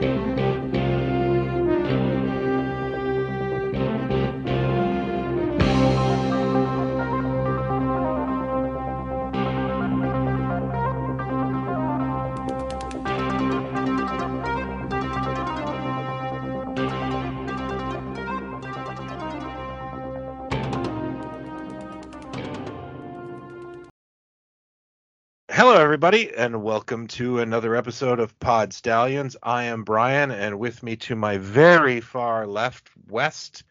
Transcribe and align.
Hello, 0.00 0.49
everybody, 25.90 26.32
and 26.36 26.62
welcome 26.62 27.08
to 27.08 27.40
another 27.40 27.74
episode 27.74 28.20
of 28.20 28.38
Pod 28.38 28.72
Stallions. 28.72 29.36
I 29.42 29.64
am 29.64 29.82
Brian, 29.82 30.30
and 30.30 30.56
with 30.56 30.84
me 30.84 30.94
to 30.98 31.16
my 31.16 31.36
very 31.38 32.00
far 32.00 32.46
left 32.46 32.88
west 33.08 33.64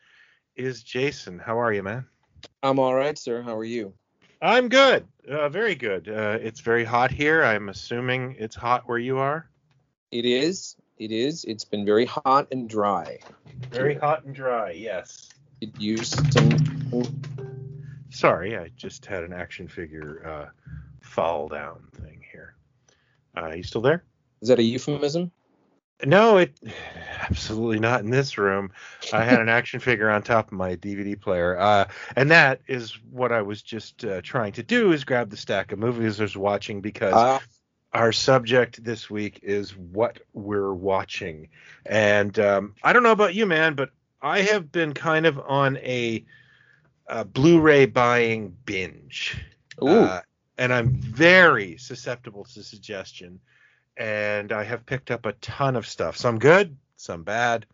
is 0.57 0.83
Jason. 0.83 1.39
How 1.39 1.61
are 1.61 1.71
you, 1.71 1.81
man? 1.81 2.05
I'm 2.61 2.77
all 2.77 2.93
right, 2.93 3.17
sir. 3.17 3.41
How 3.41 3.55
are 3.55 3.63
you? 3.63 3.93
I'm 4.41 4.67
good. 4.67 5.07
Uh, 5.29 5.47
very 5.47 5.75
good. 5.75 6.09
Uh, 6.09 6.37
it's 6.41 6.59
very 6.59 6.83
hot 6.83 7.09
here. 7.09 7.41
I'm 7.41 7.69
assuming 7.69 8.35
it's 8.37 8.53
hot 8.53 8.83
where 8.85 8.99
you 8.99 9.17
are. 9.17 9.49
It 10.11 10.25
is. 10.25 10.75
It 10.97 11.13
is. 11.13 11.45
It's 11.45 11.63
been 11.63 11.85
very 11.85 12.05
hot 12.05 12.49
and 12.51 12.67
dry. 12.67 13.19
Very 13.71 13.95
hot 13.95 14.25
and 14.25 14.35
dry. 14.35 14.71
Yes. 14.71 15.29
It 15.61 15.69
used 15.79 16.33
some. 16.33 17.11
Sorry, 18.09 18.57
I 18.57 18.71
just 18.75 19.05
had 19.05 19.23
an 19.23 19.31
action 19.31 19.69
figure 19.69 20.27
uh, 20.27 20.49
fall 21.09 21.47
down 21.47 21.87
thing 22.01 22.23
here. 22.31 22.55
Uh, 23.35 23.49
you 23.49 23.63
still 23.63 23.81
there? 23.81 24.03
Is 24.41 24.49
that 24.49 24.59
a 24.59 24.63
euphemism? 24.63 25.31
No, 26.05 26.37
it 26.37 26.57
absolutely 27.21 27.79
not 27.79 28.01
in 28.01 28.09
this 28.09 28.37
room. 28.37 28.71
I 29.11 29.23
had 29.23 29.41
an 29.41 29.49
action 29.59 29.79
figure 29.79 30.09
on 30.09 30.21
top 30.21 30.47
of 30.47 30.53
my 30.53 30.75
DVD 30.75 31.19
player, 31.19 31.57
uh, 31.57 31.87
and 32.15 32.31
that 32.31 32.61
is 32.67 32.97
what 33.11 33.31
I 33.31 33.41
was 33.41 33.61
just 33.61 34.05
uh, 34.05 34.21
trying 34.21 34.53
to 34.53 34.63
do: 34.63 34.91
is 34.91 35.03
grab 35.03 35.29
the 35.29 35.37
stack 35.37 35.71
of 35.71 35.79
movies 35.79 36.19
I 36.19 36.23
was 36.23 36.37
watching 36.37 36.81
because 36.81 37.15
Uh, 37.15 37.39
our 37.93 38.11
subject 38.11 38.83
this 38.83 39.09
week 39.09 39.39
is 39.41 39.75
what 39.75 40.19
we're 40.33 40.73
watching. 40.73 41.49
And 41.85 42.37
um, 42.39 42.75
I 42.83 42.93
don't 42.93 43.03
know 43.03 43.11
about 43.11 43.33
you, 43.33 43.45
man, 43.47 43.73
but 43.73 43.89
I 44.21 44.41
have 44.41 44.71
been 44.71 44.93
kind 44.93 45.25
of 45.25 45.39
on 45.39 45.77
a, 45.77 46.23
a 47.07 47.25
Blu-ray 47.25 47.87
buying 47.87 48.55
binge. 48.65 49.43
ooh. 49.81 50.19
And 50.59 50.73
I'm 50.73 50.89
very 50.89 51.77
susceptible 51.77 52.43
to 52.43 52.61
suggestion. 52.61 53.39
And 53.97 54.51
I 54.51 54.63
have 54.63 54.85
picked 54.85 55.09
up 55.09 55.25
a 55.25 55.31
ton 55.33 55.75
of 55.75 55.87
stuff. 55.87 56.17
Some 56.17 56.37
good, 56.37 56.77
some 56.97 57.23
bad. 57.23 57.65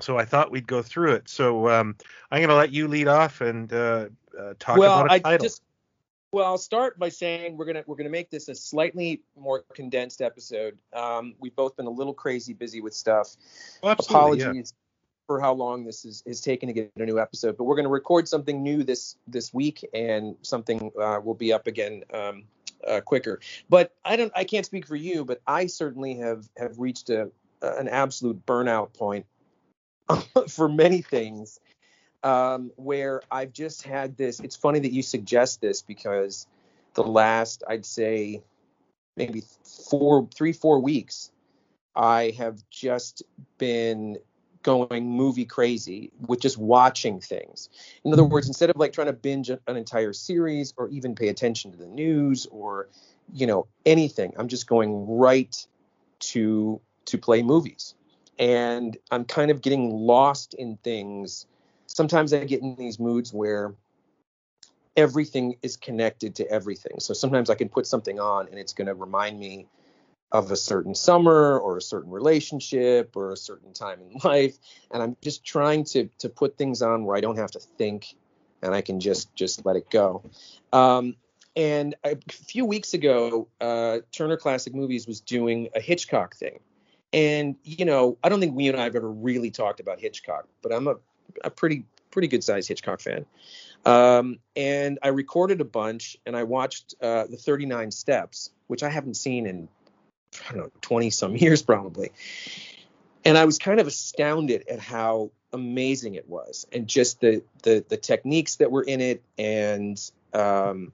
So 0.00 0.16
I 0.16 0.24
thought 0.24 0.50
we'd 0.50 0.66
go 0.66 0.82
through 0.82 1.14
it. 1.14 1.28
So 1.28 1.68
um, 1.68 1.96
I'm 2.30 2.38
going 2.38 2.48
to 2.48 2.54
let 2.54 2.72
you 2.72 2.86
lead 2.86 3.08
off 3.08 3.40
and 3.40 3.72
uh, 3.72 4.06
uh, 4.38 4.54
talk 4.58 4.78
well, 4.78 5.00
about 5.00 5.16
a 5.16 5.20
title. 5.20 5.32
I 5.32 5.36
just. 5.36 5.62
Well, 6.32 6.44
I'll 6.44 6.58
start 6.58 6.98
by 6.98 7.08
saying 7.08 7.56
we're 7.56 7.64
gonna 7.64 7.84
we're 7.86 7.96
gonna 7.96 8.10
make 8.10 8.30
this 8.30 8.48
a 8.48 8.54
slightly 8.54 9.22
more 9.38 9.64
condensed 9.72 10.20
episode. 10.20 10.76
Um, 10.92 11.34
we've 11.40 11.54
both 11.54 11.76
been 11.76 11.86
a 11.86 11.90
little 11.90 12.12
crazy 12.12 12.52
busy 12.52 12.82
with 12.82 12.94
stuff. 12.94 13.36
Oh, 13.82 13.88
absolutely, 13.88 14.40
yeah. 14.40 14.62
For 15.26 15.40
how 15.40 15.54
long 15.54 15.84
this 15.84 16.04
is 16.04 16.22
is 16.24 16.40
taking 16.40 16.68
to 16.68 16.72
get 16.72 16.92
a 16.96 17.04
new 17.04 17.18
episode, 17.18 17.56
but 17.56 17.64
we're 17.64 17.76
gonna 17.76 17.88
record 17.88 18.28
something 18.28 18.62
new 18.62 18.84
this 18.84 19.16
this 19.26 19.52
week, 19.52 19.84
and 19.92 20.36
something 20.42 20.90
uh, 21.00 21.20
will 21.22 21.34
be 21.34 21.52
up 21.52 21.66
again 21.66 22.04
um, 22.14 22.44
uh, 22.86 23.00
quicker. 23.00 23.40
But 23.68 23.92
I 24.04 24.16
don't 24.16 24.32
I 24.36 24.44
can't 24.44 24.64
speak 24.64 24.86
for 24.86 24.96
you, 24.96 25.24
but 25.24 25.40
I 25.46 25.66
certainly 25.66 26.14
have 26.16 26.48
have 26.56 26.78
reached 26.78 27.10
a 27.10 27.30
an 27.62 27.88
absolute 27.88 28.44
burnout 28.46 28.94
point 28.94 29.26
for 30.48 30.68
many 30.68 31.02
things 31.02 31.60
um, 32.22 32.72
where 32.76 33.22
I've 33.30 33.52
just 33.52 33.82
had 33.82 34.16
this. 34.16 34.40
It's 34.40 34.56
funny 34.56 34.80
that 34.80 34.92
you 34.92 35.02
suggest 35.02 35.60
this 35.60 35.82
because 35.82 36.46
the 36.94 37.02
last, 37.02 37.62
I'd 37.68 37.86
say, 37.86 38.42
maybe 39.16 39.42
four, 39.88 40.28
three, 40.34 40.52
four 40.52 40.80
weeks, 40.80 41.30
I 41.94 42.34
have 42.38 42.62
just 42.70 43.22
been 43.58 44.18
going 44.66 45.06
movie 45.06 45.46
crazy 45.46 46.10
with 46.26 46.40
just 46.40 46.58
watching 46.58 47.20
things. 47.20 47.70
In 48.04 48.12
other 48.12 48.24
words, 48.24 48.48
instead 48.48 48.68
of 48.68 48.76
like 48.76 48.92
trying 48.92 49.06
to 49.06 49.12
binge 49.14 49.48
an 49.48 49.60
entire 49.68 50.12
series 50.12 50.74
or 50.76 50.88
even 50.88 51.14
pay 51.14 51.28
attention 51.28 51.70
to 51.72 51.78
the 51.78 51.86
news 51.86 52.46
or, 52.50 52.88
you 53.32 53.46
know, 53.46 53.66
anything, 53.86 54.34
I'm 54.36 54.48
just 54.48 54.66
going 54.66 55.18
right 55.18 55.56
to 56.18 56.80
to 57.06 57.18
play 57.18 57.42
movies. 57.42 57.94
And 58.38 58.96
I'm 59.10 59.24
kind 59.24 59.50
of 59.50 59.62
getting 59.62 59.90
lost 59.90 60.52
in 60.54 60.76
things 60.78 61.46
sometimes 61.86 62.32
I 62.32 62.44
get 62.44 62.60
in 62.60 62.76
these 62.76 63.00
moods 63.00 63.32
where 63.32 63.74
everything 64.96 65.56
is 65.62 65.76
connected 65.76 66.34
to 66.36 66.50
everything. 66.50 67.00
So 67.00 67.14
sometimes 67.14 67.50
I 67.50 67.54
can 67.54 67.68
put 67.68 67.86
something 67.86 68.20
on 68.20 68.48
and 68.48 68.58
it's 68.58 68.72
going 68.72 68.86
to 68.86 68.94
remind 68.94 69.38
me 69.38 69.66
of 70.44 70.50
a 70.50 70.56
certain 70.56 70.94
summer 70.94 71.58
or 71.58 71.76
a 71.76 71.82
certain 71.82 72.10
relationship 72.10 73.16
or 73.16 73.32
a 73.32 73.36
certain 73.36 73.72
time 73.72 74.00
in 74.00 74.18
life 74.24 74.56
and 74.90 75.02
I'm 75.02 75.16
just 75.22 75.44
trying 75.44 75.84
to 75.84 76.08
to 76.18 76.28
put 76.28 76.56
things 76.58 76.82
on 76.82 77.04
where 77.04 77.16
I 77.16 77.20
don't 77.20 77.38
have 77.38 77.50
to 77.52 77.60
think 77.60 78.16
and 78.62 78.74
I 78.74 78.80
can 78.80 79.00
just 79.00 79.34
just 79.34 79.64
let 79.64 79.76
it 79.76 79.90
go. 79.90 80.22
Um, 80.72 81.16
and 81.54 81.94
a 82.04 82.16
few 82.30 82.66
weeks 82.66 82.92
ago, 82.92 83.48
uh, 83.60 83.98
Turner 84.12 84.36
Classic 84.36 84.74
Movies 84.74 85.06
was 85.06 85.20
doing 85.20 85.70
a 85.74 85.80
Hitchcock 85.80 86.36
thing. 86.36 86.60
And 87.12 87.56
you 87.64 87.84
know, 87.84 88.18
I 88.22 88.28
don't 88.28 88.40
think 88.40 88.54
we 88.54 88.68
and 88.68 88.78
I 88.78 88.84
have 88.84 88.96
ever 88.96 89.10
really 89.10 89.50
talked 89.50 89.80
about 89.80 90.00
Hitchcock, 90.00 90.46
but 90.62 90.72
I'm 90.72 90.86
a 90.86 90.96
a 91.44 91.50
pretty 91.50 91.84
pretty 92.10 92.28
good 92.28 92.44
sized 92.44 92.68
Hitchcock 92.68 93.00
fan. 93.00 93.24
Um, 93.84 94.38
and 94.56 94.98
I 95.02 95.08
recorded 95.08 95.60
a 95.60 95.64
bunch 95.64 96.16
and 96.26 96.36
I 96.36 96.42
watched 96.42 96.94
uh, 97.00 97.26
the 97.28 97.36
39 97.36 97.90
Steps, 97.90 98.50
which 98.66 98.82
I 98.82 98.88
haven't 98.88 99.14
seen 99.14 99.46
in 99.46 99.68
I 100.48 100.52
don't 100.52 100.58
know 100.58 100.70
20 100.80 101.10
some 101.10 101.36
years 101.36 101.62
probably. 101.62 102.12
And 103.24 103.36
I 103.36 103.44
was 103.44 103.58
kind 103.58 103.80
of 103.80 103.86
astounded 103.86 104.68
at 104.68 104.78
how 104.78 105.30
amazing 105.52 106.14
it 106.14 106.28
was, 106.28 106.66
and 106.72 106.86
just 106.86 107.20
the 107.20 107.42
the 107.64 107.84
the 107.88 107.96
techniques 107.96 108.56
that 108.56 108.70
were 108.70 108.84
in 108.84 109.00
it, 109.00 109.22
and 109.36 109.98
um, 110.32 110.92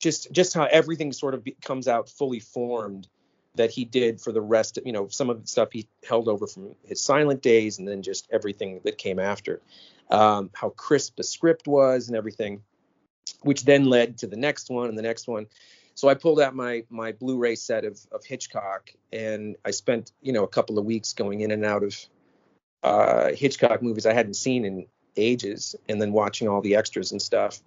just 0.00 0.32
just 0.32 0.52
how 0.52 0.64
everything 0.64 1.12
sort 1.12 1.34
of 1.34 1.44
be, 1.44 1.56
comes 1.62 1.86
out 1.86 2.08
fully 2.08 2.40
formed 2.40 3.06
that 3.54 3.70
he 3.70 3.84
did 3.84 4.20
for 4.20 4.32
the 4.32 4.40
rest 4.40 4.78
of 4.78 4.86
you 4.86 4.92
know 4.92 5.08
some 5.08 5.30
of 5.30 5.40
the 5.40 5.46
stuff 5.46 5.68
he 5.72 5.86
held 6.06 6.28
over 6.28 6.46
from 6.46 6.74
his 6.84 7.00
silent 7.00 7.42
days 7.42 7.78
and 7.78 7.86
then 7.86 8.02
just 8.02 8.28
everything 8.32 8.80
that 8.84 8.98
came 8.98 9.18
after 9.18 9.60
um, 10.10 10.50
how 10.52 10.70
crisp 10.70 11.16
the 11.16 11.22
script 11.22 11.66
was 11.66 12.08
and 12.08 12.16
everything 12.16 12.62
which 13.42 13.64
then 13.64 13.84
led 13.84 14.18
to 14.18 14.26
the 14.26 14.36
next 14.36 14.70
one 14.70 14.88
and 14.88 14.98
the 14.98 15.02
next 15.02 15.28
one 15.28 15.46
so 15.94 16.08
i 16.08 16.14
pulled 16.14 16.40
out 16.40 16.54
my 16.54 16.84
my 16.90 17.12
blu-ray 17.12 17.54
set 17.54 17.84
of, 17.84 17.98
of 18.12 18.24
hitchcock 18.24 18.90
and 19.12 19.56
i 19.64 19.70
spent 19.70 20.12
you 20.20 20.32
know 20.32 20.44
a 20.44 20.48
couple 20.48 20.78
of 20.78 20.84
weeks 20.84 21.12
going 21.12 21.40
in 21.40 21.50
and 21.50 21.64
out 21.64 21.82
of 21.82 21.96
uh, 22.82 23.30
hitchcock 23.32 23.82
movies 23.82 24.04
i 24.04 24.12
hadn't 24.12 24.34
seen 24.34 24.64
in 24.64 24.86
ages 25.16 25.74
and 25.88 26.02
then 26.02 26.12
watching 26.12 26.48
all 26.48 26.60
the 26.60 26.76
extras 26.76 27.12
and 27.12 27.22
stuff 27.22 27.60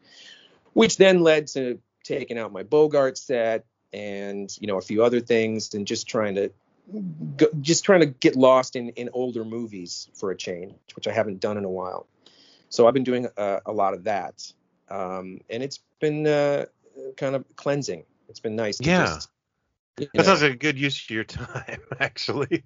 which 0.73 0.97
then 0.97 1.21
led 1.21 1.47
to 1.47 1.79
taking 2.03 2.37
out 2.37 2.51
my 2.51 2.63
bogart 2.63 3.17
set 3.17 3.65
and 3.93 4.55
you 4.59 4.67
know 4.67 4.77
a 4.77 4.81
few 4.81 5.03
other 5.03 5.19
things 5.19 5.73
and 5.73 5.87
just 5.87 6.07
trying 6.07 6.35
to 6.35 6.51
go, 7.35 7.47
just 7.61 7.83
trying 7.83 8.01
to 8.01 8.05
get 8.05 8.35
lost 8.35 8.75
in 8.75 8.89
in 8.89 9.09
older 9.13 9.43
movies 9.43 10.09
for 10.13 10.31
a 10.31 10.37
change 10.37 10.73
which 10.95 11.07
i 11.07 11.11
haven't 11.11 11.39
done 11.39 11.57
in 11.57 11.65
a 11.65 11.69
while. 11.69 12.05
So 12.69 12.87
i've 12.87 12.93
been 12.93 13.03
doing 13.03 13.27
a, 13.37 13.61
a 13.65 13.71
lot 13.71 13.93
of 13.93 14.03
that. 14.03 14.51
Um, 14.89 15.41
and 15.49 15.63
it's 15.63 15.79
been 15.99 16.25
uh, 16.27 16.65
kind 17.17 17.35
of 17.35 17.43
cleansing 17.55 18.05
it's 18.29 18.39
been 18.39 18.55
nice 18.55 18.77
to 18.77 18.85
Yeah. 18.85 19.05
just, 19.05 19.29
That 19.97 20.09
know- 20.15 20.23
sounds 20.23 20.41
like 20.41 20.53
a 20.53 20.57
good 20.57 20.77
use 20.79 21.03
of 21.03 21.09
your 21.09 21.23
time, 21.23 21.81
actually. 21.99 22.63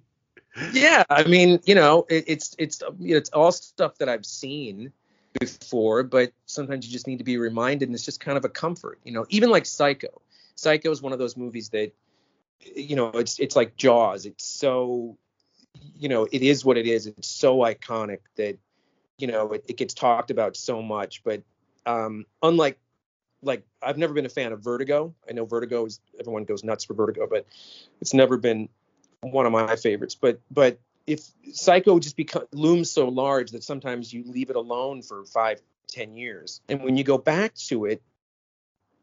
yeah 0.74 1.02
i 1.08 1.24
mean 1.24 1.58
you 1.64 1.74
know 1.74 2.04
it, 2.10 2.24
it's 2.26 2.54
it's 2.58 2.82
it's 3.00 3.30
all 3.30 3.50
stuff 3.50 3.96
that 3.98 4.08
i've 4.08 4.26
seen 4.26 4.92
before 5.40 6.02
but 6.02 6.30
sometimes 6.44 6.86
you 6.86 6.92
just 6.92 7.06
need 7.06 7.18
to 7.18 7.24
be 7.24 7.38
reminded 7.38 7.88
and 7.88 7.94
it's 7.94 8.04
just 8.04 8.20
kind 8.20 8.36
of 8.36 8.44
a 8.44 8.50
comfort 8.50 8.98
you 9.02 9.12
know 9.12 9.24
even 9.30 9.48
like 9.48 9.64
psycho 9.64 10.20
psycho 10.54 10.90
is 10.90 11.00
one 11.00 11.12
of 11.14 11.18
those 11.18 11.38
movies 11.38 11.70
that 11.70 11.90
you 12.76 12.96
know 12.96 13.08
it's 13.12 13.38
it's 13.38 13.56
like 13.56 13.76
jaws 13.76 14.26
it's 14.26 14.44
so 14.46 15.16
you 15.96 16.08
know 16.10 16.28
it 16.30 16.42
is 16.42 16.64
what 16.66 16.76
it 16.76 16.86
is 16.86 17.06
it's 17.06 17.28
so 17.28 17.58
iconic 17.58 18.18
that 18.36 18.58
you 19.16 19.26
know 19.26 19.52
it, 19.52 19.64
it 19.68 19.76
gets 19.78 19.94
talked 19.94 20.30
about 20.30 20.54
so 20.54 20.82
much 20.82 21.24
but 21.24 21.42
um 21.86 22.26
unlike 22.42 22.78
like 23.42 23.64
i've 23.82 23.98
never 23.98 24.14
been 24.14 24.26
a 24.26 24.30
fan 24.30 24.52
of 24.52 24.60
vertigo 24.60 25.14
i 25.28 25.32
know 25.32 25.44
vertigo 25.44 25.84
is 25.84 26.00
everyone 26.18 26.44
goes 26.44 26.64
nuts 26.64 26.84
for 26.84 26.94
vertigo 26.94 27.26
but 27.28 27.46
it's 28.00 28.14
never 28.14 28.36
been 28.36 28.68
one 29.20 29.46
of 29.46 29.52
my 29.52 29.76
favorites 29.76 30.14
but 30.14 30.40
but 30.50 30.78
if 31.06 31.20
psycho 31.52 31.98
just 31.98 32.16
become 32.16 32.44
looms 32.52 32.90
so 32.90 33.08
large 33.08 33.50
that 33.50 33.64
sometimes 33.64 34.12
you 34.12 34.24
leave 34.26 34.50
it 34.50 34.56
alone 34.56 35.02
for 35.02 35.24
five 35.24 35.60
ten 35.88 36.16
years 36.16 36.60
and 36.68 36.82
when 36.82 36.96
you 36.96 37.04
go 37.04 37.18
back 37.18 37.54
to 37.54 37.84
it 37.84 38.02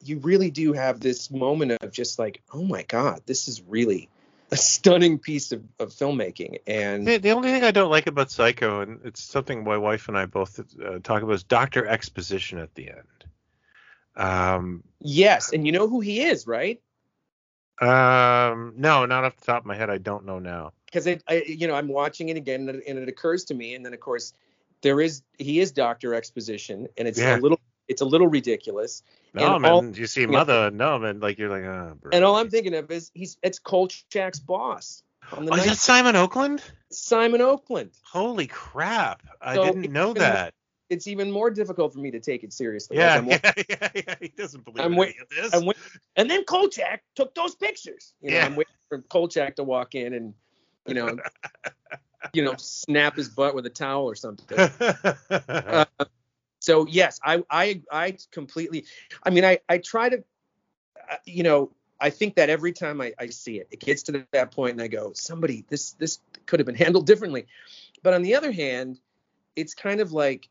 you 0.02 0.18
really 0.20 0.50
do 0.50 0.74
have 0.74 1.00
this 1.00 1.30
moment 1.30 1.72
of 1.82 1.92
just 1.92 2.18
like 2.20 2.42
oh 2.54 2.64
my 2.64 2.84
god 2.84 3.22
this 3.26 3.48
is 3.48 3.62
really 3.64 4.10
a 4.52 4.58
stunning 4.58 5.20
piece 5.20 5.52
of, 5.52 5.64
of 5.80 5.90
filmmaking. 5.90 6.60
And 6.66 7.06
The, 7.06 7.18
the 7.18 7.32
only 7.32 7.52
thing 7.52 7.64
I 7.64 7.72
don't 7.72 7.92
like 7.92 8.08
about 8.08 8.32
Psycho, 8.32 8.82
and 8.82 9.00
it's 9.04 9.22
something 9.22 9.64
my 9.64 9.78
wife 9.78 10.08
and 10.08 10.18
I 10.18 10.26
both 10.26 10.60
uh, 10.60 11.00
talk 11.04 11.22
about, 11.22 11.34
is 11.34 11.44
Doctor 11.44 11.86
Exposition 11.86 12.58
at 12.60 12.74
the 12.76 12.90
end. 12.90 13.26
Um, 14.20 14.84
yes, 15.00 15.54
and 15.54 15.66
you 15.66 15.72
know 15.72 15.88
who 15.88 16.02
he 16.02 16.22
is, 16.22 16.46
right? 16.46 16.82
um, 17.82 18.74
no, 18.76 19.06
not 19.06 19.24
off 19.24 19.38
the 19.38 19.46
top 19.46 19.62
of 19.62 19.66
my 19.66 19.76
head. 19.76 19.90
I 19.90 19.98
don't 19.98 20.26
know 20.26 20.40
now. 20.40 20.74
Because 20.86 21.08
it, 21.08 21.24
I, 21.30 21.44
you 21.48 21.68
know, 21.68 21.76
I'm 21.76 21.88
watching 21.88 22.30
it 22.30 22.36
again, 22.38 22.68
and 22.68 22.80
it, 22.80 22.84
and 22.88 23.00
it 23.00 23.08
occurs 23.08 23.46
to 23.46 23.54
me, 23.54 23.76
and 23.76 23.86
then 23.86 23.94
of 23.94 24.00
course, 24.00 24.34
there 24.82 25.00
is 25.00 25.22
he 25.38 25.60
is 25.60 25.72
Doctor 25.72 26.14
Exposition, 26.14 26.88
and 26.98 27.08
it's 27.08 27.20
Yeah. 27.20 27.38
a 27.38 27.40
little 27.40 27.60
it's 27.88 28.02
a 28.02 28.06
little 28.06 28.28
ridiculous. 28.28 29.02
No, 29.34 29.54
And 29.54 29.62
man, 29.62 29.72
all- 29.72 29.86
you 29.98 30.08
see 30.08 30.26
Mother, 30.26 30.72
no, 30.72 31.00
man, 31.00 31.20
like 31.20 31.38
you're 31.38 31.50
like, 31.50 31.64
bro. 32.02 32.12
And 32.12 32.26
all 32.26 32.36
I'm 32.36 32.50
thinking 32.50 32.74
of 32.74 32.92
is 32.92 33.12
he's 33.14 33.38
it's 33.44 33.60
Kolchak's 33.60 34.40
boss 34.40 35.04
on 35.32 35.46
the 35.46 35.54
Oh, 35.54 35.56
is 35.56 35.66
that 35.66 35.78
Simon 35.78 36.16
Oakland? 36.16 36.62
Simon 36.92 37.42
Oakland. 37.42 37.92
Holy 38.04 38.48
crap! 38.48 39.22
I 39.40 39.56
So 39.56 39.64
didn't 39.64 39.94
know 39.94 40.14
that. 40.14 40.54
It's 40.90 41.08
even 41.08 41.30
more 41.32 41.50
difficult 41.52 41.94
for 41.94 42.00
me 42.00 42.12
to 42.12 42.20
take 42.20 42.44
it 42.44 42.52
seriously. 42.52 42.98
Like, 42.98 43.06
Yeah, 43.06 43.18
I'm 43.18 43.28
yeah, 43.30 43.52
yeah, 43.70 43.90
yeah. 43.96 44.16
He 44.20 44.28
doesn't 44.30 44.66
believe 44.66 44.84
I'm 44.86 44.94
in 44.94 44.98
wait- 44.98 45.22
of 45.22 45.30
this. 45.30 45.54
I'm 45.54 45.66
wait- 45.66 45.78
and 46.16 46.30
then 46.30 46.44
Kolchak 46.46 47.02
took 47.16 47.36
those 47.36 47.56
pictures. 47.56 48.14
You 48.22 48.32
know, 48.32 48.38
Yeah. 48.38 48.46
I'm 48.46 48.56
waiting 48.56 48.74
for 48.90 49.02
Kolchak 49.02 49.56
to 49.58 49.64
walk 49.64 49.96
in 49.96 50.14
and, 50.14 50.34
you 50.88 50.96
know, 50.96 51.18
you 52.34 52.44
know, 52.44 52.56
snap 52.58 53.16
his 53.16 53.30
butt 53.30 53.56
with 53.56 53.66
a 53.66 53.70
towel 53.70 54.06
or 54.10 54.16
something. 54.16 54.58
Uh, 55.30 55.86
so 56.60 56.86
yes, 56.88 57.20
I 57.24 57.44
I 57.50 57.82
I 57.92 58.18
completely. 58.32 58.86
I 59.24 59.30
mean, 59.30 59.46
I 59.46 59.60
I 59.70 59.78
try 59.78 60.10
to, 60.10 60.24
uh, 61.10 61.16
you 61.26 61.44
know, 61.44 61.72
I 62.02 62.10
think 62.10 62.36
that 62.36 62.50
every 62.50 62.74
time 62.74 63.00
I 63.00 63.14
I 63.18 63.28
see 63.28 63.60
it, 63.60 63.68
it 63.72 63.80
gets 63.80 64.04
to 64.04 64.26
that 64.34 64.52
point 64.52 64.74
and 64.74 64.82
I 64.82 64.88
go, 64.88 65.14
somebody, 65.14 65.66
this 65.70 65.92
this 65.94 66.20
could 66.48 66.60
have 66.60 66.66
been 66.68 66.76
handled 66.76 67.06
differently. 67.08 67.46
But 68.04 68.14
on 68.14 68.24
the 68.24 68.36
other 68.36 68.52
hand, 68.52 69.00
it's 69.56 69.74
kind 69.74 70.02
of 70.02 70.12
like 70.12 70.50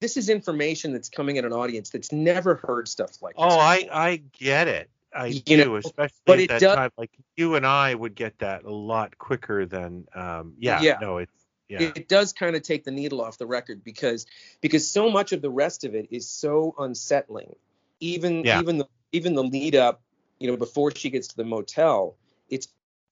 this 0.00 0.16
is 0.16 0.28
information 0.28 0.92
that's 0.92 1.08
coming 1.08 1.38
at 1.38 1.44
an 1.44 1.52
audience 1.52 1.90
that's 1.90 2.12
never 2.12 2.56
heard 2.56 2.88
stuff 2.88 3.20
like 3.22 3.34
this. 3.36 3.44
oh, 3.46 3.58
I 3.58 3.88
I 3.92 4.22
get 4.38 4.68
it. 4.68 4.90
I 5.14 5.26
You 5.26 5.40
do, 5.40 5.56
know, 5.64 5.76
especially 5.76 6.16
but 6.26 6.38
at 6.40 6.48
that 6.48 6.60
does- 6.60 6.76
time. 6.76 6.90
Like 6.98 7.10
you 7.36 7.54
and 7.54 7.66
I 7.66 7.94
would 7.94 8.14
get 8.14 8.38
that 8.40 8.64
a 8.64 8.70
lot 8.72 9.16
quicker 9.18 9.64
than. 9.66 10.06
Um, 10.14 10.54
yeah, 10.58 10.80
Yeah. 10.80 10.98
No, 11.00 11.18
it's 11.18 11.32
yeah. 11.68 11.80
it 11.80 12.08
does 12.08 12.32
kind 12.32 12.56
of 12.56 12.62
take 12.62 12.84
the 12.84 12.90
needle 12.90 13.20
off 13.20 13.38
the 13.38 13.46
record 13.46 13.82
because 13.84 14.26
because 14.60 14.88
so 14.88 15.10
much 15.10 15.32
of 15.32 15.42
the 15.42 15.50
rest 15.50 15.84
of 15.84 15.94
it 15.94 16.08
is 16.10 16.28
so 16.28 16.74
unsettling 16.78 17.54
even 18.00 18.44
Yeah. 18.44 18.60
even 18.60 18.78
the 18.78 18.86
even 19.12 19.34
the 19.34 19.42
lead 19.44 19.74
up 19.74 20.00
you 20.38 20.50
know 20.50 20.56
before 20.56 20.94
she 20.94 21.10
gets 21.10 21.28
to 21.28 21.36
the 21.36 21.44
motel 21.44 22.16
it's 22.48 22.68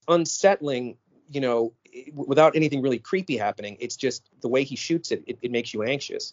unsettling 0.09 0.97
you 1.31 1.41
know 1.41 1.73
without 2.15 2.55
anything 2.57 2.81
really 2.83 2.99
creepy 2.99 3.37
happening 3.37 3.77
it's 3.81 3.97
just 3.97 4.23
the 4.41 4.49
way 4.49 4.63
he 4.65 4.77
shoots 4.77 5.11
it 5.11 5.23
it, 5.27 5.39
it 5.43 5.51
makes 5.51 5.75
you 5.75 5.83
anxious 5.83 6.33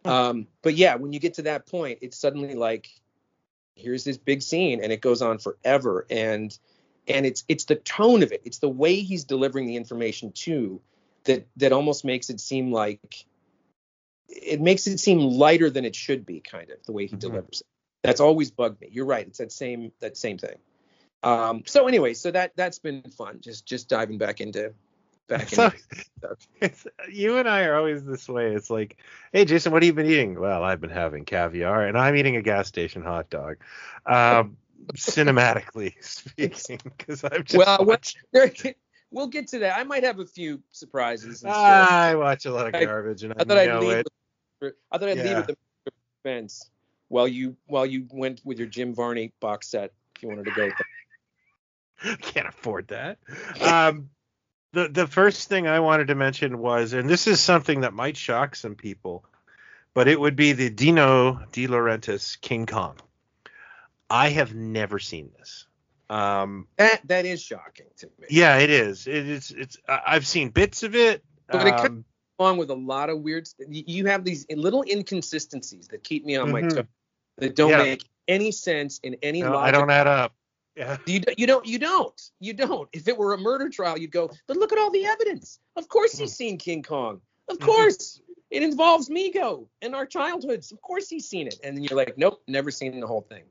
um 0.04 0.46
but 0.62 0.74
yeah 0.74 0.94
when 0.94 1.12
you 1.12 1.18
get 1.20 1.34
to 1.34 1.42
that 1.42 1.66
point 1.66 1.98
it's 2.02 2.16
suddenly 2.18 2.54
like 2.54 2.88
here's 3.78 4.04
this 4.04 4.18
big 4.18 4.42
scene 4.42 4.82
and 4.82 4.92
it 4.92 5.00
goes 5.00 5.22
on 5.22 5.38
forever. 5.38 6.06
And 6.10 6.56
and 7.06 7.24
it's 7.24 7.44
it's 7.48 7.64
the 7.64 7.76
tone 7.76 8.22
of 8.22 8.32
it. 8.32 8.42
It's 8.44 8.58
the 8.58 8.68
way 8.68 9.00
he's 9.00 9.24
delivering 9.24 9.66
the 9.66 9.76
information 9.76 10.32
to 10.32 10.80
that 11.24 11.46
that 11.56 11.72
almost 11.72 12.04
makes 12.04 12.28
it 12.28 12.40
seem 12.40 12.72
like 12.72 13.24
it 14.28 14.60
makes 14.60 14.86
it 14.86 14.98
seem 14.98 15.20
lighter 15.20 15.70
than 15.70 15.84
it 15.84 15.96
should 15.96 16.26
be 16.26 16.40
kind 16.40 16.70
of 16.70 16.84
the 16.84 16.92
way 16.92 17.06
he 17.06 17.16
Mhm. 17.16 17.20
delivers 17.20 17.60
it. 17.62 17.66
That's 18.02 18.20
always 18.20 18.50
bugged 18.50 18.80
me. 18.80 18.88
You're 18.92 19.06
right. 19.06 19.26
It's 19.26 19.38
that 19.38 19.52
same 19.52 19.92
that 20.00 20.16
same 20.16 20.38
thing. 20.38 20.56
Um 21.22 21.62
so 21.66 21.88
anyway 21.88 22.14
so 22.14 22.30
that 22.30 22.52
that's 22.56 22.78
been 22.78 23.02
fun 23.02 23.40
just 23.40 23.64
just 23.66 23.88
diving 23.88 24.18
back 24.18 24.40
into 24.40 24.74
back 25.28 25.48
So-. 25.48 25.70
You 27.10 27.38
and 27.38 27.48
I 27.48 27.62
are 27.64 27.76
always 27.76 28.04
this 28.04 28.28
way. 28.28 28.52
It's 28.54 28.70
like, 28.70 28.96
hey, 29.32 29.44
Jason, 29.44 29.72
what 29.72 29.82
have 29.82 29.86
you 29.86 29.92
been 29.92 30.06
eating? 30.06 30.38
Well, 30.40 30.62
I've 30.64 30.80
been 30.80 30.90
having 30.90 31.24
caviar, 31.24 31.86
and 31.86 31.96
I'm 31.96 32.16
eating 32.16 32.36
a 32.36 32.42
gas 32.42 32.66
station 32.68 33.02
hot 33.02 33.30
dog. 33.30 33.56
Um, 34.06 34.56
cinematically 34.94 35.94
speaking, 36.00 36.80
because 36.96 37.24
I'm 37.24 37.44
just 37.44 37.56
Well, 37.56 37.84
watching- 37.84 38.22
There- 38.32 38.52
we'll 39.10 39.26
get 39.28 39.48
to 39.48 39.60
that 39.60 39.78
i 39.78 39.84
might 39.84 40.04
have 40.04 40.18
a 40.18 40.26
few 40.26 40.60
surprises. 40.72 41.44
I 41.44 42.14
watch 42.14 42.44
a 42.46 42.50
lot 42.52 42.66
of 42.66 42.72
garbage, 42.72 43.22
and 43.22 43.32
I, 43.32 43.36
I 43.40 43.44
thought 43.44 43.58
I'd 43.58 43.68
know 43.68 43.80
leave. 43.80 43.98
it. 43.98 44.06
With, 44.60 44.74
I 44.90 44.98
thought 44.98 45.08
I'd 45.08 45.16
leave 45.18 45.26
Yeah. 45.26 45.36
with 45.38 45.46
the 45.46 45.92
fence 46.24 46.68
while 47.08 47.28
you 47.28 47.56
while 47.66 47.86
you 47.86 48.06
went 48.10 48.40
with 48.44 48.58
your 48.58 48.66
Jim 48.68 48.94
Varney 48.94 49.32
box 49.40 49.68
set. 49.68 49.92
If 50.16 50.22
you 50.22 50.28
wanted 50.28 50.46
to 50.46 50.50
go. 50.50 50.70
Can't 52.20 52.46
afford 52.48 52.88
that. 52.88 53.18
Um, 53.60 54.10
the 54.72 54.88
the 54.88 55.06
first 55.06 55.48
thing 55.48 55.66
I 55.66 55.80
wanted 55.80 56.08
to 56.08 56.14
mention 56.14 56.58
was, 56.58 56.92
and 56.92 57.08
this 57.08 57.26
is 57.26 57.40
something 57.40 57.80
that 57.82 57.94
might 57.94 58.16
shock 58.16 58.54
some 58.56 58.74
people, 58.74 59.24
but 59.94 60.08
it 60.08 60.18
would 60.20 60.36
be 60.36 60.52
the 60.52 60.70
Dino 60.70 61.40
De 61.52 61.66
Laurentiis 61.66 62.40
King 62.40 62.66
Kong. 62.66 62.96
I 64.10 64.30
have 64.30 64.54
never 64.54 64.98
seen 64.98 65.30
this. 65.38 65.66
Um, 66.10 66.66
That 66.76 67.06
that 67.08 67.26
is 67.26 67.42
shocking 67.42 67.86
to 67.98 68.06
me. 68.18 68.28
yeah, 68.30 68.58
it 68.58 68.70
is. 68.70 69.06
It 69.06 69.28
is. 69.28 69.50
It's. 69.50 69.76
I've 69.86 70.26
seen 70.26 70.50
bits 70.50 70.82
of 70.82 70.94
it. 70.94 71.22
But 71.46 71.66
it 71.66 71.74
Um, 71.74 72.04
Along 72.40 72.58
with 72.58 72.70
a 72.70 72.74
lot 72.74 73.10
of 73.10 73.20
weird. 73.20 73.48
You 73.58 73.82
you 73.86 74.06
have 74.06 74.24
these 74.24 74.46
little 74.48 74.84
inconsistencies 74.88 75.88
that 75.88 76.04
keep 76.04 76.24
me 76.24 76.36
on 76.36 76.52
my 76.52 76.62
Mhm. 76.62 76.74
toes. 76.74 76.84
That 77.38 77.56
don't 77.56 77.70
Yeah. 77.70 77.78
make 77.78 78.04
any 78.28 78.52
sense 78.52 79.00
in 79.02 79.16
any 79.22 79.42
no, 79.42 79.52
logic. 79.52 79.68
I 79.68 79.70
don't 79.78 79.90
add 79.90 80.06
up. 80.06 80.34
Yeah. 80.78 80.96
You, 81.06 81.20
you 81.36 81.46
don't. 81.48 81.66
You 81.66 81.78
don't. 81.80 82.30
You 82.38 82.52
don't. 82.54 82.88
If 82.92 83.08
it 83.08 83.18
were 83.18 83.34
a 83.34 83.38
murder 83.38 83.68
trial, 83.68 83.98
you'd 83.98 84.12
go. 84.12 84.30
But 84.46 84.56
look 84.58 84.70
at 84.72 84.78
all 84.78 84.90
the 84.92 85.04
evidence. 85.06 85.58
Of 85.74 85.88
course 85.88 86.16
he's 86.16 86.32
seen 86.34 86.56
King 86.56 86.84
Kong. 86.84 87.20
Of 87.48 87.58
Mhm. 87.58 87.64
course. 87.66 88.20
It 88.50 88.62
involves 88.62 89.08
Mego 89.10 89.66
and 89.82 89.94
our 89.94 90.06
childhoods. 90.06 90.70
Of 90.72 90.80
course 90.80 91.08
he's 91.08 91.28
seen 91.28 91.48
it. 91.48 91.58
And 91.64 91.76
then 91.76 91.82
you're 91.84 91.96
like, 91.98 92.16
nope, 92.16 92.40
never 92.46 92.70
seen 92.70 92.98
the 93.00 93.06
whole 93.08 93.22
thing. 93.22 93.42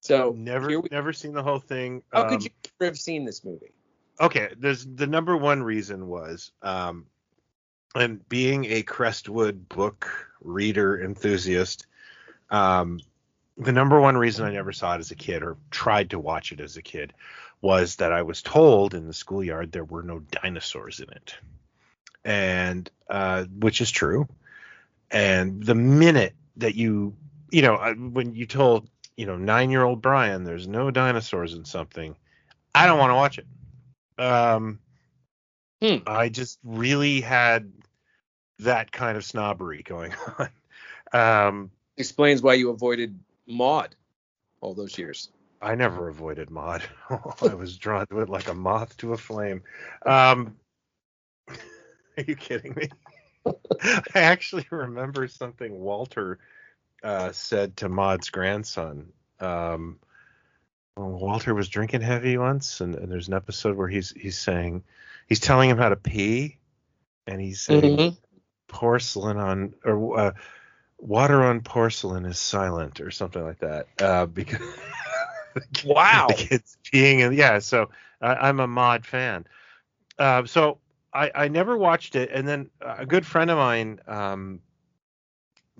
So 0.00 0.34
never, 0.36 0.80
we- 0.80 0.88
never 0.90 1.12
seen 1.12 1.32
the 1.32 1.42
whole 1.42 1.60
thing. 1.60 2.02
how 2.12 2.24
Um, 2.24 2.28
could 2.30 2.44
you 2.44 2.50
ever 2.80 2.86
have 2.90 2.98
seen 2.98 3.24
this 3.24 3.44
movie? 3.44 3.72
okay 4.20 4.52
there's 4.58 4.84
the 4.84 5.06
number 5.06 5.34
one 5.38 5.62
reason 5.62 6.06
was 6.06 6.52
um 6.60 7.06
and 7.94 8.28
being 8.28 8.66
a 8.66 8.82
crestwood 8.82 9.66
book 9.70 10.06
reader 10.42 11.02
enthusiast 11.02 11.86
um 12.50 13.00
the 13.56 13.72
number 13.72 14.00
one 14.00 14.16
reason 14.16 14.46
i 14.46 14.52
never 14.52 14.72
saw 14.72 14.94
it 14.94 15.00
as 15.00 15.10
a 15.10 15.16
kid 15.16 15.42
or 15.42 15.56
tried 15.70 16.10
to 16.10 16.18
watch 16.18 16.52
it 16.52 16.60
as 16.60 16.76
a 16.76 16.82
kid 16.82 17.12
was 17.60 17.96
that 17.96 18.12
i 18.12 18.22
was 18.22 18.42
told 18.42 18.94
in 18.94 19.06
the 19.06 19.12
schoolyard 19.12 19.72
there 19.72 19.84
were 19.84 20.02
no 20.02 20.20
dinosaurs 20.42 21.00
in 21.00 21.10
it 21.10 21.34
and 22.24 22.90
uh 23.08 23.44
which 23.58 23.80
is 23.80 23.90
true 23.90 24.26
and 25.10 25.62
the 25.62 25.74
minute 25.74 26.34
that 26.56 26.74
you 26.74 27.14
you 27.50 27.62
know 27.62 27.76
when 28.12 28.34
you 28.34 28.46
told 28.46 28.88
you 29.16 29.26
know 29.26 29.36
nine 29.36 29.70
year 29.70 29.82
old 29.82 30.00
brian 30.00 30.44
there's 30.44 30.66
no 30.66 30.90
dinosaurs 30.90 31.54
in 31.54 31.64
something 31.64 32.14
i 32.74 32.86
don't 32.86 32.98
want 32.98 33.10
to 33.10 33.14
watch 33.14 33.38
it 33.38 33.46
um, 34.18 34.78
Hmm. 35.82 35.96
I 36.06 36.28
just 36.28 36.60
really 36.62 37.20
had 37.20 37.72
that 38.60 38.92
kind 38.92 39.16
of 39.16 39.24
snobbery 39.24 39.82
going 39.82 40.12
on. 41.12 41.46
Um, 41.48 41.70
Explains 41.96 42.40
why 42.40 42.54
you 42.54 42.70
avoided 42.70 43.18
Maude 43.46 43.94
all 44.60 44.74
those 44.74 44.98
years. 44.98 45.30
I 45.60 45.74
never 45.74 46.08
avoided 46.08 46.50
Maude. 46.50 46.82
I 47.42 47.54
was 47.54 47.76
drawn 47.76 48.06
to 48.08 48.20
it 48.20 48.28
like 48.28 48.48
a 48.48 48.54
moth 48.54 48.96
to 48.98 49.12
a 49.12 49.16
flame. 49.16 49.62
Um, 50.04 50.56
are 51.48 52.24
you 52.26 52.34
kidding 52.36 52.74
me? 52.74 52.88
I 54.14 54.20
actually 54.20 54.66
remember 54.70 55.28
something 55.28 55.72
Walter 55.78 56.38
uh, 57.02 57.32
said 57.32 57.76
to 57.78 57.88
Maude's 57.88 58.30
grandson. 58.30 59.12
Um, 59.40 59.98
Walter 60.96 61.54
was 61.54 61.68
drinking 61.68 62.02
heavy 62.02 62.36
once, 62.36 62.80
and, 62.80 62.94
and 62.94 63.10
there's 63.10 63.28
an 63.28 63.34
episode 63.34 63.76
where 63.76 63.88
he's 63.88 64.10
he's 64.10 64.38
saying 64.38 64.84
he's 65.26 65.40
telling 65.40 65.70
him 65.70 65.78
how 65.78 65.88
to 65.88 65.96
pee, 65.96 66.58
and 67.26 67.40
he's 67.40 67.60
saying 67.62 67.96
Mhm. 67.96 68.16
porcelain 68.68 69.38
on 69.38 69.74
or 69.84 70.18
uh, 70.18 70.32
water 71.02 71.42
on 71.42 71.60
porcelain 71.60 72.24
is 72.24 72.38
silent 72.38 73.00
or 73.00 73.10
something 73.10 73.42
like 73.42 73.58
that 73.58 73.88
uh, 74.00 74.24
because 74.26 74.60
Wow. 75.84 76.28
the 76.28 76.34
kids 76.34 76.78
peeing 76.84 77.26
and 77.26 77.36
yeah 77.36 77.58
so 77.58 77.90
I, 78.20 78.34
i'm 78.48 78.60
a 78.60 78.66
Maude 78.66 79.04
fan. 79.04 79.46
Uh, 80.18 80.44
so 80.46 80.78
I, 81.12 81.30
I 81.34 81.48
never 81.48 81.76
watched 81.76 82.14
it 82.14 82.30
and 82.32 82.46
then 82.46 82.70
a 82.80 83.04
good 83.04 83.26
friend 83.26 83.50
of 83.50 83.58
mine 83.58 84.00
um, 84.06 84.60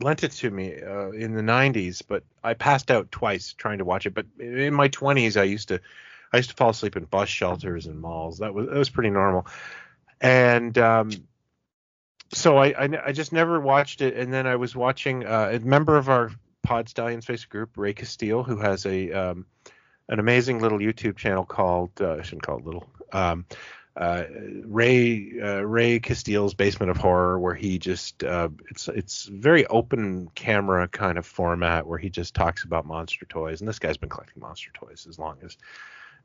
lent 0.00 0.24
it 0.24 0.32
to 0.32 0.50
me 0.50 0.74
uh, 0.82 1.10
in 1.10 1.34
the 1.34 1.42
90s 1.42 2.02
but 2.06 2.24
i 2.42 2.54
passed 2.54 2.90
out 2.90 3.10
twice 3.12 3.52
trying 3.52 3.78
to 3.78 3.84
watch 3.84 4.06
it 4.06 4.14
but 4.14 4.26
in 4.40 4.74
my 4.74 4.88
20s 4.88 5.40
i 5.40 5.44
used 5.44 5.68
to 5.68 5.80
i 6.32 6.38
used 6.38 6.50
to 6.50 6.56
fall 6.56 6.70
asleep 6.70 6.96
in 6.96 7.04
bus 7.04 7.28
shelters 7.28 7.86
and 7.86 8.00
malls. 8.00 8.38
That 8.38 8.52
was 8.54 8.66
that 8.66 8.76
was 8.76 8.90
pretty 8.90 9.10
normal. 9.10 9.46
And 10.20 10.76
um, 10.78 11.10
so 12.32 12.56
I, 12.56 12.68
I 12.68 12.88
I 13.06 13.12
just 13.12 13.32
never 13.32 13.60
watched 13.60 14.00
it, 14.00 14.16
and 14.16 14.32
then 14.32 14.46
I 14.46 14.56
was 14.56 14.74
watching 14.74 15.26
uh, 15.26 15.50
a 15.52 15.58
member 15.60 15.96
of 15.96 16.08
our 16.08 16.30
Pod 16.62 16.88
Stallions 16.88 17.26
Facebook 17.26 17.48
group, 17.50 17.70
Ray 17.76 17.92
Castile, 17.92 18.42
who 18.42 18.58
has 18.58 18.86
a 18.86 19.12
um, 19.12 19.46
an 20.08 20.18
amazing 20.18 20.60
little 20.60 20.78
YouTube 20.78 21.16
channel 21.16 21.44
called 21.44 21.90
uh, 22.00 22.16
I 22.18 22.22
shouldn't 22.22 22.42
call 22.42 22.58
it 22.58 22.64
little 22.64 22.86
Um, 23.12 23.44
uh, 23.94 24.24
Ray 24.64 25.32
uh, 25.42 25.60
Ray 25.60 26.00
Castile's 26.00 26.54
Basement 26.54 26.90
of 26.90 26.96
Horror, 26.96 27.38
where 27.38 27.54
he 27.54 27.78
just 27.78 28.24
uh, 28.24 28.48
it's 28.70 28.88
it's 28.88 29.24
very 29.26 29.66
open 29.66 30.30
camera 30.34 30.88
kind 30.88 31.18
of 31.18 31.26
format 31.26 31.86
where 31.86 31.98
he 31.98 32.08
just 32.08 32.34
talks 32.34 32.64
about 32.64 32.86
monster 32.86 33.26
toys, 33.26 33.60
and 33.60 33.68
this 33.68 33.78
guy's 33.78 33.98
been 33.98 34.08
collecting 34.08 34.40
monster 34.40 34.70
toys 34.72 35.06
as 35.08 35.18
long 35.18 35.36
as 35.44 35.58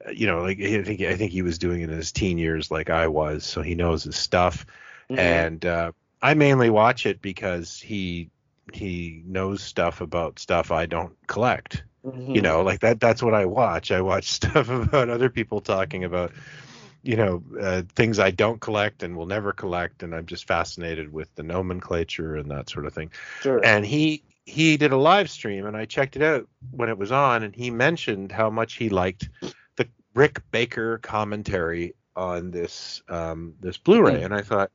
uh, 0.05 0.11
you 0.11 0.27
know, 0.27 0.41
like 0.41 0.61
I 0.61 0.81
think 0.83 1.01
I 1.01 1.15
think 1.17 1.31
he 1.31 1.41
was 1.41 1.57
doing 1.57 1.81
it 1.81 1.89
in 1.89 1.97
his 1.97 2.11
teen 2.11 2.37
years, 2.37 2.71
like 2.71 2.89
I 2.89 3.07
was, 3.07 3.43
so 3.43 3.61
he 3.61 3.75
knows 3.75 4.03
his 4.03 4.15
stuff. 4.15 4.65
Mm-hmm. 5.09 5.19
And 5.19 5.65
uh, 5.65 5.91
I 6.21 6.33
mainly 6.33 6.69
watch 6.69 7.05
it 7.05 7.21
because 7.21 7.79
he 7.79 8.29
he 8.73 9.23
knows 9.25 9.61
stuff 9.61 10.01
about 10.01 10.39
stuff 10.39 10.71
I 10.71 10.85
don't 10.85 11.15
collect. 11.27 11.83
Mm-hmm. 12.05 12.35
You 12.35 12.41
know, 12.41 12.61
like 12.61 12.81
that 12.81 12.99
that's 12.99 13.23
what 13.23 13.33
I 13.33 13.45
watch. 13.45 13.91
I 13.91 14.01
watch 14.01 14.25
stuff 14.31 14.69
about 14.69 15.09
other 15.09 15.29
people 15.29 15.61
talking 15.61 16.03
about 16.03 16.31
you 17.03 17.15
know 17.15 17.43
uh, 17.59 17.83
things 17.95 18.19
I 18.19 18.31
don't 18.31 18.59
collect 18.59 19.03
and 19.03 19.15
will 19.15 19.25
never 19.25 19.53
collect, 19.53 20.03
and 20.03 20.13
I'm 20.13 20.25
just 20.25 20.47
fascinated 20.47 21.11
with 21.11 21.33
the 21.35 21.43
nomenclature 21.43 22.35
and 22.35 22.51
that 22.51 22.69
sort 22.69 22.85
of 22.85 22.93
thing. 22.93 23.11
Sure. 23.41 23.63
And 23.63 23.85
he 23.85 24.23
he 24.45 24.77
did 24.77 24.91
a 24.91 24.97
live 24.97 25.29
stream, 25.29 25.65
and 25.65 25.75
I 25.75 25.85
checked 25.85 26.15
it 26.15 26.21
out 26.21 26.47
when 26.71 26.89
it 26.89 26.97
was 26.97 27.11
on, 27.11 27.43
and 27.43 27.55
he 27.55 27.69
mentioned 27.69 28.31
how 28.31 28.49
much 28.49 28.75
he 28.75 28.89
liked 28.89 29.29
the 29.75 29.87
Rick 30.13 30.41
Baker 30.51 30.97
commentary 30.99 31.95
on 32.15 32.51
this 32.51 33.01
um, 33.09 33.55
this 33.59 33.77
Blu-ray, 33.77 34.21
mm. 34.21 34.25
and 34.25 34.33
I 34.33 34.41
thought 34.41 34.71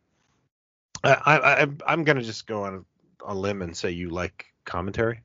I, 1.04 1.62
I 1.62 1.68
I'm 1.87 2.04
gonna 2.04 2.23
just 2.23 2.47
go 2.47 2.64
on 2.64 2.85
a 3.26 3.35
limb 3.35 3.62
and 3.62 3.76
say 3.76 3.90
you 3.90 4.11
like 4.11 4.47
commentary. 4.64 5.21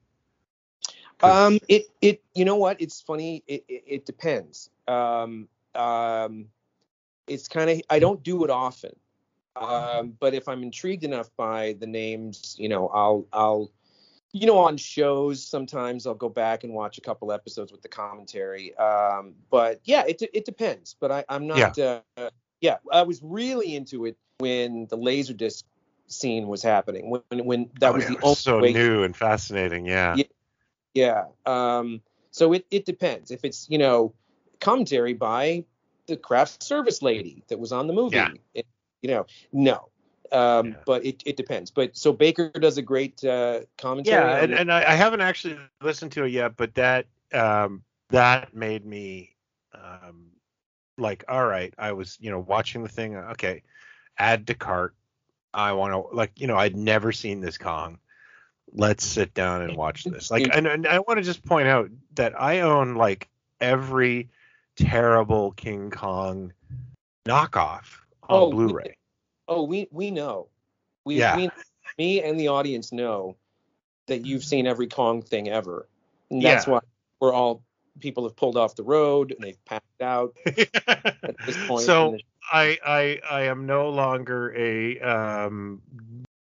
Um, 1.24 1.60
it 1.68 1.88
it 2.02 2.24
you 2.34 2.46
know 2.46 2.56
what? 2.56 2.82
It's 2.82 3.02
funny. 3.02 3.44
It 3.48 3.66
it, 3.68 3.84
it 3.88 4.06
depends. 4.06 4.70
Um, 4.88 5.48
um, 5.76 6.48
it's 7.28 7.48
kind 7.48 7.70
of 7.70 7.82
I 7.90 8.00
don't 8.00 8.24
do 8.24 8.44
it 8.44 8.50
often, 8.50 8.96
um, 9.56 10.14
but 10.20 10.34
if 10.34 10.48
I'm 10.48 10.64
intrigued 10.64 11.04
enough 11.04 11.30
by 11.38 11.76
the 11.80 11.88
names, 11.88 12.56
you 12.60 12.70
know, 12.70 12.88
I'll 12.90 13.26
I'll 13.34 13.72
you 14.32 14.46
know 14.46 14.58
on 14.58 14.78
shows 14.78 15.44
sometimes 15.44 16.06
I'll 16.06 16.14
go 16.14 16.30
back 16.30 16.64
and 16.64 16.74
watch 16.74 16.98
a 16.98 17.02
couple 17.02 17.32
episodes 17.32 17.72
with 17.72 17.82
the 17.82 17.90
commentary. 17.90 18.76
Um, 18.78 19.34
but 19.50 19.80
yeah, 19.84 20.04
it 20.08 20.22
it 20.34 20.46
depends. 20.46 20.96
But 21.00 21.12
I 21.12 21.26
I'm 21.30 21.48
not. 21.48 21.78
Yeah. 21.78 22.00
Uh, 22.16 22.30
yeah, 22.60 22.78
I 22.92 23.04
was 23.04 23.22
really 23.22 23.76
into 23.76 24.06
it 24.06 24.18
when 24.40 24.88
the 24.88 24.98
Laserdisc 24.98 25.64
scene 26.08 26.48
was 26.48 26.64
happening. 26.64 27.10
When 27.10 27.46
when 27.46 27.70
that 27.80 27.92
oh, 27.92 27.96
was 27.96 28.08
the 28.08 28.20
only 28.22 28.36
so 28.36 28.60
way 28.62 28.74
new 28.74 29.04
and 29.04 29.16
fascinating. 29.16 29.86
Yeah. 29.86 30.16
Yeah. 30.16 30.26
yeah. 30.94 31.24
Um, 31.46 32.02
so 32.32 32.54
it 32.54 32.66
it 32.72 32.86
depends. 32.86 33.32
If 33.32 33.44
it's 33.44 33.70
you 33.70 33.78
know 33.78 34.14
commentary 34.60 35.14
by 35.14 35.66
the 36.08 36.18
craft 36.18 36.64
service 36.64 37.02
lady 37.02 37.44
that 37.50 37.60
was 37.60 37.72
on 37.72 37.88
the 37.88 37.94
movie. 37.94 38.16
Yeah. 38.16 38.30
It, 38.54 38.66
you 39.02 39.10
know, 39.10 39.26
no. 39.52 39.90
Um, 40.32 40.70
yeah. 40.70 40.76
But 40.86 41.06
it, 41.06 41.24
it 41.26 41.38
depends. 41.38 41.72
But 41.72 41.96
so 41.96 42.12
Baker 42.12 42.50
does 42.50 42.78
a 42.78 42.82
great 42.82 43.24
uh, 43.24 43.62
commentary. 43.78 44.18
Yeah, 44.18 44.38
and, 44.38 44.54
and 44.54 44.72
I, 44.72 44.92
I, 44.92 44.96
haven't 44.96 45.22
actually 45.22 45.58
listened 45.82 46.12
to 46.14 46.26
it 46.26 46.32
yet, 46.32 46.58
but 46.58 46.76
that 46.76 47.06
um, 47.34 47.84
that 48.10 48.54
made 48.54 48.86
me 48.86 49.36
um, 49.74 50.32
like, 50.98 51.24
all 51.30 51.46
right, 51.46 51.74
I 51.78 51.94
was 51.94 52.18
you 52.20 52.30
know 52.30 52.40
watching 52.40 52.84
the 52.84 52.90
thing. 52.90 53.16
Okay, 53.16 53.64
add 54.18 54.48
to 54.48 54.54
cart. 54.54 54.94
I 55.54 55.74
want 55.74 55.94
to 55.94 56.16
like 56.16 56.32
you 56.40 56.48
know 56.48 56.58
I'd 56.58 56.76
never 56.76 57.12
seen 57.12 57.42
this 57.42 57.58
Kong. 57.58 58.00
Let's 58.74 59.06
sit 59.06 59.34
down 59.34 59.62
and 59.62 59.78
watch 59.78 60.04
this. 60.04 60.30
Like, 60.30 60.50
and, 60.54 60.68
and 60.68 60.86
I 60.86 61.00
want 61.00 61.20
to 61.20 61.24
just 61.24 61.44
point 61.46 61.70
out 61.70 61.90
that 62.16 62.40
I 62.40 62.60
own 62.60 62.96
like 62.96 63.30
every 63.62 64.30
terrible 64.76 65.52
King 65.52 65.90
Kong 65.90 66.52
knockoff 67.26 68.00
on 68.24 68.42
oh, 68.42 68.52
Blu-ray. 68.52 68.84
We, 68.86 68.94
oh, 69.48 69.64
we 69.64 69.88
we 69.92 70.12
know. 70.12 70.48
We, 71.06 71.20
yeah. 71.20 71.38
we 71.38 71.50
me 71.98 72.22
and 72.22 72.40
the 72.40 72.50
audience 72.50 72.92
know 72.92 73.38
that 74.08 74.26
you've 74.26 74.44
seen 74.44 74.68
every 74.68 74.88
Kong 74.88 75.22
thing 75.22 75.50
ever. 75.50 75.88
And 76.30 76.42
that's 76.42 76.68
yeah. 76.68 76.74
why 76.74 76.80
we're 77.20 77.34
all 77.34 77.64
people 78.00 78.24
have 78.24 78.36
pulled 78.36 78.58
off 78.58 78.76
the 78.76 78.84
road 78.84 79.32
and 79.32 79.42
they've 79.42 79.66
passed 79.66 79.84
out 80.02 80.36
at 80.46 81.36
this 81.46 81.68
point. 81.68 81.86
So. 81.86 82.18
I 82.52 82.78
I 82.86 83.20
I 83.30 83.42
am 83.44 83.66
no 83.66 83.90
longer 83.90 84.54
a 84.56 85.00
um 85.00 85.82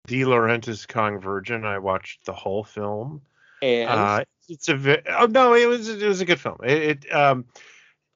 De 0.07 0.21
Laurentiis 0.23 0.87
Kong 0.87 1.19
virgin. 1.19 1.65
I 1.65 1.79
watched 1.79 2.25
the 2.25 2.33
whole 2.33 2.63
film. 2.63 3.21
And 3.61 3.89
uh, 3.89 4.23
it's 4.47 4.69
a 4.69 5.19
oh 5.19 5.25
no, 5.25 5.53
it 5.53 5.67
was 5.67 5.89
it 5.89 6.07
was 6.07 6.21
a 6.21 6.25
good 6.25 6.39
film. 6.39 6.57
It, 6.63 7.05
it 7.05 7.13
um 7.13 7.45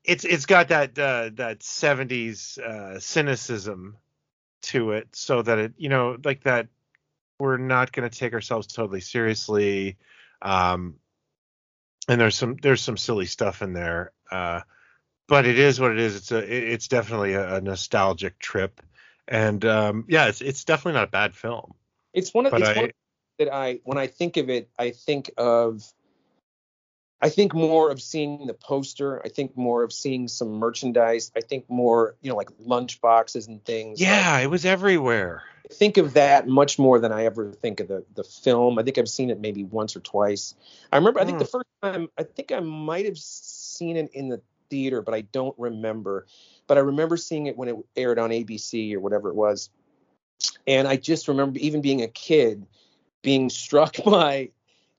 it's 0.04 0.26
it's 0.26 0.46
got 0.46 0.70
that 0.70 0.98
uh, 0.98 1.30
that 1.36 1.60
70s 1.60 2.58
uh, 2.58 3.00
cynicism 3.00 3.98
to 4.64 4.92
it 4.92 5.08
so 5.14 5.42
that 5.42 5.58
it 5.58 5.74
you 5.78 5.90
know 5.90 6.18
like 6.24 6.44
that 6.44 6.68
we're 7.40 7.58
not 7.58 7.92
going 7.92 8.08
to 8.08 8.16
take 8.16 8.34
ourselves 8.34 8.68
totally 8.68 9.02
seriously 9.02 9.98
um 10.44 10.96
and 12.08 12.22
there's 12.22 12.36
some 12.36 12.56
there's 12.62 12.82
some 12.82 12.98
silly 12.98 13.26
stuff 13.26 13.64
in 13.64 13.74
there 13.74 14.12
uh 14.32 14.62
but 15.28 15.46
it 15.46 15.58
is 15.58 15.80
what 15.80 15.92
it 15.92 16.00
is 16.00 16.16
it's 16.16 16.32
a 16.32 16.74
it's 16.74 16.88
definitely 16.88 17.34
a, 17.34 17.56
a 17.56 17.62
nostalgic 17.62 18.38
trip 18.40 18.82
and 19.28 19.64
um 19.66 20.06
yeah 20.08 20.28
it's 20.28 20.42
it's 20.42 20.64
definitely 20.64 20.94
not 20.94 21.08
a 21.08 21.12
bad 21.12 21.34
film 21.34 21.74
it's 22.14 22.34
one 22.34 22.46
of, 22.46 22.54
it's 22.54 22.68
I, 22.68 22.80
one 22.80 22.92
that 23.40 23.54
i 23.54 23.80
when 23.84 23.98
i 23.98 24.08
think 24.08 24.38
of 24.38 24.50
it 24.50 24.70
i 24.78 24.92
think 24.92 25.32
of 25.38 25.84
I 27.22 27.30
think 27.30 27.54
more 27.54 27.92
of 27.92 28.02
seeing 28.02 28.48
the 28.48 28.54
poster. 28.54 29.24
I 29.24 29.30
think 29.30 29.56
more 29.56 29.84
of 29.84 29.94
seeing 29.94 30.28
some 30.28 30.54
merchandise. 30.54 31.32
I 31.36 31.42
think 31.42 31.70
more, 31.70 32.16
you 32.22 32.32
know, 32.32 32.36
like 32.36 32.50
lunch 32.60 33.00
boxes 33.00 33.48
and 33.48 33.64
things. 33.64 34.02
Yeah, 34.02 34.34
like, 34.34 34.44
it 34.46 34.48
was 34.48 34.66
everywhere. 34.66 35.44
I 35.70 35.74
think 35.74 35.98
of 35.98 36.16
that 36.16 36.48
much 36.48 36.80
more 36.80 37.00
than 37.00 37.12
I 37.12 37.26
ever 37.26 37.52
think 37.52 37.80
of 37.80 37.88
the 37.88 38.04
the 38.16 38.24
film. 38.24 38.80
I 38.80 38.84
think 38.84 38.98
I've 38.98 39.08
seen 39.08 39.30
it 39.30 39.40
maybe 39.40 39.64
once 39.64 39.96
or 39.96 40.00
twice. 40.00 40.56
I 40.92 40.98
remember. 40.98 41.20
I 41.20 41.26
think 41.26 41.38
the 41.38 41.46
hmm. 41.46 41.52
first 41.52 41.70
time. 41.84 42.10
I 42.18 42.24
think 42.24 42.52
I 42.52 42.60
might 42.60 43.06
have 43.06 43.20
seen 43.20 43.98
it 43.98 44.10
in 44.14 44.30
the 44.30 44.42
theater, 44.72 45.04
but 45.04 45.14
I 45.14 45.22
don't 45.22 45.54
remember. 45.60 46.26
But 46.66 46.78
I 46.78 46.82
remember 46.82 47.18
seeing 47.18 47.46
it 47.46 47.56
when 47.56 47.70
it 47.70 47.76
aired 47.96 48.18
on 48.18 48.32
ABC 48.32 48.96
or 48.96 49.00
whatever 49.00 49.30
it 49.30 49.36
was. 49.36 49.70
And 50.66 50.88
I 50.88 50.96
just 50.96 51.28
remember 51.28 51.60
even 51.60 51.82
being 51.82 52.02
a 52.02 52.08
kid 52.08 52.66
being 53.22 53.50
struck 53.52 54.04
by 54.04 54.50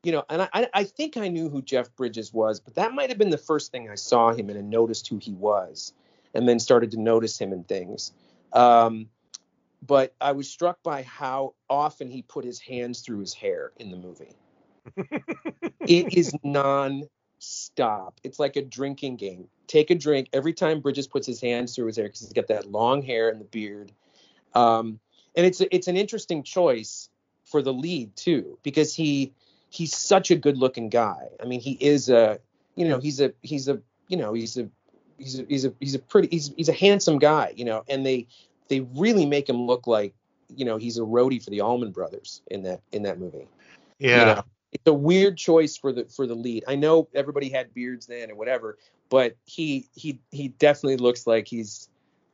you 0.04 0.10
know, 0.10 0.24
and 0.28 0.48
I, 0.52 0.68
I 0.74 0.84
think 0.84 1.16
I 1.16 1.28
knew 1.28 1.48
who 1.48 1.62
Jeff 1.62 1.94
Bridges 1.94 2.32
was, 2.32 2.58
but 2.60 2.74
that 2.74 2.92
might 2.92 3.10
have 3.10 3.18
been 3.18 3.30
the 3.30 3.38
first 3.38 3.70
thing 3.70 3.88
I 3.88 3.94
saw 3.94 4.32
him 4.32 4.50
in 4.50 4.56
and 4.56 4.68
noticed 4.68 5.06
who 5.08 5.18
he 5.18 5.32
was, 5.32 5.92
and 6.34 6.48
then 6.48 6.58
started 6.58 6.90
to 6.92 7.00
notice 7.00 7.38
him 7.38 7.52
and 7.52 7.66
things. 7.66 8.12
Um, 8.52 9.08
but 9.86 10.14
I 10.20 10.32
was 10.32 10.48
struck 10.48 10.82
by 10.82 11.02
how 11.02 11.54
often 11.70 12.10
he 12.10 12.22
put 12.22 12.44
his 12.44 12.60
hands 12.60 13.00
through 13.00 13.20
his 13.20 13.34
hair 13.34 13.72
in 13.78 13.90
the 13.90 13.96
movie. 13.96 14.34
it 15.86 16.16
is 16.16 16.32
non-stop. 17.42 18.20
It's 18.22 18.38
like 18.38 18.56
a 18.56 18.62
drinking 18.62 19.16
game. 19.16 19.48
Take 19.66 19.90
a 19.90 19.94
drink 19.94 20.28
every 20.32 20.52
time 20.52 20.80
Bridges 20.80 21.06
puts 21.06 21.26
his 21.26 21.40
hands 21.40 21.74
through 21.74 21.86
his 21.86 21.96
hair 21.96 22.06
because 22.06 22.20
he's 22.20 22.32
got 22.32 22.48
that 22.48 22.70
long 22.70 23.02
hair 23.02 23.28
and 23.28 23.40
the 23.40 23.44
beard. 23.44 23.92
Um, 24.54 25.00
and 25.34 25.46
it's 25.46 25.60
it's 25.70 25.88
an 25.88 25.96
interesting 25.96 26.42
choice 26.42 27.08
for 27.44 27.62
the 27.62 27.72
lead 27.72 28.14
too 28.16 28.58
because 28.62 28.94
he 28.94 29.32
he's 29.70 29.96
such 29.96 30.30
a 30.30 30.36
good 30.36 30.58
looking 30.58 30.88
guy. 30.88 31.28
I 31.42 31.46
mean, 31.46 31.60
he 31.60 31.72
is 31.72 32.10
a, 32.10 32.38
you 32.76 32.86
know, 32.86 32.98
he's 32.98 33.20
a, 33.20 33.32
he's 33.40 33.68
a, 33.68 33.80
you 34.06 34.18
know, 34.18 34.34
he's 34.34 34.58
a, 34.58 34.68
he's 35.16 35.40
a, 35.40 35.44
he's 35.48 35.64
a, 35.64 35.72
he's 35.80 35.94
a 35.94 35.98
pretty, 35.98 36.28
he's, 36.30 36.52
he's 36.58 36.68
a 36.68 36.74
handsome 36.74 37.18
guy, 37.18 37.54
you 37.56 37.64
know, 37.64 37.82
and 37.88 38.04
they, 38.04 38.26
they 38.68 38.80
really 38.94 39.24
make 39.24 39.48
him 39.48 39.62
look 39.62 39.86
like, 39.86 40.12
you 40.54 40.66
know, 40.66 40.76
he's 40.76 40.98
a 40.98 41.00
roadie 41.00 41.42
for 41.42 41.48
the 41.48 41.62
Allman 41.62 41.90
Brothers 41.90 42.42
in 42.50 42.64
that, 42.64 42.82
in 42.92 43.04
that 43.04 43.18
movie. 43.18 43.48
Yeah. 43.98 44.18
You 44.18 44.26
know, 44.26 44.42
it's 44.72 44.86
a 44.86 44.92
weird 44.92 45.36
choice 45.36 45.76
for 45.76 45.92
the, 45.92 46.04
for 46.06 46.26
the 46.26 46.34
lead. 46.34 46.64
I 46.66 46.76
know 46.76 47.08
everybody 47.14 47.48
had 47.48 47.74
beards 47.74 48.06
then 48.06 48.30
or 48.30 48.34
whatever, 48.34 48.78
but 49.10 49.36
he, 49.44 49.88
he, 49.94 50.20
he 50.30 50.48
definitely 50.48 50.96
looks 50.96 51.26
like 51.26 51.46
he's, 51.46 51.88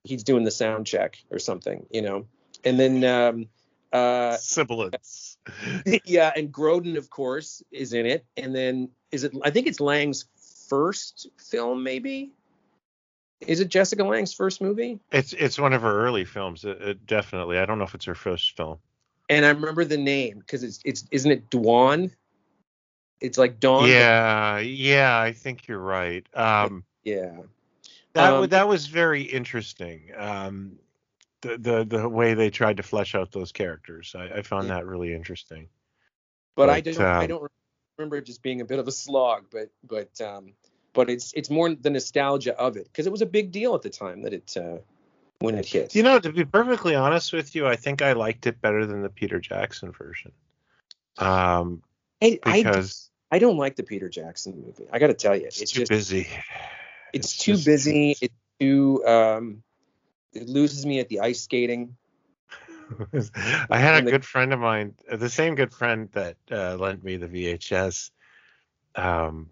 he's 0.04 0.22
doing 0.22 0.44
the 0.44 0.50
sound 0.50 0.86
check 0.86 1.18
or 1.30 1.38
something, 1.38 1.86
you 1.90 2.02
know, 2.02 2.26
and 2.64 2.78
then, 2.78 3.04
um, 3.04 3.48
uh, 3.92 4.36
sibilance. 4.36 5.38
yeah, 6.04 6.32
and 6.36 6.52
Grodin, 6.52 6.96
of 6.96 7.10
course, 7.10 7.62
is 7.72 7.92
in 7.92 8.06
it. 8.06 8.24
And 8.36 8.54
then 8.54 8.90
is 9.10 9.24
it? 9.24 9.32
I 9.42 9.50
think 9.50 9.66
it's 9.66 9.80
Lange's 9.80 10.26
first 10.68 11.28
film, 11.38 11.82
maybe. 11.82 12.32
Is 13.40 13.60
it 13.60 13.68
Jessica 13.68 14.04
Lange's 14.04 14.34
first 14.34 14.60
movie? 14.60 14.98
It's 15.12 15.32
it's 15.32 15.58
one 15.58 15.72
of 15.72 15.82
her 15.82 16.06
early 16.06 16.24
films. 16.24 16.64
It, 16.64 16.80
it 16.82 17.06
definitely. 17.06 17.58
I 17.58 17.66
don't 17.66 17.78
know 17.78 17.84
if 17.84 17.94
it's 17.94 18.04
her 18.06 18.14
first 18.14 18.56
film. 18.56 18.78
And 19.30 19.44
I 19.44 19.50
remember 19.50 19.84
the 19.84 19.98
name 19.98 20.38
because 20.38 20.62
it's 20.62 20.80
it's 20.84 21.04
isn't 21.10 21.30
it 21.30 21.50
Dwan? 21.50 22.10
It's 23.20 23.38
like 23.38 23.60
Dawn. 23.60 23.88
Yeah, 23.88 24.58
yeah, 24.58 25.18
I 25.18 25.32
think 25.32 25.66
you're 25.66 25.78
right. 25.78 26.26
Um, 26.34 26.84
yeah. 27.04 27.32
That 28.12 28.32
um, 28.32 28.48
that 28.48 28.68
was 28.68 28.86
very 28.86 29.22
interesting. 29.22 30.10
Um, 30.16 30.78
the 31.40 31.58
the 31.58 31.84
the 31.84 32.08
way 32.08 32.34
they 32.34 32.50
tried 32.50 32.78
to 32.78 32.82
flesh 32.82 33.14
out 33.14 33.32
those 33.32 33.52
characters. 33.52 34.14
I, 34.16 34.38
I 34.38 34.42
found 34.42 34.68
yeah. 34.68 34.74
that 34.74 34.86
really 34.86 35.14
interesting. 35.14 35.68
But, 36.56 36.66
but 36.66 36.70
I 36.70 36.80
don't 36.80 37.00
um, 37.00 37.20
I 37.20 37.26
don't 37.26 37.52
remember 37.96 38.16
it 38.16 38.26
just 38.26 38.42
being 38.42 38.60
a 38.60 38.64
bit 38.64 38.78
of 38.78 38.88
a 38.88 38.92
slog. 38.92 39.46
But 39.50 39.70
but 39.84 40.20
um, 40.20 40.52
but 40.92 41.10
it's 41.10 41.32
it's 41.34 41.50
more 41.50 41.74
the 41.74 41.90
nostalgia 41.90 42.58
of 42.58 42.76
it 42.76 42.84
because 42.84 43.06
it 43.06 43.12
was 43.12 43.22
a 43.22 43.26
big 43.26 43.52
deal 43.52 43.74
at 43.74 43.82
the 43.82 43.90
time 43.90 44.22
that 44.22 44.32
it 44.32 44.56
uh, 44.56 44.78
when 45.40 45.54
it 45.54 45.66
hit. 45.66 45.94
You 45.94 46.02
know, 46.02 46.18
to 46.18 46.32
be 46.32 46.44
perfectly 46.44 46.94
honest 46.94 47.32
with 47.32 47.54
you, 47.54 47.66
I 47.66 47.76
think 47.76 48.02
I 48.02 48.12
liked 48.12 48.46
it 48.46 48.60
better 48.60 48.86
than 48.86 49.02
the 49.02 49.08
Peter 49.08 49.38
Jackson 49.38 49.92
version. 49.92 50.32
Um, 51.18 51.82
I, 52.22 52.38
because 52.44 53.10
I, 53.30 53.36
I 53.36 53.38
don't 53.38 53.56
like 53.56 53.76
the 53.76 53.82
Peter 53.82 54.08
Jackson 54.08 54.62
movie. 54.64 54.86
I 54.92 54.98
got 54.98 55.08
to 55.08 55.14
tell 55.14 55.36
you, 55.36 55.46
it's, 55.46 55.60
it's 55.60 55.72
too 55.72 55.80
just 55.80 55.90
busy. 55.90 56.28
it's, 57.12 57.34
It's 57.34 57.38
too 57.38 57.58
busy. 57.58 58.16
It's 58.20 58.34
too 58.60 59.04
um, 59.06 59.62
it 60.32 60.48
loses 60.48 60.84
me 60.84 61.00
at 61.00 61.08
the 61.08 61.20
ice 61.20 61.42
skating. 61.42 61.96
I 63.70 63.78
had 63.78 64.06
a 64.06 64.10
good 64.10 64.24
friend 64.24 64.52
of 64.52 64.60
mine, 64.60 64.94
uh, 65.10 65.16
the 65.16 65.28
same 65.28 65.54
good 65.54 65.72
friend 65.72 66.08
that 66.12 66.36
uh, 66.50 66.76
lent 66.76 67.04
me 67.04 67.16
the 67.16 67.28
VHS. 67.28 68.10
Um, 68.94 69.50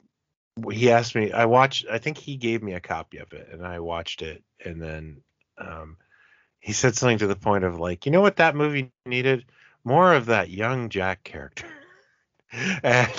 he 0.70 0.90
asked 0.90 1.14
me. 1.14 1.32
I 1.32 1.44
watched. 1.44 1.86
I 1.90 1.98
think 1.98 2.16
he 2.16 2.36
gave 2.36 2.62
me 2.62 2.72
a 2.72 2.80
copy 2.80 3.18
of 3.18 3.32
it, 3.32 3.48
and 3.52 3.64
I 3.64 3.80
watched 3.80 4.22
it. 4.22 4.42
And 4.64 4.82
then 4.82 5.20
um, 5.58 5.98
he 6.60 6.72
said 6.72 6.96
something 6.96 7.18
to 7.18 7.26
the 7.26 7.36
point 7.36 7.64
of 7.64 7.78
like, 7.78 8.06
you 8.06 8.12
know 8.12 8.22
what 8.22 8.36
that 8.36 8.56
movie 8.56 8.90
needed? 9.04 9.44
More 9.84 10.14
of 10.14 10.26
that 10.26 10.50
young 10.50 10.88
Jack 10.88 11.22
character. 11.22 11.66
and 12.82 13.12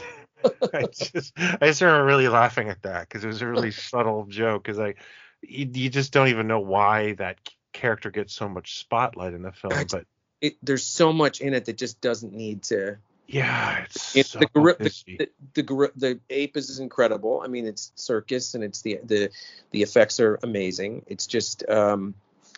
I 0.73 0.85
just, 0.91 1.33
I 1.37 1.57
just 1.61 1.81
remember 1.81 2.05
really 2.05 2.27
laughing 2.27 2.69
at 2.69 2.81
that 2.83 3.07
because 3.07 3.23
it 3.23 3.27
was 3.27 3.41
a 3.41 3.47
really 3.47 3.71
subtle 3.91 4.25
joke. 4.25 4.63
Because 4.63 4.79
I, 4.79 4.95
you, 5.41 5.69
you 5.73 5.89
just 5.89 6.13
don't 6.13 6.29
even 6.29 6.47
know 6.47 6.59
why 6.59 7.13
that 7.13 7.37
character 7.73 8.09
gets 8.11 8.33
so 8.33 8.49
much 8.49 8.79
spotlight 8.79 9.33
in 9.33 9.41
the 9.41 9.51
film, 9.51 9.73
but 9.91 10.05
It, 10.41 10.57
there's 10.63 10.85
so 10.85 11.13
much 11.13 11.41
in 11.41 11.53
it 11.53 11.65
that 11.65 11.77
just 11.77 12.01
doesn't 12.01 12.33
need 12.33 12.63
to. 12.63 12.97
Yeah, 13.27 13.79
it's 13.79 14.15
It's 14.15 14.29
so 14.29 14.39
the, 14.39 14.47
the, 14.53 15.29
the 15.53 15.63
the 15.63 15.91
the 15.95 16.19
ape 16.29 16.55
is 16.55 16.79
incredible. 16.79 17.41
I 17.43 17.47
mean, 17.47 17.65
it's 17.65 17.91
circus 17.95 18.55
and 18.55 18.63
it's 18.63 18.81
the 18.81 18.99
the 19.03 19.29
the 19.71 19.81
effects 19.81 20.19
are 20.19 20.39
amazing. 20.43 21.03
It's 21.07 21.27
just 21.27 21.67
um, 21.69 22.15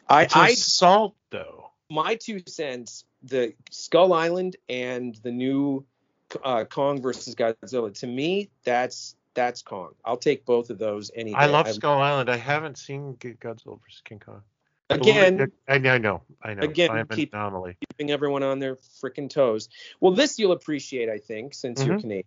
I 0.08 0.24
It's 0.24 0.36
I 0.36 0.50
assault 0.50 1.16
though. 1.32 1.72
my 1.90 2.16
two 2.16 2.42
cents 2.46 3.04
the 3.24 3.54
skull 3.72 4.14
island 4.14 4.56
and 4.70 5.16
the 5.24 5.32
new 5.32 5.86
uh, 6.43 6.63
kong 6.65 7.01
versus 7.01 7.36
godzilla 7.36 7.93
to 8.00 8.07
me 8.07 8.50
that's 8.63 9.15
that's 9.33 9.62
kong 9.62 9.93
i'll 10.05 10.17
take 10.17 10.45
both 10.45 10.69
of 10.69 10.77
those 10.77 11.12
any 11.15 11.31
day. 11.31 11.38
I 11.38 11.45
love 11.48 11.67
Skull 11.69 12.01
Island. 12.01 12.29
I 12.29 12.38
haven't 12.38 12.77
seen 12.77 13.15
Godzilla 13.19 13.79
vs 13.81 14.01
King 14.03 14.19
Kong. 14.19 14.41
again 14.89 15.51
I, 15.67 15.75
I 15.75 15.77
know, 15.98 16.21
I 16.41 16.53
know. 16.55 16.63
Again, 16.63 16.91
I'm 16.91 17.07
keep- 17.07 17.33
anomaly. 17.33 17.77
keeping 17.89 18.12
everyone 18.12 18.43
on 18.43 18.59
their 18.59 18.75
freaking 18.75 19.29
toes 19.29 19.69
well 20.00 20.12
this 20.13 20.38
you'll 20.39 20.51
appreciate 20.51 21.09
i 21.09 21.17
think 21.17 21.53
since 21.53 21.83
you're 21.86 21.95
Mhm. 21.95 22.01
canadian 22.01 22.25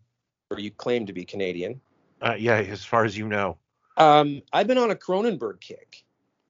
or 0.51 0.59
you 0.61 0.71
claim 0.71 1.07
to 1.07 1.13
be 1.13 1.25
canadian 1.25 1.81
Uh, 2.21 2.37
yeah, 2.39 2.55
as 2.59 2.85
far 2.85 3.05
as 3.05 3.17
you 3.19 3.27
know. 3.27 3.59
um 3.97 4.41
i've 4.53 4.67
been 4.69 4.79
on 4.79 4.91
a 4.91 4.97
cronenberg 4.97 5.61
kick 5.61 6.05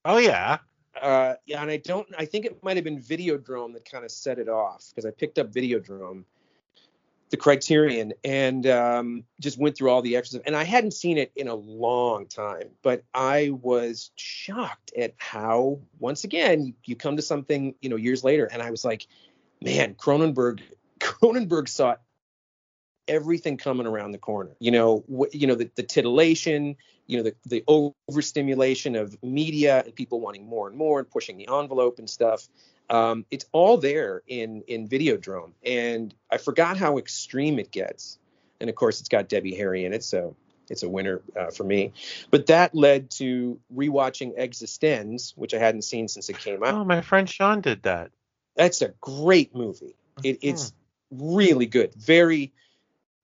Oh 0.05 0.19
yeah. 0.19 0.59
uh 1.01 1.35
yeah 1.47 1.63
and 1.63 1.71
i 1.71 1.77
don't 1.79 2.07
i 2.19 2.25
think 2.27 2.45
it 2.45 2.63
might 2.63 2.77
have 2.77 2.85
been 2.85 3.01
videodrome 3.01 3.73
that 3.73 3.85
kind 3.91 4.05
of 4.05 4.11
set 4.11 4.39
it 4.39 4.49
off 4.49 4.85
because 4.91 5.07
i 5.07 5.11
picked 5.11 5.39
up 5.39 5.51
videodrome 5.51 6.25
the 7.33 7.37
criterion 7.39 8.13
and 8.23 8.67
um 8.67 9.25
just 9.41 9.59
went 9.59 9.77
through 9.77 9.91
all 9.91 10.03
the 10.03 10.17
extras 10.17 10.43
and 10.45 10.55
i 10.55 10.63
hadn't 10.63 10.93
seen 10.93 11.17
it 11.17 11.33
in 11.35 11.49
a 11.49 11.55
long 11.55 12.27
time 12.27 12.69
but 12.83 13.03
i 13.15 13.51
was 13.63 14.11
shocked 14.17 14.93
at 14.97 15.15
how 15.17 15.81
once 15.99 16.25
again 16.25 16.75
you, 16.85 16.95
come 16.95 17.17
to 17.17 17.23
something 17.23 17.75
you 17.81 17.89
know 17.89 17.97
years 17.97 18.23
later 18.23 18.45
and 18.45 18.63
i 18.63 18.71
was 18.71 18.85
like 18.85 19.07
man 19.63 19.95
cronenberg 19.95 20.61
cronenberg 21.01 21.69
saw 21.69 21.97
everything 23.09 23.57
coming 23.57 23.87
around 23.87 24.13
the 24.13 24.19
corner. 24.19 24.57
You 24.61 24.71
know 24.71 25.05
wh- 25.09 25.35
you 25.35 25.47
know 25.47 25.55
the, 25.55 25.71
the 25.75 25.83
titillation 25.83 26.77
you 27.07 27.17
know 27.17 27.25
the, 27.25 27.35
the 27.47 27.65
overstimulation 28.09 28.97
of 28.97 29.17
media 29.23 29.83
and 29.85 29.95
people 29.95 30.21
wanting 30.21 30.47
more 30.47 30.69
and 30.69 30.77
more 30.77 31.01
and 31.01 31.11
pushing 31.11 31.37
the 31.37 31.49
envelope 31.53 31.99
and 31.99 32.09
stuff 32.09 32.49
um, 32.93 33.25
it's 33.31 33.47
all 33.53 33.79
there 33.79 34.23
in 34.29 34.63
in 34.69 34.87
videodrome 34.89 35.53
and 35.65 36.15
i 36.31 36.37
forgot 36.37 36.77
how 36.77 36.99
extreme 36.99 37.59
it 37.59 37.71
gets 37.73 38.19
and 38.61 38.71
of 38.71 38.77
course 38.77 39.01
it's 39.01 39.09
got 39.09 39.29
debbie 39.29 39.55
harry 39.55 39.85
in 39.85 39.93
it 39.93 40.05
so 40.05 40.37
it's 40.71 40.83
a 40.85 40.89
winner 40.89 41.23
uh, 41.39 41.51
for 41.51 41.65
me 41.65 41.93
but 42.31 42.47
that 42.47 42.75
led 42.75 43.11
to 43.11 43.59
rewatching 43.75 44.39
existenz 44.39 45.33
which 45.37 45.55
i 45.55 45.59
hadn't 45.59 45.83
seen 45.83 46.07
since 46.07 46.29
it 46.29 46.39
came 46.39 46.63
out 46.63 46.75
Oh, 46.75 46.85
my 46.85 47.01
friend 47.01 47.29
Sean 47.29 47.61
did 47.63 47.83
that. 47.83 48.11
that's 48.55 48.83
a 48.83 48.89
great 49.01 49.55
movie 49.55 49.97
it, 50.23 50.39
it's 50.43 50.73
really 51.11 51.67
good 51.67 51.93
very 51.95 52.53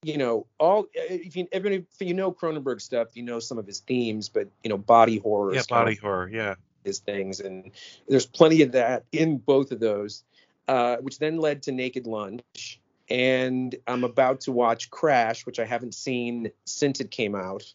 you 0.03 0.17
know 0.17 0.47
all 0.59 0.87
if 0.95 1.37
you 1.37 1.47
if 1.53 1.65
you- 2.01 2.15
know 2.15 2.33
cronenberg 2.33 2.81
stuff 2.81 3.09
you 3.17 3.23
know 3.23 3.39
some 3.39 3.59
of 3.59 3.67
his 3.67 3.81
themes 3.81 4.29
but 4.29 4.49
you 4.63 4.71
know 4.71 4.79
body 4.79 5.19
horror 5.19 5.55
Yeah, 5.55 5.63
kind 5.63 5.81
of 5.83 5.85
body 5.87 5.95
horror. 5.97 6.29
Yeah. 6.29 6.55
His 6.89 6.99
things. 6.99 7.41
And 7.41 7.71
there's 8.09 8.27
plenty 8.27 8.63
of 8.63 8.73
that 8.73 9.05
in 9.13 9.39
both 9.39 9.71
of 9.71 9.79
those 9.81 10.25
uh, 10.69 10.99
which 10.99 11.19
then 11.19 11.39
led 11.39 11.63
to 11.63 11.73
naked 11.73 12.07
lunch. 12.07 12.81
And 13.11 13.75
i'm 13.87 14.05
about 14.05 14.43
to 14.43 14.53
watch 14.53 14.91
crash 14.91 15.47
which 15.47 15.59
i 15.59 15.65
haven't 15.65 15.95
seen 15.95 16.51
since 16.67 17.01
it 17.01 17.11
came 17.11 17.35
out. 17.35 17.73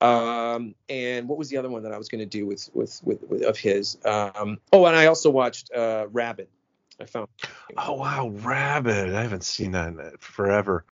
Um, 0.00 0.74
and 0.88 1.28
what 1.28 1.36
was 1.36 1.50
the 1.50 1.58
other 1.58 1.68
one 1.68 1.82
that 1.82 1.92
i 1.92 1.98
was 1.98 2.08
going 2.08 2.20
to 2.20 2.26
do 2.26 2.46
with, 2.46 2.70
with 2.72 2.98
with 3.04 3.22
with 3.28 3.42
of 3.42 3.58
his? 3.58 3.98
Um, 4.06 4.58
oh 4.72 4.86
and 4.86 4.96
i 4.96 5.06
also 5.06 5.28
watched 5.28 5.70
uh, 5.72 6.06
Rabid. 6.10 6.48
I 6.98 7.04
found 7.04 7.28
Oh 7.76 7.92
wow, 7.94 8.28
Rabid. 8.28 9.14
I 9.14 9.22
haven't 9.22 9.44
seen 9.44 9.72
that 9.72 9.88
in 9.88 10.12
forever. 10.18 10.84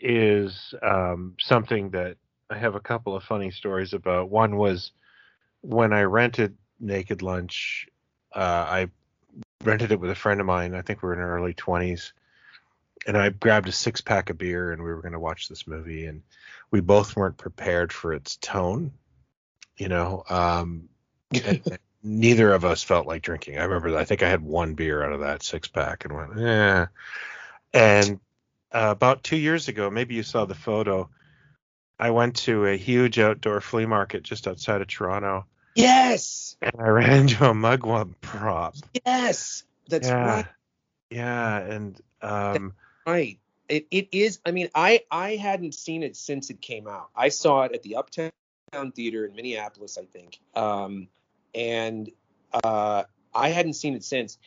Is 0.00 0.74
um, 0.82 1.36
something 1.38 1.90
that 1.90 2.16
I 2.48 2.58
have 2.58 2.74
a 2.74 2.80
couple 2.80 3.14
of 3.14 3.22
funny 3.22 3.50
stories 3.50 3.92
about. 3.92 4.30
One 4.30 4.56
was 4.56 4.92
when 5.60 5.92
I 5.92 6.02
rented 6.02 6.56
Naked 6.80 7.22
Lunch. 7.22 7.86
Uh, 8.34 8.38
I 8.38 8.90
rented 9.64 9.92
it 9.92 10.00
with 10.00 10.10
a 10.10 10.14
friend 10.14 10.40
of 10.40 10.46
mine. 10.46 10.74
I 10.74 10.82
think 10.82 11.02
we 11.02 11.08
were 11.08 11.14
in 11.14 11.20
our 11.20 11.36
early 11.36 11.54
twenties, 11.54 12.12
and 13.06 13.16
I 13.16 13.28
grabbed 13.28 13.68
a 13.68 13.72
six 13.72 14.00
pack 14.00 14.30
of 14.30 14.38
beer, 14.38 14.72
and 14.72 14.82
we 14.82 14.88
were 14.88 15.02
going 15.02 15.12
to 15.12 15.20
watch 15.20 15.48
this 15.48 15.66
movie, 15.66 16.06
and 16.06 16.22
we 16.70 16.80
both 16.80 17.16
weren't 17.16 17.36
prepared 17.36 17.92
for 17.92 18.12
its 18.12 18.36
tone. 18.36 18.92
You 19.76 19.88
know, 19.88 20.24
um, 20.28 20.88
neither 22.02 22.52
of 22.52 22.64
us 22.64 22.82
felt 22.82 23.06
like 23.06 23.22
drinking. 23.22 23.58
I 23.58 23.64
remember 23.64 23.96
I 23.96 24.04
think 24.04 24.22
I 24.22 24.28
had 24.28 24.42
one 24.42 24.74
beer 24.74 25.04
out 25.04 25.12
of 25.12 25.20
that 25.20 25.42
six 25.42 25.68
pack 25.68 26.04
and 26.04 26.14
went, 26.14 26.38
yeah. 26.38 26.86
And 27.72 28.20
uh, 28.72 28.88
about 28.90 29.22
two 29.22 29.36
years 29.36 29.68
ago, 29.68 29.90
maybe 29.90 30.14
you 30.14 30.22
saw 30.22 30.44
the 30.44 30.54
photo. 30.54 31.08
I 31.98 32.10
went 32.10 32.36
to 32.36 32.66
a 32.66 32.76
huge 32.76 33.18
outdoor 33.18 33.60
flea 33.60 33.86
market 33.86 34.22
just 34.22 34.48
outside 34.48 34.80
of 34.80 34.88
Toronto, 34.88 35.46
yes 35.74 36.56
and 36.62 36.72
I 36.78 36.88
ran 36.88 37.12
into 37.20 37.44
a 37.44 37.52
mugwump 37.52 38.14
prop. 38.20 38.74
yes 39.04 39.64
that's 39.88 40.08
yeah, 40.08 40.34
right 40.36 40.46
yeah, 41.10 41.58
and 41.58 42.00
um, 42.22 42.72
Right. 43.06 43.38
It 43.68 43.86
it 43.90 44.08
is. 44.12 44.40
I 44.46 44.52
mean, 44.52 44.68
I 44.74 45.02
I 45.10 45.36
hadn't 45.36 45.74
seen 45.74 46.02
it 46.02 46.16
since 46.16 46.50
it 46.50 46.60
came 46.60 46.86
out. 46.86 47.10
I 47.14 47.28
saw 47.28 47.62
it 47.62 47.72
at 47.72 47.82
the 47.82 47.96
Uptown 47.96 48.30
Theater 48.94 49.26
in 49.26 49.34
Minneapolis, 49.34 49.98
I 49.98 50.04
think. 50.04 50.38
Um, 50.54 51.08
and 51.54 52.10
uh, 52.52 53.04
I 53.34 53.48
hadn't 53.48 53.74
seen 53.74 53.94
it 53.94 54.04
since, 54.04 54.38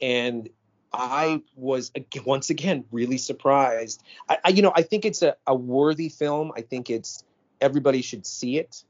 and 0.00 0.48
I 0.92 1.42
was 1.54 1.92
once 2.24 2.50
again 2.50 2.84
really 2.90 3.18
surprised. 3.18 4.02
I, 4.28 4.38
I 4.44 4.48
you 4.50 4.62
know 4.62 4.72
I 4.74 4.82
think 4.82 5.04
it's 5.04 5.22
a, 5.22 5.36
a 5.46 5.54
worthy 5.54 6.08
film. 6.08 6.52
I 6.56 6.62
think 6.62 6.90
it's 6.90 7.24
everybody 7.60 8.02
should 8.02 8.26
see 8.26 8.58
it. 8.58 8.84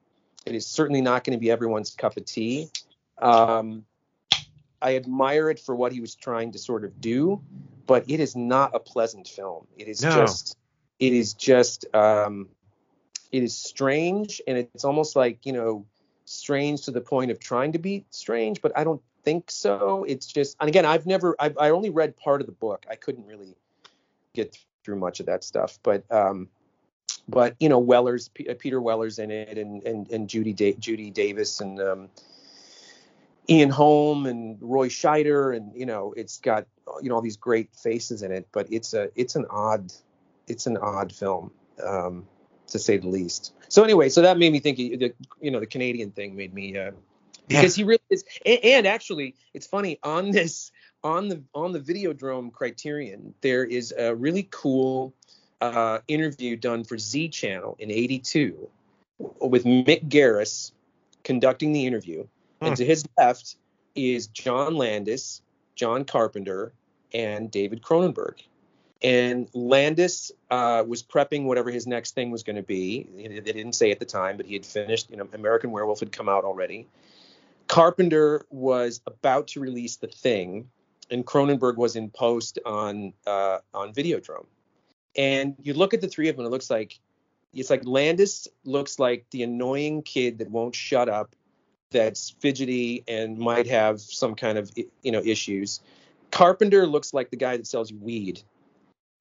It 0.47 0.55
is 0.55 0.67
certainly 0.67 1.01
not 1.01 1.25
going 1.25 1.37
to 1.37 1.41
be 1.41 1.51
everyone's 1.51 1.95
cup 1.95 2.17
of 2.17 2.25
tea. 2.25 2.71
Um, 3.21 3.85
I 4.81 4.97
admire 4.97 5.51
it 5.51 5.59
for 5.59 5.75
what 5.75 5.93
he 5.93 6.01
was 6.01 6.15
trying 6.15 6.53
to 6.53 6.59
sort 6.59 6.85
of 6.85 7.01
do, 7.01 7.43
but 7.87 8.09
it 8.09 8.21
is 8.21 8.37
not 8.37 8.75
a 8.75 8.79
pleasant 8.79 9.27
film. 9.27 9.67
It 9.77 9.89
is 9.89 10.01
No. 10.01 10.15
just, 10.15 10.57
it 11.01 11.13
is 11.13 11.35
just, 11.35 11.93
um, 11.95 12.49
it 13.33 13.43
is 13.43 13.57
strange, 13.57 14.41
and 14.47 14.57
it's 14.57 14.85
almost 14.85 15.17
like 15.17 15.45
you 15.45 15.53
know, 15.53 15.85
strange 16.25 16.83
to 16.83 16.93
the 16.93 17.01
point 17.01 17.31
of 17.31 17.41
trying 17.41 17.73
to 17.73 17.79
be 17.79 18.05
strange, 18.11 18.63
but 18.63 18.73
I 18.77 18.85
don't 18.85 19.03
think 19.25 19.51
so. 19.51 20.05
It's 20.05 20.27
just, 20.27 20.57
and 20.61 20.69
again, 20.69 20.85
I've 20.85 21.07
never, 21.07 21.37
I've, 21.39 21.57
I 21.59 21.71
only 21.71 21.91
read 21.91 22.17
part 22.17 22.41
of 22.41 22.47
the 22.47 22.53
book. 22.53 22.87
I 22.91 22.97
couldn't 22.97 23.27
really 23.27 23.57
get 24.35 24.57
through 24.85 24.97
much 24.97 25.21
of 25.21 25.27
that 25.27 25.45
stuff, 25.45 25.79
but, 25.83 26.05
um, 26.11 26.49
but 27.29 27.55
you 27.61 27.69
know, 27.69 27.79
Weller's, 27.79 28.29
P- 28.29 28.49
uh, 28.49 28.55
Peter 28.59 28.81
Weller's 28.81 29.19
in 29.19 29.31
it, 29.31 29.59
and 29.59 29.83
and 29.85 30.11
and 30.11 30.29
Judy 30.29 30.53
da- 30.55 30.77
Judy 30.79 31.11
Davis, 31.11 31.61
and 31.61 31.81
um, 31.81 32.09
Ian 33.51 33.71
Holm 33.71 34.27
and 34.27 34.57
Roy 34.61 34.89
Scheider, 34.89 35.55
and 35.55 35.71
you 35.75 35.87
know, 35.87 36.15
it's 36.17 36.39
got 36.39 36.67
you 37.03 37.09
know 37.09 37.17
all 37.17 37.21
these 37.21 37.37
great 37.37 37.75
faces 37.75 38.23
in 38.23 38.33
it, 38.33 38.49
but 38.53 38.67
it's 38.73 38.95
a 38.95 39.11
it's 39.15 39.37
an 39.37 39.45
odd 39.51 39.93
it's 40.47 40.67
an 40.67 40.79
odd 40.79 41.13
film, 41.13 41.51
um, 41.85 42.27
to 42.69 42.79
say 42.79 42.97
the 42.97 43.09
least. 43.09 43.53
So 43.69 43.85
anyway, 43.85 44.09
so 44.09 44.23
that 44.23 44.39
made 44.39 44.53
me 44.53 44.61
think 44.61 44.79
you 44.79 45.51
know 45.51 45.61
the 45.61 45.67
Canadian 45.67 46.11
thing 46.13 46.35
made 46.35 46.55
me 46.55 46.79
uh, 46.79 46.93
yeah, 47.49 47.61
because 47.61 47.75
he 47.75 47.85
really 47.85 48.01
is, 48.11 48.25
and, 48.45 48.59
and 48.65 48.87
actually 48.87 49.35
it's 49.55 49.67
funny 49.67 49.99
on 50.03 50.31
this 50.31 50.73
on 51.05 51.29
the 51.29 51.43
on 51.55 51.73
the 51.73 51.81
Videodrome 51.81 52.53
Criterion, 52.53 53.35
there 53.41 53.65
is 53.65 53.95
a 53.97 54.15
really 54.15 54.49
cool 54.51 55.15
uh, 55.61 55.99
interview 56.09 56.57
done 56.57 56.85
for 56.85 56.99
Z 56.99 57.29
Channel 57.29 57.77
in 57.79 57.91
'82 57.91 58.69
with 59.41 59.65
Mick 59.65 60.09
Garris 60.09 60.73
conducting 61.25 61.73
the 61.73 61.87
interview, 61.87 62.27
and 62.61 62.71
Hmm. 62.71 62.75
to 62.75 62.85
his 62.85 63.05
left 63.17 63.57
is 63.95 64.27
John 64.29 64.77
Landis, 64.77 65.43
John 65.75 66.05
Carpenter, 66.05 66.73
and 67.13 67.51
David 67.51 67.83
Cronenberg. 67.83 68.43
And 69.01 69.49
Landis 69.55 70.33
uh, 70.51 70.85
was 70.87 71.05
prepping 71.05 71.45
whatever 71.45 71.71
his 71.71 71.87
next 71.87 72.15
thing 72.17 72.31
was 72.33 72.43
going 72.43 72.57
to 72.57 72.63
be. 72.63 73.09
They 73.17 73.41
didn't 73.41 73.75
say 73.75 73.93
at 73.93 74.01
the 74.01 74.05
time, 74.05 74.37
but 74.37 74.47
he 74.47 74.55
had 74.55 74.67
finished. 74.67 75.11
You 75.11 75.19
know, 75.19 75.29
American 75.33 75.71
Werewolf 75.71 76.01
had 76.01 76.11
come 76.11 76.29
out 76.29 76.45
already. 76.45 76.89
Carpenter 77.69 78.47
was 78.51 79.01
about 79.07 79.49
to 79.49 79.61
release 79.61 79.97
the 79.97 80.09
thing, 80.09 80.69
and 81.11 81.25
Cronenberg 81.25 81.77
was 81.77 81.97
in 81.97 82.11
post 82.11 82.59
on 82.65 83.13
uh, 83.27 83.59
on 83.75 83.93
Videodrome. 83.93 84.47
And 85.17 85.55
you 85.61 85.75
look 85.75 85.95
at 85.95 86.01
the 86.01 86.09
three 86.09 86.29
of 86.29 86.37
them, 86.37 86.47
it 86.47 86.51
looks 86.51 86.71
like 86.71 86.99
it's 87.53 87.71
like 87.71 87.85
Landis 87.85 88.49
looks 88.65 88.99
like 88.99 89.27
the 89.31 89.43
annoying 89.43 90.03
kid 90.03 90.39
that 90.39 90.51
won't 90.51 90.75
shut 90.75 91.09
up, 91.09 91.35
that's 91.91 92.31
fidgety 92.41 93.05
and 93.09 93.39
might 93.39 93.67
have 93.67 94.01
some 94.01 94.35
kind 94.35 94.59
of 94.59 94.71
you 95.03 95.13
know 95.13 95.23
issues. 95.23 95.81
Carpenter 96.31 96.87
looks 96.87 97.15
like 97.15 97.31
the 97.31 97.37
guy 97.37 97.57
that 97.57 97.67
sells 97.67 97.91
you 97.91 97.99
weed, 97.99 98.43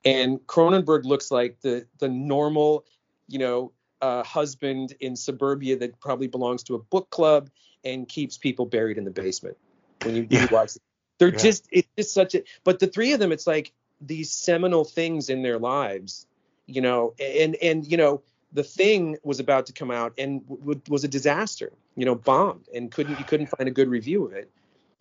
and 0.06 0.40
Cronenberg 0.48 1.04
looks 1.04 1.32
like 1.32 1.60
the 1.62 1.86
the 2.00 2.08
normal, 2.08 2.86
you 3.28 3.40
know, 3.40 3.74
uh, 4.02 4.24
husband 4.24 4.94
in 5.00 5.16
suburbia 5.16 5.78
that 5.78 6.00
probably 6.00 6.28
belongs 6.28 6.64
to 6.64 6.76
a 6.76 6.80
book 6.80 7.10
club 7.10 7.50
and 7.94 8.08
keeps 8.08 8.38
people 8.38 8.66
buried 8.66 8.98
in 8.98 9.04
the 9.06 9.12
basement. 9.12 9.58
When 10.04 10.16
you, 10.16 10.24
when 10.30 10.42
you 10.42 10.48
watch, 10.52 10.76
it. 10.76 10.82
they're 11.18 11.30
Yeah. 11.30 11.38
just 11.38 11.68
it's 11.72 11.88
just 11.98 12.14
such 12.14 12.36
a. 12.36 12.44
But 12.64 12.80
the 12.80 12.88
three 12.88 13.14
of 13.14 13.20
them, 13.20 13.32
it's 13.32 13.48
like 13.48 13.72
these 14.02 14.32
seminal 14.32 14.84
things 14.86 15.30
in 15.30 15.42
their 15.42 15.58
lives, 15.58 16.28
you 16.68 16.82
know, 16.82 17.14
and 17.20 17.56
and 17.56 17.86
you 17.90 17.98
know 17.98 18.22
the 18.54 18.64
thing 18.64 19.18
was 19.24 19.40
about 19.40 19.66
to 19.68 19.74
come 19.74 19.92
out 19.92 20.14
and 20.18 20.42
w- 20.48 20.62
w- 20.62 20.82
was 20.90 21.04
a 21.04 21.08
disaster, 21.08 21.72
you 21.96 22.06
know, 22.06 22.16
bombed 22.16 22.68
and 22.74 22.92
couldn't 22.92 23.18
you 23.20 23.26
couldn't 23.26 23.48
find 23.48 23.68
a 23.68 23.72
good 23.72 23.90
review 23.90 24.26
of 24.26 24.34
it. 24.34 24.50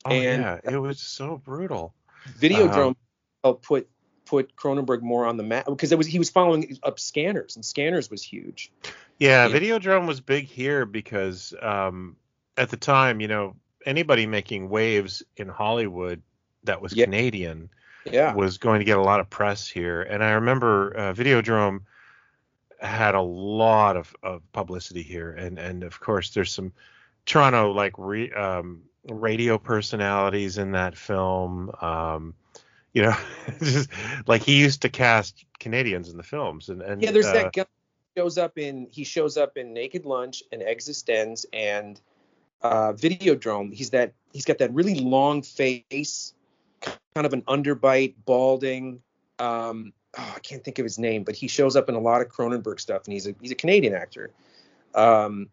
Oh 0.05 0.11
And- 0.11 0.43
yeah, 0.43 0.73
it 0.73 0.79
was 0.79 0.99
so 1.01 1.37
brutal. 1.45 1.95
Videodrome 2.41 2.89
Um, 2.89 2.97
helped 3.45 3.65
put 3.65 3.89
put 4.25 4.57
Cronenberg 4.57 5.03
more 5.03 5.25
on 5.27 5.37
the 5.37 5.45
map 5.45 5.67
because 5.67 5.93
it 5.93 5.99
was 5.99 6.07
he 6.09 6.19
was 6.19 6.31
following 6.31 6.77
up 6.83 6.99
Scanners 6.99 7.55
and 7.57 7.65
Scanners 7.65 8.11
was 8.11 8.23
huge. 8.23 8.73
Yeah, 9.19 9.47
Yeah. 9.47 9.57
Videodrome 9.57 10.07
was 10.09 10.21
big 10.21 10.47
here 10.47 10.85
because 10.87 11.55
um, 11.63 12.17
at 12.57 12.71
the 12.71 12.77
time, 12.77 13.21
you 13.21 13.29
know, 13.29 13.57
anybody 13.85 14.27
making 14.27 14.69
waves 14.69 15.23
in 15.37 15.49
Hollywood 15.49 16.23
that 16.65 16.81
was 16.81 16.93
Yeah. 16.93 17.05
Canadian 17.05 17.71
Yeah. 18.05 18.35
was 18.35 18.59
going 18.59 18.81
to 18.81 18.85
get 18.85 18.99
a 18.99 19.03
lot 19.03 19.21
of 19.21 19.31
press 19.31 19.69
here. 19.69 20.03
And 20.03 20.23
I 20.23 20.33
remember 20.33 20.97
uh, 20.97 21.13
Videodrome 21.13 21.81
had 22.81 23.15
a 23.15 23.21
lot 23.23 23.97
of, 23.97 24.15
of 24.23 24.43
publicity 24.53 25.03
here, 25.03 25.33
and 25.33 25.59
and 25.59 25.83
of 25.83 25.99
course 26.01 26.31
there's 26.31 26.53
some 26.53 26.73
Toronto 27.25 27.73
like 27.73 27.95
re, 27.97 28.31
um, 28.33 28.83
radio 29.09 29.59
personalities 29.59 30.59
in 30.59 30.73
that 30.73 30.97
film. 30.97 31.71
Um, 31.81 32.35
you 32.93 33.03
know, 33.03 33.17
just 33.61 33.91
like 34.27 34.43
he 34.43 34.59
used 34.61 34.83
to 34.83 34.89
cast 34.89 35.45
Canadians 35.59 36.09
in 36.09 36.17
the 36.17 36.23
films, 36.23 36.69
and 36.69 36.83
and 36.83 37.03
Yeah, 37.03 37.13
there's 37.13 37.27
uh, 37.27 37.33
that 37.33 37.53
guy 37.53 37.67
shows 38.17 38.39
up 38.39 38.59
in 38.59 38.89
he 38.91 39.05
shows 39.05 39.37
up 39.37 39.57
in 39.57 39.73
Naked 39.73 40.07
Lunch 40.07 40.43
and 40.53 40.63
Existenz 40.63 41.45
and 41.53 42.01
uh, 42.63 42.93
Videodrome. 42.93 43.73
He's 43.73 43.91
that 43.91 44.13
he's 44.33 44.45
got 44.45 44.59
that 44.59 44.73
really 44.73 44.95
long 44.97 45.43
face, 45.43 46.35
kind 46.81 47.27
of 47.27 47.33
an 47.33 47.43
underbite, 47.43 48.15
balding. 48.25 49.01
Um, 49.39 49.93
oh, 50.19 50.33
I 50.37 50.39
can't 50.41 50.65
think 50.65 50.79
of 50.79 50.85
his 50.85 50.99
name, 50.99 51.25
but 51.25 51.37
he 51.37 51.49
shows 51.49 51.77
up 51.77 51.89
in 51.89 51.95
a 51.95 52.01
lot 52.01 52.21
of 52.21 52.29
Cronenberg 52.29 52.81
stuff, 52.81 53.05
and 53.05 53.13
he's 53.13 53.27
a 53.27 53.35
he's 53.41 53.53
a 53.53 53.57
Canadian 53.57 53.95
actor. 53.95 54.31
Um, 54.95 55.49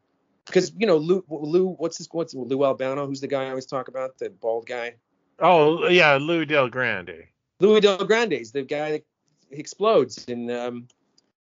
because 0.45 0.73
you 0.77 0.87
know 0.87 0.97
Lou 0.97 1.23
Lou 1.29 1.69
what's 1.77 1.97
his 1.97 2.09
what's 2.11 2.33
Lou 2.33 2.65
Albano 2.65 3.07
who's 3.07 3.21
the 3.21 3.27
guy 3.27 3.45
I 3.45 3.49
always 3.49 3.65
talk 3.65 3.87
about 3.87 4.17
the 4.17 4.29
bald 4.29 4.65
guy 4.65 4.95
Oh 5.39 5.87
yeah, 5.87 6.15
Lou 6.15 6.45
Del 6.45 6.69
Grande. 6.69 7.25
Louis 7.59 7.81
Del 7.81 8.05
Grande's 8.05 8.51
the 8.51 8.63
guy 8.63 8.91
that 8.91 9.03
explodes 9.51 10.25
in 10.25 10.49
um 10.49 10.87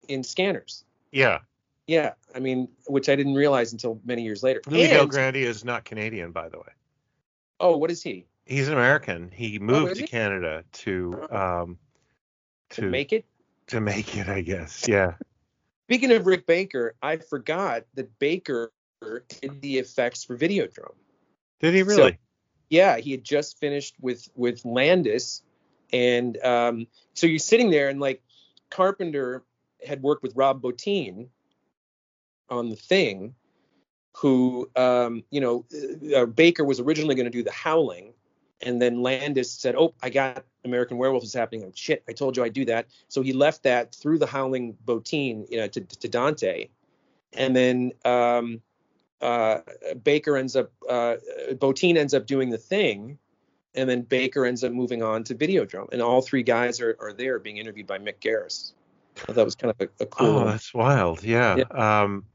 in 0.08 0.24
Scanners. 0.24 0.84
Yeah, 1.12 1.39
Yeah, 1.88 2.13
I 2.34 2.39
mean, 2.39 2.69
which 2.88 3.10
I 3.10 3.15
didn't 3.15 3.36
realize 3.36 3.74
until 3.74 4.00
many 4.06 4.24
years 4.24 4.41
later. 4.43 4.62
Louis 4.67 4.89
And- 4.89 5.10
Grande 5.10 5.36
is 5.38 5.65
not 5.65 5.84
Canadian, 5.86 6.32
by 6.32 6.50
the 6.50 6.58
way. 6.58 6.72
Oh, 7.60 7.78
what 7.78 7.91
is 7.91 8.02
he? 8.02 8.26
He's 8.46 8.67
an 8.67 8.74
American. 8.74 9.32
He 9.32 9.60
moved 9.60 9.91
Oh, 9.91 9.93
to 9.93 10.02
he? 10.02 10.08
Canada 10.08 10.63
to 10.74 11.28
um 11.32 11.78
To, 12.72 12.82
to 12.82 12.89
make 12.89 13.13
it? 13.13 13.26
to 13.67 13.80
make 13.82 14.17
it, 14.17 14.28
I 14.28 14.41
guess. 14.41 14.88
Yeah. 14.88 15.15
Speaking 15.88 16.12
of 16.12 16.26
Rick 16.26 16.46
Baker, 16.46 16.96
I 17.02 17.17
forgot 17.17 17.86
that 17.96 18.17
Baker 18.19 18.72
did 19.41 19.62
the 19.62 19.80
effects 19.80 20.24
for 20.24 20.38
Videodrome. 20.38 20.96
Did 21.60 21.74
he 21.74 21.82
So- 21.82 21.86
really? 21.88 22.19
Yeah, 22.69 22.98
he 22.98 23.12
had 23.12 23.24
just 23.24 23.60
finished 23.60 23.96
with 24.02 24.28
with 24.36 24.65
Landis, 24.65 25.43
and 25.91 26.38
um, 26.43 26.88
so 27.13 27.28
you're 27.28 27.38
sitting 27.39 27.69
there 27.69 27.89
and 27.89 28.00
like 28.00 28.24
Carpenter 28.72 29.43
had 29.86 30.02
worked 30.02 30.24
with 30.24 30.36
Rob 30.36 30.62
Bottin 30.62 31.28
on 32.54 32.70
the 32.70 32.76
thing, 32.76 33.36
who 34.16 34.70
um, 34.76 35.24
you 35.32 35.42
know 35.42 35.66
uh, 36.16 36.26
Baker 36.26 36.63
was 36.63 36.80
originally 36.80 37.16
going 37.16 37.26
to 37.26 37.32
do 37.32 37.44
the 37.44 37.52
Howling, 37.52 38.13
and 38.62 38.82
then 38.82 39.02
Landis 39.02 39.52
said, 39.52 39.76
"Oh, 39.76 39.94
I 40.02 40.10
got 40.10 40.46
American 40.63 40.98
Werewolf 40.98 41.24
is 41.24 41.34
happening." 41.34 41.63
Oh, 41.66 41.72
shit, 41.76 42.04
I 42.08 42.13
told 42.13 42.38
you 42.38 42.44
I'd 42.44 42.54
do 42.54 42.66
that. 42.66 42.88
So 43.08 43.22
he 43.22 43.34
left 43.34 43.63
that 43.63 43.94
through 43.96 44.20
the 44.20 44.28
Howling 44.28 44.78
Bottin, 44.86 45.50
you 45.50 45.58
know, 45.58 45.68
to, 45.68 45.82
to 45.82 46.08
Dante, 46.08 46.70
and 47.34 47.56
then 47.56 47.92
um, 48.06 48.62
uh, 49.22 49.60
Baker 50.04 50.38
ends 50.38 50.56
up, 50.56 50.72
uh, 50.88 51.16
Bottin 51.54 51.98
ends 51.98 52.13
up 52.13 52.28
doing 52.28 52.50
the 52.50 52.58
thing, 52.58 53.18
and 53.74 53.89
then 53.89 54.02
Baker 54.02 54.46
ends 54.46 54.63
up 54.63 54.72
moving 54.72 55.02
on 55.02 55.24
to 55.26 55.36
Videodrome, 55.36 55.92
and 55.92 56.02
all 56.02 56.22
three 56.22 56.44
guys 56.44 56.82
are, 56.82 56.96
are 57.00 57.13
there 57.13 57.39
being 57.39 57.58
interviewed 57.58 57.88
by 57.88 57.98
Mick 57.98 58.20
Garris. 58.20 58.74
I 59.28 59.32
that 59.34 59.46
was 59.46 59.56
kind 59.56 59.74
of 59.78 59.88
a, 59.88 60.04
a 60.04 60.06
cool. 60.08 60.39
Oh, 60.39 60.46
that's 60.46 60.74
wild. 60.74 61.24
Yeah. 61.24 61.56
Um, 61.72 62.26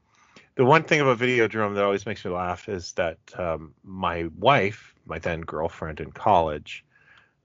the 0.59 0.65
one 0.65 0.83
thing 0.83 0.99
about 0.99 1.17
video 1.17 1.47
Videodrome 1.47 1.75
that 1.75 1.85
always 1.85 2.05
makes 2.05 2.25
me 2.25 2.31
laugh 2.31 2.67
is 2.67 2.91
that 2.93 3.17
um, 3.37 3.73
my 3.81 4.25
wife, 4.37 4.93
my 5.05 5.17
then 5.17 5.39
girlfriend 5.39 6.01
in 6.01 6.11
college, 6.11 6.83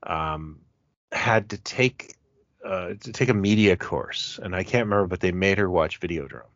um, 0.03 0.59
had 1.13 1.51
to 1.51 1.59
take 1.59 2.17
uh, 2.65 2.95
to 3.01 3.13
take 3.13 3.29
a 3.29 3.35
media 3.35 3.77
course, 3.77 4.41
and 4.43 4.57
I 4.57 4.65
can't 4.65 4.87
remember, 4.87 5.07
but 5.07 5.21
they 5.21 5.31
made 5.31 5.59
her 5.59 5.71
watch 5.71 6.01
Videodrome 6.01 6.51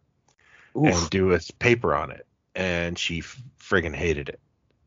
Oof. 0.77 0.85
and 0.85 1.11
do 1.11 1.33
a 1.33 1.39
paper 1.61 1.95
on 1.95 2.11
it, 2.11 2.27
and 2.57 2.99
she 2.99 3.21
f- 3.21 3.41
friggin' 3.61 3.95
hated 3.95 4.29
it. 4.29 4.41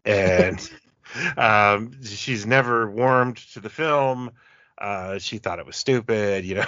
And 0.03 0.69
um, 1.37 2.03
she's 2.03 2.45
never 2.45 2.91
warmed 2.91 3.37
to 3.53 3.61
the 3.61 3.69
film. 3.69 4.31
Uh, 4.77 5.19
she 5.19 5.37
thought 5.37 5.59
it 5.59 5.65
was 5.65 5.77
stupid, 5.77 6.43
you 6.43 6.55
know. 6.55 6.65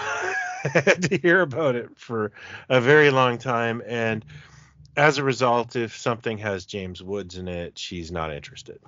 had 0.64 1.04
to 1.10 1.18
hear 1.18 1.42
about 1.42 1.76
it 1.76 1.90
for 1.98 2.32
a 2.70 2.80
very 2.80 3.10
long 3.10 3.38
time, 3.38 3.82
and 3.86 4.24
as 4.96 5.18
a 5.18 5.24
result, 5.24 5.76
if 5.76 5.98
something 5.98 6.38
has 6.40 6.66
James 6.66 7.02
Woods 7.02 7.38
in 7.38 7.48
it, 7.48 7.78
she's 7.78 8.12
not 8.12 8.32
interested. 8.34 8.80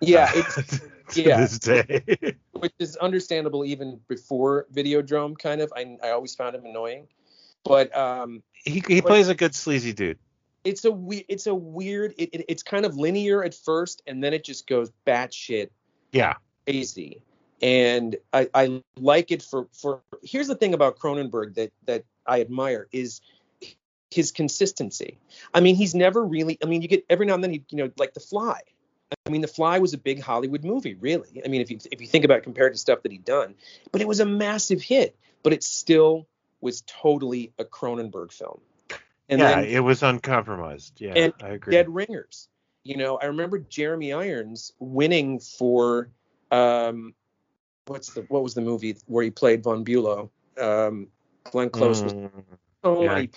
yeah, 0.00 0.30
Uh, 0.34 0.42
it's, 0.58 0.80
yeah. 1.16 1.36
this 1.36 1.58
day. 1.58 2.04
which 2.52 2.72
is 2.78 2.96
understandable 2.96 3.64
even 3.64 4.00
before 4.08 4.66
Videodrome. 4.74 5.38
Kind 5.38 5.60
of, 5.60 5.72
I, 5.76 5.96
I 6.02 6.10
always 6.10 6.34
found 6.34 6.54
him 6.56 6.64
annoying, 6.64 7.06
but 7.64 7.94
um, 7.96 8.42
he 8.54 8.82
he 8.86 9.00
plays 9.02 9.28
a 9.28 9.34
good 9.34 9.54
sleazy 9.54 9.92
dude. 9.92 10.18
it's 10.64 10.84
a 10.84 10.90
we, 10.90 11.24
it's 11.28 11.46
a 11.46 11.54
weird. 11.54 12.14
It, 12.18 12.30
it, 12.32 12.44
it's 12.48 12.62
kind 12.62 12.84
of 12.84 12.96
linear 12.96 13.42
at 13.44 13.54
first, 13.54 14.02
and 14.06 14.22
then 14.22 14.32
it 14.34 14.44
just 14.44 14.66
goes 14.66 14.90
batshit 15.06 15.70
Yeah. 16.12 16.34
crazy. 16.66 17.22
And 17.60 18.16
I, 18.32 18.48
I 18.54 18.82
like 18.96 19.30
it 19.30 19.42
for 19.42 19.68
for. 19.72 20.02
Here's 20.24 20.48
the 20.48 20.56
thing 20.56 20.74
about 20.74 20.98
Cronenberg 20.98 21.54
that 21.54 21.72
that 21.86 22.04
I 22.26 22.40
admire 22.40 22.88
is 22.92 23.20
his 24.12 24.32
consistency. 24.32 25.18
I 25.54 25.60
mean, 25.60 25.74
he's 25.74 25.94
never 25.94 26.24
really. 26.24 26.58
I 26.62 26.66
mean, 26.66 26.82
you 26.82 26.88
get 26.88 27.04
every 27.08 27.26
now 27.26 27.34
and 27.34 27.42
then, 27.42 27.52
he, 27.52 27.64
you 27.70 27.78
know, 27.78 27.90
like 27.96 28.14
The 28.14 28.20
Fly. 28.20 28.60
I 29.26 29.30
mean, 29.30 29.40
The 29.40 29.48
Fly 29.48 29.78
was 29.78 29.92
a 29.92 29.98
big 29.98 30.20
Hollywood 30.20 30.64
movie, 30.64 30.94
really. 30.94 31.42
I 31.44 31.48
mean, 31.48 31.60
if 31.60 31.70
you 31.70 31.78
if 31.90 32.00
you 32.00 32.06
think 32.06 32.24
about 32.24 32.38
it 32.38 32.44
compared 32.44 32.72
to 32.72 32.78
stuff 32.78 33.02
that 33.02 33.12
he'd 33.12 33.24
done, 33.24 33.54
but 33.90 34.00
it 34.00 34.08
was 34.08 34.20
a 34.20 34.26
massive 34.26 34.82
hit. 34.82 35.16
But 35.42 35.52
it 35.52 35.64
still 35.64 36.28
was 36.60 36.82
totally 36.86 37.52
a 37.58 37.64
Cronenberg 37.64 38.32
film. 38.32 38.60
And 39.28 39.40
yeah, 39.40 39.60
then 39.60 39.64
it 39.64 39.80
was 39.80 40.02
uncompromised. 40.02 41.00
Yeah, 41.00 41.14
and 41.14 41.32
I 41.42 41.48
agree. 41.50 41.72
Dead 41.72 41.88
Ringers. 41.88 42.48
You 42.84 42.96
know, 42.96 43.16
I 43.16 43.26
remember 43.26 43.58
Jeremy 43.58 44.12
Irons 44.12 44.72
winning 44.78 45.40
for 45.40 46.10
um, 46.50 47.14
what's 47.86 48.12
the 48.12 48.22
what 48.22 48.42
was 48.42 48.54
the 48.54 48.60
movie 48.60 48.96
where 49.06 49.24
he 49.24 49.30
played 49.30 49.62
Von 49.62 49.84
Bulow? 49.84 50.30
Um, 50.58 51.08
Glenn 51.44 51.70
Close 51.70 52.02
was 52.02 52.12
Mm, 52.12 52.30
oh 52.84 53.02
yeah. 53.02 53.12
my 53.12 53.28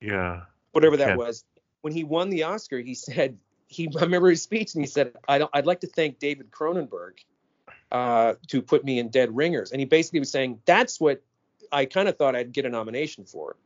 yeah. 0.00 0.42
whatever 0.72 0.96
that 0.96 1.08
Can't- 1.08 1.18
was. 1.18 1.44
When 1.80 1.92
he 1.92 2.02
won 2.02 2.28
the 2.28 2.42
Oscar, 2.42 2.80
he 2.80 2.94
said 2.94 3.38
he 3.68 3.88
I 3.96 4.02
remember 4.02 4.30
his 4.30 4.42
speech 4.42 4.74
and 4.74 4.82
he 4.82 4.88
said 4.88 5.12
I 5.28 5.38
don't 5.38 5.50
I'd 5.54 5.66
like 5.66 5.80
to 5.80 5.86
thank 5.86 6.18
David 6.18 6.50
Cronenberg 6.50 7.20
uh, 7.92 8.34
to 8.48 8.62
put 8.62 8.84
me 8.84 8.98
in 8.98 9.08
Dead 9.08 9.34
Ringers, 9.34 9.70
and 9.70 9.80
he 9.80 9.84
basically 9.84 10.18
was 10.18 10.30
saying 10.30 10.60
that's 10.64 11.00
what 11.00 11.22
I 11.70 11.84
kind 11.84 12.08
of 12.08 12.16
thought 12.16 12.34
I'd 12.34 12.52
get 12.52 12.66
a 12.66 12.68
nomination 12.68 13.24
for 13.24 13.56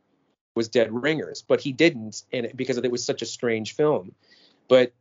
was 0.55 0.69
Dead 0.69 0.91
Ringers, 0.91 1.41
but 1.41 1.59
he 1.59 1.71
didn't, 1.71 2.23
and 2.31 2.45
it, 2.45 2.55
because 2.55 2.77
it 2.77 2.91
was 2.91 3.03
such 3.03 3.21
a 3.21 3.25
strange 3.25 3.75
film. 3.75 4.13
But 4.67 4.93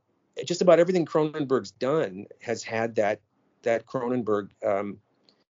just 0.44 0.62
about 0.62 0.78
everything 0.80 1.04
Cronenberg's 1.04 1.72
done 1.72 2.26
has 2.40 2.62
had 2.62 2.94
that 2.96 3.20
that 3.62 3.86
Cronenberg 3.86 4.48
um, 4.64 4.98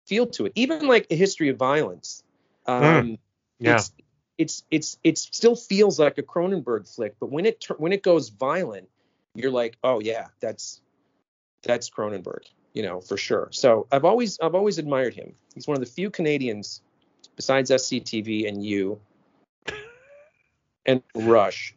feel 0.07 0.27
to 0.29 0.47
it. 0.47 0.53
Even 0.55 0.87
like 0.87 1.07
a 1.11 1.17
history 1.17 1.49
of 1.49 1.57
violence. 1.57 2.23
Um, 2.67 2.83
mm. 2.83 3.19
Yeah. 3.59 3.77
It's, 3.77 3.93
it's 4.38 4.64
it's 4.70 4.99
it 5.03 5.18
still 5.18 5.57
feels 5.57 5.99
like 5.99 6.18
a 6.18 6.22
Cronenberg 6.22 6.92
flick, 6.92 7.14
but 7.18 7.31
when 7.31 7.46
it 7.46 7.64
when 7.79 7.92
it 7.92 8.03
goes 8.03 8.29
violent, 8.29 8.88
you're 9.35 9.51
like, 9.51 9.77
oh 9.83 10.01
yeah, 10.01 10.27
that's 10.40 10.81
that's 11.62 11.90
Cronenberg, 11.90 12.42
you 12.75 12.83
know, 12.83 13.01
for 13.01 13.16
sure. 13.16 13.49
So 13.53 13.87
I've 13.90 14.05
always 14.05 14.38
I've 14.40 14.55
always 14.55 14.79
admired 14.79 15.14
him. 15.14 15.35
He's 15.55 15.66
one 15.66 15.77
of 15.77 15.81
the 15.81 15.90
few 15.90 16.11
Canadians 16.11 16.83
besides 17.37 17.70
SCTV 17.70 18.49
and 18.49 18.64
you 18.64 19.01
and 20.85 21.03
Rush. 21.14 21.75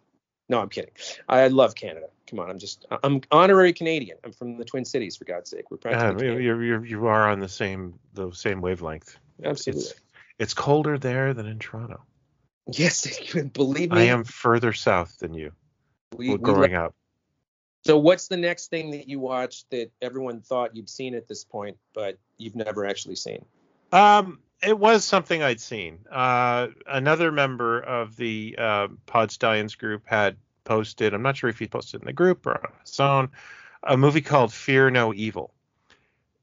No, 0.50 0.60
I'm 0.60 0.70
kidding. 0.70 0.92
I 1.28 1.48
love 1.48 1.76
Canada. 1.76 2.08
Come 2.28 2.40
on, 2.40 2.50
I'm 2.50 2.60
just 2.60 2.86
I'm 3.04 3.22
honorary 3.32 3.74
Canadian. 3.74 4.18
I'm 4.24 4.32
from 4.32 4.58
the 4.58 4.66
Twin 4.66 4.86
Cities, 4.86 5.16
for 5.16 5.26
God's 5.26 5.50
sake. 5.50 5.72
We're 5.72 5.78
practically 5.78 6.28
yeah, 6.28 6.34
you're, 6.34 6.64
you're, 6.64 6.86
you 6.86 7.08
are 7.08 7.30
on 7.30 7.40
the 7.40 7.50
same 7.50 8.00
the 8.14 8.32
same 8.32 8.62
wavelength. 8.62 9.18
Absolutely. 9.44 9.84
It's, 9.84 9.94
it's 10.38 10.54
colder 10.54 10.98
there 10.98 11.34
than 11.34 11.48
in 11.48 11.60
Toronto. 11.60 12.02
Yes, 12.72 13.20
believe 13.54 13.92
me. 13.92 13.98
I 13.98 14.04
am 14.04 14.24
further 14.24 14.74
south 14.74 15.20
than 15.20 15.34
you. 15.34 15.52
We, 16.16 16.38
growing 16.38 16.72
we 16.72 16.76
up. 16.76 16.96
So, 17.86 17.98
what's 17.98 18.28
the 18.28 18.38
next 18.38 18.68
thing 18.68 18.92
that 18.92 19.08
you 19.08 19.20
watched 19.20 19.70
that 19.72 19.92
everyone 20.02 20.42
thought 20.42 20.76
you'd 20.76 20.90
seen 20.90 21.16
at 21.16 21.28
this 21.28 21.44
point, 21.44 21.78
but 21.94 22.18
you've 22.38 22.56
never 22.56 22.86
actually 22.86 23.16
seen? 23.16 23.46
Um, 23.92 24.40
it 24.62 24.78
was 24.78 25.06
something 25.06 25.42
I'd 25.42 25.62
seen. 25.62 26.00
Uh, 26.12 26.68
another 26.86 27.32
member 27.32 27.80
of 27.80 28.16
the 28.18 28.56
uh, 28.58 28.88
Pod 29.06 29.32
Stallions 29.32 29.76
group 29.76 30.04
had 30.06 30.36
posted. 30.66 31.14
I'm 31.14 31.22
not 31.22 31.38
sure 31.38 31.50
if 31.50 31.58
he 31.58 31.68
posted 31.68 32.02
in 32.02 32.06
the 32.06 32.14
group 32.14 32.46
or 32.46 32.58
on 32.58 32.74
his 32.82 33.00
own. 33.00 33.30
A 33.84 33.96
movie 33.96 34.22
called 34.22 34.52
Fear 34.52 34.90
No 34.90 35.14
Evil, 35.14 35.54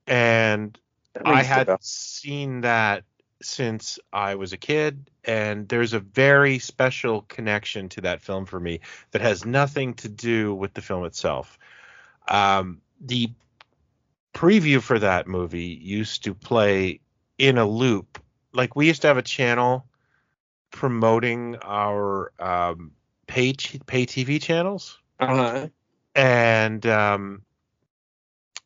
and 0.06 0.78
I 1.22 1.42
had 1.42 1.68
seen 1.82 2.62
that 2.62 3.04
since 3.42 3.98
I 4.12 4.34
was 4.34 4.52
a 4.52 4.56
kid, 4.56 5.10
and 5.24 5.68
there's 5.68 5.92
a 5.92 6.00
very 6.00 6.58
special 6.58 7.22
connection 7.22 7.88
to 7.90 8.00
that 8.02 8.22
film 8.22 8.46
for 8.46 8.58
me 8.58 8.80
that 9.10 9.20
has 9.20 9.44
nothing 9.44 9.94
to 9.94 10.08
do 10.08 10.54
with 10.54 10.74
the 10.74 10.82
film 10.82 11.04
itself. 11.04 11.58
Um, 12.28 12.80
the 13.00 13.30
preview 14.34 14.80
for 14.80 14.98
that 14.98 15.26
movie 15.26 15.78
used 15.82 16.24
to 16.24 16.34
play 16.34 17.00
in 17.38 17.58
a 17.58 17.66
loop. 17.66 18.18
Like 18.52 18.76
we 18.76 18.86
used 18.86 19.02
to 19.02 19.08
have 19.08 19.18
a 19.18 19.22
channel 19.22 19.86
promoting 20.70 21.56
our 21.62 22.32
um, 22.38 22.92
pay 23.26 23.52
pay 23.86 24.06
TV 24.06 24.40
channels, 24.40 24.98
uh-huh. 25.20 25.68
and 26.14 26.86
um, 26.86 27.42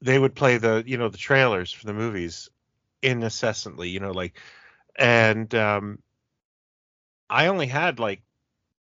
they 0.00 0.18
would 0.18 0.34
play 0.34 0.58
the 0.58 0.82
you 0.86 0.96
know 0.96 1.08
the 1.08 1.18
trailers 1.18 1.72
for 1.72 1.86
the 1.86 1.92
movies 1.92 2.48
incessantly. 3.02 3.88
You 3.88 4.00
know, 4.00 4.12
like 4.12 4.38
and 4.98 5.54
um, 5.54 5.98
I 7.28 7.46
only 7.46 7.66
had 7.66 7.98
like 7.98 8.22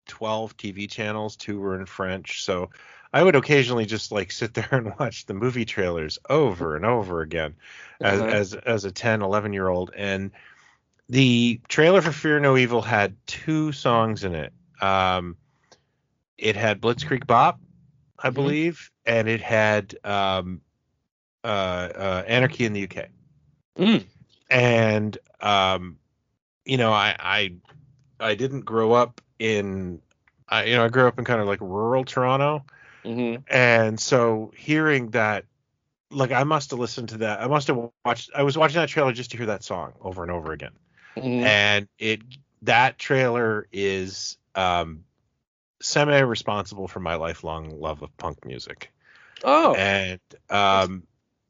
12 0.08 0.58
TV 0.58 0.90
channels, 0.90 1.36
two 1.36 1.60
were 1.60 1.80
in 1.80 1.86
French, 1.86 2.44
so 2.44 2.70
I 3.14 3.24
would 3.24 3.36
occasionally 3.36 3.86
just 3.86 4.12
like 4.12 4.32
sit 4.32 4.54
there 4.56 4.70
and 4.72 4.94
watch 5.00 5.26
the 5.26 5.34
movie 5.34 5.66
trailers 5.66 6.20
over 6.30 6.76
and 6.76 6.86
over 6.86 7.22
again 7.22 7.56
as 8.02 8.22
uh-huh. 8.22 8.30
as 8.30 8.54
as 8.54 8.86
a 8.86 8.92
10, 8.92 9.22
11 9.22 9.54
year 9.54 9.68
old 9.68 9.92
and 9.96 10.32
the 11.10 11.60
trailer 11.68 12.02
for 12.02 12.12
Fear 12.12 12.40
No 12.40 12.58
Evil 12.58 12.82
had 12.82 13.16
two 13.28 13.72
songs 13.72 14.24
in 14.24 14.36
it. 14.36 14.54
Um, 14.82 15.38
it 16.38 16.56
had 16.56 16.82
Blitzkrieg 16.82 17.28
Bop, 17.28 17.60
I 18.18 18.28
mm-hmm. 18.28 18.36
believe, 18.36 18.92
and 19.06 19.28
it 19.28 19.42
had 19.42 19.96
um, 20.04 20.62
uh, 21.44 21.48
uh, 21.48 22.24
Anarchy 22.28 22.66
in 22.66 22.74
the 22.74 22.84
UK. 22.84 23.10
Mm. 23.78 24.06
And 24.54 25.18
um, 25.42 25.98
you 26.66 26.78
know, 26.78 26.92
I 26.92 27.16
I 27.20 27.54
I 28.20 28.36
didn't 28.36 28.62
grow 28.62 28.94
up 28.94 29.20
in 29.40 30.02
I 30.48 30.66
you 30.66 30.76
know 30.76 30.86
I 30.86 30.90
grew 30.90 31.08
up 31.08 31.18
in 31.20 31.26
kind 31.26 31.42
of 31.42 31.48
like 31.48 31.60
rural 31.62 32.06
Toronto, 32.06 32.64
mm-hmm. 33.04 33.42
and 33.48 34.00
so 34.00 34.54
hearing 34.56 35.10
that 35.10 35.46
like 36.12 36.32
I 36.32 36.44
must 36.44 36.70
have 36.72 36.80
listened 36.80 37.10
to 37.10 37.18
that 37.20 37.42
I 37.42 37.48
must 37.48 37.68
have 37.68 37.90
watched 38.06 38.32
I 38.36 38.44
was 38.44 38.58
watching 38.58 38.76
that 38.76 38.90
trailer 38.90 39.12
just 39.12 39.32
to 39.32 39.38
hear 39.38 39.48
that 39.48 39.64
song 39.64 39.94
over 40.02 40.22
and 40.22 40.32
over 40.32 40.52
again, 40.54 40.74
mm-hmm. 41.18 41.44
and 41.44 41.88
it 41.98 42.22
that 42.62 42.98
trailer 42.98 43.68
is 43.72 44.38
um 44.56 45.04
semi 45.82 46.20
responsible 46.20 46.88
for 46.88 47.00
my 47.00 47.16
lifelong 47.16 47.80
love 47.80 48.04
of 48.04 48.16
punk 48.18 48.46
music. 48.46 48.92
Oh, 49.44 49.74
and 49.74 50.22
um 50.50 51.04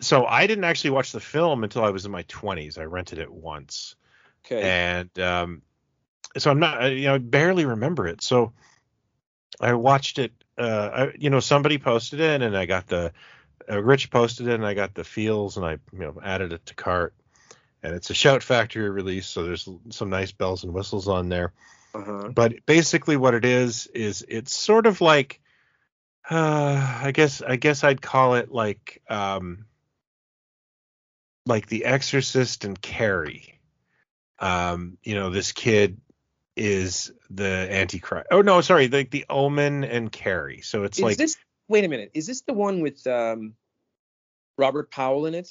so 0.03 0.25
I 0.25 0.47
didn't 0.47 0.63
actually 0.63 0.91
watch 0.91 1.11
the 1.11 1.19
film 1.19 1.63
until 1.63 1.83
I 1.83 1.89
was 1.89 2.05
in 2.05 2.11
my 2.11 2.23
20s. 2.23 2.77
I 2.77 2.83
rented 2.83 3.19
it 3.19 3.31
once. 3.31 3.95
Okay. 4.45 4.61
And 4.61 5.19
um, 5.19 5.61
so 6.37 6.51
I'm 6.51 6.59
not, 6.59 6.91
you 6.91 7.05
know, 7.05 7.15
I 7.15 7.17
barely 7.17 7.65
remember 7.65 8.07
it. 8.07 8.21
So 8.21 8.53
I 9.59 9.73
watched 9.73 10.19
it. 10.19 10.31
Uh, 10.57 10.89
I, 10.93 11.13
you 11.17 11.29
know, 11.29 11.39
somebody 11.39 11.77
posted 11.77 12.19
it, 12.19 12.41
and 12.41 12.55
I 12.55 12.65
got 12.65 12.87
the 12.87 13.11
uh, 13.69 13.81
Rich 13.81 14.11
posted 14.11 14.47
it, 14.47 14.55
and 14.55 14.65
I 14.65 14.73
got 14.73 14.93
the 14.93 15.03
feels, 15.03 15.57
and 15.57 15.65
I, 15.65 15.73
you 15.91 15.99
know, 15.99 16.19
added 16.23 16.53
it 16.53 16.65
to 16.67 16.75
cart. 16.75 17.13
And 17.81 17.93
it's 17.93 18.09
a 18.09 18.13
Shout 18.13 18.43
Factory 18.43 18.89
release, 18.89 19.27
so 19.27 19.43
there's 19.43 19.67
some 19.89 20.09
nice 20.09 20.31
bells 20.31 20.63
and 20.63 20.73
whistles 20.73 21.07
on 21.07 21.29
there. 21.29 21.53
Uh-huh. 21.93 22.29
But 22.29 22.65
basically, 22.65 23.17
what 23.17 23.33
it 23.33 23.45
is 23.45 23.87
is 23.87 24.25
it's 24.27 24.53
sort 24.53 24.85
of 24.85 25.01
like, 25.01 25.41
uh, 26.29 26.99
I 27.03 27.11
guess, 27.11 27.41
I 27.41 27.57
guess 27.57 27.83
I'd 27.83 28.01
call 28.01 28.35
it 28.35 28.51
like, 28.51 29.01
um, 29.09 29.65
like 31.45 31.67
The 31.67 31.85
Exorcist 31.85 32.65
and 32.65 32.81
Carrie 32.81 33.53
um, 34.43 34.97
you 35.03 35.15
know, 35.15 35.29
this 35.29 35.53
kid 35.53 36.01
is 36.55 37.11
the 37.29 37.67
Antichrist. 37.71 38.27
Oh 38.29 38.41
no, 38.41 38.61
sorry, 38.61 38.89
like 38.89 39.09
the 39.09 39.25
Omen 39.29 39.85
and 39.85 40.11
Carrie. 40.11 40.61
So 40.61 40.83
it's 40.83 40.97
is 40.97 41.03
like 41.03 41.17
this. 41.17 41.37
Wait 41.69 41.85
a 41.85 41.87
minute, 41.87 42.11
is 42.13 42.27
this 42.27 42.41
the 42.41 42.53
one 42.53 42.81
with 42.81 43.07
um, 43.07 43.53
Robert 44.57 44.91
Powell 44.91 45.25
in 45.25 45.33
it? 45.33 45.49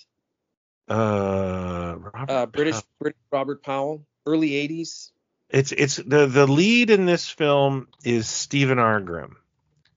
Uh, 0.88 1.94
Robert 1.98 2.30
uh 2.30 2.46
British, 2.46 2.74
Powell. 2.74 2.84
British 3.00 3.20
Robert 3.32 3.62
Powell, 3.62 4.04
early 4.26 4.50
'80s. 4.50 5.10
It's 5.48 5.72
it's 5.72 5.96
the 5.96 6.26
the 6.26 6.46
lead 6.46 6.90
in 6.90 7.06
this 7.06 7.28
film 7.28 7.88
is 8.04 8.28
Stephen 8.28 8.78
R. 8.78 9.30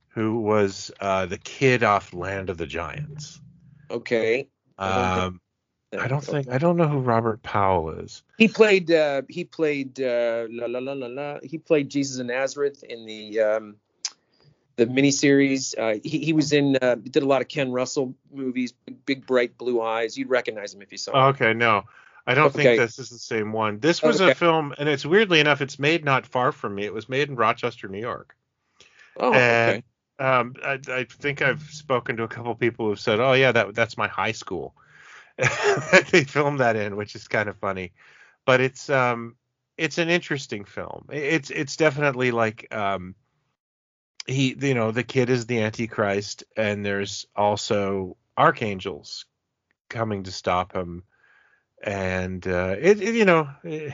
Who 0.09 0.39
was 0.39 0.91
uh, 1.01 1.25
the 1.25 1.37
kid 1.37 1.83
off 1.83 2.13
Land 2.13 2.49
of 2.49 2.57
the 2.57 2.65
Giants. 2.65 3.41
Okay. 3.91 4.47
Um, 4.77 5.41
I 5.97 6.07
don't 6.07 6.23
think 6.23 6.49
I 6.49 6.57
don't 6.57 6.77
know 6.77 6.87
who 6.87 6.99
Robert 6.99 7.41
Powell 7.43 7.91
is. 7.91 8.23
He 8.37 8.47
played 8.47 8.91
uh, 8.91 9.21
he 9.29 9.43
played 9.43 9.99
uh, 10.01 10.47
la, 10.49 10.65
la, 10.67 10.79
la, 10.79 10.93
la, 10.93 11.07
la. 11.07 11.39
he 11.43 11.57
played 11.57 11.89
Jesus 11.89 12.19
of 12.19 12.25
Nazareth 12.25 12.83
in 12.83 13.05
the 13.05 13.39
um, 13.39 13.75
the 14.75 14.87
miniseries. 14.87 15.77
Uh, 15.77 15.99
he, 16.03 16.19
he 16.19 16.33
was 16.33 16.51
in 16.51 16.77
uh, 16.81 16.95
did 16.95 17.23
a 17.23 17.25
lot 17.25 17.41
of 17.41 17.47
Ken 17.47 17.71
Russell 17.71 18.15
movies. 18.31 18.73
Big, 18.85 19.05
big 19.05 19.25
bright 19.25 19.57
blue 19.57 19.81
eyes. 19.81 20.17
You'd 20.17 20.29
recognize 20.29 20.73
him 20.73 20.81
if 20.81 20.91
you 20.91 20.97
saw 20.97 21.11
him. 21.11 21.35
Okay, 21.35 21.53
no. 21.53 21.83
I 22.27 22.33
don't 22.33 22.47
okay. 22.47 22.63
think 22.63 22.79
this 22.79 22.97
is 22.97 23.09
the 23.09 23.19
same 23.19 23.51
one. 23.51 23.79
This 23.79 24.01
was 24.01 24.19
okay. 24.19 24.31
a 24.31 24.35
film, 24.35 24.73
and 24.79 24.89
it's 24.89 25.05
weirdly 25.05 25.39
enough, 25.39 25.61
it's 25.61 25.77
made 25.77 26.03
not 26.03 26.25
far 26.25 26.51
from 26.51 26.73
me. 26.73 26.83
It 26.83 26.93
was 26.93 27.07
made 27.07 27.29
in 27.29 27.35
Rochester, 27.35 27.87
New 27.87 27.99
York. 27.99 28.35
Oh, 29.17 29.31
and, 29.31 29.83
okay. 30.19 30.27
Um, 30.27 30.55
I, 30.63 30.79
I 30.87 31.03
think 31.03 31.43
I've 31.43 31.61
spoken 31.61 32.17
to 32.17 32.23
a 32.23 32.27
couple 32.27 32.55
people 32.55 32.87
who've 32.87 32.99
said, 32.99 33.19
"Oh 33.19 33.33
yeah, 33.33 33.51
that 33.51 33.75
that's 33.75 33.97
my 33.97 34.07
high 34.07 34.31
school." 34.31 34.73
they 36.11 36.23
filmed 36.23 36.59
that 36.59 36.75
in, 36.75 36.95
which 36.95 37.15
is 37.15 37.27
kind 37.27 37.49
of 37.49 37.57
funny. 37.57 37.93
But 38.45 38.61
it's 38.61 38.89
um 38.89 39.35
it's 39.77 39.97
an 39.97 40.09
interesting 40.09 40.65
film. 40.65 41.07
It's 41.11 41.49
it's 41.49 41.75
definitely 41.75 42.31
like 42.31 42.73
um 42.73 43.15
he 44.25 44.55
you 44.59 44.73
know 44.73 44.91
the 44.91 45.03
kid 45.03 45.29
is 45.29 45.45
the 45.45 45.61
antichrist 45.61 46.43
and 46.57 46.85
there's 46.85 47.27
also 47.35 48.17
archangels 48.37 49.25
coming 49.89 50.23
to 50.23 50.31
stop 50.31 50.73
him 50.73 51.03
and 51.83 52.47
uh 52.47 52.75
it, 52.79 53.01
it 53.01 53.15
you 53.15 53.25
know 53.25 53.47
it, 53.63 53.93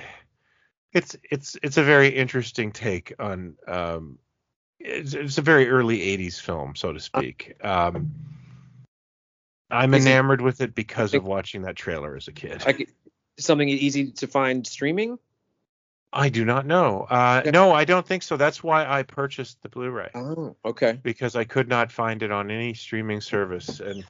it's 0.93 1.15
it's 1.30 1.58
it's 1.62 1.77
a 1.77 1.84
very 1.84 2.10
interesting 2.10 2.71
take 2.71 3.13
on 3.19 3.56
um 3.67 4.17
it's, 4.80 5.13
it's 5.13 5.38
a 5.38 5.41
very 5.41 5.69
early 5.69 5.99
80s 5.99 6.39
film 6.39 6.75
so 6.75 6.93
to 6.93 6.99
speak 6.99 7.56
um 7.63 8.13
I'm 9.71 9.93
Is 9.93 10.05
enamored 10.05 10.41
it, 10.41 10.43
with 10.43 10.62
it 10.62 10.75
because 10.75 11.13
of 11.13 11.23
watching 11.23 11.63
that 11.63 11.75
trailer 11.75 12.15
as 12.15 12.27
a 12.27 12.31
kid. 12.31 12.63
I, 12.65 12.86
something 13.39 13.67
easy 13.67 14.12
to 14.12 14.27
find 14.27 14.65
streaming? 14.67 15.17
I 16.13 16.29
do 16.29 16.43
not 16.43 16.65
know. 16.65 17.07
Uh. 17.10 17.41
No, 17.53 17.71
I 17.71 17.86
don't 17.86 18.05
think 18.05 18.23
so. 18.23 18.36
That's 18.36 18.62
why 18.62 18.86
I 18.86 19.03
purchased 19.03 19.62
the 19.62 19.69
Blu-ray. 19.69 20.10
Oh, 20.13 20.57
okay. 20.65 20.99
Because 21.01 21.36
I 21.36 21.45
could 21.45 21.69
not 21.69 21.91
find 21.91 22.21
it 22.21 22.31
on 22.31 22.51
any 22.51 22.73
streaming 22.73 23.21
service, 23.21 23.79
and 23.79 24.03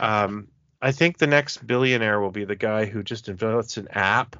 um, 0.00 0.48
I 0.82 0.92
think 0.92 1.18
the 1.18 1.26
next 1.26 1.64
billionaire 1.66 2.20
will 2.20 2.32
be 2.32 2.44
the 2.44 2.56
guy 2.56 2.84
who 2.84 3.02
just 3.02 3.28
invents 3.28 3.76
an 3.76 3.88
app 3.92 4.36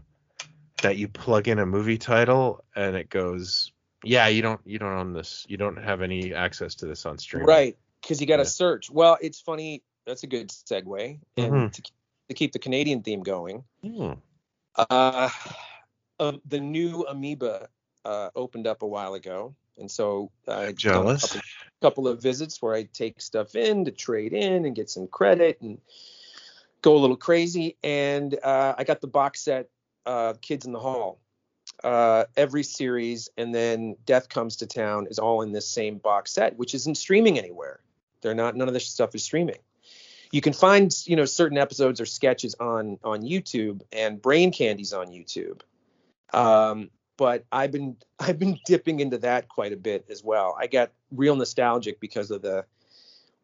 that 0.83 0.97
you 0.97 1.09
plug 1.09 1.49
in 1.49 1.59
a 1.59 1.67
movie 1.67 1.99
title 1.99 2.63
and 2.75 2.97
it 2.97 3.09
goes, 3.09 3.73
yeah, 4.05 4.29
you 4.29 4.43
don't 4.43 4.61
you 4.65 4.79
don't 4.79 4.93
own 4.93 5.13
this. 5.13 5.47
You 5.49 5.57
don't 5.57 5.77
have 5.77 6.03
any 6.03 6.35
access 6.35 6.75
to 6.77 6.87
this 6.87 7.07
on 7.07 7.19
streaming. 7.19 7.49
Right, 7.49 7.79
because 8.01 8.21
you 8.21 8.27
got 8.27 8.37
to 8.37 8.43
Yeah. 8.43 8.49
search. 8.49 8.91
Well, 8.91 9.17
it's 9.21 9.41
funny. 9.41 9.83
That's 10.07 10.23
a 10.23 10.27
good 10.27 10.49
segue, 10.51 11.19
and 11.37 11.53
Mhm. 11.53 11.73
to, 11.73 11.83
to 12.29 12.35
keep 12.35 12.53
the 12.53 12.59
Canadian 12.59 13.03
theme 13.03 13.23
going, 13.23 13.65
Hmm. 13.83 14.13
uh, 14.77 15.31
um, 16.21 16.41
the 16.47 16.61
new 16.61 17.05
Amoeba 17.07 17.69
uh, 18.05 18.31
opened 18.37 18.69
up 18.69 18.83
a 18.83 18.87
while 18.87 19.15
ago, 19.15 19.55
and 19.79 19.91
so 19.91 20.31
I 20.47 20.73
Jealous. 20.73 21.23
couple, 21.23 21.41
couple 21.83 22.09
of 22.09 22.23
visits 22.23 22.63
where 22.63 22.75
I 22.75 22.85
take 22.85 23.21
stuff 23.21 23.57
in 23.57 23.85
to 23.85 23.91
trade 23.91 24.33
in 24.33 24.65
and 24.65 24.77
get 24.77 24.89
some 24.89 25.09
credit 25.09 25.61
and 25.61 25.81
go 26.83 26.97
a 26.97 27.01
little 27.01 27.17
crazy. 27.17 27.77
And 27.83 28.39
uh, 28.45 28.77
I 28.79 28.85
got 28.85 29.01
the 29.01 29.09
box 29.09 29.41
set, 29.41 29.69
uh, 30.07 30.35
Kids 30.41 30.67
in 30.67 30.73
the 30.73 30.79
Hall. 30.79 31.19
Uh, 31.83 32.25
every 32.37 32.63
series, 32.63 33.29
and 33.37 33.53
then 33.55 33.97
Death 34.07 34.29
Comes 34.29 34.57
to 34.57 34.67
Town 34.67 35.09
is 35.11 35.19
all 35.19 35.43
in 35.43 35.53
this 35.53 35.69
same 35.69 35.99
box 35.99 36.31
set, 36.33 36.57
which 36.57 36.75
isn't 36.75 36.95
streaming 36.95 37.39
anywhere. 37.39 37.81
They're 38.23 38.37
not. 38.37 38.57
None 38.57 38.69
of 38.69 38.73
this 38.73 38.87
stuff 38.87 39.15
is 39.15 39.25
streaming. 39.25 39.59
You 40.37 40.43
can 40.43 40.53
find, 40.53 40.95
you 41.07 41.17
know, 41.17 41.25
certain 41.25 41.57
episodes 41.57 41.99
or 41.99 42.05
sketches 42.05 42.55
on 42.61 42.99
on 43.03 43.23
YouTube, 43.23 43.81
and 43.91 44.21
Brain 44.21 44.53
Candy's 44.53 44.93
on 44.93 45.07
YouTube. 45.07 45.63
Um, 46.31 46.91
but 47.17 47.47
I've 47.51 47.73
been 47.73 47.97
I've 48.21 48.39
been 48.39 48.59
dipping 48.67 49.01
into 49.01 49.17
that 49.19 49.49
quite 49.49 49.73
a 49.73 49.79
bit 49.79 50.05
as 50.11 50.23
well. 50.23 50.55
I 50.61 50.67
got 50.67 50.93
real 51.11 51.37
nostalgic 51.37 52.01
because 52.01 52.31
of 52.31 52.43
the 52.43 52.67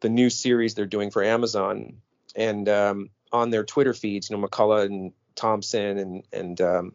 the 0.01 0.09
new 0.09 0.29
series 0.29 0.75
they're 0.75 0.85
doing 0.85 1.09
for 1.09 1.23
Amazon 1.23 1.97
and 2.35 2.69
um, 2.69 3.09
on 3.31 3.49
their 3.49 3.63
Twitter 3.63 3.95
feeds, 3.95 4.29
you 4.29 4.37
know, 4.37 4.47
McCulloch 4.47 4.85
and 4.85 5.13
Thompson 5.33 5.97
and 5.97 6.23
and 6.31 6.61
um, 6.61 6.93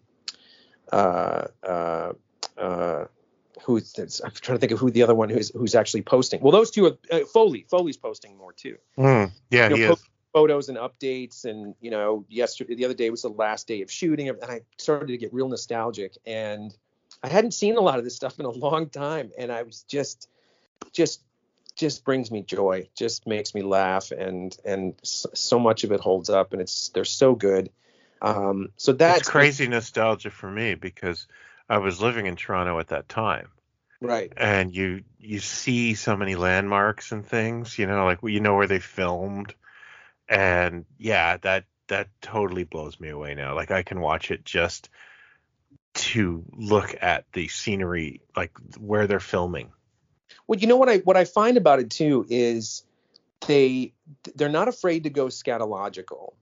uh, 0.93 1.49
uh, 1.67 2.13
uh, 2.57 3.05
who's 3.69 3.93
that's- 3.93 4.21
I'm 4.25 4.31
trying 4.33 4.57
to 4.57 4.61
think 4.61 4.73
of 4.73 4.79
who 4.79 4.91
the 4.91 5.03
other 5.03 5.15
one 5.15 5.29
who's 5.29 5.51
who's 5.51 5.75
actually 5.75 6.03
posting. 6.03 6.41
Well, 6.41 6.53
those 6.53 6.71
two 6.71 6.87
are 6.87 6.97
uh, 7.13 7.25
Foley. 7.27 7.67
Foley's 7.71 7.99
posting 7.99 8.37
more 8.37 8.53
too 8.55 8.79
Hmm. 8.97 9.27
Yeah, 9.51 9.69
You 9.69 9.77
he 9.77 9.83
know, 9.83 9.93
is. 9.93 10.05
photos 10.33 10.69
and 10.71 10.79
updates 10.79 11.45
and 11.45 11.75
you 11.81 11.91
know 11.91 12.25
yesterday 12.31 12.75
the 12.75 12.87
other 12.87 12.95
day 12.95 13.11
was 13.11 13.23
the 13.23 13.29
last 13.29 13.67
day 13.69 13.83
of 13.83 13.91
shooting 13.91 14.29
and 14.29 14.39
i 14.45 14.61
started 14.79 15.09
to 15.09 15.17
get 15.17 15.33
real 15.33 15.49
nostalgic 15.49 16.13
and 16.27 16.77
i 17.23 17.29
hadn't 17.29 17.53
seen 17.53 17.77
a 17.79 17.81
lot 17.81 17.99
of 17.99 18.05
this 18.05 18.15
stuff 18.15 18.39
in 18.39 18.45
a 18.45 18.51
long 18.51 18.89
time 18.91 19.31
and 19.39 19.51
i 19.51 19.63
was 19.63 19.85
just 19.85 20.29
just 20.93 21.23
just 21.77 22.05
brings 22.05 22.31
me 22.31 22.43
joy 22.43 22.87
just 22.95 23.27
makes 23.27 23.55
me 23.55 23.63
laugh 23.63 24.11
and 24.13 24.57
and 24.67 24.95
so 25.03 25.59
much 25.59 25.83
of 25.85 25.93
it 25.93 26.01
holds 26.01 26.29
up 26.29 26.53
and 26.53 26.61
it's 26.61 26.91
they're 26.91 27.07
so 27.07 27.35
good 27.35 27.71
um 28.21 28.69
so 28.77 28.93
that's 28.93 29.21
That's 29.21 29.29
crazy 29.31 29.67
nostalgia 29.67 30.31
for 30.31 30.51
me 30.51 30.75
because 30.75 31.27
I 31.71 31.79
was 31.79 32.01
living 32.01 32.25
in 32.27 32.37
Toronto 32.37 32.79
at 32.79 32.89
that 32.89 33.09
time. 33.11 33.49
Right 34.01 34.33
and 34.37 34.75
you 34.75 35.03
you 35.19 35.41
see 35.41 35.95
so 35.95 36.17
many 36.17 36.37
landmarks 36.37 37.13
and 37.13 37.27
things 37.27 37.79
you 37.79 37.87
know 37.87 38.05
like 38.05 38.19
you 38.23 38.41
know 38.41 38.55
where 38.55 38.67
they 38.67 38.79
filmed 38.79 39.55
and 40.29 40.85
yeah 40.99 41.37
that 41.39 41.65
that 41.89 42.09
totally 42.21 42.65
blows 42.65 43.01
me 43.01 43.09
away 43.09 43.35
now 43.35 43.55
like 43.55 43.71
i 43.71 43.83
can 43.83 44.01
watch 44.01 44.31
it 44.31 44.45
just 44.45 44.89
to 45.95 46.45
look 46.57 46.95
at 47.01 47.25
the 47.33 47.49
scenery 47.49 48.21
like 48.37 48.53
where 48.79 49.07
they're 49.07 49.21
filming 49.21 49.73
Well, 50.49 50.59
you 50.59 50.67
know 50.67 50.77
what 50.77 50.89
I 50.89 50.99
what 50.99 51.17
I 51.17 51.25
find 51.25 51.57
about 51.57 51.79
it 51.79 51.91
too 51.91 52.27
is 52.29 52.85
they 53.47 53.93
they're 54.35 54.49
not 54.49 54.67
afraid 54.69 55.05
to 55.05 55.11
go 55.11 55.27
scatological. 55.27 56.33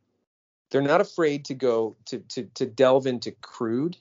They're 0.71 0.83
not 0.83 1.01
afraid 1.01 1.47
to 1.47 1.55
go 1.55 1.97
to 2.07 2.21
to 2.21 2.45
to 2.55 2.67
delve 2.67 3.07
into 3.07 3.33
crude. 3.33 3.97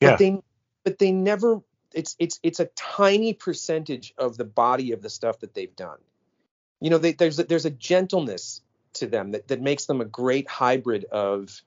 Yeah. 0.00 0.10
But 0.10 0.18
they 0.18 0.38
but 0.84 0.98
they 0.98 1.12
never 1.12 1.60
it's 1.94 2.16
it's 2.18 2.40
it's 2.42 2.60
a 2.60 2.66
tiny 2.76 3.32
percentage 3.32 4.14
of 4.18 4.36
the 4.36 4.44
body 4.44 4.92
of 4.92 5.02
the 5.02 5.10
stuff 5.10 5.40
that 5.40 5.54
they've 5.54 5.74
done. 5.74 5.98
You 6.80 6.90
know, 6.90 6.98
they, 6.98 7.12
there's 7.12 7.38
a, 7.38 7.44
there's 7.44 7.64
a 7.64 7.70
gentleness 7.70 8.60
to 8.94 9.06
them 9.06 9.32
that, 9.32 9.48
that 9.48 9.60
makes 9.60 9.86
them 9.86 10.00
a 10.00 10.04
great 10.04 10.48
hybrid 10.48 11.04
of 11.04 11.62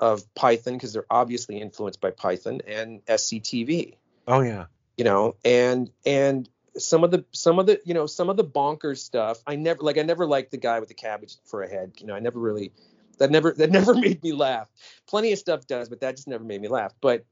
of 0.00 0.34
Python 0.34 0.74
because 0.74 0.92
they're 0.92 1.06
obviously 1.10 1.60
influenced 1.60 2.00
by 2.00 2.10
Python 2.10 2.60
and 2.66 3.04
SCTV 3.06 3.94
oh 4.26 4.40
yeah. 4.40 4.66
You 4.96 5.04
know 5.04 5.36
and 5.44 5.90
and 6.04 6.48
some 6.76 7.04
of 7.04 7.10
the 7.10 7.24
some 7.32 7.58
of 7.58 7.66
the 7.66 7.80
you 7.84 7.94
know 7.94 8.06
some 8.06 8.28
of 8.28 8.36
the 8.36 8.44
bonkers 8.44 8.98
stuff 8.98 9.38
i 9.46 9.54
never 9.54 9.80
like 9.80 9.96
i 9.96 10.02
never 10.02 10.26
liked 10.26 10.50
the 10.50 10.56
guy 10.56 10.80
with 10.80 10.88
the 10.88 10.94
cabbage 10.94 11.36
for 11.44 11.62
a 11.62 11.68
head. 11.68 11.92
You 11.98 12.06
know 12.06 12.14
i 12.14 12.20
never 12.20 12.38
really 12.38 12.72
that 13.18 13.30
never 13.30 13.52
that 13.52 13.70
never 13.78 13.94
made 13.94 14.22
me 14.22 14.32
laugh. 14.32 14.68
Plenty 15.06 15.32
of 15.32 15.38
stuff 15.38 15.66
does 15.66 15.88
but 15.88 16.00
that 16.00 16.16
just 16.16 16.28
never 16.28 16.44
made 16.44 16.60
me 16.60 16.68
laugh. 16.68 16.92
But 17.00 17.24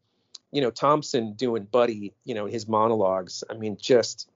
you 0.53 0.61
know 0.63 0.71
thompson 0.71 1.33
doing 1.35 1.65
buddy 1.65 2.15
you 2.25 2.35
know 2.35 2.47
his 2.47 2.69
monologues 2.69 3.43
i 3.51 3.55
mean 3.55 3.77
just 3.81 4.29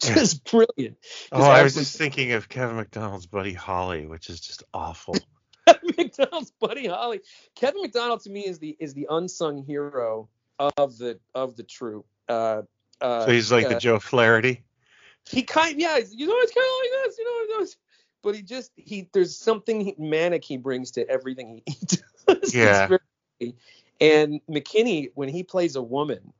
just 0.00 0.44
brilliant. 0.50 0.96
Oh, 1.30 1.42
i 1.42 1.62
was 1.62 1.74
just 1.74 1.96
thinking 1.96 2.32
of 2.32 2.48
kevin 2.48 2.76
mcdonald's 2.76 3.26
buddy 3.26 3.54
holly 3.54 4.06
which 4.06 4.28
is 4.30 4.40
just 4.40 4.62
awful. 4.74 5.14
Kevin 5.66 5.94
McDonald's 5.98 6.50
Buddy 6.58 6.88
Holly. 6.88 7.20
Kevin 7.54 7.82
McDonald 7.82 8.22
to 8.22 8.30
me 8.30 8.40
is 8.40 8.58
the 8.58 8.76
is 8.80 8.94
the 8.94 9.06
unsung 9.08 9.62
hero 9.62 10.28
of 10.58 10.98
the 10.98 11.20
of 11.32 11.54
the 11.54 11.62
troupe. 11.62 12.06
Uh, 12.28 12.62
uh, 13.00 13.26
so 13.26 13.30
he's 13.30 13.52
like 13.52 13.66
uh, 13.66 13.68
the 13.68 13.78
joe 13.78 14.00
flaherty? 14.00 14.64
he 15.28 15.42
kind 15.42 15.80
yeah 15.80 15.98
you 16.10 16.26
know 16.26 16.34
it's 16.38 16.52
kind 16.52 16.66
of 16.66 16.72
like 16.80 17.04
this 17.04 17.18
you 17.18 17.24
know 17.24 17.58
does 17.58 17.76
but 18.22 18.34
he 18.34 18.42
just 18.42 18.72
he 18.76 19.08
there's 19.12 19.36
something 19.36 19.94
manic 19.98 20.44
he 20.44 20.56
brings 20.56 20.92
to 20.92 21.08
everything 21.08 21.62
he, 21.66 21.72
he 21.72 21.86
does. 22.26 22.54
Yeah. 22.54 22.88
And 24.00 24.40
mckinney 24.50 25.10
when 25.14 25.28
he 25.28 25.42
plays 25.42 25.76
a 25.76 25.82
woman 25.82 26.32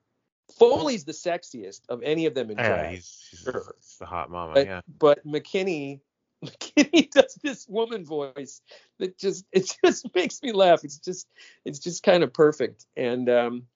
foley's 0.59 1.05
the 1.05 1.13
sexiest 1.13 1.83
of 1.89 2.03
any 2.03 2.27
of 2.27 2.35
them 2.35 2.51
in 2.51 2.59
yeah 2.59 2.67
drag 2.69 2.95
he's, 2.97 3.29
he's, 3.31 3.41
Sure. 3.41 3.75
he's 3.79 3.97
the 4.01 4.07
hot 4.07 4.31
mama 4.31 4.55
but, 4.55 4.67
yeah. 4.67 4.81
but 4.99 5.25
mckinney 5.25 6.01
mckinney 6.45 7.11
does 7.11 7.39
this 7.43 7.69
woman 7.69 8.05
voice 8.05 8.61
that 8.99 9.17
just 9.19 9.45
it 9.53 9.77
just 9.85 10.07
makes 10.15 10.43
me 10.43 10.53
laugh. 10.53 10.85
It's 10.85 10.99
just 10.99 11.29
it's 11.65 11.79
just 11.79 12.03
kind 12.03 12.23
of 12.23 12.33
perfect. 12.33 12.87
And 12.97 13.29
um 13.29 13.67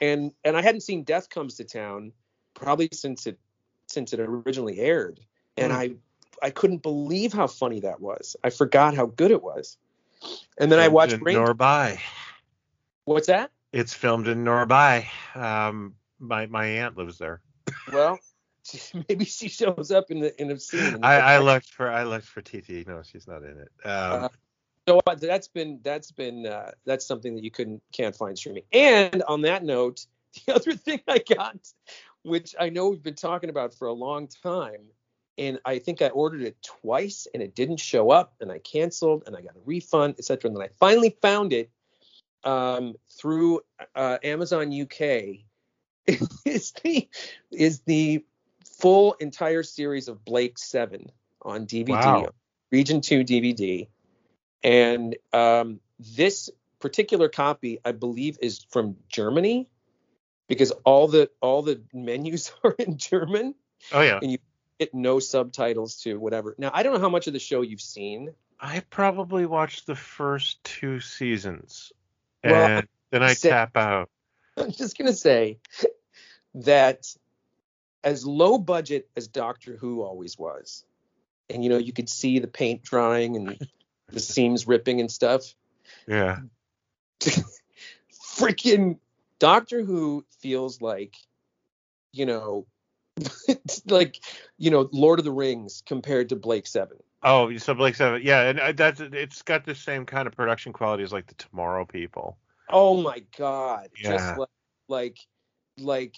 and 0.00 0.32
and 0.44 0.56
i 0.56 0.62
hadn't 0.62 0.82
seen 0.82 1.02
death 1.02 1.28
comes 1.30 1.56
to 1.56 1.64
town 1.64 2.12
probably 2.54 2.88
since 2.92 3.26
it 3.26 3.38
since 3.88 4.12
it 4.12 4.20
originally 4.20 4.78
aired. 4.78 5.18
And 5.56 5.72
Hmm. 5.72 5.78
i 5.78 5.94
i 6.44 6.50
couldn't 6.50 6.82
believe 6.82 7.32
how 7.32 7.46
funny 7.48 7.80
that 7.80 8.00
was. 8.00 8.36
I 8.44 8.50
forgot 8.50 8.94
how 8.94 9.06
good 9.06 9.32
it 9.32 9.42
was. 9.42 9.76
And 10.58 10.70
then 10.70 10.78
i 10.78 10.86
watched 10.88 11.14
in 11.14 11.20
Brain, 11.20 11.34
North 11.36 11.58
Bay 11.58 11.98
what's 13.04 13.26
that 13.26 13.50
it's 13.72 13.94
filmed 13.94 14.28
in 14.28 14.44
North 14.44 14.68
Bay 14.68 15.08
um 15.34 15.94
my 16.18 16.46
my 16.46 16.66
aunt 16.66 16.96
lives 16.96 17.18
there 17.18 17.40
well 17.92 18.18
maybe 19.08 19.24
she 19.24 19.48
shows 19.48 19.90
up 19.90 20.10
in 20.10 20.20
the 20.20 20.40
in 20.40 20.50
a 20.50 20.58
scene 20.58 20.98
I, 21.02 21.14
I 21.18 21.38
looked 21.38 21.70
for 21.70 21.90
I 21.90 22.04
looked 22.04 22.26
for 22.26 22.40
TT. 22.40 22.86
No, 22.86 23.02
she's 23.02 23.26
not 23.26 23.42
in 23.42 23.58
it. 23.58 23.88
Um, 23.88 24.24
Uh, 24.24 24.28
so 24.88 25.00
uh, 25.06 25.14
that's 25.14 25.48
been 25.48 25.80
that's 25.82 26.10
been 26.10 26.46
uh, 26.46 26.72
that's 26.84 27.06
something 27.06 27.34
that 27.34 27.44
you 27.44 27.50
couldn't 27.50 27.82
can't 27.92 28.14
find 28.14 28.36
streaming. 28.36 28.64
And 28.72 29.22
on 29.24 29.42
that 29.42 29.64
note, 29.64 30.06
the 30.46 30.54
other 30.54 30.72
thing 30.72 31.00
I 31.08 31.18
got, 31.18 31.56
which 32.22 32.54
I 32.58 32.68
know 32.68 32.88
we've 32.88 33.02
been 33.02 33.14
talking 33.14 33.50
about 33.50 33.74
for 33.74 33.88
a 33.88 33.92
long 33.92 34.28
time, 34.28 34.82
and 35.38 35.58
I 35.64 35.78
think 35.78 36.02
I 36.02 36.08
ordered 36.08 36.42
it 36.42 36.56
twice 36.62 37.26
and 37.32 37.42
it 37.42 37.54
didn't 37.54 37.78
show 37.78 38.10
up, 38.10 38.34
and 38.40 38.50
I 38.50 38.58
canceled 38.58 39.24
and 39.26 39.36
I 39.36 39.42
got 39.42 39.56
a 39.56 39.60
refund, 39.64 40.16
etc. 40.18 40.48
And 40.48 40.56
then 40.56 40.64
I 40.64 40.70
finally 40.78 41.16
found 41.22 41.52
it 41.52 41.70
um, 42.44 42.94
through 43.10 43.60
uh, 43.94 44.18
Amazon 44.22 44.72
UK. 44.72 45.44
is 46.44 46.72
the 46.82 47.08
is 47.52 47.80
the 47.80 48.24
full 48.78 49.12
entire 49.20 49.62
series 49.62 50.08
of 50.08 50.24
Blake 50.24 50.58
Seven 50.58 51.12
on 51.40 51.66
DVD, 51.66 51.88
Wow. 51.90 52.28
Region 52.72 53.00
Two 53.00 53.22
DVD, 53.22 53.86
and 54.64 55.16
um, 55.32 55.78
this 56.00 56.50
particular 56.80 57.28
copy, 57.28 57.78
I 57.84 57.92
believe, 57.92 58.38
is 58.42 58.66
from 58.70 58.96
Germany 59.08 59.68
because 60.48 60.72
all 60.84 61.06
the 61.06 61.30
all 61.40 61.62
the 61.62 61.80
menus 61.92 62.52
are 62.64 62.74
in 62.78 62.98
German. 62.98 63.54
oh 63.92 64.02
yeah, 64.02 64.18
And 64.20 64.32
you 64.32 64.38
get 64.80 64.92
no 64.92 65.20
subtitles 65.20 65.96
to 66.02 66.16
whatever. 66.18 66.54
Now 66.58 66.70
I 66.74 66.82
don't 66.82 66.94
know 66.94 67.00
how 67.00 67.08
much 67.08 67.28
of 67.28 67.32
the 67.32 67.38
show 67.38 67.62
you've 67.62 67.80
seen. 67.80 68.34
I 68.58 68.80
probably 68.90 69.46
watched 69.46 69.86
the 69.86 69.94
first 69.96 70.62
two 70.64 71.00
seasons, 71.00 71.92
Well, 72.44 72.78
and 72.78 72.88
then 73.10 73.22
I 73.22 73.34
say- 73.34 73.50
tap 73.50 73.76
out. 73.76 74.10
I'm 74.56 74.70
just 74.70 74.98
gonna 74.98 75.12
say 75.12 75.58
that 76.54 77.06
as 78.04 78.26
low 78.26 78.58
budget 78.58 79.08
as 79.16 79.28
Doctor 79.28 79.76
Who 79.76 80.02
always 80.02 80.38
was, 80.38 80.84
and 81.48 81.62
you 81.62 81.70
know 81.70 81.78
you 81.78 81.92
could 81.92 82.08
see 82.08 82.38
the 82.38 82.48
paint 82.48 82.82
drying 82.82 83.36
and 83.36 83.58
the 84.08 84.20
seams 84.20 84.66
ripping 84.66 85.00
and 85.00 85.10
stuff. 85.10 85.54
Yeah, 86.06 86.40
Freaking 88.36 88.98
Doctor 89.38 89.82
Who 89.82 90.24
feels 90.40 90.80
like, 90.82 91.14
you 92.12 92.26
know, 92.26 92.66
like 93.86 94.20
you 94.58 94.70
know 94.70 94.88
Lord 94.92 95.18
of 95.18 95.24
the 95.24 95.32
Rings 95.32 95.82
compared 95.86 96.28
to 96.30 96.36
Blake 96.36 96.66
Seven. 96.66 96.98
Oh, 97.24 97.56
so 97.58 97.74
Blake 97.74 97.94
Seven, 97.94 98.22
yeah, 98.24 98.42
and 98.42 98.58
uh, 98.60 98.72
that's 98.72 99.00
it's 99.00 99.42
got 99.42 99.64
the 99.64 99.74
same 99.74 100.04
kind 100.06 100.26
of 100.26 100.34
production 100.34 100.72
quality 100.72 101.04
as 101.04 101.12
like 101.12 101.26
the 101.26 101.34
Tomorrow 101.34 101.84
People. 101.84 102.36
Oh 102.68 103.00
my 103.00 103.22
god, 103.38 103.90
Yeah. 104.02 104.12
just 104.12 104.38
like, 104.38 104.48
like 104.88 105.18
like 105.78 106.16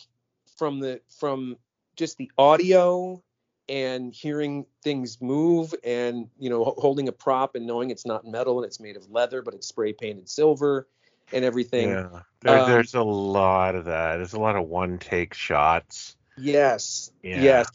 from 0.56 0.80
the 0.80 1.00
from 1.18 1.56
just 1.96 2.16
the 2.16 2.30
audio 2.38 3.22
and 3.68 4.12
hearing 4.12 4.66
things 4.82 5.20
move 5.20 5.74
and 5.84 6.28
you 6.38 6.50
know 6.50 6.64
holding 6.64 7.08
a 7.08 7.12
prop 7.12 7.54
and 7.54 7.66
knowing 7.66 7.90
it's 7.90 8.06
not 8.06 8.26
metal 8.26 8.58
and 8.58 8.66
it's 8.66 8.78
made 8.78 8.96
of 8.96 9.10
leather 9.10 9.40
but 9.40 9.54
it's 9.54 9.66
spray 9.66 9.92
painted 9.92 10.28
silver 10.28 10.86
and 11.32 11.44
everything. 11.44 11.90
Yeah, 11.90 12.20
there, 12.40 12.60
Um, 12.60 12.70
there's 12.70 12.94
a 12.94 13.02
lot 13.02 13.74
of 13.74 13.86
that. 13.86 14.16
There's 14.16 14.34
a 14.34 14.40
lot 14.40 14.56
of 14.56 14.68
one 14.68 14.98
take 14.98 15.34
shots. 15.34 16.16
Yes. 16.36 17.10
Yeah. 17.22 17.42
Yes. 17.42 17.70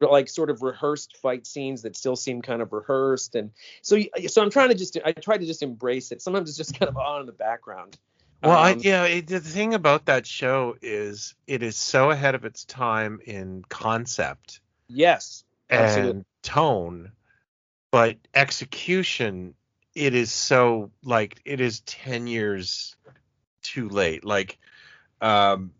Like 0.00 0.28
sort 0.28 0.50
of 0.50 0.62
rehearsed 0.62 1.16
fight 1.16 1.46
scenes 1.46 1.82
that 1.82 1.96
still 1.96 2.16
seem 2.16 2.42
kind 2.42 2.60
of 2.60 2.72
rehearsed 2.72 3.34
and 3.34 3.50
so 3.82 3.98
so 4.26 4.42
I'm 4.42 4.50
trying 4.50 4.68
to 4.68 4.74
just 4.74 4.98
I 5.04 5.12
try 5.12 5.38
to 5.38 5.46
just 5.46 5.62
embrace 5.62 6.12
it. 6.12 6.20
Sometimes 6.20 6.48
it's 6.50 6.58
just 6.58 6.78
kind 6.78 6.88
of 6.88 6.96
on 6.96 7.20
in 7.20 7.26
the 7.26 7.32
background. 7.32 7.98
Well, 8.42 8.58
I, 8.58 8.72
Um, 8.72 8.80
yeah, 8.82 9.04
it, 9.04 9.26
the 9.26 9.40
thing 9.40 9.72
about 9.74 10.04
that 10.06 10.26
show 10.26 10.76
is 10.82 11.34
it 11.46 11.62
is 11.62 11.76
so 11.76 12.10
ahead 12.10 12.34
of 12.34 12.44
its 12.44 12.64
time 12.64 13.20
in 13.24 13.64
concept 13.68 14.60
Yes. 14.88 15.44
and 15.70 15.80
Absolutely. 15.80 16.24
tone, 16.42 17.12
but 17.90 18.16
execution, 18.34 19.54
it 19.94 20.14
is 20.14 20.30
so 20.30 20.90
like 21.02 21.40
it 21.44 21.60
is 21.60 21.80
ten 21.80 22.26
years 22.26 22.94
too 23.62 23.88
late. 23.88 24.24
Like, 24.24 24.58
um, 25.20 25.72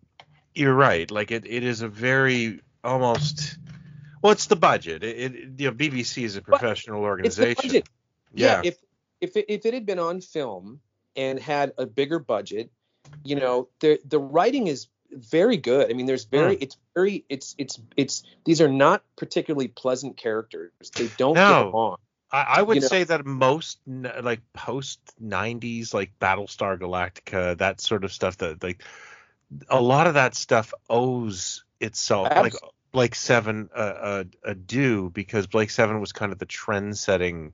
you're 0.55 0.75
right. 0.75 1.11
Like 1.11 1.31
it, 1.31 1.47
it 1.47 1.63
is 1.63 1.83
a 1.83 1.89
very 1.89 2.61
almost. 2.83 3.59
Well, 4.23 4.33
it's 4.33 4.47
the 4.47 4.57
budget. 4.57 5.03
It, 5.05 5.17
it 5.19 5.33
you 5.61 5.71
know, 5.71 5.77
BBC 5.77 6.25
is 6.25 6.37
a 6.37 6.43
professional 6.43 6.99
It's 7.19 7.37
the 7.37 7.43
organization. 7.47 7.69
budget. 7.69 7.89
Yeah. 8.35 8.61
if 8.65 8.77
if 9.21 9.37
it, 9.37 9.47
if 9.49 9.67
it 9.67 9.75
had 9.75 9.87
been 9.87 9.99
on 9.99 10.21
film 10.21 10.81
and 11.15 11.39
had 11.39 11.73
a 11.79 11.87
bigger 11.87 12.19
budget, 12.19 12.71
you 13.25 13.37
know, 13.37 13.69
the 13.81 13.99
the 14.05 14.19
writing 14.19 14.67
is 14.67 14.89
very 15.13 15.57
good. 15.57 15.91
I 15.91 15.95
mean, 15.95 16.07
there's 16.07 16.25
very 16.25 16.57
Hmm. 16.57 16.63
it's 16.63 16.77
very 16.95 17.25
it's 17.29 17.55
it's 17.59 17.81
it's 17.97 18.25
these 18.45 18.61
are 18.61 18.69
not 18.69 19.03
particularly 19.17 19.69
pleasant 19.69 20.17
characters. 20.17 20.73
They 20.95 21.09
don't 21.17 21.35
No. 21.35 21.49
get 21.65 21.67
along. 21.75 21.97
I, 22.33 22.43
I 22.59 22.63
would 22.63 22.75
you 22.77 22.81
know- 22.81 22.89
say 22.89 23.05
that 23.05 23.25
most 23.25 23.79
like 23.87 24.41
post 24.53 24.99
'90s, 25.23 25.95
like 25.95 26.11
Battlestar 26.21 26.77
Galactica, 26.79 27.57
that 27.59 27.81
sort 27.81 28.03
of 28.05 28.13
stuff. 28.13 28.39
That 28.39 28.63
like 28.63 28.83
a 29.69 29.81
lot 29.81 30.09
of 30.09 30.15
that 30.15 30.35
stuff 30.35 30.75
owes 30.91 31.65
itself, 31.81 32.29
like 32.31 32.55
Abs- 32.55 32.59
Blake 32.97 33.15
Seven, 33.15 33.69
a, 33.77 34.25
a, 34.45 34.51
a 34.53 34.55
due 34.55 35.11
because 35.11 35.47
Blake 35.47 35.69
Seven 35.69 36.01
was 36.01 36.13
kind 36.13 36.33
of 36.33 36.39
the 36.39 36.47
trend-setting, 36.47 37.53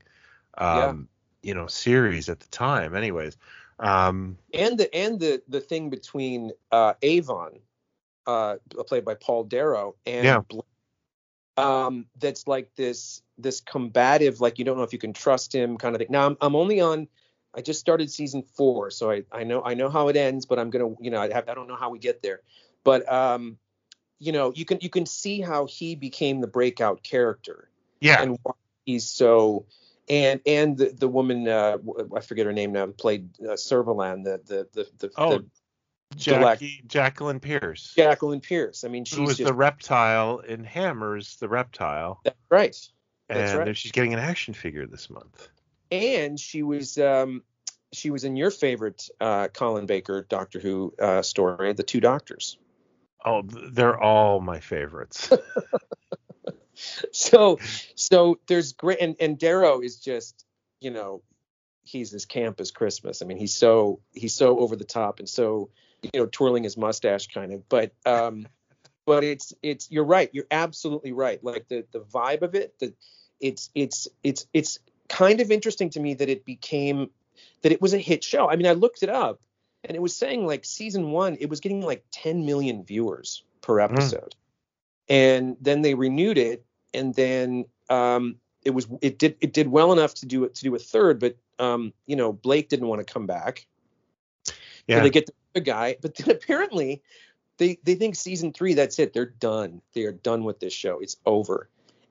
um, 0.57 1.09
you 1.43 1.53
know, 1.53 1.67
series 1.67 2.29
at 2.29 2.39
the 2.39 2.47
time. 2.47 2.95
Anyways, 2.95 3.37
um, 3.81 4.39
and 4.55 4.79
the 4.79 4.95
and 4.95 5.19
the 5.19 5.43
the 5.49 5.61
thing 5.61 5.91
between 5.91 6.53
uh 6.71 6.95
Avon, 7.03 7.59
uh 8.29 8.59
played 8.87 9.05
by 9.05 9.15
Paul 9.17 9.43
Darrow, 9.43 9.97
and 10.07 10.25
Yeah. 10.25 10.43
Blake, 10.49 10.63
um 11.57 12.07
that's 12.21 12.47
like 12.47 12.73
this 12.77 13.21
this 13.37 13.61
combative, 13.61 14.41
like 14.41 14.61
you 14.61 14.65
don't 14.65 14.77
know 14.77 14.85
if 14.85 14.93
you 14.93 15.01
can 15.01 15.13
trust 15.13 15.53
him 15.53 15.77
kind 15.77 15.97
of 15.97 15.99
thing. 15.99 16.07
Now 16.11 16.25
I'm 16.25 16.37
I'm 16.41 16.55
only 16.55 16.81
on 16.81 17.09
I 17.53 17.63
just 17.63 17.81
started 17.81 18.13
season 18.13 18.45
four, 18.45 18.93
so 18.93 19.11
I 19.11 19.25
I 19.33 19.43
know 19.43 19.61
I 19.65 19.75
know 19.75 19.89
how 19.89 20.07
it 20.07 20.17
ends, 20.17 20.47
but 20.47 20.61
I'm 20.61 20.71
gonna 20.71 20.95
you 21.01 21.11
know 21.11 21.21
I 21.21 21.33
have 21.33 21.49
I 21.49 21.55
don't 21.55 21.67
know 21.67 21.75
how 21.75 21.91
we 21.91 21.99
get 21.99 22.23
there, 22.23 22.43
but 22.85 23.13
um 23.13 23.59
you 24.23 24.31
know 24.31 24.53
you 24.55 24.65
can 24.65 24.79
you 24.81 24.89
can 24.89 25.05
see 25.05 25.41
how 25.41 25.67
he 25.67 25.97
became 25.97 26.41
the 26.41 26.47
breakout 26.47 27.03
character 27.03 27.69
yeah, 28.01 28.23
and 28.23 28.39
why 28.43 28.53
he's 28.87 29.09
so 29.09 29.67
and 30.09 30.41
and 30.47 30.79
the 30.79 30.91
the 30.91 31.09
woman 31.09 31.49
uh 31.49 31.79
I 32.17 32.21
forget 32.21 32.47
her 32.47 32.53
name 32.53 32.73
now 32.73 32.87
played 32.87 33.31
uh, 33.41 33.55
Servalan 33.55 34.23
the 34.25 34.41
the 34.47 34.69
the 34.73 34.89
the, 34.99 35.11
Oh, 35.17 35.39
the 35.39 35.47
Jackie, 36.15 36.85
Jacqueline 36.87 37.41
Pearce, 37.41 37.95
Jacqueline 37.97 38.41
Pearce. 38.41 38.85
I 38.85 38.89
mean 38.89 39.05
she 39.05 39.21
was 39.21 39.39
just 39.39 39.49
the 39.49 39.55
reptile 39.55 40.39
in 40.39 40.63
Hammers, 40.63 41.37
the 41.37 41.49
reptile, 41.49 42.21
that's 42.25 42.37
right. 42.51 42.77
That's 43.29 43.53
and 43.53 43.59
right. 43.67 43.77
she's 43.77 43.93
getting 43.93 44.13
an 44.13 44.21
action 44.21 44.55
figure 44.55 44.87
this 44.87 45.11
month. 45.11 45.49
And 45.91 46.39
she 46.39 46.63
was 46.63 46.97
um 46.97 47.43
she 47.93 48.11
was 48.11 48.23
in 48.23 48.37
your 48.37 48.53
favorite 48.53 49.09
uh 49.21 49.49
Colin 49.49 49.87
Baker 49.87 50.25
Doctor 50.29 50.61
Who 50.61 50.95
uh 51.01 51.23
story, 51.23 51.73
The 51.73 51.83
Two 51.83 52.01
Doctors. 52.01 52.59
Oh, 53.25 53.43
they're 53.43 53.99
all 53.99 54.41
my 54.41 54.61
favorites. 54.61 55.31
So 57.13 57.59
so 57.95 58.39
there's 58.47 58.73
great 58.73 59.01
and 59.01 59.17
and 59.21 59.39
Darrow 59.39 59.81
is 59.81 59.97
just, 59.99 60.45
you 60.81 60.91
know, 60.91 61.23
he's 61.85 62.15
as 62.15 62.27
camp 62.27 62.61
as 62.61 62.71
Christmas. 62.71 63.23
I 63.23 63.27
mean, 63.27 63.39
he's 63.39 63.55
so 63.55 64.01
he's 64.13 64.35
so 64.35 64.59
over 64.59 64.77
the 64.77 64.85
top 64.85 65.19
and 65.19 65.29
so 65.29 65.71
you 66.03 66.11
know 66.15 66.27
twirling 66.27 66.65
his 66.65 66.77
mustache 66.77 67.29
kind 67.29 67.53
of. 67.53 67.69
But 67.69 67.93
um, 68.07 68.47
but 69.07 69.25
it's 69.25 69.53
it's 69.63 69.91
you're 69.91 70.05
right. 70.05 70.31
You're 70.33 70.47
absolutely 70.51 71.13
right. 71.13 71.43
Like 71.43 71.69
the 71.69 71.85
the 71.93 72.01
vibe 72.01 72.43
of 72.43 72.55
it, 72.55 72.79
the 72.79 72.95
it's 73.41 73.71
it's 73.75 74.09
it's 74.23 74.47
it's 74.53 74.79
kind 75.09 75.41
of 75.41 75.51
interesting 75.51 75.91
to 75.91 76.01
me 76.01 76.15
that 76.15 76.29
it 76.29 76.45
became 76.45 77.11
that 77.63 77.73
it 77.73 77.81
was 77.81 77.95
a 77.95 77.99
hit 77.99 78.25
show. 78.25 78.49
I 78.49 78.57
mean, 78.57 78.67
I 78.67 78.73
looked 78.73 79.03
it 79.03 79.09
up 79.09 79.41
and 79.85 79.97
it 79.97 80.01
was 80.01 80.17
saying 80.17 80.47
like 80.47 80.65
season 80.65 81.11
one, 81.11 81.37
it 81.41 81.49
was 81.49 81.61
getting 81.61 81.83
like 81.83 82.05
10 82.13 82.45
million 82.47 82.85
viewers 82.85 83.43
per 83.61 83.81
episode. 83.81 84.35
And 85.09 85.57
then 85.61 85.83
they 85.83 85.95
renewed 85.95 86.39
it 86.39 86.65
and 86.95 87.15
then 87.15 87.65
um 87.89 88.37
it 88.65 88.71
was 88.71 88.87
it 89.01 89.19
did 89.19 89.37
it 89.41 89.53
did 89.53 89.69
well 89.69 89.93
enough 89.93 90.15
to 90.15 90.27
do 90.27 90.45
it 90.45 90.55
to 90.55 90.63
do 90.63 90.75
a 90.75 90.79
third, 90.79 91.19
but 91.19 91.37
um, 91.59 91.93
you 92.07 92.17
know, 92.17 92.33
Blake 92.33 92.69
didn't 92.69 92.89
want 92.89 93.07
to 93.07 93.13
come 93.13 93.27
back. 93.27 93.67
So 94.47 94.55
Yeah. 94.87 95.01
they 95.01 95.11
get 95.11 95.27
the 95.27 95.33
other 95.55 95.65
guy, 95.65 95.97
but 96.01 96.15
then 96.17 96.31
apparently 96.37 97.03
they 97.59 97.79
they 97.83 97.95
think 97.95 98.15
season 98.17 98.53
three, 98.53 98.75
that's 98.75 98.99
it. 98.99 99.13
They're 99.13 99.27
done. 99.27 99.83
They 99.95 100.05
are 100.05 100.13
done 100.13 100.45
with 100.45 100.61
this 100.61 100.73
show. 100.73 101.01
It's 101.01 101.17
over. 101.27 101.69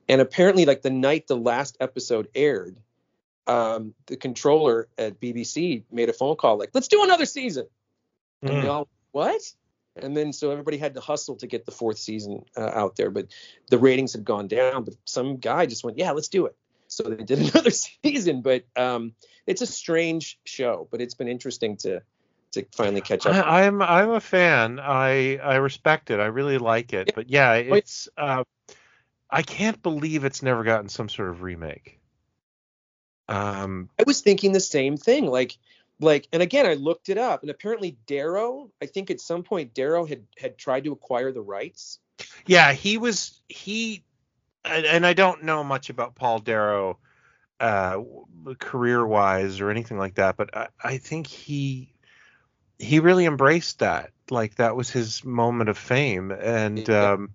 And 0.10 0.20
apparently, 0.20 0.66
like 0.66 0.82
the 0.82 0.90
night 0.90 1.28
the 1.28 1.38
last 1.38 1.78
episode 1.80 2.28
aired, 2.36 2.76
um, 3.48 3.94
the 4.08 4.18
controller 4.18 4.88
at 4.98 5.20
BBC 5.20 5.84
made 5.92 6.10
a 6.10 6.14
phone 6.14 6.36
call, 6.36 6.58
like, 6.58 6.70
let's 6.74 6.88
do 6.88 7.04
another 7.04 7.26
season. 7.26 7.68
And 8.42 8.52
Mm. 8.54 8.62
we 8.62 8.68
all, 8.68 8.88
what? 9.12 9.42
And 9.96 10.16
then 10.16 10.32
so 10.34 10.52
everybody 10.52 10.78
had 10.78 10.94
to 10.94 11.02
hustle 11.02 11.36
to 11.38 11.48
get 11.48 11.66
the 11.66 11.72
fourth 11.72 11.98
season 11.98 12.46
uh, 12.56 12.72
out 12.74 12.96
there, 12.96 13.10
but 13.10 13.28
the 13.70 13.78
ratings 13.78 14.14
had 14.14 14.24
gone 14.24 14.48
down. 14.48 14.84
But 14.84 14.96
some 15.06 15.38
guy 15.38 15.66
just 15.66 15.84
went, 15.84 15.98
yeah, 15.98 16.12
let's 16.12 16.30
do 16.30 16.46
it. 16.46 16.56
So 16.88 17.04
they 17.04 17.24
did 17.24 17.40
another 17.52 17.72
season, 17.72 18.42
but 18.42 18.64
um, 18.76 19.14
it's 19.46 19.62
a 19.62 19.66
strange 19.66 20.40
show, 20.46 20.88
but 20.92 21.02
it's 21.02 21.14
been 21.14 21.28
interesting 21.28 21.78
to 21.78 22.02
to 22.54 22.66
finally 22.74 23.00
catch 23.02 23.26
up. 23.26 23.34
I, 23.34 23.66
I'm 23.66 23.82
I'm 23.82 24.10
a 24.12 24.20
fan. 24.20 24.80
I 24.80 25.38
I 25.38 25.56
respect 25.56 26.12
it. 26.12 26.20
I 26.20 26.26
really 26.26 26.58
like 26.58 26.92
it. 26.94 27.08
Yeah. 27.08 27.14
But 27.16 27.30
yeah, 27.30 27.54
it's 27.54 28.10
uh, 28.18 28.44
I 29.30 29.42
can't 29.42 29.82
believe 29.82 30.26
it's 30.26 30.44
never 30.44 30.64
gotten 30.64 30.90
some 30.90 31.08
sort 31.08 31.30
of 31.30 31.42
remake. 31.42 32.01
Um, 33.32 33.90
I 33.98 34.04
was 34.06 34.22
thinking 34.22 34.52
the 34.52 34.60
same 34.60 34.98
thing. 34.98 35.26
Like, 35.26 35.58
like, 36.02 36.28
and 36.34 36.42
again, 36.42 36.66
I 36.66 36.74
looked 36.74 37.10
it 37.10 37.18
up, 37.18 37.42
and 37.42 37.50
apparently 37.50 37.98
Darrow, 38.06 38.72
I 38.82 38.88
think 38.88 39.10
at 39.10 39.22
some 39.22 39.44
point 39.44 39.74
Darrow 39.74 40.06
had 40.06 40.24
had 40.38 40.58
tried 40.58 40.84
to 40.84 40.92
acquire 40.92 41.32
the 41.32 41.42
rights. 41.42 42.00
yeah, 42.46 42.74
he 42.74 42.98
was 42.98 43.40
he, 43.48 44.04
and, 44.66 45.06
I 45.06 45.14
don't 45.14 45.44
know 45.44 45.64
much 45.64 45.90
about 45.90 46.16
Paul 46.16 46.40
Darrow, 46.40 46.98
uh, 47.60 48.02
career 48.60 49.06
wise 49.06 49.62
or 49.62 49.70
anything 49.70 49.98
like 49.98 50.16
that, 50.16 50.36
but 50.36 50.56
I, 50.56 50.68
I 50.84 50.98
think 50.98 51.28
he 51.28 51.94
he 52.80 53.00
really 53.00 53.26
embraced 53.26 53.80
that. 53.80 54.12
Like 54.30 54.56
that 54.56 54.76
was 54.76 54.90
his 54.90 55.24
moment 55.24 55.70
of 55.70 55.78
fame, 55.78 56.32
and 56.32 56.88
Yeah. 56.88 57.12
um, 57.14 57.30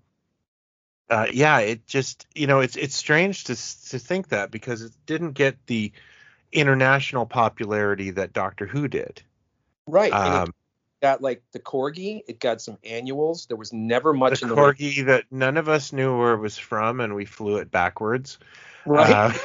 uh, 1.10 1.26
yeah, 1.32 1.58
it 1.60 1.86
just 1.86 2.26
you 2.34 2.46
know 2.46 2.60
it's 2.60 2.76
it's 2.76 2.96
strange 2.96 3.44
to 3.44 3.54
to 3.90 3.98
think 3.98 4.28
that 4.28 4.50
because 4.50 4.82
it 4.82 4.92
didn't 5.06 5.32
get 5.32 5.56
the 5.66 5.92
international 6.52 7.26
popularity 7.26 8.10
that 8.10 8.32
Doctor 8.32 8.66
Who 8.66 8.88
did. 8.88 9.22
Right. 9.86 10.12
Um, 10.12 10.52
got 11.02 11.22
like 11.22 11.42
the 11.52 11.60
corgi. 11.60 12.22
It 12.26 12.40
got 12.40 12.60
some 12.60 12.78
annuals. 12.84 13.46
There 13.46 13.56
was 13.56 13.72
never 13.72 14.12
the 14.12 14.18
much 14.18 14.42
in 14.42 14.48
the 14.48 14.54
way. 14.54 14.62
corgi 14.62 15.06
that 15.06 15.24
none 15.30 15.56
of 15.56 15.68
us 15.68 15.92
knew 15.92 16.18
where 16.18 16.34
it 16.34 16.40
was 16.40 16.56
from, 16.58 17.00
and 17.00 17.14
we 17.14 17.24
flew 17.24 17.56
it 17.58 17.70
backwards. 17.70 18.38
Right. 18.84 19.10
Uh, 19.12 19.32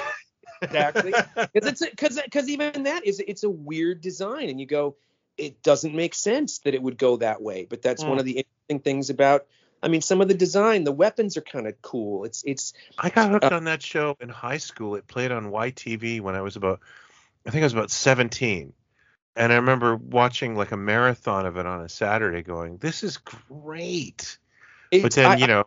Exactly. 0.64 1.12
Because 1.54 1.68
it's 1.70 1.90
because 1.90 2.22
because 2.22 2.48
even 2.48 2.84
that 2.84 3.04
is 3.04 3.20
it's 3.20 3.44
a 3.44 3.50
weird 3.50 4.00
design, 4.00 4.48
and 4.50 4.60
you 4.60 4.68
go, 4.68 4.96
it 5.36 5.64
doesn't 5.64 5.96
make 5.96 6.14
sense 6.14 6.60
that 6.60 6.76
it 6.76 6.82
would 6.84 7.00
go 7.00 7.18
that 7.18 7.42
way. 7.42 7.66
But 7.68 7.82
that's 7.82 8.04
one 8.04 8.18
Mm. 8.18 8.20
of 8.20 8.26
the 8.26 8.32
interesting 8.68 8.80
things 8.80 9.10
about. 9.10 9.48
I 9.84 9.88
mean, 9.88 10.02
some 10.02 10.22
of 10.22 10.28
the 10.28 10.34
design, 10.34 10.84
the 10.84 10.92
weapons 10.92 11.38
are 11.38 11.42
kind 11.42 11.68
of 11.68 11.82
cool. 11.82 12.26
It's 12.26 12.44
it's 12.46 12.74
I 12.98 13.10
got 13.10 13.32
hooked 13.32 13.46
uh, 13.46 13.56
on 13.56 13.64
that 13.66 13.82
show 13.82 14.16
in 14.20 14.30
high 14.30 14.58
school. 14.58 14.96
It 14.96 15.08
played 15.08 15.32
on 15.32 15.52
YTV 15.52 16.22
when 16.22 16.36
I 16.36 16.42
was 16.42 16.56
about, 16.56 16.82
I 17.48 17.52
think 17.52 17.64
I 17.64 17.66
was 17.66 17.74
about 17.74 17.92
17. 17.92 18.74
And 19.36 19.54
I 19.54 19.56
remember 19.56 19.96
watching 19.96 20.56
like 20.56 20.72
a 20.72 20.78
marathon 20.78 21.46
of 21.46 21.58
it 21.58 21.66
on 21.66 21.82
a 21.82 21.90
Saturday 21.90 22.42
going, 22.44 22.78
this 22.78 23.04
is 23.04 23.18
great. 23.18 24.38
But 24.92 25.14
then, 25.14 25.32
I- 25.32 25.36
you 25.38 25.48
know, 25.48 25.64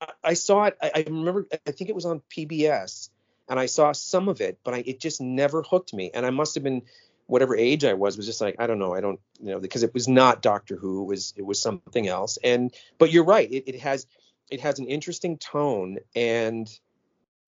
I- 0.00 0.12
I 0.22 0.34
saw 0.34 0.64
it. 0.64 0.76
I, 0.80 0.92
I 0.94 1.04
remember. 1.08 1.46
I 1.66 1.72
think 1.72 1.90
it 1.90 1.94
was 1.96 2.04
on 2.06 2.22
PBS, 2.30 3.10
and 3.48 3.58
I 3.58 3.66
saw 3.66 3.90
some 3.92 4.28
of 4.28 4.40
it, 4.40 4.58
but 4.62 4.74
I, 4.74 4.84
it 4.86 5.00
just 5.00 5.20
never 5.20 5.62
hooked 5.62 5.92
me. 5.92 6.12
And 6.14 6.24
I 6.24 6.30
must 6.30 6.54
have 6.54 6.62
been 6.62 6.82
whatever 7.28 7.56
age 7.56 7.84
I 7.84 7.94
was 7.94 8.16
was 8.16 8.26
just 8.26 8.40
like 8.40 8.56
I 8.58 8.66
don't 8.66 8.80
know 8.80 8.94
I 8.94 9.00
don't 9.00 9.20
you 9.40 9.52
know 9.52 9.60
because 9.60 9.84
it 9.84 9.94
was 9.94 10.08
not 10.08 10.42
Doctor 10.42 10.76
Who 10.76 11.02
it 11.02 11.06
was 11.06 11.34
it 11.36 11.46
was 11.46 11.60
something 11.60 12.08
else. 12.08 12.38
And 12.42 12.74
but 12.98 13.12
you're 13.12 13.24
right 13.24 13.50
it, 13.50 13.68
it 13.68 13.80
has 13.80 14.06
it 14.50 14.60
has 14.60 14.78
an 14.80 14.86
interesting 14.86 15.38
tone 15.38 15.98
and 16.16 16.68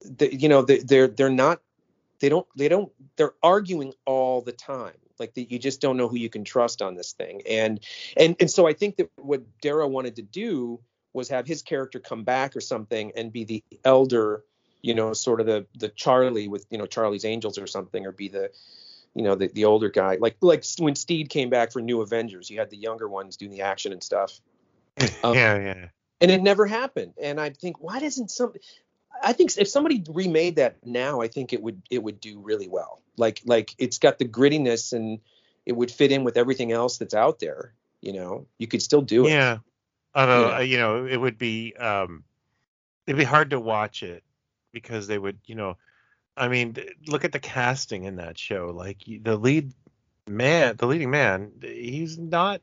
the, 0.02 0.34
you 0.34 0.48
know 0.48 0.62
they, 0.62 0.78
they're 0.78 1.08
they're 1.08 1.30
not 1.30 1.60
they 2.20 2.28
don't 2.28 2.46
they 2.56 2.68
don't 2.68 2.92
they're 3.16 3.34
arguing 3.42 3.92
all 4.06 4.42
the 4.42 4.52
time 4.52 4.94
like 5.20 5.34
that 5.34 5.52
you 5.52 5.58
just 5.58 5.80
don't 5.80 5.98
know 5.98 6.08
who 6.08 6.16
you 6.16 6.30
can 6.30 6.42
trust 6.42 6.82
on 6.82 6.96
this 6.96 7.12
thing. 7.12 7.42
And 7.48 7.78
and 8.16 8.34
and 8.40 8.50
so 8.50 8.66
I 8.66 8.72
think 8.72 8.96
that 8.96 9.10
what 9.16 9.42
Darrow 9.60 9.86
wanted 9.86 10.16
to 10.16 10.22
do 10.22 10.80
was 11.12 11.28
have 11.28 11.46
his 11.46 11.62
character 11.62 12.00
come 12.00 12.24
back 12.24 12.56
or 12.56 12.60
something 12.60 13.12
and 13.14 13.32
be 13.32 13.44
the 13.44 13.62
elder 13.84 14.42
you 14.82 14.94
know 14.94 15.12
sort 15.12 15.40
of 15.40 15.46
the 15.46 15.66
the 15.76 15.90
Charlie 15.90 16.48
with 16.48 16.66
you 16.70 16.78
know 16.78 16.86
Charlie's 16.86 17.24
Angels 17.24 17.58
or 17.58 17.66
something 17.66 18.06
or 18.06 18.12
be 18.12 18.28
the 18.28 18.50
you 19.14 19.22
know 19.22 19.34
the, 19.34 19.48
the 19.48 19.64
older 19.64 19.88
guy 19.88 20.16
like 20.20 20.36
like 20.40 20.64
when 20.78 20.94
Steed 20.94 21.28
came 21.28 21.50
back 21.50 21.72
for 21.72 21.80
New 21.80 22.00
Avengers 22.00 22.50
you 22.50 22.58
had 22.58 22.70
the 22.70 22.76
younger 22.76 23.08
ones 23.08 23.36
doing 23.36 23.50
the 23.50 23.62
action 23.62 23.92
and 23.92 24.02
stuff. 24.02 24.40
Um, 25.24 25.34
yeah 25.34 25.58
yeah. 25.58 25.86
and 26.20 26.30
it 26.30 26.42
never 26.42 26.66
happened. 26.66 27.14
And 27.22 27.40
I 27.40 27.50
think 27.50 27.80
why 27.80 28.00
doesn't 28.00 28.30
some 28.30 28.52
I 29.22 29.32
think 29.32 29.56
if 29.56 29.68
somebody 29.68 30.04
remade 30.10 30.56
that 30.56 30.76
now 30.84 31.20
I 31.20 31.28
think 31.28 31.52
it 31.52 31.62
would 31.62 31.80
it 31.90 32.02
would 32.02 32.20
do 32.20 32.40
really 32.40 32.68
well. 32.68 33.00
Like 33.16 33.40
like 33.46 33.74
it's 33.78 33.98
got 33.98 34.18
the 34.18 34.26
grittiness 34.26 34.92
and 34.92 35.20
it 35.64 35.72
would 35.72 35.90
fit 35.90 36.12
in 36.12 36.24
with 36.24 36.36
everything 36.36 36.72
else 36.72 36.98
that's 36.98 37.14
out 37.14 37.38
there 37.38 37.72
you 38.00 38.12
know? 38.12 38.46
You 38.58 38.66
could 38.66 38.82
still 38.82 39.02
do 39.02 39.26
it. 39.26 39.30
Yeah. 39.30 39.58
Although 40.14 40.48
yeah. 40.48 40.56
Uh, 40.56 40.60
you 40.60 40.78
know 40.78 41.06
it 41.06 41.16
would 41.16 41.38
be 41.38 41.74
um 41.76 42.24
it'd 43.06 43.18
be 43.18 43.24
hard 43.24 43.50
to 43.50 43.60
watch 43.60 44.02
it 44.02 44.24
because 44.72 45.06
they 45.06 45.18
would 45.18 45.38
you 45.46 45.54
know 45.54 45.76
I 46.40 46.48
mean, 46.48 46.74
look 47.06 47.26
at 47.26 47.32
the 47.32 47.38
casting 47.38 48.04
in 48.04 48.16
that 48.16 48.38
show. 48.38 48.72
Like 48.74 49.04
the 49.06 49.36
lead 49.36 49.74
man, 50.26 50.76
the 50.78 50.86
leading 50.86 51.10
man, 51.10 51.52
he's 51.60 52.18
not 52.18 52.62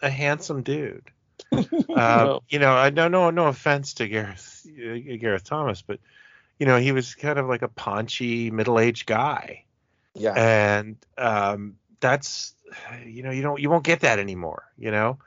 a 0.00 0.08
handsome 0.08 0.62
dude. 0.62 1.10
uh, 1.52 1.64
no. 1.90 2.42
You 2.48 2.60
know, 2.60 2.72
I 2.72 2.90
don't 2.90 3.10
know. 3.10 3.30
No 3.30 3.48
offense 3.48 3.94
to 3.94 4.06
Gareth 4.06 4.64
uh, 4.68 5.16
Gareth 5.18 5.42
Thomas, 5.42 5.82
but 5.82 5.98
you 6.60 6.66
know, 6.66 6.78
he 6.78 6.92
was 6.92 7.16
kind 7.16 7.38
of 7.38 7.48
like 7.48 7.62
a 7.62 7.68
paunchy 7.68 8.52
middle-aged 8.52 9.06
guy. 9.06 9.64
Yeah. 10.14 10.32
And 10.32 10.96
um, 11.18 11.76
that's 11.98 12.54
you 13.04 13.24
know, 13.24 13.32
you 13.32 13.42
don't 13.42 13.60
you 13.60 13.70
won't 13.70 13.84
get 13.84 14.00
that 14.00 14.20
anymore. 14.20 14.70
You 14.78 14.92
know. 14.92 15.18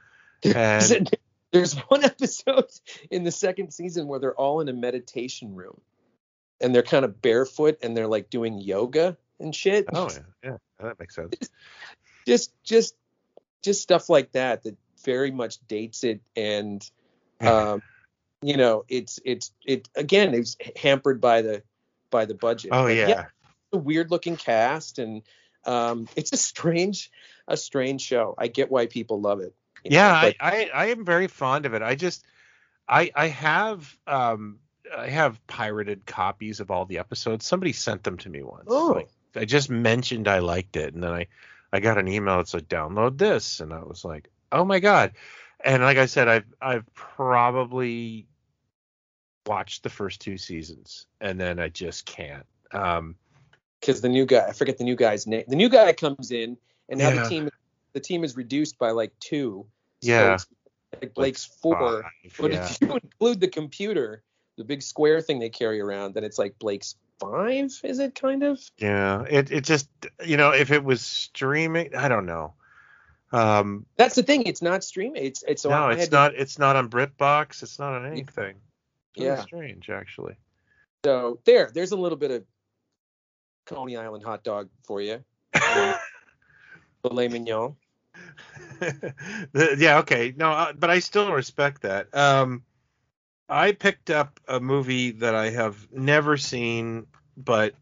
And, 0.43 1.09
there's 1.51 1.73
one 1.73 2.05
episode 2.05 2.69
in 3.11 3.23
the 3.23 3.31
second 3.31 3.73
season 3.73 4.07
where 4.07 4.19
they're 4.19 4.35
all 4.35 4.61
in 4.61 4.69
a 4.69 4.73
meditation 4.73 5.53
room 5.53 5.81
and 6.61 6.73
they're 6.73 6.83
kind 6.83 7.05
of 7.05 7.21
barefoot 7.21 7.77
and 7.81 7.95
they're 7.95 8.07
like 8.07 8.29
doing 8.29 8.59
yoga 8.59 9.17
and 9.39 9.55
shit. 9.55 9.85
Oh 9.93 10.09
yeah, 10.11 10.19
yeah, 10.43 10.57
that 10.79 10.99
makes 10.99 11.15
sense. 11.15 11.35
Just 12.27 12.51
just 12.63 12.95
just 13.61 13.81
stuff 13.81 14.09
like 14.09 14.31
that 14.33 14.63
that 14.63 14.77
very 15.03 15.31
much 15.31 15.65
dates 15.67 16.03
it 16.03 16.21
and 16.35 16.89
um 17.41 17.81
you 18.41 18.57
know 18.57 18.83
it's 18.87 19.19
it's 19.25 19.51
it 19.65 19.87
again 19.95 20.33
it's 20.33 20.57
hampered 20.81 21.21
by 21.21 21.41
the 21.41 21.63
by 22.09 22.25
the 22.25 22.33
budget. 22.33 22.71
Oh 22.73 22.87
yeah. 22.87 23.07
yeah. 23.07 23.25
a 23.73 23.77
weird 23.77 24.11
looking 24.11 24.35
cast 24.35 24.99
and 24.99 25.23
um 25.65 26.07
it's 26.15 26.33
a 26.33 26.37
strange 26.37 27.11
a 27.47 27.57
strange 27.57 28.01
show. 28.01 28.35
I 28.37 28.47
get 28.47 28.69
why 28.69 28.87
people 28.87 29.21
love 29.21 29.39
it. 29.39 29.55
Yeah, 29.83 30.07
know, 30.07 30.27
but, 30.27 30.35
I, 30.41 30.51
I 30.51 30.69
I 30.73 30.85
am 30.87 31.05
very 31.05 31.27
fond 31.27 31.65
of 31.65 31.73
it. 31.73 31.81
I 31.81 31.95
just 31.95 32.25
I 32.87 33.11
I 33.15 33.27
have 33.27 33.95
um 34.05 34.59
I 34.95 35.09
have 35.09 35.45
pirated 35.47 36.05
copies 36.05 36.59
of 36.59 36.71
all 36.71 36.85
the 36.85 36.97
episodes. 36.97 37.45
Somebody 37.45 37.73
sent 37.73 38.03
them 38.03 38.17
to 38.17 38.29
me 38.29 38.43
once. 38.43 38.65
Oh. 38.67 38.93
Like, 38.95 39.09
I 39.35 39.45
just 39.45 39.69
mentioned 39.69 40.27
I 40.27 40.39
liked 40.39 40.75
it, 40.75 40.93
and 40.93 41.03
then 41.03 41.11
I 41.11 41.27
I 41.71 41.79
got 41.79 41.97
an 41.97 42.07
email 42.07 42.37
that 42.37 42.47
said 42.47 42.67
download 42.67 43.17
this, 43.17 43.59
and 43.59 43.73
I 43.73 43.83
was 43.83 44.03
like, 44.03 44.29
oh 44.51 44.65
my 44.65 44.79
god. 44.79 45.13
And 45.63 45.83
like 45.83 45.97
I 45.97 46.05
said, 46.05 46.27
I've 46.27 46.45
I've 46.61 46.93
probably 46.93 48.27
watched 49.45 49.83
the 49.83 49.89
first 49.89 50.21
two 50.21 50.37
seasons, 50.37 51.05
and 51.21 51.39
then 51.39 51.59
I 51.59 51.69
just 51.69 52.05
can't. 52.05 52.45
Um, 52.71 53.15
because 53.79 54.01
the 54.01 54.09
new 54.09 54.25
guy, 54.25 54.47
I 54.47 54.53
forget 54.53 54.77
the 54.77 54.83
new 54.83 54.95
guy's 54.95 55.25
name. 55.25 55.43
The 55.47 55.55
new 55.55 55.69
guy 55.69 55.93
comes 55.93 56.31
in, 56.31 56.57
and 56.89 56.99
now 56.99 57.09
yeah. 57.09 57.23
the 57.23 57.29
team 57.29 57.49
the 57.93 57.99
team 57.99 58.23
is 58.23 58.35
reduced 58.35 58.77
by 58.77 58.91
like 58.91 59.11
two. 59.19 59.65
So 60.01 60.11
yeah. 60.11 60.37
Like 61.01 61.13
Blake's 61.13 61.45
four, 61.45 62.01
five, 62.01 62.35
but 62.39 62.51
yeah. 62.51 62.65
if 62.65 62.81
you 62.81 62.93
include 62.95 63.39
the 63.39 63.47
computer, 63.47 64.23
the 64.59 64.65
big 64.65 64.83
square 64.83 65.21
thing 65.21 65.39
they 65.39 65.49
carry 65.49 65.79
around, 65.79 66.13
then 66.13 66.25
it's 66.25 66.37
like 66.37 66.59
Blake's 66.59 66.95
five, 67.17 67.71
is 67.83 67.99
it 67.99 68.13
kind 68.13 68.43
of? 68.43 68.59
Yeah, 68.77 69.23
it 69.27 69.51
it 69.51 69.63
just 69.63 69.89
you 70.23 70.37
know 70.37 70.51
if 70.51 70.69
it 70.71 70.83
was 70.83 71.01
streaming, 71.01 71.95
I 71.95 72.09
don't 72.09 72.25
know. 72.25 72.53
Um, 73.31 73.85
That's 73.95 74.15
the 74.15 74.23
thing. 74.23 74.43
It's 74.43 74.61
not 74.61 74.83
streaming. 74.83 75.23
It's 75.23 75.43
it's 75.47 75.61
so 75.61 75.69
no, 75.69 75.85
I 75.85 75.93
it's 75.93 76.11
not. 76.11 76.29
To... 76.29 76.41
It's 76.41 76.59
not 76.59 76.75
on 76.75 76.89
BritBox. 76.89 77.63
It's 77.63 77.79
not 77.79 77.93
on 77.93 78.05
anything. 78.05 78.55
It's 79.15 79.23
yeah, 79.23 79.41
strange 79.41 79.89
actually. 79.89 80.35
So 81.05 81.39
there, 81.45 81.71
there's 81.73 81.91
a 81.91 81.97
little 81.97 82.17
bit 82.17 82.31
of 82.31 82.43
Coney 83.65 83.95
Island 83.95 84.23
hot 84.25 84.43
dog 84.43 84.69
for 84.83 85.01
you. 85.01 85.23
filet 87.01 87.29
mignon. 87.29 87.75
yeah. 89.77 89.99
Okay. 89.99 90.33
No, 90.35 90.51
uh, 90.51 90.73
but 90.73 90.89
I 90.89 90.99
still 90.99 91.31
respect 91.31 91.83
that. 91.83 92.13
Um, 92.13 92.63
I 93.49 93.71
picked 93.71 94.11
up 94.11 94.39
a 94.47 94.59
movie 94.59 95.11
that 95.11 95.33
I 95.33 95.49
have 95.49 95.91
never 95.91 96.37
seen, 96.37 97.07
but 97.35 97.73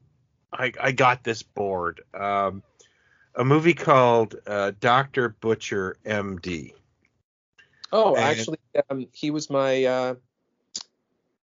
I, 0.54 0.72
I 0.82 0.92
got 0.94 1.24
this 1.24 1.44
bored. 1.44 2.02
Um, 2.14 2.64
a 3.36 3.44
movie 3.44 3.74
called 3.74 4.36
uh, 4.48 4.72
Doctor 4.80 5.30
Butcher 5.30 5.98
M.D. 6.06 6.74
Oh, 7.92 8.16
and, 8.16 8.24
actually, 8.24 8.60
um, 8.90 9.08
he 9.12 9.30
was 9.30 9.50
my 9.50 9.84
uh, 9.84 10.16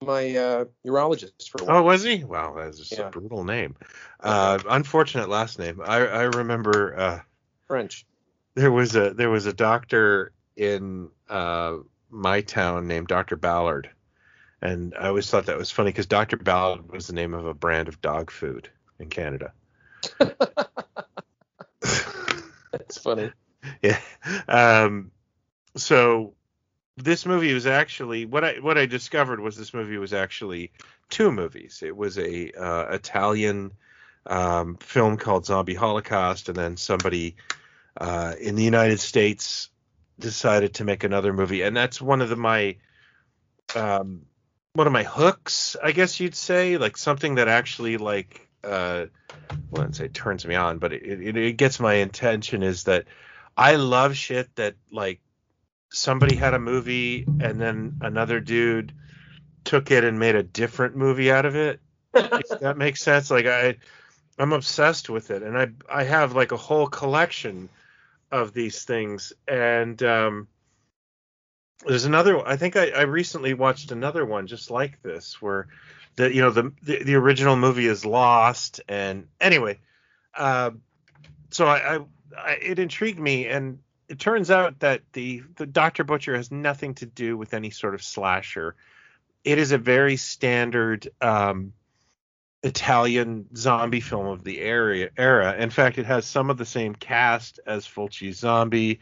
my 0.02 0.36
uh, 0.36 0.64
urologist 0.86 1.48
for 1.48 1.62
a 1.62 1.64
while. 1.64 1.76
Oh, 1.78 1.82
was 1.82 2.02
he? 2.02 2.24
Wow, 2.24 2.54
that's 2.56 2.92
yeah. 2.92 3.08
a 3.08 3.10
brutal 3.10 3.44
name. 3.44 3.76
Uh, 4.20 4.58
unfortunate 4.68 5.28
last 5.28 5.58
name. 5.58 5.80
I, 5.82 5.96
I 5.96 6.22
remember 6.24 6.98
uh, 6.98 7.20
French. 7.66 8.04
There 8.54 8.72
was 8.72 8.96
a 8.96 9.14
there 9.14 9.30
was 9.30 9.46
a 9.46 9.52
doctor 9.52 10.32
in 10.56 11.08
uh, 11.28 11.76
my 12.10 12.40
town 12.40 12.86
named 12.86 13.08
Doctor 13.08 13.36
Ballard 13.36 13.90
and 14.60 14.94
I 14.98 15.08
always 15.08 15.30
thought 15.30 15.46
that 15.46 15.58
was 15.58 15.70
funny 15.70 15.90
because 15.90 16.06
Dr. 16.06 16.36
Ballard 16.36 16.90
was 16.90 17.06
the 17.06 17.12
name 17.12 17.34
of 17.34 17.46
a 17.46 17.54
brand 17.54 17.88
of 17.88 18.00
dog 18.00 18.30
food 18.30 18.68
in 18.98 19.08
Canada. 19.08 19.52
That's 21.80 22.98
funny. 22.98 23.32
Yeah. 23.82 23.98
Um, 24.46 25.10
so 25.76 26.34
this 26.96 27.26
movie 27.26 27.52
was 27.52 27.66
actually 27.66 28.24
what 28.24 28.44
I 28.44 28.54
what 28.60 28.78
I 28.78 28.86
discovered 28.86 29.40
was 29.40 29.56
this 29.56 29.74
movie 29.74 29.98
was 29.98 30.12
actually 30.12 30.72
two 31.10 31.30
movies. 31.32 31.82
It 31.84 31.96
was 31.96 32.18
a 32.18 32.52
uh, 32.52 32.94
Italian 32.94 33.72
um, 34.26 34.76
film 34.76 35.16
called 35.16 35.44
Zombie 35.44 35.74
Holocaust, 35.74 36.48
and 36.48 36.56
then 36.56 36.76
somebody 36.76 37.36
uh, 38.00 38.34
in 38.40 38.54
the 38.54 38.64
United 38.64 39.00
States 39.00 39.68
decided 40.18 40.74
to 40.74 40.84
make 40.84 41.04
another 41.04 41.32
movie, 41.32 41.62
and 41.62 41.76
that's 41.76 42.00
one 42.00 42.20
of 42.20 42.28
the 42.28 42.36
my 42.36 42.76
um, 43.74 44.22
one 44.78 44.86
of 44.86 44.92
my 44.92 45.02
hooks, 45.02 45.76
I 45.82 45.90
guess 45.90 46.20
you'd 46.20 46.36
say, 46.36 46.78
like 46.78 46.96
something 46.96 47.34
that 47.34 47.48
actually 47.48 47.96
like 47.96 48.48
uh 48.62 49.06
I 49.50 49.54
wouldn't 49.72 49.96
say 49.96 50.06
turns 50.06 50.46
me 50.46 50.54
on, 50.54 50.78
but 50.78 50.92
it, 50.92 51.20
it, 51.20 51.36
it 51.36 51.56
gets 51.56 51.80
my 51.80 51.94
attention 51.94 52.62
is 52.62 52.84
that 52.84 53.06
I 53.56 53.74
love 53.74 54.16
shit 54.16 54.54
that 54.54 54.76
like 54.92 55.20
somebody 55.90 56.36
had 56.36 56.54
a 56.54 56.60
movie 56.60 57.26
and 57.40 57.60
then 57.60 57.96
another 58.00 58.38
dude 58.38 58.92
took 59.64 59.90
it 59.90 60.04
and 60.04 60.20
made 60.20 60.36
a 60.36 60.44
different 60.44 60.96
movie 60.96 61.32
out 61.32 61.44
of 61.44 61.56
it. 61.56 61.80
if 62.14 62.60
that 62.60 62.78
makes 62.84 63.02
sense. 63.02 63.32
Like 63.32 63.46
I 63.46 63.78
I'm 64.38 64.52
obsessed 64.52 65.10
with 65.10 65.32
it 65.32 65.42
and 65.42 65.58
I 65.58 65.70
I 65.92 66.04
have 66.04 66.36
like 66.36 66.52
a 66.52 66.56
whole 66.56 66.86
collection 66.86 67.68
of 68.30 68.52
these 68.52 68.84
things 68.84 69.32
and 69.48 70.00
um 70.04 70.46
there's 71.86 72.04
another 72.04 72.46
i 72.46 72.56
think 72.56 72.76
I, 72.76 72.90
I, 72.90 73.02
recently 73.02 73.54
watched 73.54 73.92
another 73.92 74.24
one 74.24 74.46
just 74.46 74.70
like 74.70 75.00
this 75.02 75.40
where 75.40 75.68
the 76.16 76.34
you 76.34 76.40
know 76.40 76.50
the 76.50 76.72
the, 76.82 77.02
the 77.04 77.14
original 77.14 77.56
movie 77.56 77.86
is 77.86 78.04
lost 78.04 78.80
and 78.88 79.28
anyway 79.40 79.78
uh, 80.34 80.70
so 81.50 81.66
I, 81.66 81.96
I, 81.96 81.98
I, 82.36 82.50
it 82.62 82.78
intrigued 82.78 83.18
me 83.18 83.46
and 83.46 83.78
it 84.08 84.18
turns 84.18 84.50
out 84.50 84.80
that 84.80 85.02
the 85.12 85.42
the 85.56 85.66
dr 85.66 86.02
butcher 86.04 86.36
has 86.36 86.50
nothing 86.50 86.94
to 86.94 87.06
do 87.06 87.36
with 87.36 87.54
any 87.54 87.70
sort 87.70 87.94
of 87.94 88.02
slasher. 88.02 88.74
It 89.44 89.58
is 89.58 89.72
a 89.72 89.78
very 89.78 90.16
standard 90.16 91.08
um, 91.20 91.72
italian 92.62 93.46
zombie 93.56 94.00
film 94.00 94.26
of 94.26 94.44
the 94.44 94.60
area 94.60 95.10
era. 95.16 95.56
In 95.56 95.70
fact 95.70 95.98
it 95.98 96.06
has 96.06 96.26
some 96.26 96.50
of 96.50 96.58
the 96.58 96.66
same 96.66 96.94
cast 96.94 97.60
as 97.66 97.86
fulci's 97.86 98.38
zombie 98.38 99.00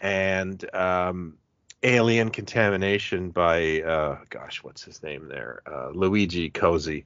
and 0.00 0.64
um, 0.74 1.34
alien 1.82 2.30
contamination 2.30 3.30
by 3.30 3.82
uh, 3.82 4.18
gosh, 4.30 4.62
what's 4.62 4.82
his 4.84 5.02
name 5.02 5.28
there? 5.28 5.62
Uh, 5.66 5.90
Luigi 5.92 6.50
Cozzi. 6.50 7.04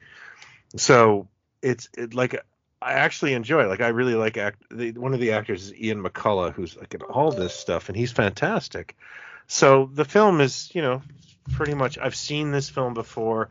So 0.77 1.29
it's 1.62 1.89
it, 1.97 2.14
like 2.14 2.41
I 2.83 2.93
actually 2.95 3.33
enjoy. 3.35 3.64
it. 3.64 3.68
Like 3.68 3.81
I 3.81 3.89
really 3.89 4.14
like 4.14 4.37
act. 4.37 4.62
The, 4.70 4.93
one 4.93 5.14
of 5.14 5.20
the 5.20 5.33
actors 5.33 5.64
is 5.66 5.74
Ian 5.74 6.03
McCulloch, 6.03 6.53
who's 6.55 6.77
like 6.77 6.95
in 6.95 7.03
all 7.03 7.33
this 7.33 7.55
stuff, 7.55 7.89
and 7.89 7.97
he's 7.97 8.12
fantastic. 8.12 8.97
So 9.47 9.89
the 9.93 10.05
film 10.05 10.41
is, 10.41 10.70
you 10.74 10.83
know, 10.83 11.03
pretty 11.53 11.74
much. 11.74 11.99
I've 11.99 12.16
seen 12.16 12.51
this 12.51 12.68
film 12.68 12.95
before. 12.95 13.49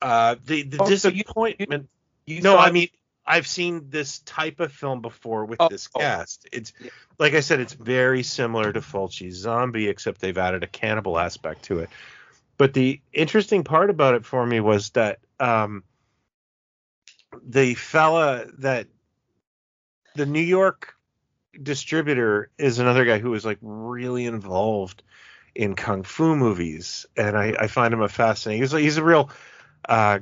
Uh, 0.00 0.36
the 0.46 0.62
the 0.62 0.78
Oh, 0.82 0.86
so 0.94 1.08
you- 1.08 1.22
disappointment. 1.24 1.88
You 2.26 2.40
no, 2.40 2.56
I 2.56 2.70
mean 2.70 2.88
I've 3.26 3.46
seen 3.46 3.88
this 3.88 4.18
type 4.20 4.60
of 4.60 4.72
film 4.72 5.00
before 5.00 5.44
with 5.46 5.60
Oh, 5.60 5.68
this 5.68 5.88
oh. 5.94 6.00
cast. 6.00 6.46
It's 6.52 6.72
Yeah. 6.78 6.90
like 7.18 7.34
I 7.34 7.40
said, 7.40 7.60
it's 7.60 7.72
very 7.72 8.22
similar 8.22 8.72
to 8.72 8.80
Fulci's 8.80 9.36
Zombie, 9.36 9.88
except 9.88 10.20
they've 10.20 10.36
added 10.36 10.62
a 10.62 10.66
cannibal 10.66 11.18
aspect 11.18 11.64
to 11.64 11.80
it. 11.80 11.90
But 12.56 12.74
the 12.74 13.00
interesting 13.12 13.64
part 13.64 13.90
about 13.90 14.14
it 14.14 14.24
for 14.24 14.44
me 14.46 14.60
was 14.60 14.90
that 14.90 15.18
um, 15.40 15.84
the 17.42 17.74
fella 17.74 18.46
that 18.58 18.86
the 20.14 20.26
New 20.26 20.40
York 20.40 20.94
distributor 21.60 22.50
is 22.58 22.78
another 22.78 23.04
guy 23.04 23.18
who 23.18 23.30
was 23.30 23.44
like 23.44 23.58
really 23.60 24.26
involved 24.26 25.02
in 25.54 25.74
kung 25.74 26.02
fu 26.02 26.36
movies, 26.36 27.06
and 27.16 27.36
I, 27.36 27.54
I 27.58 27.66
find 27.68 27.94
him 27.94 28.02
a 28.02 28.08
fascinating. 28.08 28.62
He's 28.62 28.72
he's 28.72 28.96
a 28.96 29.04
real 29.04 29.30
uh, 29.88 30.20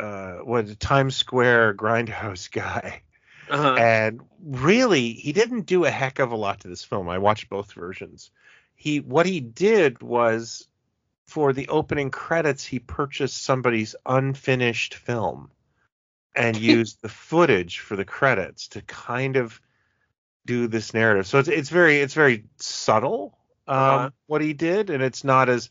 uh, 0.00 0.38
what 0.38 0.78
Times 0.80 1.16
Square 1.16 1.74
grindhouse 1.74 2.50
guy, 2.52 3.02
Uh-huh. 3.50 3.78
and 3.78 4.20
really 4.42 5.12
he 5.12 5.32
didn't 5.32 5.66
do 5.66 5.84
a 5.84 5.90
heck 5.90 6.18
of 6.18 6.32
a 6.32 6.36
lot 6.36 6.60
to 6.60 6.68
this 6.68 6.84
film. 6.84 7.08
I 7.08 7.18
watched 7.18 7.48
both 7.48 7.72
versions. 7.72 8.30
He 8.74 9.00
what 9.00 9.26
he 9.26 9.40
did 9.40 10.02
was 10.02 10.68
for 11.26 11.52
the 11.52 11.68
opening 11.68 12.10
credits 12.10 12.64
he 12.64 12.78
purchased 12.78 13.42
somebody's 13.42 13.94
unfinished 14.06 14.94
film 14.94 15.50
and 16.34 16.56
used 16.60 17.02
the 17.02 17.08
footage 17.08 17.80
for 17.80 17.96
the 17.96 18.04
credits 18.04 18.68
to 18.68 18.82
kind 18.82 19.36
of 19.36 19.60
do 20.46 20.66
this 20.68 20.94
narrative. 20.94 21.26
So 21.26 21.38
it's 21.38 21.48
it's 21.48 21.68
very 21.70 22.00
it's 22.00 22.14
very 22.14 22.44
subtle 22.58 23.38
um, 23.66 23.76
Uh-huh. 23.76 24.10
what 24.26 24.40
he 24.42 24.52
did, 24.54 24.90
and 24.90 25.02
it's 25.02 25.24
not 25.24 25.48
as 25.48 25.68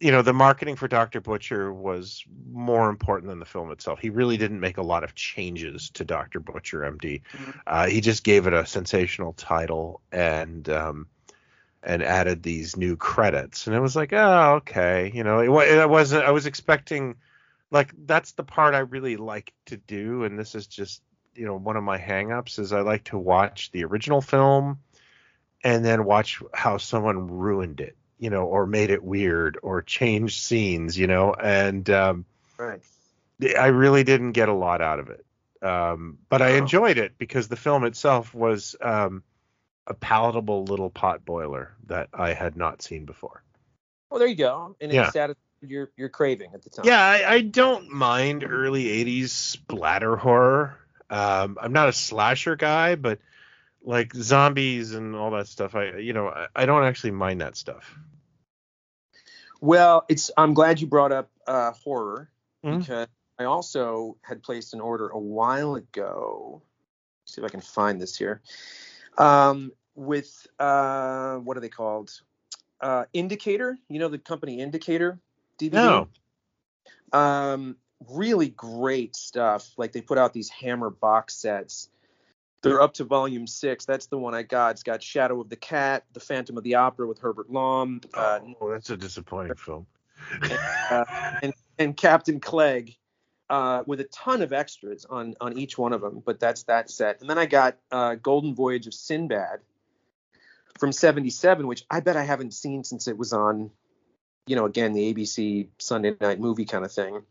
you 0.00 0.10
know 0.10 0.22
the 0.22 0.32
marketing 0.32 0.76
for 0.76 0.88
Dr. 0.88 1.20
Butcher 1.20 1.72
was 1.72 2.24
more 2.50 2.88
important 2.88 3.28
than 3.28 3.38
the 3.38 3.44
film 3.44 3.70
itself. 3.70 3.98
He 4.00 4.10
really 4.10 4.36
didn't 4.38 4.60
make 4.60 4.78
a 4.78 4.82
lot 4.82 5.04
of 5.04 5.14
changes 5.14 5.90
to 5.90 6.04
Dr. 6.04 6.40
Butcher 6.40 6.80
MD. 6.80 7.22
Mhm. 7.32 7.60
Uh, 7.66 7.86
he 7.86 8.00
just 8.00 8.24
gave 8.24 8.46
it 8.46 8.54
a 8.54 8.64
sensational 8.66 9.34
title 9.34 10.00
and 10.10 10.68
um, 10.70 11.06
and 11.82 12.02
added 12.02 12.42
these 12.42 12.76
new 12.76 12.96
credits, 12.96 13.66
and 13.66 13.76
it 13.76 13.80
was 13.80 13.94
like, 13.96 14.12
oh, 14.12 14.54
okay, 14.56 15.10
you 15.14 15.22
know, 15.22 15.40
it, 15.40 15.68
it 15.68 15.88
wasn't. 15.88 16.24
I 16.24 16.30
was 16.30 16.46
expecting 16.46 17.16
like 17.70 17.92
that's 18.06 18.32
the 18.32 18.44
part 18.44 18.74
I 18.74 18.80
really 18.80 19.16
like 19.16 19.52
to 19.66 19.76
do, 19.76 20.24
and 20.24 20.38
this 20.38 20.54
is 20.54 20.66
just 20.66 21.02
you 21.34 21.46
know 21.46 21.56
one 21.56 21.76
of 21.76 21.84
my 21.84 21.98
hangups 21.98 22.58
is 22.58 22.72
I 22.72 22.80
like 22.80 23.04
to 23.04 23.18
watch 23.18 23.70
the 23.70 23.84
original 23.84 24.20
film 24.20 24.80
and 25.62 25.84
then 25.84 26.04
watch 26.04 26.42
how 26.54 26.78
someone 26.78 27.28
ruined 27.28 27.80
it, 27.80 27.96
you 28.20 28.30
know, 28.30 28.44
or 28.44 28.66
made 28.66 28.90
it 28.90 29.02
weird 29.02 29.58
or 29.62 29.82
changed 29.82 30.40
scenes, 30.42 30.96
you 30.96 31.06
know, 31.08 31.32
and 31.34 31.88
um, 31.90 32.26
Right. 32.58 32.80
I 33.58 33.68
really 33.68 34.04
didn't 34.04 34.32
get 34.32 34.50
a 34.50 34.54
lot 34.54 34.82
out 34.82 35.00
of 35.00 35.08
it. 35.08 35.24
Um, 35.62 36.18
but 36.28 36.42
I 36.42 36.50
enjoyed 36.50 36.98
it 36.98 37.18
because 37.18 37.48
the 37.48 37.56
film 37.56 37.84
itself 37.84 38.34
was 38.34 38.76
um, 38.80 39.22
a 39.86 39.94
palatable 39.94 40.64
little 40.64 40.90
pot 40.90 41.24
boiler 41.24 41.74
that 41.86 42.10
I 42.12 42.34
had 42.34 42.56
not 42.56 42.82
seen 42.82 43.06
before. 43.06 43.42
Well, 44.10 44.18
there 44.20 44.28
you 44.28 44.36
go. 44.36 44.76
And 44.80 44.92
Yeah. 44.92 45.08
it 45.08 45.12
satisfied 45.12 45.36
your 45.62 45.90
your 45.96 46.08
craving 46.08 46.50
at 46.54 46.62
the 46.62 46.70
time. 46.70 46.86
Yeah, 46.86 47.00
I, 47.02 47.34
I 47.34 47.40
don't 47.42 47.90
mind 47.90 48.44
early 48.44 48.84
80s 48.84 49.30
splatter 49.30 50.16
horror. 50.16 50.78
Um, 51.08 51.58
I'm 51.60 51.72
not 51.72 51.88
a 51.88 51.92
slasher 51.92 52.56
guy, 52.56 52.94
but 52.94 53.18
like 53.82 54.12
zombies 54.14 54.94
and 54.94 55.14
all 55.16 55.30
that 55.32 55.48
stuff, 55.48 55.74
I 55.74 55.96
you 55.98 56.12
know, 56.12 56.28
I, 56.28 56.46
I 56.54 56.66
don't 56.66 56.84
actually 56.84 57.12
mind 57.12 57.40
that 57.40 57.56
stuff. 57.56 57.94
Well, 59.60 60.04
it's 60.08 60.30
I'm 60.36 60.54
glad 60.54 60.80
you 60.80 60.86
brought 60.86 61.12
up 61.12 61.30
uh, 61.46 61.72
horror 61.72 62.30
Mhm. 62.64 62.78
because 62.80 63.08
I 63.38 63.44
also 63.44 64.16
had 64.22 64.42
placed 64.42 64.74
an 64.74 64.80
order 64.80 65.08
a 65.08 65.18
while 65.18 65.74
ago. 65.74 66.62
see 67.24 67.40
if 67.40 67.44
I 67.44 67.48
can 67.48 67.60
find 67.60 68.00
this 68.00 68.16
here. 68.16 68.42
Um, 69.16 69.72
with 69.94 70.46
uh, 70.58 71.36
what 71.36 71.56
are 71.56 71.60
they 71.60 71.68
called? 71.68 72.10
Uh, 72.80 73.04
Indicator. 73.12 73.78
You 73.88 73.98
know 73.98 74.08
the 74.08 74.18
company 74.18 74.60
Indicator 74.60 75.18
DVD. 75.58 75.72
No. 75.72 76.08
Um, 77.12 77.76
really 78.08 78.48
great 78.48 79.14
stuff. 79.16 79.70
Like 79.76 79.92
they 79.92 80.00
put 80.00 80.16
out 80.18 80.32
these 80.32 80.48
Hammer 80.48 80.90
box 80.90 81.34
sets. 81.34 81.90
They're 82.62 82.82
up 82.82 82.94
to 82.94 83.04
volume 83.04 83.46
six. 83.46 83.86
That's 83.86 84.06
the 84.06 84.18
one 84.18 84.34
I 84.34 84.42
got. 84.42 84.72
It's 84.72 84.82
got 84.82 85.02
Shadow 85.02 85.40
of 85.40 85.48
the 85.48 85.56
Cat, 85.56 86.04
The 86.12 86.20
Phantom 86.20 86.58
of 86.58 86.64
the 86.64 86.74
Opera 86.74 87.06
with 87.06 87.18
Herbert 87.18 87.50
Lom, 87.50 88.00
uh, 88.12 88.40
oh, 88.60 88.70
that's 88.70 88.90
a 88.90 88.96
disappointing 88.96 89.56
film. 89.56 89.86
uh, 90.90 91.04
and, 91.42 91.54
and 91.78 91.96
Captain 91.96 92.40
Clegg 92.40 92.96
uh, 93.50 93.82
with 93.86 94.00
a 94.00 94.04
ton 94.04 94.42
of 94.42 94.52
extras 94.52 95.04
on 95.04 95.34
on 95.40 95.58
each 95.58 95.76
one 95.76 95.92
of 95.92 96.00
them. 96.00 96.22
But 96.24 96.40
that's 96.40 96.62
that 96.64 96.88
set. 96.90 97.20
And 97.20 97.28
then 97.28 97.36
I 97.36 97.46
got 97.46 97.76
uh, 97.90 98.14
Golden 98.14 98.54
Voyage 98.54 98.86
of 98.86 98.94
Sinbad 98.94 99.60
from 100.78 100.92
'77, 100.92 101.66
which 101.66 101.84
I 101.90 102.00
bet 102.00 102.16
I 102.16 102.22
haven't 102.22 102.54
seen 102.54 102.84
since 102.84 103.08
it 103.08 103.18
was 103.18 103.32
on, 103.32 103.70
you 104.46 104.56
know, 104.56 104.66
again 104.66 104.92
the 104.92 105.12
ABC 105.12 105.68
Sunday 105.78 106.14
night 106.20 106.38
movie 106.38 106.64
kind 106.64 106.84
of 106.84 106.92
thing. 106.92 107.22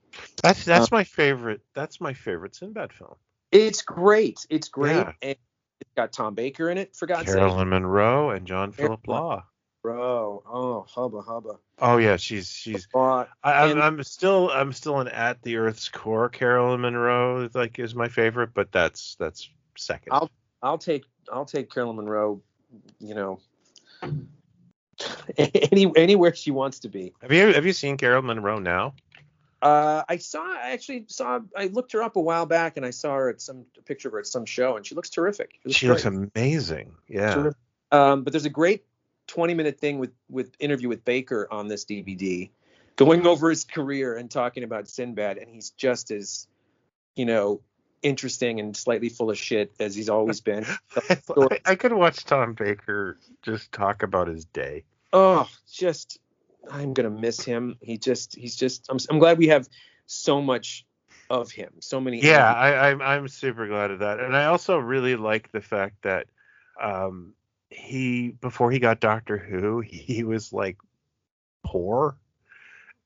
That's 0.44 0.66
that's 0.66 0.92
my 0.92 1.06
favorite. 1.06 1.62
That's 1.74 2.02
my 2.02 2.14
favorite 2.14 2.56
Sinbad 2.56 2.92
film. 2.92 3.16
It's 3.52 3.82
great. 3.82 4.46
It's 4.50 4.70
great. 4.70 4.96
Yeah. 4.96 5.12
And 5.22 5.36
it's 5.82 5.92
got 5.96 6.12
Tom 6.12 6.36
Baker 6.36 6.70
in 6.70 6.78
it, 6.78 6.96
for 6.96 7.06
God's 7.08 7.28
sake. 7.28 7.38
Carolyn 7.38 7.70
Munro 7.70 8.30
and 8.32 8.46
John 8.46 8.72
Philip 8.72 9.08
Law. 9.08 9.46
Bro, 9.82 10.44
oh 10.46 10.86
hubba 10.90 11.22
hubba. 11.22 11.54
Oh 11.80 11.98
yeah, 11.98 12.18
she's 12.18 12.50
she's. 12.50 12.86
Uh, 12.94 13.26
I, 13.42 13.54
I'm, 13.54 13.72
And- 13.72 13.82
I'm 13.82 14.04
still 14.04 14.52
I'm 14.52 14.74
still 14.74 15.00
an 15.00 15.08
at 15.08 15.42
the 15.42 15.56
Earth's 15.56 15.88
core. 15.88 16.28
Carolyn 16.28 16.82
Munro 16.82 17.50
like 17.54 17.80
is 17.80 17.96
my 17.96 18.10
favorite, 18.10 18.50
but 18.54 18.72
that's 18.74 19.16
that's 19.16 19.50
2nd 19.78 20.10
I'll- 20.12 20.30
I'll 20.62 20.78
take 20.78 21.06
I'll 21.32 21.46
take 21.46 21.72
Carolyn 21.72 21.96
Munro, 21.96 22.42
you 23.00 23.16
know, 23.16 23.40
any 25.38 25.90
anywhere 25.96 26.36
she 26.36 26.52
wants 26.52 26.80
to 26.80 26.90
be. 26.90 27.14
have 27.22 27.32
you 27.32 27.54
have 27.54 27.66
you 27.66 27.72
seen 27.74 27.96
Carolyn 27.96 28.26
Munro 28.26 28.60
now? 28.60 28.94
Uh, 29.62 30.04
I 30.08 30.18
saw 30.18 30.42
I 30.42 30.72
actually 30.72 31.06
saw 31.08 31.40
I 31.56 31.66
looked 31.66 31.92
her 31.92 32.02
up 32.02 32.16
a 32.16 32.22
while 32.22 32.46
back 32.46 32.78
and 32.78 32.86
I 32.86 32.92
saw 32.92 33.16
her 33.16 33.30
at 33.30 33.42
some 33.42 33.66
a 33.78 33.82
picture 33.82 34.08
of 34.08 34.14
her 34.14 34.20
at 34.20 34.28
some 34.28 34.46
show 34.46 34.78
and 34.78 34.86
she 34.86 34.96
looks 34.96 35.10
terrific. 35.10 35.60
She 35.70 35.88
looks 35.88 36.04
great. 36.04 36.30
amazing. 36.36 36.94
Yeah. 37.08 37.52
Um, 37.92 38.24
but 38.24 38.32
there's 38.32 38.46
a 38.46 38.50
great 38.50 38.86
20 39.30 39.54
minute 39.54 39.80
thing 39.80 40.00
with 40.00 40.12
with 40.30 40.52
interview 40.60 40.90
with 40.90 41.06
Baker 41.06 41.48
on 41.50 41.68
this 41.68 41.86
DVD, 41.86 42.50
going 42.96 43.26
over 43.26 43.50
his 43.50 43.64
career 43.64 44.18
and 44.18 44.30
talking 44.30 44.64
about 44.64 44.88
Sinbad, 44.88 45.38
and 45.38 45.50
he's 45.50 45.70
just 45.72 46.12
as, 46.12 46.48
you 47.16 47.26
know, 47.26 47.62
interesting 48.02 48.60
and 48.60 48.76
slightly 48.76 49.10
full 49.10 49.30
of 49.30 49.38
shit 49.38 49.72
as 49.80 49.96
he's 49.96 50.10
always 50.10 50.42
been. 50.42 50.66
I, 51.10 51.60
I 51.66 51.76
could 51.76 51.94
watch 51.94 52.26
Tom 52.26 52.54
Baker 52.54 53.18
just 53.44 53.72
talk 53.72 54.04
about 54.04 54.28
his 54.28 54.46
day. 54.46 54.84
oh, 55.14 55.48
just 55.72 56.20
I'm 56.72 56.94
gonna 56.94 57.10
miss 57.10 57.44
him. 57.44 57.78
He 57.82 57.98
just 57.98 58.36
he's 58.36 58.56
just 58.56 58.88
I'm 58.90 58.98
I'm 59.10 59.20
glad 59.20 59.38
we 59.38 59.48
have 59.48 59.68
so 60.06 60.42
much 60.42 60.86
of 61.30 61.52
him, 61.52 61.74
so 61.80 62.02
many. 62.02 62.24
Yeah, 62.24 62.52
I, 62.52 62.90
I'm 62.90 63.02
I'm 63.02 63.28
super 63.28 63.68
glad 63.68 63.92
of 63.92 64.00
that, 64.00 64.20
and 64.20 64.36
I 64.36 64.46
also 64.46 64.78
really 64.78 65.16
like 65.16 65.52
the 65.52 65.62
fact 65.62 66.04
that 66.04 66.28
um, 66.82 67.34
he 67.70 68.30
before 68.30 68.72
he 68.72 68.80
got 68.80 69.00
Doctor 69.00 69.38
Who, 69.38 69.82
he 69.82 70.24
was 70.24 70.52
like 70.52 70.78
poor, 71.64 72.18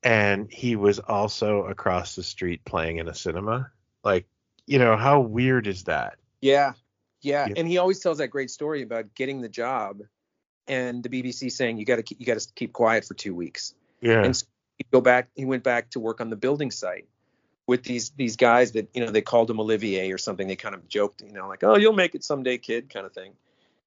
and 0.03 0.51
he 0.51 0.75
was 0.75 0.99
also 0.99 1.63
across 1.65 2.15
the 2.15 2.23
street 2.23 2.63
playing 2.65 2.97
in 2.97 3.07
a 3.07 3.13
cinema. 3.13 3.71
Like, 4.03 4.27
you 4.65 4.79
know, 4.79 4.97
how 4.97 5.21
weird 5.21 5.67
is 5.67 5.85
that? 5.85 6.17
yeah, 6.41 6.73
yeah, 7.21 7.47
Yeah. 7.47 7.53
and 7.57 7.67
he 7.67 7.77
always 7.77 7.99
tells 7.99 8.17
that 8.17 8.27
great 8.27 8.51
story 8.51 8.81
about 8.81 9.15
getting 9.15 9.41
the 9.41 9.49
job, 9.49 10.01
and 10.67 11.03
the 11.03 11.09
BBC 11.09 11.51
saying 11.51 11.77
you 11.77 11.85
got 11.85 12.05
to 12.05 12.15
you 12.17 12.25
got 12.25 12.39
to 12.39 12.47
keep 12.55 12.73
quiet 12.73 13.05
for 13.05 13.13
two 13.13 13.35
weeks, 13.35 13.73
Yeah, 14.01 14.23
and 14.23 14.35
so 14.35 14.45
he 14.77 14.85
go 14.91 15.01
back. 15.01 15.29
He 15.35 15.45
went 15.45 15.63
back 15.63 15.91
to 15.91 15.99
work 15.99 16.21
on 16.21 16.29
the 16.29 16.35
building 16.35 16.71
site 16.71 17.07
with 17.67 17.83
these 17.83 18.11
these 18.11 18.35
guys 18.35 18.73
that 18.73 18.89
you 18.93 19.05
know 19.05 19.11
they 19.11 19.21
called 19.21 19.49
him 19.49 19.59
Olivier 19.59 20.11
or 20.11 20.17
something. 20.17 20.47
They 20.47 20.55
kind 20.55 20.75
of 20.75 20.87
joked, 20.87 21.21
you 21.21 21.33
know, 21.33 21.47
like 21.47 21.63
oh 21.63 21.77
you'll 21.77 21.93
make 21.93 22.15
it 22.15 22.23
someday, 22.23 22.57
kid, 22.57 22.89
kind 22.89 23.05
of 23.05 23.13
thing. 23.13 23.33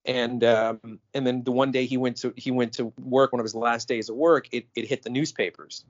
And 0.05 0.45
um, 0.45 1.01
and 1.15 1.27
then 1.27 1.43
the 1.43 1.53
one 1.53 1.73
day 1.73 1.87
he 1.87 1.97
went 1.97 2.19
to 2.19 2.33
he 2.37 2.51
went 2.51 2.75
to 2.75 2.93
work 3.01 3.33
one 3.33 3.41
of 3.41 3.45
his 3.45 3.55
last 3.55 3.89
days 3.89 4.09
of 4.09 4.17
work. 4.17 4.49
It 4.53 4.67
it 4.75 4.87
hit 4.87 5.03
the 5.03 5.11
newspapers, 5.11 5.85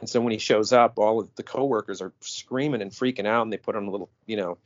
and 0.00 0.08
so 0.08 0.20
when 0.20 0.32
he 0.32 0.38
shows 0.38 0.72
up, 0.72 0.98
all 0.98 1.20
of 1.20 1.34
the 1.36 1.42
coworkers 1.44 2.02
are 2.02 2.12
screaming 2.20 2.82
and 2.82 2.90
freaking 2.90 3.26
out, 3.26 3.42
and 3.42 3.52
they 3.52 3.58
put 3.58 3.76
on 3.76 3.86
a 3.86 3.90
little 3.90 4.10
you 4.26 4.36
know 4.36 4.58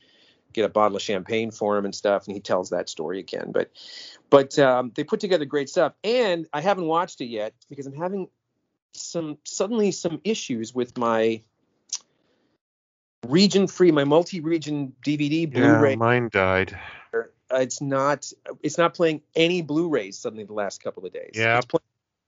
get 0.55 0.65
a 0.65 0.69
bottle 0.69 0.97
of 0.97 1.03
champagne 1.03 1.51
for 1.51 1.77
him 1.77 1.85
and 1.85 1.95
stuff, 1.95 2.27
and 2.27 2.35
he 2.35 2.41
tells 2.41 2.71
that 2.71 2.89
story 2.89 3.19
again. 3.19 3.53
But 3.53 3.71
but 4.31 4.59
um, 4.59 4.93
they 4.95 5.05
put 5.05 5.21
together 5.21 5.45
great 5.45 5.69
stuff, 5.69 5.93
and 6.03 6.47
I 6.53 6.61
haven't 6.61 6.87
watched 6.87 7.21
it 7.21 7.27
yet 7.27 7.55
because 7.69 7.87
I'm 7.87 7.95
having 7.95 8.29
some 8.93 9.39
suddenly 9.45 9.91
some 9.91 10.21
issues 10.25 10.75
with 10.75 10.97
my 10.97 11.43
region 13.27 13.67
free, 13.67 13.91
my 13.91 14.05
multi-region 14.05 14.95
DVD 15.05 15.51
Blu-ray. 15.51 15.91
yeah, 15.91 15.97
mine 15.97 16.29
died. 16.33 16.79
uh, 17.15 17.23
it's 17.53 17.81
not 17.81 18.33
it's 18.63 18.79
not 18.79 18.95
playing 18.95 19.23
any 19.35 19.63
Blu-rays 19.63 20.19
suddenly 20.19 20.45
the 20.45 20.53
last 20.53 20.83
couple 20.83 21.05
of 21.05 21.13
days. 21.13 21.33
Yeah. 21.35 21.59
It's 21.59 21.67
playing 21.67 21.83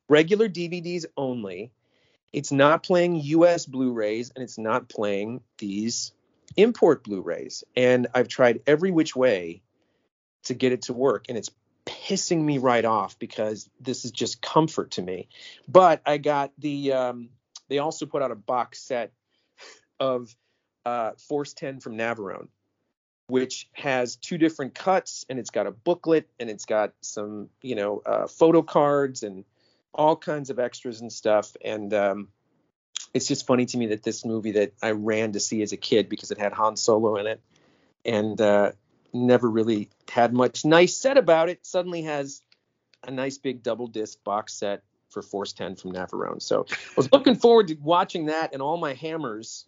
regular 0.09 0.49
DVDs 0.49 1.07
only. 1.17 1.73
It's 2.33 2.53
not 2.53 2.83
playing 2.83 3.17
US 3.17 3.67
Blu-rays 3.67 4.33
and 4.35 4.43
it's 4.43 4.59
not 4.59 4.89
playing 4.89 5.41
these 5.59 6.13
import 6.57 7.05
Blu-rays. 7.05 7.65
And 7.77 8.09
I've 8.15 8.29
tried 8.29 8.61
every 8.67 8.91
which 8.91 9.17
way 9.17 9.63
to 10.45 10.55
get 10.55 10.73
it 10.73 10.83
to 10.83 10.93
work 10.93 11.27
and 11.29 11.37
it's 11.37 11.51
pissing 11.85 12.43
me 12.43 12.59
right 12.59 12.85
off 12.85 13.19
because 13.19 13.69
this 13.81 14.05
is 14.05 14.11
just 14.11 14.43
comfort 14.43 14.93
to 14.93 15.03
me. 15.03 15.29
But 15.69 16.03
I 16.07 16.19
got 16.19 16.53
the 16.59 16.93
um 16.93 17.29
they 17.69 17.79
also 17.79 18.07
put 18.07 18.23
out 18.23 18.31
a 18.31 18.37
box 18.37 18.81
set 18.81 19.13
of 19.99 20.35
uh 20.85 21.13
Force 21.29 21.53
10 21.55 21.81
from 21.81 21.97
Navarone 21.97 22.49
which 23.29 23.69
has 23.73 24.17
two 24.17 24.39
different 24.39 24.75
cuts 24.75 25.25
and 25.29 25.39
it's 25.39 25.51
got 25.51 25.67
a 25.67 25.71
booklet 25.71 26.29
and 26.39 26.49
it's 26.49 26.65
got 26.65 26.93
some 27.01 27.49
you 27.61 27.75
know 27.75 28.03
uh, 28.07 28.27
photo 28.27 28.63
cards 28.63 29.23
and 29.23 29.45
all 29.93 30.17
kinds 30.17 30.51
of 30.51 30.59
extras 30.59 31.01
and 31.01 31.13
stuff 31.13 31.57
and 31.65 31.93
um, 31.95 32.29
it's 33.17 33.27
just 33.27 33.47
funny 33.47 33.65
to 33.65 33.79
me 33.79 33.87
that 33.87 34.03
this 34.03 34.25
movie 34.25 34.53
that 34.53 34.73
i 34.83 34.91
ran 34.91 35.33
to 35.33 35.41
see 35.41 35.63
as 35.63 35.73
a 35.73 35.77
kid 35.77 36.09
because 36.09 36.31
it 36.31 36.39
had 36.39 36.53
han 36.53 36.77
solo 36.77 37.17
in 37.17 37.27
it 37.27 37.41
and 38.05 38.41
uh, 38.41 38.71
never 39.13 39.51
really 39.51 39.89
had 40.09 40.33
much 40.33 40.65
nice 40.65 40.97
said 40.97 41.17
about 41.17 41.49
it 41.49 41.65
suddenly 41.65 42.03
has 42.03 42.43
a 43.05 43.11
nice 43.11 43.39
big 43.39 43.63
double 43.63 43.87
disc 43.87 44.23
box 44.23 44.53
set 44.53 44.83
for 45.11 45.23
force 45.23 45.53
10 45.55 45.77
from 45.77 45.93
navarone 45.93 46.43
so 46.43 46.67
i 46.71 46.77
was 46.97 47.11
looking 47.11 47.35
forward 47.35 47.69
to 47.69 47.75
watching 47.83 48.27
that 48.27 48.53
and 48.53 48.61
all 48.61 48.77
my 48.77 48.93
hammers 48.93 49.65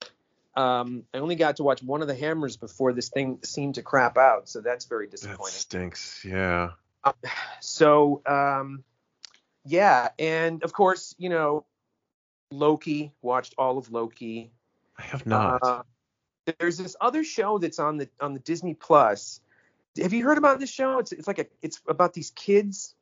um, 0.57 1.05
I 1.15 1.19
only 1.19 1.37
got 1.37 1.59
to 1.59 1.63
watch 1.63 1.85
one 1.85 2.03
of 2.03 2.09
the 2.09 2.17
hammers 2.17 2.57
before 2.57 2.93
this 2.93 3.11
thing 3.11 3.39
seemed 3.45 3.77
to 3.77 3.83
crap 3.83 4.19
out, 4.19 4.49
so 4.49 4.61
that's 4.61 4.87
very 4.87 5.07
disappointing. 5.07 5.45
That 5.45 5.51
stinks. 5.53 6.25
Yeah. 6.25 6.71
So, 7.61 8.23
um, 8.27 8.83
yeah, 9.65 10.09
and 10.19 10.65
of 10.65 10.73
course, 10.73 11.15
you 11.17 11.29
know, 11.29 11.65
Loki. 12.51 13.13
Watched 13.23 13.55
all 13.59 13.79
of 13.79 13.91
Loki. 13.91 14.51
I 14.99 15.03
have 15.03 15.27
not. 15.27 15.61
Uh, 15.63 15.83
there's 16.59 16.79
this 16.79 16.97
other 17.01 17.25
show 17.25 17.59
that's 17.59 17.79
on 17.79 17.99
the 17.99 18.09
on 18.21 18.35
the 18.35 18.41
Disney 18.41 18.75
Plus. 18.75 19.41
Have 20.01 20.13
you 20.13 20.25
heard 20.25 20.39
about 20.39 20.61
this 20.61 20.71
show? 20.71 20.99
It's 20.99 21.13
it's 21.13 21.27
like 21.27 21.39
a 21.39 21.47
it's 21.63 21.81
about 21.87 22.15
these 22.15 22.31
kids. 22.31 22.95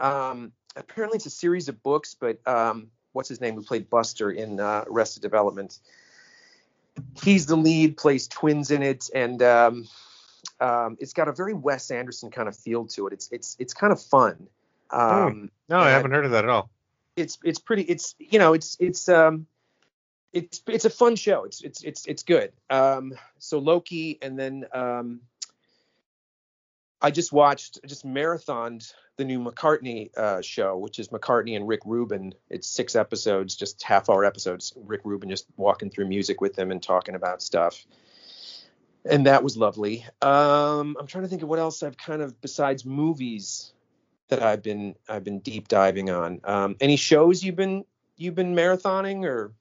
Um, 0.00 0.52
apparently, 0.74 1.16
it's 1.16 1.26
a 1.26 1.30
series 1.30 1.68
of 1.68 1.82
books, 1.82 2.16
but 2.18 2.46
um, 2.46 2.88
what's 3.12 3.28
his 3.28 3.40
name? 3.40 3.54
Who 3.54 3.62
played 3.62 3.90
Buster 3.90 4.30
in 4.30 4.60
uh, 4.60 4.84
Arrested 4.86 5.22
Development? 5.22 5.78
He's 7.22 7.46
the 7.46 7.56
lead, 7.56 7.96
plays 7.96 8.26
twins 8.28 8.70
in 8.70 8.82
it, 8.82 9.10
and 9.14 9.42
um, 9.42 9.88
um, 10.60 10.96
it's 11.00 11.12
got 11.12 11.28
a 11.28 11.32
very 11.32 11.52
Wes 11.52 11.90
Anderson 11.90 12.30
kind 12.30 12.48
of 12.48 12.56
feel 12.56 12.86
to 12.86 13.06
it. 13.06 13.12
It's 13.12 13.28
it's 13.30 13.56
it's 13.58 13.74
kind 13.74 13.92
of 13.92 14.00
fun. 14.00 14.48
Um, 14.90 15.50
no, 15.68 15.78
I 15.78 15.90
haven't 15.90 16.12
heard 16.12 16.24
of 16.24 16.30
that 16.30 16.44
at 16.44 16.50
all. 16.50 16.70
It's 17.16 17.38
it's 17.42 17.58
pretty 17.58 17.82
it's 17.82 18.14
you 18.18 18.38
know 18.38 18.52
it's 18.52 18.76
it's 18.78 19.08
um 19.08 19.46
it's 20.32 20.62
it's 20.66 20.84
a 20.84 20.90
fun 20.90 21.16
show. 21.16 21.44
It's 21.44 21.62
it's 21.62 21.82
it's 21.82 22.06
it's 22.06 22.22
good. 22.22 22.52
Um 22.68 23.14
so 23.38 23.58
loki 23.58 24.18
and 24.20 24.38
then 24.38 24.66
um 24.72 25.20
i 27.02 27.10
just 27.10 27.30
watched 27.32 27.78
I 27.84 27.86
just 27.86 28.06
marathoned 28.06 28.92
the 29.16 29.24
new 29.24 29.38
mccartney 29.38 30.16
uh 30.16 30.40
show 30.40 30.78
which 30.78 30.98
is 30.98 31.08
mccartney 31.08 31.56
and 31.56 31.66
rick 31.66 31.80
rubin. 31.84 32.34
It's 32.50 32.66
six 32.68 32.96
episodes 32.96 33.54
just 33.56 33.82
half 33.82 34.10
hour 34.10 34.24
episodes 34.24 34.74
rick 34.76 35.02
rubin 35.04 35.30
just 35.30 35.46
walking 35.56 35.90
through 35.90 36.06
music 36.08 36.40
with 36.40 36.54
them 36.54 36.70
and 36.70 36.82
talking 36.82 37.14
about 37.14 37.42
stuff. 37.42 37.86
And 39.08 39.26
that 39.26 39.42
was 39.42 39.56
lovely. 39.56 40.04
Um 40.20 40.96
i'm 40.98 41.06
trying 41.06 41.24
to 41.24 41.28
think 41.28 41.42
of 41.42 41.48
what 41.48 41.58
else 41.58 41.82
i've 41.82 41.96
kind 41.96 42.20
of 42.20 42.40
besides 42.40 42.84
movies 42.84 43.72
that 44.28 44.42
I've 44.42 44.62
been 44.62 44.94
I've 45.08 45.24
been 45.24 45.40
deep 45.40 45.68
diving 45.68 46.10
on. 46.10 46.40
Um, 46.44 46.76
any 46.80 46.96
shows 46.96 47.42
you've 47.44 47.56
been 47.56 47.84
you've 48.16 48.34
been 48.34 48.54
marathoning 48.54 49.24
or? 49.24 49.52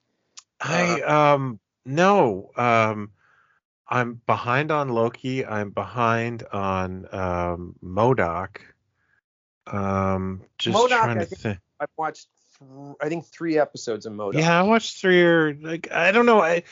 I 0.61 1.01
um 1.01 1.59
no 1.85 2.51
um 2.55 3.11
I'm 3.87 4.21
behind 4.25 4.71
on 4.71 4.89
Loki. 4.89 5.45
I'm 5.45 5.69
behind 5.69 6.43
on 6.51 7.07
um 7.13 7.75
MODOK. 7.83 8.57
Um 9.67 10.41
just 10.57 10.77
MODOK, 10.77 10.89
trying 10.89 11.17
I 11.17 11.21
to 11.21 11.25
think- 11.25 11.41
think. 11.41 11.57
I've 11.79 11.89
watched 11.97 12.27
th- 12.59 12.95
I 13.01 13.09
think 13.09 13.25
three 13.25 13.57
episodes 13.59 14.05
of 14.05 14.13
MODOK. 14.13 14.35
Yeah, 14.39 14.57
I 14.59 14.63
watched 14.63 14.99
three 15.01 15.21
or 15.23 15.53
like 15.55 15.91
I 15.91 16.11
don't 16.11 16.25
know. 16.25 16.41
I 16.41 16.63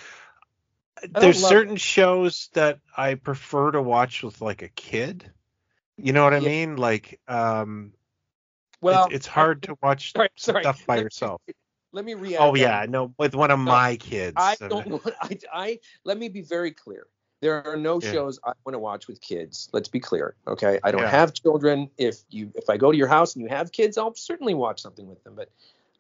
don't 1.02 1.20
there's 1.22 1.46
certain 1.46 1.76
shows 1.76 2.50
that 2.54 2.80
I 2.96 3.16
prefer 3.16 3.72
to 3.72 3.82
watch 3.82 4.24
with 4.24 4.40
like 4.40 4.62
a 4.62 4.70
kid. 4.70 5.30
You 5.98 6.14
know 6.14 6.24
what 6.24 6.34
I 6.34 6.40
Yeah. 6.40 6.50
mean? 6.50 6.76
Like 6.78 7.20
um 7.28 7.94
Well, 8.82 9.06
it's, 9.06 9.16
it's 9.16 9.28
hard 9.28 9.64
to 9.64 9.78
watch 9.82 10.14
Sorry, 10.14 10.30
sorry. 10.36 10.62
stuff 10.62 10.86
by 10.86 10.98
yourself. 10.98 11.42
Let 11.92 12.06
me 12.06 12.16
react. 12.16 12.42
Oh 12.42 12.56
yeah, 12.56 12.86
no, 12.90 13.14
with 13.18 13.36
one 13.36 13.52
of 13.52 13.60
No, 13.60 13.72
my 13.72 13.96
kids. 13.98 14.36
I 14.38 14.56
don't 14.68 14.88
want. 14.90 15.14
I, 15.22 15.40
I 15.54 15.80
let 16.04 16.18
me 16.18 16.30
be 16.30 16.42
very 16.42 16.72
clear. 16.72 17.08
There 17.42 17.66
are 17.68 17.76
no 17.76 18.00
Yeah. 18.00 18.12
shows 18.12 18.40
I 18.44 18.54
want 18.66 18.74
to 18.74 18.80
watch 18.80 19.08
with 19.08 19.22
kids. 19.22 19.70
Let's 19.74 19.90
be 19.90 20.00
clear, 20.00 20.36
okay? 20.48 20.80
I 20.84 20.92
don't 20.92 21.02
Yeah. 21.02 21.12
have 21.12 21.34
children. 21.34 21.90
If 21.98 22.22
you 22.30 22.52
if 22.56 22.70
I 22.70 22.78
go 22.78 22.92
to 22.92 22.98
your 22.98 23.08
house 23.10 23.36
and 23.36 23.44
you 23.44 23.50
have 23.50 23.72
kids, 23.72 23.98
I'll 23.98 24.16
certainly 24.16 24.54
watch 24.54 24.82
something 24.82 25.08
with 25.08 25.24
them. 25.24 25.36
But 25.36 25.50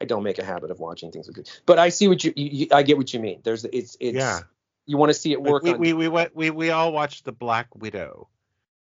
I 0.01 0.05
don't 0.05 0.23
make 0.23 0.39
a 0.39 0.45
habit 0.45 0.71
of 0.71 0.79
watching 0.79 1.11
things 1.11 1.27
with 1.27 1.35
kids. 1.35 1.61
But 1.65 1.79
I 1.79 1.89
see 1.89 2.07
what 2.07 2.23
you, 2.23 2.33
you, 2.35 2.49
you 2.51 2.67
I 2.71 2.81
get 2.81 2.97
what 2.97 3.13
you 3.13 3.19
mean. 3.19 3.41
There's 3.43 3.65
it's 3.65 3.97
it's 3.99 4.15
Yeah. 4.15 4.39
you 4.85 4.97
want 4.97 5.11
to 5.11 5.13
see 5.13 5.31
it 5.33 5.41
Like, 5.41 5.51
work 5.51 5.63
we, 5.63 5.73
on 5.73 5.79
we 5.79 5.93
we 5.93 6.07
went 6.07 6.35
we 6.35 6.49
we 6.49 6.71
all 6.71 6.91
watched 6.91 7.25
the 7.25 7.31
Black 7.33 7.75
Widow. 7.75 8.29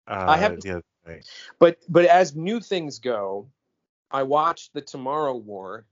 Uh, 0.08 0.24
I 0.28 0.38
other 0.38 0.56
night. 1.06 1.30
But 1.58 1.78
but 1.88 2.04
as 2.06 2.34
new 2.34 2.60
things 2.60 2.98
go, 2.98 3.48
I 4.10 4.22
watched 4.22 4.72
the 4.72 4.80
Tomorrow 4.80 5.36
War 5.36 5.86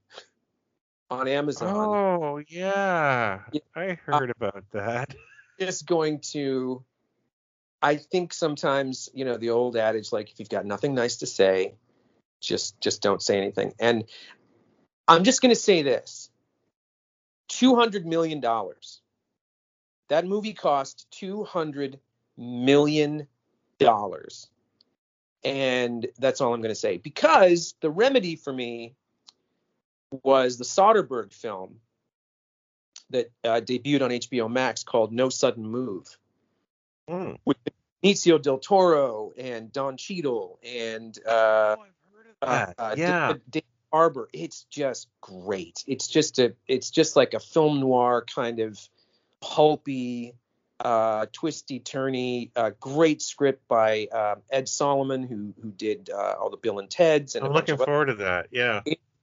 on 1.09 1.27
Amazon. 1.27 1.69
Oh 1.69 2.41
yeah, 2.47 3.41
Yeah, 3.51 3.61
I 3.75 3.97
uh, 4.11 4.19
heard 4.19 4.31
about 4.31 4.63
that. 4.71 5.15
Just 5.59 5.85
going 5.85 6.19
to 6.31 6.83
I 7.81 7.97
think 7.97 8.33
sometimes, 8.33 9.09
you 9.13 9.25
know, 9.25 9.37
the 9.37 9.51
old 9.51 9.77
adage 9.77 10.11
like 10.11 10.31
if 10.31 10.39
you've 10.39 10.49
got 10.49 10.65
nothing 10.65 10.95
nice 10.95 11.17
to 11.17 11.27
say, 11.27 11.75
just 12.41 12.79
just 12.81 13.01
don't 13.01 13.21
say 13.21 13.37
anything. 13.37 13.73
And 13.79 14.05
I'm 15.07 15.23
just 15.23 15.41
going 15.41 15.53
to 15.53 15.59
say 15.59 15.83
this. 15.83 16.29
200 17.49 18.05
million 18.05 18.39
dollars. 18.39 19.01
That 20.09 20.25
movie 20.25 20.53
cost 20.53 21.05
200 21.11 21.99
million 22.37 23.27
dollars. 23.77 24.47
And 25.45 26.07
that's 26.17 26.41
all 26.41 26.53
I'm 26.53 26.61
going 26.61 26.73
to 26.73 26.75
say 26.79 26.97
because 26.97 27.75
the 27.81 27.89
remedy 27.91 28.35
for 28.35 28.51
me 28.51 28.95
was 30.23 30.57
the 30.57 30.63
Soderbergh 30.63 31.31
film 31.33 31.79
that 33.11 33.31
uh, 33.43 33.61
debuted 33.61 34.01
on 34.01 34.09
HBO 34.09 34.49
Max 34.51 34.83
called 34.83 35.11
No 35.13 35.29
Sudden 35.29 35.65
Move 35.67 36.17
Hmm. 37.07 37.33
with 37.45 37.57
Benicio 38.03 38.41
del 38.41 38.57
Toro 38.57 39.31
and 39.37 39.71
Don 39.71 39.95
Cheadle 39.97 40.59
and 40.63 41.15
uh, 41.27 41.75
oh, 41.77 41.83
I've 41.83 42.13
heard 42.15 42.27
of 42.29 42.35
uh, 42.41 42.65
that. 42.65 42.75
uh, 42.79 42.95
yeah. 42.97 43.27
David, 43.27 43.41
David 43.51 43.65
Harbour. 43.93 44.29
It's 44.33 44.63
just 44.71 45.07
great. 45.21 45.83
It's 45.85 46.07
just 46.07 46.39
a 46.39 46.55
it's 46.67 46.89
just 46.89 47.15
like 47.15 47.35
a 47.35 47.39
film 47.39 47.79
noir 47.79 48.25
kind 48.33 48.59
of 48.59 48.79
pulpy, 49.39 50.33
uh, 50.79 51.25
twisty 51.31 51.79
turny, 51.79 52.51
uh, 52.55 52.71
great 52.79 53.21
script 53.21 53.67
by 53.67 54.07
uh, 54.11 54.35
Ed 54.51 54.67
Solomon 54.67 55.23
who 55.23 55.53
who 55.61 55.71
did 55.71 56.09
uh, 56.13 56.35
all 56.39 56.49
the 56.49 56.57
Bill 56.57 56.79
and 56.79 56.89
Ted's 56.89 57.35
and 57.35 57.45
I'm 57.45 57.53
looking 57.53 57.73
of 57.73 57.81
other- 57.81 57.85
forward 57.91 58.05
to 58.07 58.15
that. 58.15 58.47
Yeah. 58.51 58.81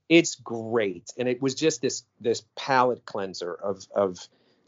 it's 0.09 0.35
great 0.35 1.11
and 1.17 1.29
it 1.29 1.41
was 1.41 1.55
just 1.55 1.81
this 1.81 2.05
this 2.21 2.43
palate 2.57 3.05
cleanser 3.07 3.55
of 3.55 3.87
of 3.95 4.19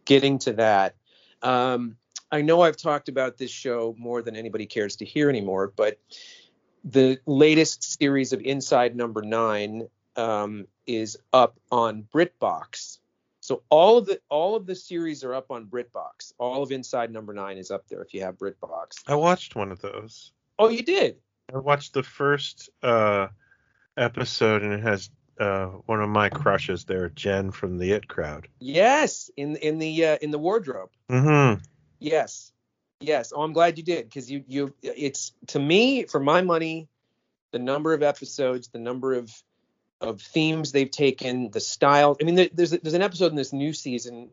getting 0.07 0.39
to 0.39 0.53
that 0.55 0.95
um 1.43 1.97
i 2.31 2.41
know 2.41 2.63
i've 2.63 2.77
talked 2.77 3.09
about 3.11 3.37
this 3.37 3.51
show 3.51 3.95
more 3.99 4.23
than 4.23 4.37
anybody 4.37 4.65
cares 4.65 4.97
to 4.97 5.05
hear 5.05 5.29
anymore 5.29 5.73
but 5.77 5.99
the 6.85 7.19
latest 7.27 7.99
series 7.99 8.33
of 8.33 8.41
inside 8.41 8.95
number 8.97 9.21
nine 9.23 9.89
um, 10.17 10.67
is 10.87 11.19
up 11.33 11.59
on 11.71 12.07
britbox 12.15 12.99
so 13.45 13.63
all 13.69 13.99
of 13.99 14.07
the 14.07 14.19
all 14.31 14.57
of 14.57 14.65
the 14.65 14.75
series 14.75 15.23
are 15.23 15.35
up 15.35 15.51
on 15.51 15.67
britbox 15.67 16.33
all 16.39 16.63
of 16.63 16.73
inside 16.73 17.13
number 17.13 17.35
nine 17.35 17.59
is 17.59 17.71
up 17.71 17.87
there 17.89 18.01
if 18.03 18.15
you 18.15 18.23
have 18.23 18.39
britbox 18.39 19.03
I 19.07 19.15
watched 19.17 19.55
one 19.55 19.71
of 19.71 19.81
those. 19.81 20.33
oh 20.59 20.69
you 20.69 20.83
did 20.83 21.17
I 21.55 21.59
watched 21.59 21.93
the 21.93 22.03
first 22.03 22.71
uh, 22.83 23.29
episode, 23.99 24.63
and 24.63 24.73
it 24.73 24.81
has 24.81 25.11
uh, 25.39 25.67
one 25.85 26.01
of 26.01 26.09
my 26.09 26.31
crushes 26.31 26.85
there, 26.85 27.11
Jen 27.11 27.51
from 27.51 27.77
the 27.77 27.93
It 27.93 28.09
Crowd. 28.09 28.49
yes 28.61 29.31
in 29.37 29.57
in 29.57 29.79
the 29.79 30.07
uh, 30.07 30.19
in 30.23 30.31
the 30.31 30.39
wardrobe 30.39 30.89
Mm-hmm. 31.11 31.63
Yes. 32.01 32.51
Yes. 33.01 33.33
Oh, 33.35 33.43
I'm 33.43 33.53
glad 33.53 33.77
you 33.79 33.85
did 33.85 34.05
because 34.09 34.31
you 34.31 34.43
you 34.49 34.75
it's 34.83 35.33
to 35.49 35.59
me 35.59 36.05
for 36.05 36.19
my 36.21 36.41
money, 36.43 36.89
the 37.53 37.59
number 37.59 37.93
of 37.93 38.03
episodes, 38.03 38.69
the 38.69 38.79
number 38.79 39.13
of 39.13 39.31
of 40.05 40.21
themes 40.21 40.73
they've 40.73 40.91
taken, 40.91 41.51
the 41.51 41.61
style. 41.61 42.17
I 42.21 42.25
mean, 42.25 42.35
there, 42.35 42.49
there's 42.53 42.71
there's 42.71 42.95
an 42.95 43.03
episode 43.03 43.31
in 43.31 43.37
this 43.37 43.53
new 43.53 43.73
season 43.73 44.31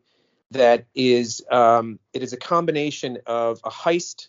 that 0.52 0.86
is 0.94 1.44
um, 1.50 1.98
it 2.12 2.22
is 2.22 2.32
a 2.32 2.36
combination 2.36 3.18
of 3.26 3.60
a 3.64 3.70
heist 3.70 4.28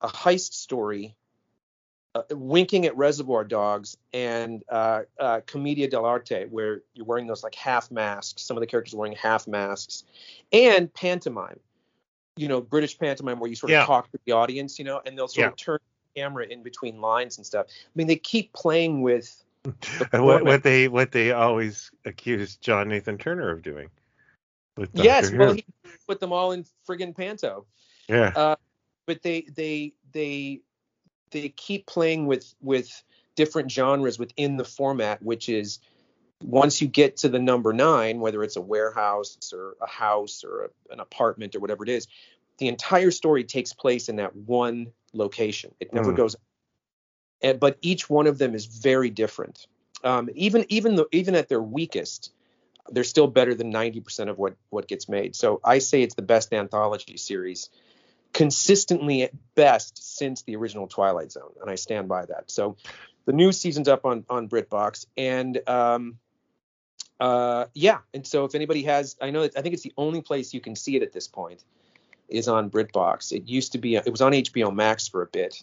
a 0.00 0.08
heist 0.08 0.54
story 0.54 1.14
uh, 2.14 2.22
winking 2.30 2.86
at 2.86 2.96
reservoir 2.96 3.44
dogs 3.44 3.96
and 4.12 4.64
uh, 4.68 5.02
uh, 5.18 5.40
commedia 5.46 5.88
dell'arte 5.88 6.48
where 6.50 6.82
you're 6.94 7.06
wearing 7.06 7.26
those 7.26 7.44
like 7.44 7.54
half 7.54 7.90
masks 7.90 8.42
some 8.42 8.56
of 8.56 8.60
the 8.60 8.66
characters 8.66 8.94
are 8.94 8.96
wearing 8.96 9.16
half 9.16 9.46
masks 9.46 10.04
and 10.52 10.92
pantomime 10.92 11.60
you 12.36 12.48
know 12.48 12.60
british 12.60 12.98
pantomime 12.98 13.38
where 13.38 13.48
you 13.48 13.54
sort 13.54 13.70
of 13.70 13.74
Yeah. 13.76 13.86
talk 13.86 14.10
to 14.10 14.18
the 14.24 14.32
audience 14.32 14.78
you 14.78 14.84
know 14.84 15.00
and 15.04 15.16
they'll 15.16 15.28
sort 15.28 15.44
Yeah. 15.44 15.48
of 15.48 15.56
turn 15.56 15.78
the 16.14 16.20
camera 16.20 16.46
in 16.46 16.62
between 16.62 17.00
lines 17.00 17.36
and 17.36 17.46
stuff 17.46 17.66
i 17.68 17.90
mean 17.94 18.06
they 18.08 18.16
keep 18.16 18.52
playing 18.52 19.02
with 19.02 19.44
And 20.12 20.24
what, 20.24 20.44
what 20.44 20.62
they 20.62 20.88
what 20.88 21.12
they 21.12 21.32
always 21.32 21.90
accuse 22.04 22.56
John 22.56 22.88
Nathan 22.88 23.18
Turner 23.18 23.50
of 23.50 23.62
doing. 23.62 23.90
Yes 24.94 25.32
well 25.32 25.52
he 25.52 25.64
put 26.08 26.20
them 26.20 26.32
all 26.32 26.52
in 26.52 26.64
friggin 26.88 27.14
panto 27.14 27.66
yeah. 28.08 28.54
but 29.06 29.22
they 29.22 29.42
they 29.54 29.92
they 30.12 30.60
they 31.30 31.48
keep 31.50 31.86
playing 31.86 32.26
with 32.26 32.54
with 32.60 33.02
different 33.36 33.70
genres 33.70 34.18
within 34.18 34.56
the 34.56 34.64
format 34.64 35.22
which 35.22 35.48
is 35.48 35.78
once 36.42 36.80
you 36.80 36.88
get 36.88 37.18
to 37.18 37.28
the 37.28 37.38
number 37.38 37.72
nine 37.72 38.20
whether 38.20 38.42
it's 38.42 38.56
a 38.56 38.60
warehouse 38.60 39.36
or 39.52 39.76
a 39.82 39.86
house 39.86 40.42
or 40.42 40.64
a, 40.64 40.92
an 40.92 41.00
apartment 41.00 41.54
or 41.54 41.60
whatever 41.60 41.84
it 41.84 41.90
is 41.90 42.08
the 42.58 42.68
entire 42.68 43.10
story 43.10 43.44
takes 43.44 43.72
place 43.72 44.08
in 44.08 44.16
that 44.16 44.34
one 44.34 44.90
location 45.12 45.74
it 45.80 45.92
never 45.92 46.12
Mm. 46.12 46.16
goes 46.16 46.36
and, 47.42 47.60
but 47.60 47.78
each 47.80 48.08
one 48.08 48.26
of 48.26 48.38
them 48.38 48.54
is 48.54 48.66
very 48.66 49.10
different 49.10 49.66
um, 50.04 50.28
even 50.34 50.64
even 50.68 50.96
though 50.96 51.08
even 51.12 51.34
at 51.34 51.48
their 51.48 51.62
weakest 51.62 52.32
they're 52.92 53.04
still 53.04 53.28
better 53.28 53.54
than 53.54 53.72
90% 53.72 54.28
of 54.28 54.38
what 54.38 54.56
what 54.70 54.88
gets 54.88 55.08
made 55.08 55.36
so 55.36 55.60
i 55.64 55.78
say 55.78 56.02
it's 56.02 56.14
the 56.14 56.22
best 56.22 56.52
anthology 56.52 57.16
series 57.16 57.70
consistently 58.32 59.22
at 59.22 59.32
best 59.54 60.16
since 60.18 60.42
the 60.42 60.56
original 60.56 60.86
Twilight 60.86 61.32
Zone, 61.32 61.52
and 61.60 61.70
I 61.70 61.74
stand 61.74 62.08
by 62.08 62.26
that. 62.26 62.50
So 62.50 62.76
the 63.26 63.32
new 63.32 63.52
season's 63.52 63.88
up 63.88 64.04
on 64.04 64.24
on 64.30 64.48
BritBox, 64.48 65.06
and 65.16 65.60
um, 65.68 66.18
uh, 67.18 67.66
yeah, 67.74 67.98
and 68.14 68.26
so 68.26 68.44
if 68.44 68.54
anybody 68.54 68.84
has, 68.84 69.16
I 69.20 69.30
know 69.30 69.42
that 69.42 69.56
I 69.56 69.62
think 69.62 69.74
it's 69.74 69.82
the 69.82 69.92
only 69.96 70.22
place 70.22 70.54
you 70.54 70.60
can 70.60 70.76
see 70.76 70.96
it 70.96 71.02
at 71.02 71.12
this 71.12 71.28
point 71.28 71.62
is 72.28 72.48
on 72.48 72.70
BritBox. 72.70 73.32
It 73.32 73.48
used 73.48 73.72
to 73.72 73.78
be, 73.78 73.96
it 73.96 74.10
was 74.10 74.20
on 74.20 74.32
HBO 74.32 74.72
Max 74.72 75.08
for 75.08 75.22
a 75.22 75.26
bit. 75.26 75.62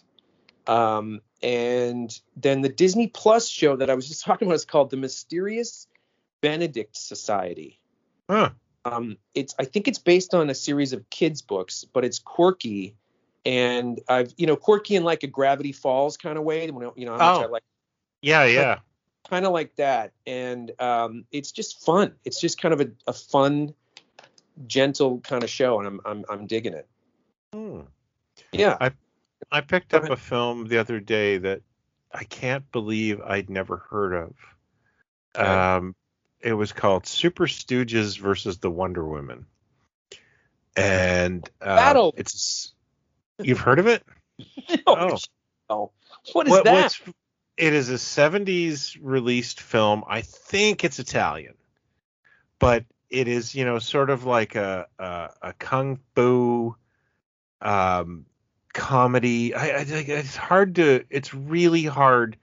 Um, 0.66 1.22
and 1.42 2.18
then 2.36 2.62
the 2.62 2.68
Disney 2.68 3.06
Plus 3.06 3.48
show 3.48 3.76
that 3.76 3.90
I 3.90 3.94
was 3.94 4.08
just 4.08 4.24
talking 4.24 4.48
about 4.48 4.54
is 4.56 4.64
called 4.64 4.90
The 4.90 4.96
Mysterious 4.96 5.86
Benedict 6.40 6.96
Society. 6.96 7.80
Huh. 8.28 8.50
Um, 8.84 9.16
it's 9.34 9.54
I 9.58 9.64
think 9.64 9.88
it's 9.88 9.98
based 9.98 10.34
on 10.34 10.48
a 10.50 10.54
series 10.54 10.92
of 10.92 11.08
kids 11.10 11.42
books, 11.42 11.84
but 11.92 12.04
it's 12.04 12.18
quirky, 12.18 12.94
and 13.44 14.00
I've 14.08 14.32
you 14.36 14.46
know 14.46 14.56
quirky 14.56 14.96
in 14.96 15.04
like 15.04 15.22
a 15.22 15.26
Gravity 15.26 15.72
Falls 15.72 16.16
kind 16.16 16.38
of 16.38 16.44
way. 16.44 16.66
You 16.66 16.72
know, 16.72 16.92
you 16.96 17.06
know 17.06 17.12
how 17.12 17.18
much 17.18 17.42
Oh. 17.42 17.44
I 17.44 17.46
like 17.46 17.62
Yeah, 18.22 18.44
yeah. 18.44 18.78
kind 19.28 19.44
of 19.44 19.52
like 19.52 19.74
that, 19.76 20.12
and 20.26 20.70
um, 20.80 21.24
it's 21.32 21.52
just 21.52 21.84
fun. 21.84 22.14
It's 22.24 22.40
just 22.40 22.60
kind 22.60 22.72
of 22.72 22.80
a, 22.80 22.88
a 23.06 23.12
fun, 23.12 23.74
gentle 24.66 25.20
kind 25.20 25.42
of 25.42 25.50
show, 25.50 25.78
and 25.78 25.86
I'm 25.86 26.00
I'm 26.04 26.24
I'm 26.30 26.46
digging 26.46 26.74
it. 26.74 26.88
Hmm. 27.52 27.80
Yeah. 28.52 28.76
I 28.80 28.92
picked 29.60 29.94
up 29.94 30.10
a 30.10 30.16
film 30.16 30.66
the 30.68 30.78
other 30.78 31.00
day 31.00 31.38
that 31.38 31.62
I 32.12 32.24
can't 32.24 32.70
believe 32.72 33.20
I'd 33.20 33.50
never 33.50 33.78
heard 33.90 34.14
of. 34.14 34.34
Okay. 35.36 35.46
Um, 35.46 35.94
it 36.40 36.52
was 36.54 36.72
called 36.72 37.06
Super 37.06 37.46
Stooges 37.46 38.18
versus 38.18 38.58
the 38.58 38.70
Wonder 38.70 39.04
Women, 39.06 39.46
and 40.76 41.48
uh, 41.60 41.76
Battle. 41.76 42.14
It's 42.16 42.72
you've 43.42 43.60
heard 43.60 43.78
of 43.78 43.86
it? 43.86 44.02
no, 44.70 44.76
Oh. 44.86 45.18
no. 45.70 45.92
What 46.32 46.46
is 46.46 46.50
What- 46.52 46.64
that? 46.64 46.98
it 47.56 47.72
is 47.72 47.90
a 47.90 47.94
70s 47.94 48.96
released 49.02 49.60
film. 49.60 50.04
I 50.08 50.20
think 50.20 50.84
it's 50.84 51.00
Italian, 51.00 51.54
but 52.60 52.84
it 53.10 53.26
is 53.26 53.54
you 53.54 53.64
know 53.64 53.78
sort 53.78 54.10
of 54.10 54.24
like 54.24 54.54
a 54.54 54.86
a, 54.98 55.30
a 55.42 55.52
kung 55.54 55.98
fu 56.14 56.76
um, 57.60 58.26
comedy. 58.78 59.54
I, 59.54 59.80
I 59.80 59.84
it's 59.86 60.36
hard 60.36 60.76
to. 60.76 61.04
It's 61.10 61.34
really 61.34 61.84
hard 61.84 62.36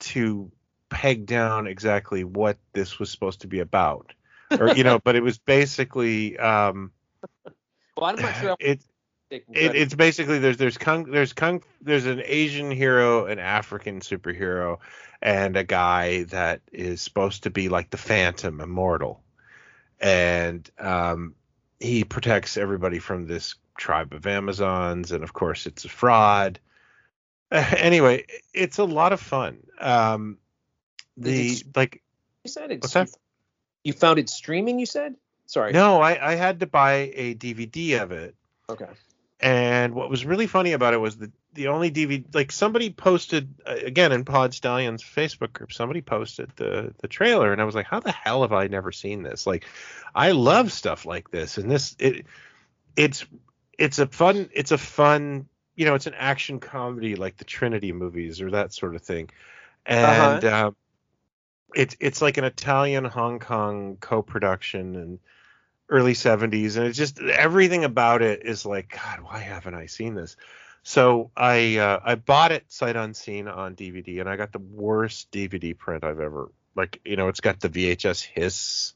to 0.00 0.50
peg 0.88 1.26
down 1.26 1.66
exactly 1.66 2.24
what 2.24 2.58
this 2.72 2.98
was 2.98 3.10
supposed 3.10 3.42
to 3.42 3.46
be 3.46 3.60
about, 3.60 4.12
or 4.50 4.70
you 4.70 4.84
know. 4.84 4.98
but 5.04 5.16
it 5.16 5.22
was 5.22 5.38
basically. 5.38 6.38
Um, 6.38 6.92
well, 7.96 8.10
I'm 8.10 8.16
not 8.16 8.34
sure. 8.36 8.56
It 8.60 8.82
it, 9.30 9.76
it's 9.76 9.94
basically 9.94 10.40
there's 10.40 10.56
there's 10.56 10.76
kung 10.76 11.04
there's 11.04 11.32
kung 11.32 11.62
there's 11.80 12.06
an 12.06 12.20
Asian 12.24 12.70
hero, 12.70 13.26
an 13.26 13.38
African 13.38 14.00
superhero, 14.00 14.78
and 15.22 15.56
a 15.56 15.62
guy 15.62 16.24
that 16.24 16.62
is 16.72 17.00
supposed 17.00 17.44
to 17.44 17.50
be 17.50 17.68
like 17.68 17.90
the 17.90 17.96
Phantom, 17.96 18.60
immortal, 18.60 19.22
and 20.00 20.68
um, 20.80 21.36
he 21.78 22.02
protects 22.02 22.56
everybody 22.56 22.98
from 22.98 23.26
this 23.26 23.54
tribe 23.80 24.12
of 24.12 24.26
Amazons, 24.26 25.10
and 25.10 25.24
of 25.24 25.32
course 25.32 25.66
it's 25.66 25.84
a 25.84 25.88
fraud. 25.88 26.60
anyway, 27.50 28.26
it's 28.54 28.78
a 28.78 28.84
lot 28.84 29.12
of 29.12 29.20
fun. 29.20 29.58
Um, 29.80 30.38
the 31.16 31.62
like 31.74 32.02
you 32.44 32.50
said 32.50 32.70
it's 32.70 32.92
that? 32.92 33.10
You 33.82 33.92
found 33.92 34.18
it 34.18 34.30
streaming. 34.30 34.78
You 34.78 34.86
said. 34.86 35.16
Sorry. 35.46 35.72
no, 35.72 36.00
I 36.00 36.32
I 36.32 36.34
had 36.36 36.60
to 36.60 36.66
buy 36.66 37.10
a 37.14 37.34
DVD 37.34 38.00
of 38.00 38.12
it. 38.12 38.36
Okay. 38.68 38.86
And 39.40 39.94
what 39.94 40.10
was 40.10 40.24
really 40.24 40.46
funny 40.46 40.72
about 40.72 40.94
it 40.94 40.98
was 40.98 41.16
the 41.16 41.32
the 41.54 41.68
only 41.68 41.90
DVD 41.90 42.24
like 42.32 42.52
somebody 42.52 42.90
posted 42.90 43.52
uh, 43.66 43.74
again 43.82 44.12
in 44.12 44.24
Pod 44.24 44.52
Stallion's 44.52 45.02
Facebook 45.02 45.52
group 45.52 45.72
somebody 45.72 46.00
posted 46.00 46.50
the 46.56 46.94
the 47.00 47.08
trailer 47.08 47.52
and 47.52 47.60
I 47.60 47.64
was 47.64 47.74
like 47.74 47.86
how 47.86 47.98
the 47.98 48.12
hell 48.12 48.42
have 48.42 48.52
I 48.52 48.68
never 48.68 48.92
seen 48.92 49.24
this 49.24 49.46
like 49.46 49.64
I 50.14 50.30
love 50.30 50.70
stuff 50.70 51.06
like 51.06 51.30
this 51.30 51.58
and 51.58 51.68
this 51.68 51.96
it 51.98 52.26
it's 52.96 53.26
it's 53.80 53.98
a 53.98 54.06
fun 54.06 54.50
it's 54.52 54.72
a 54.72 54.78
fun 54.78 55.48
you 55.74 55.86
know 55.86 55.94
it's 55.94 56.06
an 56.06 56.14
action 56.14 56.60
comedy 56.60 57.16
like 57.16 57.38
the 57.38 57.44
Trinity 57.44 57.92
movies 57.92 58.40
or 58.40 58.50
that 58.50 58.72
sort 58.74 58.94
of 58.94 59.02
thing. 59.02 59.30
And 59.86 60.44
uh, 60.44 60.70
it's 61.74 61.96
it's 61.98 62.20
like 62.20 62.36
an 62.36 62.44
Italian 62.44 63.06
Hong 63.06 63.38
Kong 63.38 63.96
co-production 63.98 64.94
and 64.94 65.18
early 65.88 66.12
70s 66.12 66.76
and 66.76 66.86
it's 66.86 66.96
just 66.96 67.18
everything 67.20 67.82
about 67.84 68.22
it 68.22 68.46
is 68.46 68.64
like 68.64 68.96
god 68.96 69.22
why 69.22 69.38
haven't 69.38 69.74
i 69.74 69.86
seen 69.86 70.14
this? 70.14 70.36
So 70.84 71.32
i 71.36 71.78
uh, 71.78 72.00
i 72.04 72.14
bought 72.14 72.52
it 72.52 72.70
sight 72.70 72.94
unseen 72.94 73.48
on 73.48 73.74
dvd 73.74 74.20
and 74.20 74.28
i 74.28 74.36
got 74.36 74.52
the 74.52 74.60
worst 74.60 75.32
dvd 75.32 75.76
print 75.76 76.04
i've 76.04 76.20
ever 76.20 76.52
like 76.76 77.00
you 77.04 77.16
know 77.16 77.26
it's 77.26 77.40
got 77.40 77.58
the 77.58 77.68
vhs 77.68 78.22
hiss 78.22 78.94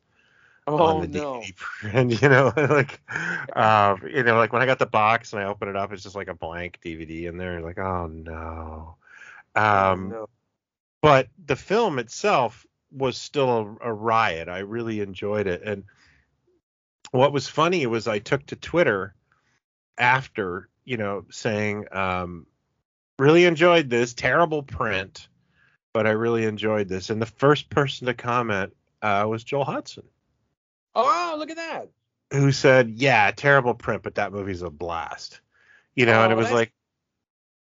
Oh 0.67 0.79
on 0.83 1.01
the 1.03 1.09
no. 1.19 1.41
dvd 1.41 1.57
print 1.57 2.23
you 2.23 2.29
know 2.29 2.53
like 2.57 3.01
um 3.57 4.01
you 4.11 4.23
know 4.23 4.37
like 4.37 4.53
when 4.53 4.63
i 4.63 4.67
got 4.67 4.79
the 4.79 4.87
box 4.87 5.33
and 5.33 5.43
i 5.43 5.45
open 5.45 5.69
it 5.69 5.77
up 5.77 5.93
it's 5.93 6.03
just 6.03 6.17
like 6.17 6.29
a 6.29 6.35
blank 6.35 6.79
dvd 6.83 7.25
in 7.29 7.37
there 7.37 7.61
like 7.61 7.79
oh 7.79 8.07
no 8.07 8.97
um 9.55 10.13
Oh, 10.15 10.17
no. 10.21 10.29
but 11.03 11.29
the 11.47 11.57
film 11.57 11.99
itself 11.99 12.67
was 12.91 13.17
still 13.19 13.77
a, 13.83 13.89
a 13.89 13.93
riot. 13.93 14.49
I 14.49 14.61
really 14.61 15.01
enjoyed 15.01 15.47
it. 15.47 15.63
And 15.63 15.85
what 17.11 17.33
was 17.33 17.49
funny 17.49 17.87
was 17.87 18.09
I 18.09 18.19
took 18.19 18.47
to 18.47 18.57
Twitter 18.57 19.15
after, 19.99 20.69
you 20.85 20.97
know, 20.97 21.25
saying, 21.31 21.87
um, 21.93 22.47
really 23.19 23.45
enjoyed 23.45 23.91
this, 23.91 24.15
terrible 24.15 24.63
print, 24.63 25.29
but 25.93 26.07
I 26.07 26.11
really 26.11 26.45
enjoyed 26.45 26.89
this. 26.89 27.11
And 27.11 27.21
the 27.21 27.27
first 27.27 27.69
person 27.71 28.07
to 28.07 28.15
comment 28.15 28.75
uh, 29.03 29.27
was 29.29 29.45
Joel 29.45 29.65
Hudson, 29.65 30.05
Oh, 30.97 31.37
look 31.39 31.51
at 31.51 31.57
that. 31.57 31.91
who 32.31 32.53
said, 32.53 32.91
yeah, 32.91 33.31
terrible 33.31 33.75
print, 33.75 34.03
but 34.03 34.17
that 34.17 34.33
movie's 34.33 34.63
a 34.63 34.71
blast. 34.71 35.41
You 35.95 36.07
know, 36.07 36.25
and 36.25 36.33
it 36.33 36.37
Oh, 36.37 36.37
was 36.37 36.53
like, 36.53 36.73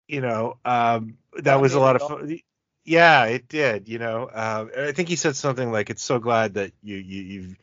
you 0.09 0.20
know, 0.20 0.59
um, 0.64 1.18
that 1.43 1.61
That 1.61 1.61
was 1.61 1.74
a 1.74 1.80
lot 1.80 1.97
of 1.97 2.03
fun. 2.03 2.41
Yeah, 2.85 3.26
it 3.26 3.49
did. 3.49 3.89
You 3.89 3.99
know, 3.99 4.24
uh, 4.26 4.66
I 4.89 4.93
think 4.93 5.09
he 5.09 5.16
said 5.16 5.37
something 5.37 5.72
like, 5.72 5.91
"It's 5.91 6.03
so 6.05 6.18
glad 6.18 6.55
that 6.55 6.72
you 6.82 6.97
you 6.97 7.22
you've 7.22 7.57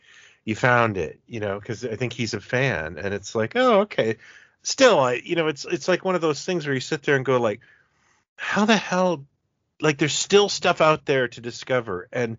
you 0.45 0.55
found 0.55 0.97
it." 0.97 1.21
You 1.27 1.39
know, 1.41 1.59
because 1.59 1.85
I 1.85 1.95
think 1.95 2.13
he's 2.13 2.33
a 2.35 2.41
fan, 2.41 2.97
and 2.99 3.13
it's 3.13 3.35
like, 3.35 3.53
oh, 3.55 3.81
okay. 3.81 4.17
Still, 4.63 4.99
I 4.99 5.15
you 5.15 5.35
know, 5.35 5.47
it's 5.47 5.65
it's 5.65 5.87
like 5.87 6.05
one 6.05 6.15
of 6.15 6.21
those 6.21 6.43
things 6.45 6.65
where 6.67 6.73
you 6.75 6.81
sit 6.81 7.03
there 7.03 7.15
and 7.17 7.25
go 7.25 7.39
like, 7.39 7.61
how 8.35 8.65
the 8.65 8.77
hell? 8.77 9.25
Like, 9.81 9.97
there's 9.97 10.13
still 10.13 10.49
stuff 10.49 10.81
out 10.81 11.05
there 11.05 11.27
to 11.29 11.41
discover. 11.41 12.07
And 12.11 12.37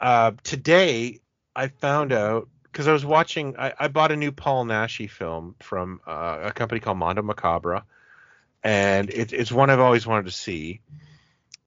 uh, 0.00 0.32
today, 0.44 1.20
I 1.56 1.68
found 1.68 2.12
out 2.12 2.48
because 2.78 2.86
I 2.86 2.92
was 2.92 3.04
watching. 3.04 3.56
I, 3.58 3.72
I 3.76 3.88
bought 3.88 4.12
a 4.12 4.16
new 4.16 4.30
Paul 4.30 4.64
Naschy 4.64 5.10
film 5.10 5.56
from 5.58 6.00
uh, 6.06 6.38
a 6.44 6.52
company 6.52 6.78
called 6.78 6.96
Mondo 6.96 7.22
Macabro, 7.22 7.82
and 8.62 9.10
it, 9.10 9.32
it's 9.32 9.50
one 9.50 9.68
I've 9.68 9.80
always 9.80 10.06
wanted 10.06 10.26
to 10.26 10.30
see. 10.30 10.80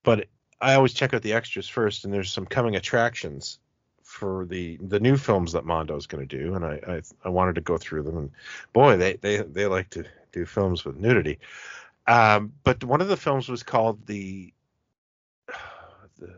But 0.03 0.29
I 0.61 0.75
always 0.75 0.93
check 0.93 1.13
out 1.13 1.21
the 1.21 1.33
extras 1.33 1.67
first, 1.67 2.05
and 2.05 2.13
there's 2.13 2.31
some 2.31 2.45
coming 2.45 2.77
attractions 2.77 3.59
for 4.03 4.45
the 4.45 4.77
the 4.77 5.01
new 5.01 5.17
films 5.17 5.51
that 5.51 5.65
Mondo's 5.65 6.07
going 6.07 6.25
to 6.25 6.37
do, 6.37 6.55
and 6.55 6.63
I, 6.63 6.79
I 6.87 7.01
I 7.25 7.27
wanted 7.27 7.55
to 7.55 7.61
go 7.61 7.77
through 7.77 8.03
them. 8.03 8.17
And 8.17 8.31
boy, 8.71 8.95
they 8.95 9.15
they 9.15 9.39
they 9.39 9.65
like 9.65 9.89
to 9.89 10.05
do 10.31 10.45
films 10.45 10.85
with 10.85 10.95
nudity. 10.95 11.39
Um, 12.07 12.53
but 12.63 12.85
one 12.85 13.01
of 13.01 13.09
the 13.09 13.17
films 13.17 13.49
was 13.49 13.63
called 13.63 14.07
the 14.07 14.53
the 16.19 16.33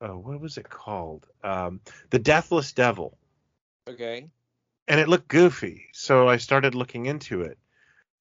oh, 0.00 0.16
what 0.16 0.40
was 0.40 0.56
it 0.56 0.70
called? 0.70 1.26
Um, 1.42 1.82
the 2.08 2.18
Deathless 2.18 2.72
Devil, 2.72 3.18
Okay. 3.88 4.30
and 4.88 5.00
it 5.00 5.08
looked 5.08 5.28
goofy, 5.28 5.88
so 5.92 6.28
I 6.28 6.36
started 6.38 6.74
looking 6.74 7.06
into 7.06 7.42
it. 7.42 7.58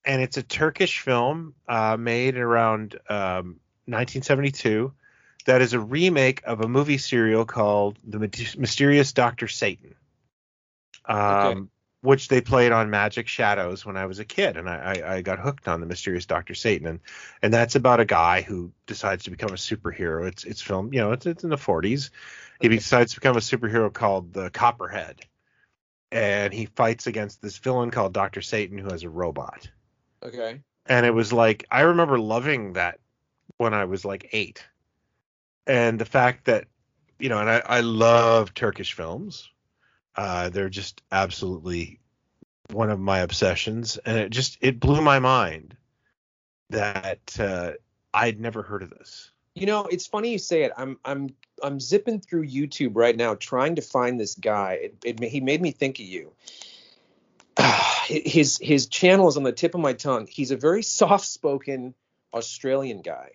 And 0.05 0.22
it's 0.22 0.38
a 0.38 0.43
Turkish 0.43 0.99
film 0.99 1.55
uh, 1.68 1.97
made 1.97 2.38
around 2.38 2.95
um, 3.09 3.59
1972 3.86 4.93
that 5.45 5.61
is 5.61 5.74
a 5.74 5.80
remake 5.80 6.41
of 6.45 6.61
a 6.61 6.68
movie 6.68 6.97
serial 6.97 7.45
called 7.45 7.99
The 8.05 8.20
Mysterious 8.57 9.14
Doctor 9.14 9.47
Satan, 9.47 9.95
um, 11.05 11.30
Okay. 11.30 11.55
which 12.01 12.28
they 12.28 12.41
played 12.41 12.72
on 12.72 12.89
Magic 12.89 13.28
Shadows 13.28 13.86
when 13.86 13.97
I 13.97 14.05
was 14.05 14.20
a 14.20 14.26
kid, 14.26 14.57
and 14.57 14.70
I, 14.70 15.01
I, 15.03 15.16
I 15.16 15.22
got 15.22 15.39
hooked 15.39 15.68
on 15.68 15.80
The 15.80 15.86
Mysterious 15.86 16.26
Doctor 16.26 16.53
Satan, 16.53 16.88
and 16.88 16.99
and 17.41 17.53
that's 17.53 17.76
about 17.76 17.99
a 17.99 18.05
guy 18.05 18.41
who 18.41 18.72
decides 18.88 19.24
to 19.26 19.32
become 19.32 19.51
a 19.51 19.57
superhero. 19.57 20.28
It's 20.28 20.43
it's 20.43 20.61
filmed, 20.61 20.93
you 20.93 20.99
know, 21.01 21.11
it's 21.14 21.26
it's 21.26 21.43
in 21.43 21.49
the 21.49 21.57
40s. 21.57 22.09
He 22.59 22.68
Okay. 22.68 22.78
decides 22.78 23.14
to 23.14 23.20
become 23.20 23.38
a 23.38 23.41
superhero 23.41 23.91
called 23.91 24.34
the 24.34 24.49
Copperhead, 24.49 25.22
and 26.14 26.53
he 26.53 26.66
fights 26.66 27.07
against 27.07 27.41
this 27.41 27.57
villain 27.57 27.91
called 27.91 28.14
Doctor 28.14 28.41
Satan 28.41 28.78
who 28.78 28.89
has 28.89 29.03
a 29.03 29.09
robot 29.09 29.70
Okay. 30.24 30.61
and 30.86 31.05
it 31.05 31.14
was 31.14 31.34
like 31.34 31.66
I 31.70 31.82
remember 31.82 32.20
loving 32.20 32.74
that 32.74 32.99
when 33.57 33.74
I 33.74 33.86
was 33.86 34.05
like 34.05 34.30
eight, 34.32 34.66
and 35.68 35.99
the 35.99 36.05
fact 36.05 36.45
that 36.45 36.66
you 37.20 37.30
know, 37.30 37.39
and 37.39 37.49
I, 37.49 37.61
I 37.66 37.80
love 37.82 38.53
Turkish 38.53 38.93
films. 38.93 39.49
Uh, 40.16 40.49
they're 40.49 40.70
just 40.70 41.01
absolutely 41.11 41.99
one 42.72 42.89
of 42.89 42.99
my 42.99 43.20
obsessions, 43.20 43.97
and 43.97 44.18
it 44.18 44.30
just 44.30 44.57
it 44.61 44.80
blew 44.80 45.01
my 45.01 45.20
mind 45.20 45.76
that 46.70 47.39
uh, 47.39 47.72
I'd 48.14 48.39
never 48.39 48.61
heard 48.61 48.84
of 48.84 48.89
this. 48.89 49.32
You 49.56 49.68
know, 49.68 49.86
it's 49.86 50.08
funny 50.08 50.32
you 50.32 50.39
say 50.39 50.64
it. 50.64 50.72
I'm 50.76 50.97
I'm 51.06 51.30
I'm 51.62 51.80
zipping 51.80 52.20
through 52.20 52.47
YouTube 52.47 52.91
right 52.95 53.16
now 53.16 53.36
trying 53.36 53.76
to 53.76 53.82
find 53.82 54.20
this 54.20 54.36
guy. 54.36 54.74
It, 54.74 54.95
it 55.04 55.24
he 55.24 55.41
made 55.41 55.62
me 55.62 55.72
think 55.72 55.99
of 55.99 56.06
you. 56.06 56.34
his 58.08 58.58
his 58.58 58.88
channel 58.88 59.28
is 59.28 59.38
on 59.38 59.43
the 59.43 59.51
tip 59.51 59.76
of 59.76 59.82
my 59.82 59.93
tongue. 59.93 60.28
He's 60.28 60.51
a 60.51 60.58
very 60.58 60.82
soft-spoken 60.82 61.93
Australian 62.34 63.01
guy. 63.01 63.32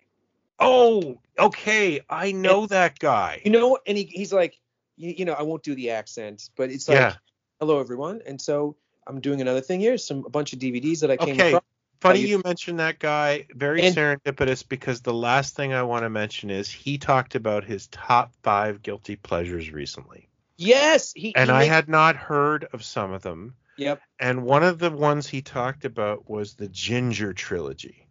Oh, 0.59 1.19
okay, 1.37 2.01
I 2.09 2.33
know 2.33 2.65
that 2.67 2.99
guy. 2.99 3.41
You 3.45 3.51
know, 3.51 3.77
and 3.87 3.97
he, 3.97 4.03
he's 4.03 4.33
like, 4.33 4.59
you, 4.97 5.13
you 5.19 5.25
know, 5.25 5.31
I 5.33 5.43
won't 5.43 5.63
do 5.63 5.73
the 5.73 5.91
accent, 5.91 6.49
but 6.57 6.69
it's 6.69 6.89
like, 6.89 6.97
Yeah. 6.97 7.15
hello 7.61 7.79
everyone. 7.79 8.21
And 8.25 8.41
so 8.41 8.75
I'm 9.07 9.21
doing 9.21 9.39
another 9.39 9.61
thing 9.61 9.79
here. 9.79 9.97
Some 9.97 10.25
a 10.25 10.29
bunch 10.29 10.51
of 10.51 10.59
DVDs 10.59 10.99
that 10.99 11.11
I 11.11 11.15
came 11.15 11.35
Okay, 11.35 11.47
across. 11.47 11.63
Funny 12.01 12.19
you- 12.21 12.27
you 12.27 12.41
mentioned 12.45 12.79
that 12.79 12.99
guy. 12.99 13.45
Very 13.53 13.81
And- 13.81 13.95
serendipitous 13.95 14.67
because 14.67 15.01
the 15.01 15.13
last 15.13 15.55
thing 15.55 15.73
I 15.73 15.83
want 15.83 16.03
to 16.03 16.09
mention 16.09 16.49
is 16.49 16.69
he 16.71 16.97
talked 16.97 17.35
about 17.35 17.63
his 17.65 17.87
top 17.87 18.33
five 18.43 18.81
guilty 18.81 19.15
pleasures 19.17 19.71
recently. 19.71 20.29
Yes, 20.57 21.11
he. 21.13 21.35
And 21.35 21.49
he 21.49 21.55
I 21.55 21.59
makes- 21.59 21.69
had 21.69 21.89
not 21.89 22.15
heard 22.15 22.65
of 22.73 22.83
some 22.83 23.11
of 23.11 23.21
them. 23.21 23.55
Yep. 23.77 24.01
And 24.19 24.43
one 24.43 24.63
of 24.63 24.79
the 24.79 24.91
ones 24.91 25.27
he 25.27 25.41
talked 25.41 25.85
about 25.85 26.29
was 26.29 26.53
the 26.55 26.67
Ginger 26.67 27.33
trilogy 27.33 28.05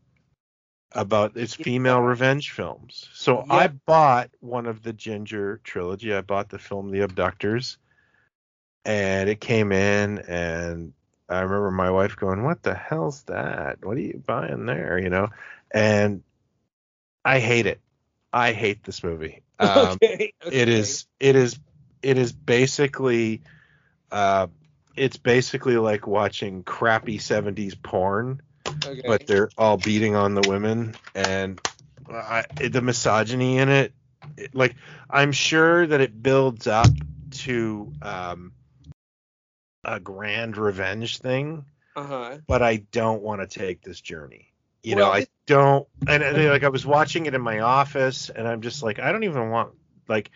about 0.93 1.37
its 1.37 1.55
female 1.55 2.01
revenge 2.01 2.51
films. 2.51 3.09
So 3.13 3.45
I 3.51 3.69
bought 3.69 4.31
one 4.41 4.65
of 4.65 4.83
the 4.83 4.95
Ginger 4.95 5.61
trilogy. 5.65 6.15
I 6.15 6.23
bought 6.23 6.49
the 6.49 6.59
film 6.59 6.91
The 6.91 7.01
Abductors. 7.01 7.77
And 8.87 9.29
it 9.29 9.41
came 9.43 9.71
in 9.73 10.21
and 10.21 10.95
I 11.29 11.41
remember 11.41 11.71
my 11.71 11.91
wife 11.91 12.17
going, 12.17 12.43
"What 12.43 12.63
the 12.63 12.75
hell's 12.75 13.23
that? 13.25 13.85
What 13.85 13.97
are 13.97 14.01
you 14.01 14.23
buying 14.25 14.67
there?" 14.67 14.99
You 14.99 15.11
know, 15.11 15.29
and 15.71 16.23
I 17.25 17.41
hate 17.41 17.67
it. 17.67 17.81
I 18.33 18.53
hate 18.53 18.85
this 18.85 19.03
movie. 19.03 19.43
Um, 19.61 19.99
okay, 20.01 20.33
it 20.47 20.69
okay. 20.69 20.73
is 20.73 21.07
it 21.19 21.35
is 21.35 21.59
it 22.01 22.17
is 22.17 22.33
basically 22.33 23.43
uh 24.13 24.47
it's 24.95 25.17
basically 25.17 25.77
like 25.77 26.07
watching 26.07 26.63
crappy 26.63 27.19
70s 27.19 27.75
porn 27.83 28.41
Okay. 28.87 29.03
but 29.05 29.27
they're 29.27 29.51
all 29.59 29.77
beating 29.77 30.15
on 30.15 30.35
the 30.35 30.49
women 30.49 30.95
and 31.15 31.61
I, 32.09 32.45
the 32.71 32.81
misogyny 32.81 33.59
in 33.59 33.69
it, 33.69 33.93
it 34.37 34.55
like 34.55 34.77
i'm 35.11 35.33
sure 35.33 35.87
that 35.87 36.01
it 36.01 36.23
builds 36.23 36.69
up 36.69 36.87
to 37.31 37.93
um 38.03 38.53
a 39.95 40.01
grand 40.01 40.57
revenge 40.57 41.19
thing 41.19 41.65
uh 41.97 42.05
huh. 42.05 42.39
but 42.47 42.63
I 42.63 42.77
don't 42.93 43.23
want 43.23 43.41
to 43.41 43.59
take 43.59 43.83
this 43.83 44.01
journey. 44.01 44.53
You 44.85 44.95
know, 44.95 45.11
I 45.11 45.27
don't. 45.47 45.87
And, 46.07 46.23
and 46.23 46.49
like 46.51 46.63
I 46.63 46.69
was 46.69 46.87
watching 46.87 47.27
it 47.27 47.35
in 47.35 47.41
my 47.43 47.61
office, 47.61 48.31
and 48.31 48.47
I'm 48.47 48.61
just 48.61 48.83
like, 48.83 49.01
I 49.01 49.11
don't 49.11 49.25
even 49.25 49.51
want 49.51 49.73
like 50.07 50.31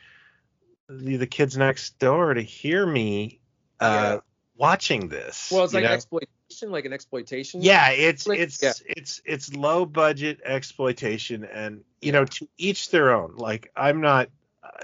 the, 0.89 1.17
the 1.17 1.27
kids 1.27 1.57
next 1.57 1.99
door 2.01 2.35
to 2.35 2.43
hear 2.43 2.85
me 2.85 3.41
uh, 3.79 4.15
Yeah. 4.15 4.21
watching 4.57 5.09
this. 5.09 5.51
Well, 5.53 5.65
it's 5.65 5.73
like 5.73 5.85
know? 5.85 5.91
exploitation, 5.91 6.71
like 6.71 6.85
an 6.85 6.93
exploitation. 6.93 7.63
yeah, 7.63 7.91
it's 7.91 8.27
Like, 8.27 8.41
it's 8.41 8.61
yeah. 8.61 8.73
it's 8.85 9.23
it's 9.25 9.55
low 9.55 9.87
budget 9.87 10.41
exploitation, 10.45 11.45
and 11.45 11.85
you 12.01 12.11
know, 12.11 12.25
to 12.25 12.49
each 12.59 12.91
their 12.91 13.13
own. 13.13 13.37
Like 13.37 13.71
I'm 13.77 14.01
not. 14.01 14.29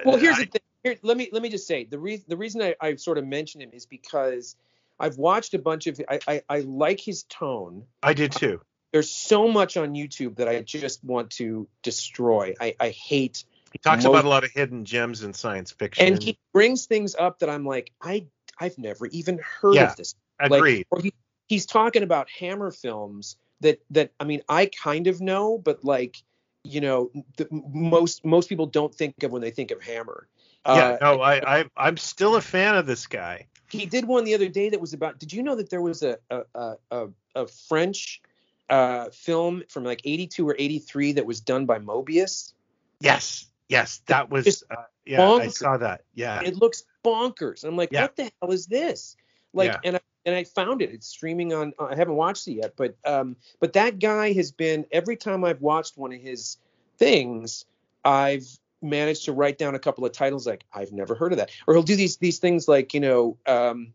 Well, 0.04 0.16
here's 0.18 0.36
I- 0.36 0.44
the 0.44 0.50
thing. 0.52 0.60
Here, 0.84 0.96
let 1.02 1.16
me 1.16 1.28
let 1.32 1.42
me 1.42 1.48
just 1.48 1.66
say 1.66 1.84
the 1.84 1.98
reason 1.98 2.24
the 2.28 2.36
reason 2.36 2.62
I, 2.62 2.74
I 2.80 2.94
sort 2.96 3.18
of 3.18 3.26
mentioned 3.26 3.62
him 3.62 3.70
is 3.72 3.86
because 3.86 4.56
I've 5.00 5.16
watched 5.18 5.54
a 5.54 5.58
bunch 5.58 5.86
of 5.86 6.00
I, 6.08 6.20
I 6.26 6.42
I 6.48 6.58
like 6.60 7.00
his 7.00 7.24
tone. 7.24 7.84
I 8.02 8.14
did 8.14 8.32
too. 8.32 8.60
There's 8.92 9.10
so 9.10 9.48
much 9.48 9.76
on 9.76 9.94
YouTube 9.94 10.36
that 10.36 10.48
I 10.48 10.62
just 10.62 11.04
want 11.04 11.30
to 11.32 11.68
destroy. 11.82 12.54
I 12.60 12.74
I 12.78 12.90
hate 12.90 13.44
He 13.72 13.78
talks 13.78 14.04
most- 14.04 14.12
about 14.12 14.24
a 14.24 14.28
lot 14.28 14.44
of 14.44 14.50
hidden 14.52 14.84
gems 14.84 15.22
in 15.24 15.34
science 15.34 15.72
fiction. 15.72 16.06
and 16.14 16.22
he 16.22 16.38
brings 16.52 16.86
things 16.86 17.14
up 17.16 17.40
that 17.40 17.50
I'm 17.50 17.66
like 17.66 17.90
I 18.00 18.26
I've 18.60 18.78
never 18.78 19.06
even 19.06 19.38
heard 19.38 19.74
Yeah, 19.74 19.90
of 19.90 19.96
this. 19.96 20.14
agreed. 20.40 20.86
Like, 20.90 21.04
he, 21.04 21.12
he's 21.48 21.66
talking 21.66 22.02
about 22.02 22.30
Hammer 22.30 22.70
films 22.70 23.36
that 23.60 23.80
that 23.90 24.12
I 24.20 24.24
mean 24.24 24.42
I 24.48 24.66
kind 24.66 25.08
of 25.08 25.20
know, 25.20 25.58
but 25.58 25.84
like 25.84 26.22
you 26.64 26.80
know 26.80 27.10
the, 27.36 27.48
most 27.50 28.24
most 28.24 28.48
people 28.48 28.66
don't 28.66 28.94
think 28.94 29.22
of 29.24 29.32
when 29.32 29.42
they 29.42 29.50
think 29.50 29.72
of 29.72 29.82
Hammer. 29.82 30.28
Yeah, 30.66 30.72
Uh, 30.72 30.98
no, 31.00 31.20
I, 31.20 31.60
I 31.60 31.64
I'm 31.76 31.96
still 31.96 32.36
a 32.36 32.40
fan 32.40 32.76
of 32.76 32.86
this 32.86 33.06
guy. 33.06 33.46
he 33.70 33.86
did 33.86 34.04
one 34.06 34.24
the 34.24 34.34
other 34.34 34.48
day 34.48 34.70
that 34.70 34.80
was 34.80 34.92
about. 34.92 35.18
Did 35.18 35.32
you 35.32 35.42
know 35.42 35.56
that 35.56 35.70
there 35.70 35.82
was 35.82 36.02
a 36.02 36.18
a 36.30 36.74
a, 36.90 37.08
a, 37.34 37.46
French 37.46 38.20
uh, 38.68 39.10
film 39.10 39.62
from 39.68 39.84
like 39.84 40.00
82 40.04 40.48
or 40.48 40.56
83 40.58 41.12
that 41.12 41.26
was 41.26 41.40
done 41.40 41.66
by 41.66 41.78
Mobius? 41.78 42.52
Yes, 43.00 43.46
yes, 43.68 44.02
that 44.06 44.30
was. 44.30 44.64
Uh, 44.70 44.76
yeah, 45.06 45.22
I 45.26 45.48
saw 45.48 45.76
that. 45.78 46.02
Yeah, 46.14 46.42
It 46.42 46.56
looks 46.56 46.84
bonkers. 47.04 47.64
I'm 47.64 47.76
like, 47.76 47.90
Yeah. 47.92 48.02
what 48.02 48.16
the 48.16 48.30
hell 48.42 48.52
is 48.52 48.66
this? 48.66 49.16
Like, 49.54 49.72
Yeah. 49.72 49.80
and 49.84 49.96
I 49.96 50.00
and 50.26 50.34
I 50.34 50.44
found 50.44 50.82
it. 50.82 50.90
It's 50.90 51.06
streaming 51.06 51.54
on. 51.54 51.72
I 51.78 51.94
haven't 51.94 52.16
watched 52.16 52.46
it 52.48 52.54
yet, 52.54 52.74
but 52.76 52.96
um, 53.06 53.36
but 53.60 53.72
that 53.74 53.98
guy 53.98 54.32
has 54.32 54.52
been 54.52 54.84
every 54.92 55.16
time 55.16 55.44
I've 55.44 55.62
watched 55.62 55.96
one 55.96 56.12
of 56.12 56.20
his 56.20 56.58
things, 56.98 57.64
I've 58.04 58.46
managed 58.82 59.24
to 59.24 59.32
write 59.32 59.58
down 59.58 59.74
a 59.74 59.78
couple 59.78 60.04
of 60.04 60.12
titles 60.12 60.46
like 60.46 60.64
I've 60.72 60.92
never 60.92 61.14
heard 61.14 61.32
of 61.32 61.38
that, 61.38 61.50
or 61.66 61.74
he'll 61.74 61.82
do 61.82 61.96
these 61.96 62.16
these 62.16 62.38
things 62.38 62.68
like 62.68 62.94
you 62.94 63.00
know 63.00 63.36
um, 63.46 63.94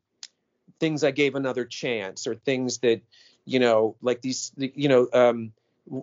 things 0.79 1.03
I 1.03 1.11
gave 1.11 1.35
another 1.35 1.65
chance, 1.65 2.27
or 2.27 2.35
things 2.35 2.79
that 2.79 3.01
you 3.45 3.59
know 3.59 3.95
like 4.01 4.21
these 4.21 4.51
you 4.57 4.89
know 4.89 5.07
um, 5.13 5.53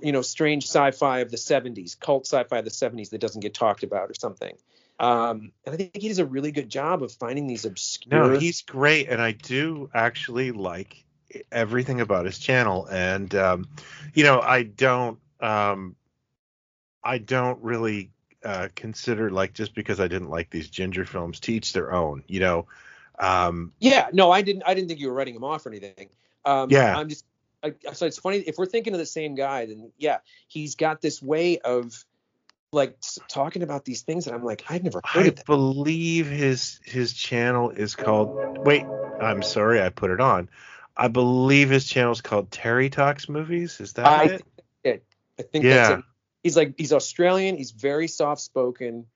you 0.02 0.12
know 0.12 0.22
strange 0.22 0.64
sci-fi 0.64 1.20
of 1.20 1.30
the 1.30 1.36
70s, 1.36 1.98
cult 1.98 2.26
sci-fi 2.26 2.58
of 2.58 2.64
the 2.64 2.70
70s 2.70 3.10
that 3.10 3.20
doesn't 3.20 3.40
get 3.40 3.54
talked 3.54 3.82
about 3.82 4.10
or 4.10 4.14
something. 4.14 4.54
Um, 4.98 5.52
and 5.64 5.74
I 5.74 5.76
think 5.76 5.96
he 5.96 6.08
does 6.08 6.18
a 6.18 6.26
really 6.26 6.52
good 6.52 6.68
job 6.68 7.02
of 7.02 7.10
finding 7.12 7.46
these 7.46 7.64
obscure. 7.64 8.32
no, 8.32 8.38
he's 8.38 8.62
great, 8.62 9.08
and 9.08 9.20
I 9.20 9.32
do 9.32 9.90
actually 9.94 10.52
like 10.52 11.04
everything 11.50 12.00
about 12.00 12.26
his 12.26 12.38
channel. 12.38 12.86
And 12.86 13.34
um, 13.34 13.68
you 14.14 14.24
know, 14.24 14.40
I 14.40 14.64
don't, 14.64 15.18
um, 15.40 15.96
I 17.02 17.18
don't 17.18 17.62
really 17.62 18.10
uh, 18.45 18.68
consider 18.74 19.30
like 19.30 19.53
just 19.55 19.74
because 19.74 20.01
I 20.01 20.09
didn't 20.09 20.30
like 20.30 20.51
these 20.51 20.68
ginger 20.68 21.05
films, 21.05 21.41
teach 21.41 21.72
their 21.72 21.93
own. 21.93 22.24
You 22.26 22.41
know, 22.41 22.66
um, 23.18 23.72
Yeah, 23.80 24.09
no, 24.12 24.30
I 24.30 24.43
didn't. 24.43 24.62
I 24.66 24.74
didn't 24.74 24.88
think 24.88 25.01
you 25.01 25.09
were 25.09 25.14
writing 25.14 25.34
him 25.34 25.45
off 25.45 25.66
or 25.66 25.70
anything. 25.70 26.09
Um, 26.45 26.70
Yeah. 26.70 26.97
I'm 26.97 27.09
just. 27.09 27.24
I, 27.62 27.74
so 27.93 28.07
it's 28.07 28.18
funny 28.18 28.38
if 28.38 28.57
we're 28.57 28.64
thinking 28.64 28.95
of 28.95 28.99
the 28.99 29.07
same 29.07 29.34
guy, 29.34 29.66
then 29.66 29.93
yeah, 29.99 30.18
he's 30.49 30.76
got 30.76 31.03
this 31.03 31.22
way 31.22 31.59
of 31.59 32.05
like 32.72 32.97
talking 33.28 33.62
about 33.62 33.84
these 33.84 34.03
things 34.03 34.24
that 34.24 34.34
I'm 34.34 34.45
like, 34.45 34.64
I've 34.70 34.82
never 34.82 35.03
heard 35.05 35.26
I 35.26 35.28
of 35.28 35.36
that. 35.36 35.47
believe 35.47 36.26
his 36.28 36.80
his 36.84 37.12
channel 37.12 37.70
is 37.70 37.95
called. 37.95 38.30
Wait, 38.64 38.84
I'm 39.20 39.43
sorry, 39.43 39.82
I 39.82 39.91
put 39.91 40.11
it 40.11 40.20
on. 40.20 40.49
I 40.97 41.09
believe 41.09 41.70
his 41.70 41.86
channel 41.86 42.12
is 42.12 42.20
called 42.20 42.51
Terry 42.51 42.91
Talks 42.91 43.28
Movies. 43.28 43.80
Is 43.80 43.95
that 43.95 44.07
I 44.07 44.24
it? 44.26 44.30
think 44.30 44.45
it. 44.84 45.05
I 45.38 45.43
think 45.43 45.64
that's 45.64 45.91
Yeah. 45.91 45.99
it. 45.99 46.05
He's 46.43 46.57
like 46.57 46.74
he's 46.78 46.93
Australian. 46.93 47.57
He's 47.57 47.70
very 47.72 48.09
soft 48.09 48.41
spoken. 48.43 49.07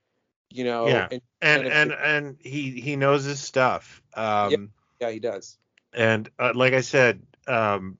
you 0.51 0.64
know. 0.64 0.87
Yeah. 0.89 1.09
And, 1.11 1.22
and 1.43 1.62
kind 1.62 1.66
of- 1.66 1.72
and 1.72 1.93
and 1.93 2.37
he 2.41 2.81
he 2.81 2.97
knows 2.97 3.25
his 3.25 3.41
stuff. 3.41 4.03
Um, 4.14 4.70
yeah, 5.01 5.11
he 5.11 5.18
does. 5.18 5.59
and 5.93 6.29
uh, 6.39 6.53
like 6.55 6.72
I 6.75 6.81
said, 6.83 7.22
um, 7.49 7.99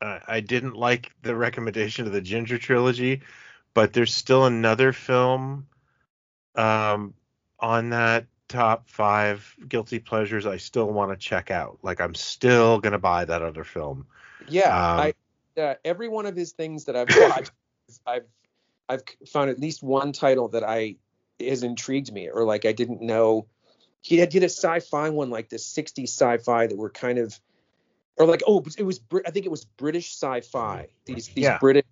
I, 0.00 0.20
I 0.26 0.40
didn't 0.40 0.76
like 0.76 1.12
the 1.22 1.34
recommendation 1.34 2.06
of 2.06 2.12
the 2.12 2.20
Ginger 2.20 2.58
trilogy, 2.58 3.22
but 3.74 3.92
there's 3.92 4.14
still 4.14 4.44
another 4.46 4.92
film 4.92 5.66
um, 6.54 7.14
on 7.58 7.90
that 7.90 8.26
top 8.48 8.88
five 8.88 9.54
guilty 9.68 9.98
pleasures 10.00 10.44
I 10.46 10.56
still 10.56 10.90
want 10.90 11.10
to 11.12 11.16
check 11.16 11.50
out. 11.50 11.78
Like 11.82 12.00
I'm 12.00 12.14
still 12.14 12.80
gonna 12.80 12.98
buy 12.98 13.24
that 13.24 13.42
other 13.42 13.64
film. 13.64 14.06
Yeah, 14.48 14.68
Um, 14.68 15.00
I 15.00 15.14
uh, 15.60 15.74
every 15.84 16.08
one 16.08 16.26
of 16.26 16.34
his 16.36 16.52
things 16.52 16.84
that 16.86 16.96
I've 16.96 17.08
watched, 17.16 17.52
I've 18.06 18.26
I've 18.88 19.02
found 19.28 19.50
at 19.50 19.58
least 19.58 19.82
one 19.82 20.12
title 20.12 20.48
that 20.48 20.64
I 20.64 20.96
has 21.40 21.62
intrigued 21.62 22.12
me, 22.12 22.28
or 22.28 22.44
like 22.44 22.64
I 22.64 22.72
didn't 22.72 23.00
know. 23.00 23.46
He 24.02 24.16
had 24.16 24.30
did 24.30 24.42
a 24.42 24.46
sci-fi 24.46 25.10
one 25.10 25.30
like 25.30 25.50
the 25.50 25.56
60s 25.56 26.04
sci-fi 26.04 26.66
that 26.66 26.76
were 26.76 26.88
kind 26.90 27.18
of, 27.18 27.38
or 28.16 28.26
like 28.26 28.42
oh 28.46 28.64
it 28.78 28.82
was 28.82 29.00
I 29.26 29.30
think 29.30 29.46
it 29.46 29.50
was 29.50 29.64
British 29.64 30.14
sci-fi. 30.14 30.88
These 31.04 31.28
these 31.28 31.44
Yeah. 31.44 31.58
British, 31.58 31.84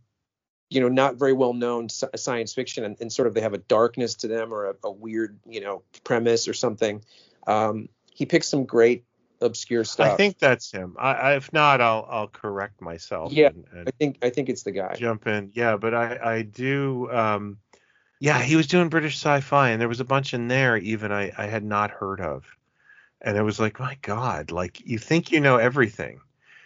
you 0.71 0.81
know, 0.81 0.89
not 0.89 1.17
very 1.17 1.33
well 1.33 1.53
known 1.55 1.89
science 1.89 2.55
fiction, 2.55 2.85
and, 2.85 2.97
and 3.01 3.13
sort 3.13 3.29
of 3.29 3.35
they 3.35 3.43
have 3.43 3.55
a 3.55 3.59
darkness 3.59 4.15
to 4.17 4.29
them 4.29 4.53
or 4.53 4.71
a, 4.71 4.75
a 4.85 4.91
weird 4.91 5.39
you 5.47 5.61
know 5.61 5.83
premise 6.05 6.49
or 6.49 6.55
something. 6.55 7.05
Um, 7.47 7.89
he 8.11 8.27
picked 8.27 8.47
some 8.47 8.65
great 8.65 9.05
obscure 9.41 9.85
stuff. 9.85 10.13
I 10.13 10.17
think 10.17 10.39
that's 10.39 10.71
him. 10.71 10.97
I, 10.99 11.13
I 11.13 11.37
if 11.37 11.53
not, 11.53 11.81
I'll 11.81 12.07
I'll 12.11 12.29
correct 12.29 12.81
myself. 12.81 13.33
Yeah. 13.33 13.49
and- 13.49 13.65
and 13.73 13.89
I 13.89 13.91
think 13.93 14.19
I 14.23 14.31
think 14.31 14.49
it's 14.49 14.63
the 14.63 14.73
guy. 14.73 14.95
jump 14.99 15.27
in. 15.27 15.51
Yeah, 15.55 15.77
but 15.77 15.95
I 15.95 16.19
I 16.37 16.43
do 16.43 17.11
um 17.11 17.59
yeah, 18.21 18.43
he 18.43 18.57
was 18.57 18.67
doing 18.67 18.89
British 18.89 19.15
sci-fi 19.15 19.71
and 19.71 19.81
there 19.81 19.89
was 19.89 20.01
a 20.01 20.05
bunch 20.05 20.35
in 20.35 20.49
there 20.49 20.77
even 20.77 21.13
I 21.13 21.33
I 21.37 21.47
had 21.47 21.65
not 21.65 21.91
heard 21.91 22.21
of. 22.21 22.45
And 23.21 23.37
it 23.37 23.43
was 23.43 23.59
like, 23.59 23.81
my 23.81 23.97
god, 24.03 24.51
like 24.51 24.81
you 24.87 24.99
think 24.99 25.33
you 25.33 25.41
know 25.41 25.57
everything. 25.57 26.21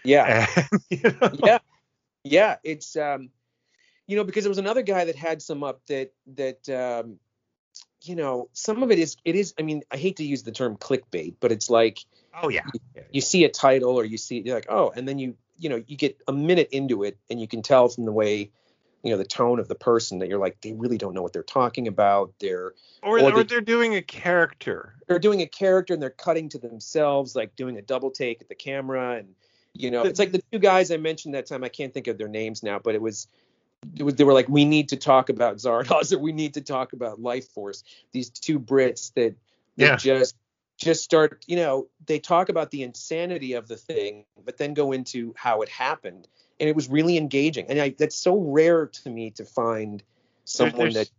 Yeah. 0.04 0.46
And, 0.56 0.80
you 0.90 1.16
know, 1.20 1.30
yeah 1.44 1.58
yeah 2.24 2.56
it's 2.62 2.96
um 2.96 3.30
you 4.06 4.16
know 4.16 4.24
because 4.24 4.44
there 4.44 4.50
was 4.50 4.58
another 4.58 4.82
guy 4.82 5.04
that 5.04 5.16
had 5.16 5.42
some 5.42 5.62
up 5.64 5.84
that 5.86 6.12
that 6.34 6.68
um 6.68 7.18
you 8.02 8.14
know 8.16 8.48
some 8.52 8.82
of 8.82 8.90
it 8.90 8.98
is 8.98 9.16
it 9.24 9.34
is 9.36 9.54
i 9.58 9.62
mean 9.62 9.82
i 9.90 9.96
hate 9.96 10.16
to 10.16 10.24
use 10.24 10.42
the 10.42 10.52
term 10.52 10.76
clickbait 10.76 11.34
but 11.40 11.52
it's 11.52 11.70
like 11.70 11.98
Oh 12.42 12.48
yeah. 12.48 12.62
you 13.10 13.20
see 13.20 13.44
a 13.44 13.48
title 13.50 13.96
or 13.96 14.04
you 14.04 14.16
see 14.18 14.40
you're 14.40 14.54
like 14.54 14.66
oh 14.70 14.90
and 14.94 15.06
then 15.06 15.18
you 15.18 15.36
you 15.58 15.68
know 15.68 15.82
you 15.86 15.96
get 15.96 16.18
a 16.26 16.32
minute 16.32 16.68
into 16.72 17.02
it 17.04 17.18
and 17.30 17.40
you 17.40 17.46
can 17.46 17.62
tell 17.62 17.88
from 17.88 18.04
the 18.06 18.12
way 18.12 18.50
you 19.02 19.10
know 19.10 19.18
the 19.18 19.24
tone 19.24 19.58
of 19.58 19.68
the 19.68 19.74
person 19.74 20.20
that 20.20 20.28
you're 20.28 20.38
like 20.38 20.60
they 20.62 20.72
really 20.72 20.96
don't 20.98 21.12
know 21.14 21.22
what 21.22 21.32
they're 21.32 21.42
talking 21.42 21.88
about 21.88 22.32
they're 22.40 22.72
Or, 23.02 23.18
Or 23.20 23.32
or 23.34 23.44
they're 23.44 23.60
doing 23.60 23.94
a 23.96 24.02
character. 24.02 24.94
they're 25.08 25.18
doing 25.18 25.42
a 25.42 25.46
character 25.46 25.92
and 25.92 26.02
they're 26.02 26.10
cutting 26.10 26.48
to 26.50 26.58
themselves, 26.58 27.36
like 27.36 27.54
doing 27.56 27.76
a 27.76 27.82
double 27.82 28.10
take 28.10 28.40
at 28.40 28.48
the 28.48 28.54
camera, 28.54 29.16
and 29.18 29.34
you 29.74 29.90
know, 29.90 30.02
The- 30.04 30.10
it's 30.10 30.18
like 30.18 30.32
the 30.32 30.42
two 30.52 30.58
guys 30.58 30.90
I 30.90 30.96
mentioned 30.98 31.34
that 31.34 31.46
time. 31.46 31.64
I 31.64 31.68
can't 31.68 31.92
think 31.92 32.06
of 32.06 32.16
their 32.18 32.28
names 32.28 32.62
now, 32.62 32.78
but 32.78 32.94
it 32.94 33.02
was, 33.02 33.26
was 33.98 34.14
they 34.14 34.24
were 34.24 34.32
like, 34.32 34.48
we 34.48 34.64
need 34.64 34.88
to 34.90 34.96
talk 34.96 35.28
about 35.28 35.56
Zardoz 35.56 36.12
or 36.12 36.18
we 36.18 36.32
need 36.32 36.54
to 36.54 36.60
talk 36.60 36.92
about 36.92 37.20
Lifeforce. 37.20 37.82
These 38.12 38.30
two 38.30 38.58
Brits 38.58 39.12
that, 39.14 39.34
that 39.76 39.86
Yeah. 39.90 39.96
just 39.96 40.36
just 40.78 41.04
start, 41.04 41.44
you 41.46 41.54
know, 41.54 41.86
they 42.06 42.18
talk 42.18 42.48
about 42.48 42.70
the 42.72 42.82
insanity 42.82 43.52
of 43.52 43.68
the 43.68 43.76
thing, 43.76 44.24
but 44.44 44.56
then 44.56 44.74
go 44.74 44.90
into 44.90 45.32
how 45.36 45.62
it 45.62 45.68
happened, 45.68 46.26
and 46.58 46.68
it 46.68 46.74
was 46.74 46.88
really 46.88 47.16
engaging. 47.16 47.66
And 47.68 47.80
I, 47.80 47.90
that's 47.96 48.16
so 48.16 48.36
rare 48.36 48.86
to 48.86 49.10
me 49.10 49.30
to 49.32 49.44
find 49.44 50.02
someone 50.44 50.92
there's- 50.92 50.94
that 50.94 51.10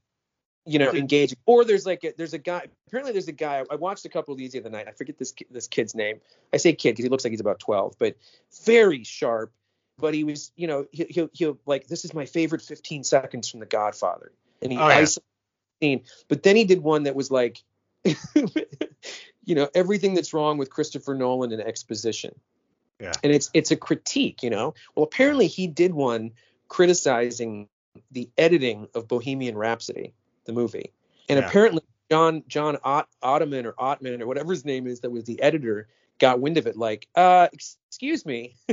you 0.65 0.79
know 0.79 0.91
engaging 0.91 1.37
or 1.45 1.65
there's 1.65 1.85
like 1.85 2.03
a, 2.05 2.13
there's 2.17 2.33
a 2.33 2.37
guy 2.37 2.65
apparently 2.87 3.11
there's 3.11 3.27
a 3.27 3.33
guy 3.33 3.63
i 3.69 3.75
watched 3.75 4.05
a 4.05 4.09
couple 4.09 4.31
of 4.31 4.37
these 4.37 4.53
the 4.53 4.59
other 4.61 4.69
night 4.69 4.87
i 4.87 4.91
forget 4.91 5.17
this 5.17 5.33
this 5.51 5.67
kid's 5.67 5.93
name 5.93 6.21
i 6.53 6.57
say 6.57 6.71
kid 6.71 6.91
because 6.91 7.03
he 7.03 7.09
looks 7.09 7.25
like 7.25 7.31
he's 7.31 7.41
about 7.41 7.59
12 7.59 7.95
but 7.99 8.15
very 8.63 9.03
sharp 9.03 9.51
but 9.97 10.13
he 10.13 10.23
was 10.23 10.51
you 10.55 10.67
know 10.67 10.85
he, 10.91 11.05
he'll 11.09 11.29
he'll 11.33 11.57
like 11.65 11.87
this 11.87 12.05
is 12.05 12.13
my 12.13 12.25
favorite 12.25 12.61
15 12.61 13.03
seconds 13.03 13.49
from 13.49 13.59
the 13.59 13.65
godfather 13.65 14.31
and 14.61 14.71
he 14.71 14.77
Oh, 14.77 14.89
yeah. 14.89 15.05
scene 15.81 16.01
but 16.27 16.43
then 16.43 16.55
he 16.55 16.65
did 16.65 16.81
one 16.81 17.03
that 17.03 17.15
was 17.15 17.29
like 17.31 17.63
you 18.03 19.55
know 19.55 19.69
everything 19.75 20.13
that's 20.13 20.33
wrong 20.33 20.57
with 20.57 20.69
christopher 20.69 21.15
nolan 21.15 21.51
in 21.51 21.61
exposition 21.61 22.33
Yeah. 22.99 23.13
and 23.23 23.31
it's 23.33 23.49
it's 23.53 23.71
a 23.71 23.75
critique 23.75 24.43
you 24.43 24.49
know 24.49 24.73
well 24.95 25.03
apparently 25.05 25.47
he 25.47 25.67
did 25.67 25.93
one 25.93 26.31
criticizing 26.67 27.67
the 28.11 28.29
editing 28.37 28.87
of 28.95 29.07
bohemian 29.07 29.57
rhapsody 29.57 30.13
the 30.45 30.53
movie 30.53 30.91
and 31.29 31.39
Yeah. 31.39 31.47
apparently 31.47 31.81
john 32.11 32.43
john 32.47 32.77
Ott, 32.83 33.07
ottoman 33.21 33.65
or 33.65 33.73
ottman 33.73 34.21
or 34.21 34.27
whatever 34.27 34.51
his 34.51 34.65
name 34.65 34.87
is 34.87 35.01
that 35.01 35.11
was 35.11 35.23
the 35.23 35.41
editor 35.41 35.87
got 36.23 36.39
wind 36.39 36.57
of 36.57 36.65
it 36.67 36.77
like 36.77 37.05
uh 37.15 37.49
excuse 37.51 38.25
me. 38.25 38.55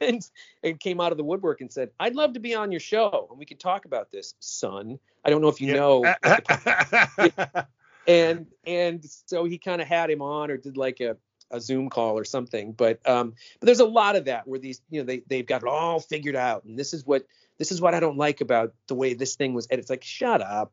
And 0.00 0.24
and 0.62 0.80
came 0.80 0.98
out 1.00 1.12
of 1.12 1.18
the 1.18 1.24
woodwork 1.24 1.60
and 1.60 1.70
said 1.70 1.90
i'd 2.00 2.14
love 2.14 2.32
to 2.34 2.40
be 2.40 2.54
on 2.54 2.72
your 2.72 2.80
show 2.80 3.26
and 3.30 3.38
we 3.38 3.44
could 3.44 3.60
talk 3.60 3.84
about 3.84 4.10
this 4.10 4.34
son. 4.40 4.98
I 5.24 5.30
don't 5.30 5.42
know 5.42 5.48
if 5.48 5.60
you 5.60 5.68
Yeah. 5.68 5.74
know 5.74 6.14
and 8.06 8.46
and 8.66 9.04
so 9.26 9.44
he 9.44 9.58
kind 9.58 9.82
of 9.82 9.88
had 9.88 10.10
him 10.10 10.22
on 10.22 10.50
or 10.50 10.56
did 10.56 10.76
like 10.78 11.00
a, 11.00 11.16
a 11.50 11.60
zoom 11.60 11.90
call 11.90 12.18
or 12.18 12.24
something 12.24 12.72
but 12.72 13.06
um 13.06 13.34
but 13.60 13.66
there's 13.66 13.80
a 13.80 13.84
lot 13.84 14.16
of 14.16 14.24
that 14.24 14.48
where 14.48 14.58
these 14.58 14.80
you 14.88 15.00
know 15.00 15.04
they 15.04 15.22
they've 15.28 15.46
got 15.46 15.62
it 15.62 15.68
all 15.68 16.00
figured 16.00 16.36
out 16.36 16.64
and 16.64 16.78
this 16.78 16.94
is 16.94 17.04
what 17.04 17.26
this 17.62 17.70
is 17.70 17.80
what 17.80 17.94
i 17.94 18.00
don't 18.00 18.16
like 18.16 18.40
about 18.40 18.74
the 18.88 18.94
way 18.94 19.14
this 19.14 19.36
thing 19.36 19.54
was 19.54 19.66
edited 19.70 19.84
it's 19.84 19.90
like 19.90 20.02
shut 20.02 20.42
up 20.42 20.72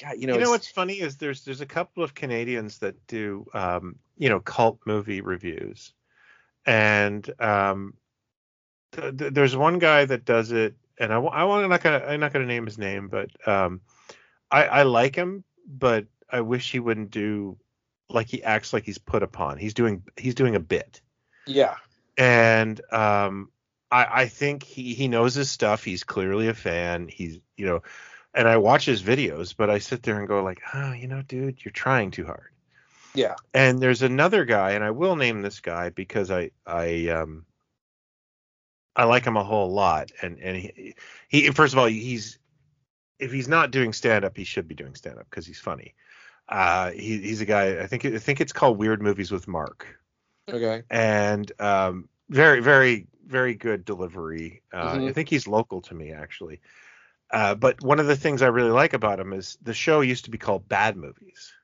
God, 0.00 0.16
you 0.16 0.26
know, 0.26 0.34
you 0.34 0.40
know 0.40 0.50
what's 0.50 0.68
funny 0.68 0.94
is 0.94 1.16
there's 1.16 1.44
there's 1.44 1.60
a 1.60 1.66
couple 1.66 2.02
of 2.02 2.14
Canadians 2.14 2.78
that 2.78 3.06
do 3.06 3.46
um, 3.54 3.96
you 4.16 4.28
know 4.28 4.40
cult 4.40 4.80
movie 4.86 5.20
reviews, 5.20 5.92
and 6.66 7.28
um, 7.40 7.94
th- 8.92 9.16
th- 9.16 9.32
there's 9.32 9.56
one 9.56 9.78
guy 9.78 10.04
that 10.04 10.24
does 10.24 10.52
it, 10.52 10.74
and 10.98 11.12
I, 11.12 11.16
I 11.16 11.44
want 11.44 11.64
I'm 11.64 11.70
not 11.70 11.82
gonna 11.82 12.04
I'm 12.06 12.20
not 12.20 12.32
gonna 12.32 12.46
name 12.46 12.66
his 12.66 12.78
name, 12.78 13.08
but 13.08 13.30
um, 13.46 13.80
I 14.50 14.64
I 14.64 14.82
like 14.82 15.14
him, 15.14 15.44
but 15.66 16.06
I 16.30 16.40
wish 16.40 16.72
he 16.72 16.80
wouldn't 16.80 17.10
do 17.10 17.58
like 18.08 18.28
he 18.28 18.42
acts 18.42 18.72
like 18.72 18.84
he's 18.84 18.98
put 18.98 19.22
upon. 19.22 19.58
He's 19.58 19.74
doing 19.74 20.02
he's 20.16 20.34
doing 20.34 20.56
a 20.56 20.60
bit. 20.60 21.00
Yeah. 21.46 21.76
And 22.18 22.80
um 22.92 23.50
I, 23.92 24.22
I 24.22 24.26
think 24.26 24.62
he 24.62 24.94
he 24.94 25.06
knows 25.06 25.34
his 25.34 25.50
stuff. 25.50 25.84
He's 25.84 26.02
clearly 26.02 26.48
a 26.48 26.54
fan. 26.54 27.08
He's 27.08 27.38
you 27.58 27.66
know, 27.66 27.82
and 28.34 28.48
I 28.48 28.56
watch 28.56 28.86
his 28.86 29.02
videos, 29.02 29.54
but 29.54 29.68
I 29.68 29.78
sit 29.78 30.02
there 30.02 30.18
and 30.18 30.26
go 30.26 30.42
like, 30.42 30.62
oh, 30.74 30.92
you 30.92 31.06
know, 31.06 31.20
dude, 31.20 31.62
you're 31.62 31.72
trying 31.72 32.10
too 32.10 32.24
hard. 32.24 32.50
yeah 33.14 33.34
And 33.52 33.78
there's 33.78 34.02
another 34.02 34.46
guy, 34.46 34.72
and 34.72 34.82
I 34.82 34.90
will 34.92 35.14
name 35.14 35.42
this 35.42 35.60
guy 35.60 35.90
because 35.90 36.30
I 36.30 36.50
I 36.66 37.08
um 37.08 37.44
I 38.96 39.04
like 39.04 39.26
him 39.26 39.36
a 39.36 39.44
whole 39.44 39.70
lot. 39.70 40.10
And 40.22 40.38
and 40.38 40.56
he, 40.56 40.94
he 41.28 41.50
first 41.50 41.74
of 41.74 41.78
all 41.78 41.86
he's 41.86 42.38
if 43.18 43.30
he's 43.30 43.48
not 43.48 43.70
doing 43.70 43.92
stand 43.92 44.24
up, 44.24 44.36
he 44.36 44.44
should 44.44 44.66
be 44.66 44.74
doing 44.74 44.94
stand 44.94 45.18
up 45.18 45.28
because 45.28 45.46
he's 45.46 45.60
funny. 45.60 45.94
Uh, 46.48 46.90
he, 46.90 47.18
he's 47.18 47.40
a 47.40 47.46
guy. 47.46 47.80
I 47.80 47.86
think 47.86 48.06
I 48.06 48.18
think 48.18 48.40
it's 48.40 48.54
called 48.54 48.78
Weird 48.78 49.02
Movies 49.02 49.30
with 49.30 49.46
Mark 49.46 49.86
okay 50.48 50.82
and 50.90 51.52
um, 51.60 52.08
very, 52.28 52.60
very, 52.60 53.06
very 53.32 53.54
good 53.56 53.84
delivery. 53.86 54.62
Uh, 54.72 55.00
Mhm. 55.00 55.08
I 55.08 55.12
think 55.12 55.30
he's 55.30 55.48
local 55.48 55.82
to 55.82 55.94
me 55.94 56.12
actually. 56.12 56.60
Uh, 57.32 57.54
but 57.56 57.82
one 57.82 58.00
of 58.00 58.06
the 58.06 58.16
things 58.16 58.42
I 58.42 58.48
really 58.48 58.70
like 58.70 58.94
about 58.94 59.20
him 59.20 59.32
is 59.34 59.58
the 59.62 59.74
show 59.74 60.00
used 60.02 60.26
to 60.26 60.30
be 60.30 60.38
called 60.38 60.68
Bad 60.68 60.96
Movies, 60.96 61.54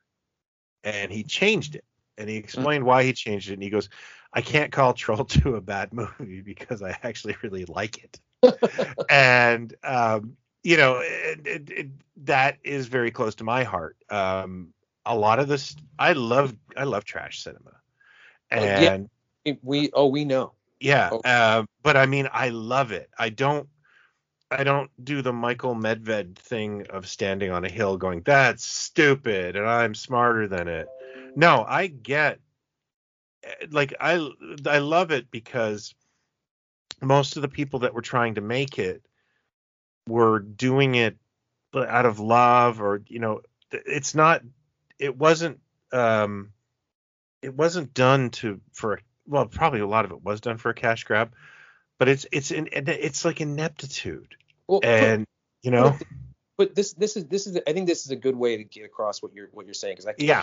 and 0.85 1.12
he 1.12 1.24
changed 1.24 1.77
it. 1.77 1.85
And 2.19 2.28
he 2.31 2.36
explained 2.36 2.85
why 2.85 3.05
he 3.05 3.12
changed 3.12 3.51
it. 3.51 3.55
And 3.55 3.62
he 3.62 3.70
goes, 3.70 3.89
"I 4.32 4.43
can't 4.43 4.73
call 4.73 4.95
Troll 4.95 5.24
2 5.27 5.57
a 5.57 5.62
bad 5.62 5.93
movie 5.93 6.43
because 6.43 6.82
I 6.82 6.97
actually 7.03 7.36
really 7.43 7.66
like 7.66 8.03
it." 8.05 8.20
and 9.09 9.74
um, 9.85 10.36
you 10.62 10.77
know, 10.77 11.01
it, 11.03 11.47
it, 11.47 11.70
it, 11.70 11.86
that 12.24 12.59
is 12.65 12.89
very 12.89 13.11
close 13.11 13.36
to 13.36 13.45
my 13.45 13.65
heart. 13.65 13.97
Um, 14.11 14.74
a 15.07 15.16
lot 15.16 15.39
of 15.40 15.49
this, 15.49 15.77
I 15.99 16.12
love, 16.12 16.57
I 16.77 16.85
love 16.85 17.05
trash 17.05 17.43
cinema, 17.43 17.73
Oh, 18.57 18.73
yeah. 18.77 18.95
and 18.95 19.59
we 19.62 19.90
oh 19.95 20.07
we 20.09 20.24
know 20.24 20.53
yeah, 20.81 21.11
Oh. 21.13 21.21
uh, 21.25 21.65
but 21.83 21.97
I 21.97 22.07
mean, 22.07 22.29
I 22.33 22.51
love 22.51 22.93
it. 22.93 23.11
I 23.19 23.31
don't, 23.31 23.69
I 24.51 24.65
don't 24.65 24.91
do 25.05 25.21
the 25.23 25.33
Michael 25.33 25.75
Medved 25.75 26.37
thing 26.37 26.87
of 26.91 27.07
standing 27.09 27.51
on 27.51 27.65
a 27.65 27.69
hill 27.71 27.97
going, 27.99 28.23
"That's 28.23 28.65
stupid," 28.65 29.57
and 29.57 29.67
I'm 29.67 29.95
smarter 29.95 30.49
than 30.49 30.69
it. 30.69 30.89
No, 31.37 31.65
I 31.69 31.89
get, 31.89 32.41
eh, 33.45 33.67
like, 33.71 33.95
I, 34.01 34.27
I 34.67 34.79
love 34.79 35.11
it 35.11 35.31
because 35.31 35.95
most 37.03 37.37
of 37.37 37.43
the 37.43 37.49
people 37.49 37.81
that 37.81 37.95
were 37.95 38.03
trying 38.03 38.35
to 38.37 38.41
make 38.41 38.79
it 38.79 39.03
were 40.09 40.39
doing 40.41 40.95
it 40.95 41.17
out 41.75 42.07
of 42.07 42.19
love, 42.19 42.81
or 42.81 43.03
you 43.07 43.19
know, 43.19 43.43
it's 43.71 44.15
not, 44.15 44.43
it 44.99 45.17
wasn't, 45.17 45.61
um, 45.93 46.51
it 47.43 47.55
wasn't 47.55 47.93
done 47.95 48.31
to 48.31 48.61
for 48.73 48.95
a 48.95 48.99
well, 49.29 49.47
probably 49.47 49.81
a 49.81 49.87
lot 49.87 50.05
of 50.05 50.11
it 50.11 50.23
was 50.23 50.41
done 50.41 50.57
for 50.57 50.71
a 50.71 50.75
cash 50.75 51.05
grab, 51.05 51.33
but 51.99 52.09
it's 52.09 52.27
it's 52.33 52.51
in 52.51 52.69
it's 52.73 53.25
like 53.25 53.41
ineptitude, 53.41 54.35
well 54.67 54.81
and 54.83 55.27
you 55.63 55.71
know, 55.71 55.97
but 56.57 56.75
this 56.75 56.95
this 56.95 57.17
is 57.17 57.27
this 57.27 57.47
is 57.47 57.59
I 57.67 57.73
think 57.73 57.87
this 57.87 58.05
is 58.05 58.11
a 58.11 58.17
good 58.17 58.37
way 58.37 58.57
to 58.57 58.65
get 58.65 58.85
across 58.85 59.23
what 59.23 59.33
you're 59.35 59.49
what 59.53 59.67
you're 59.67 59.75
saying 59.75 59.95
because 59.95 60.07
I 60.07 60.15
Yeah. 60.19 60.43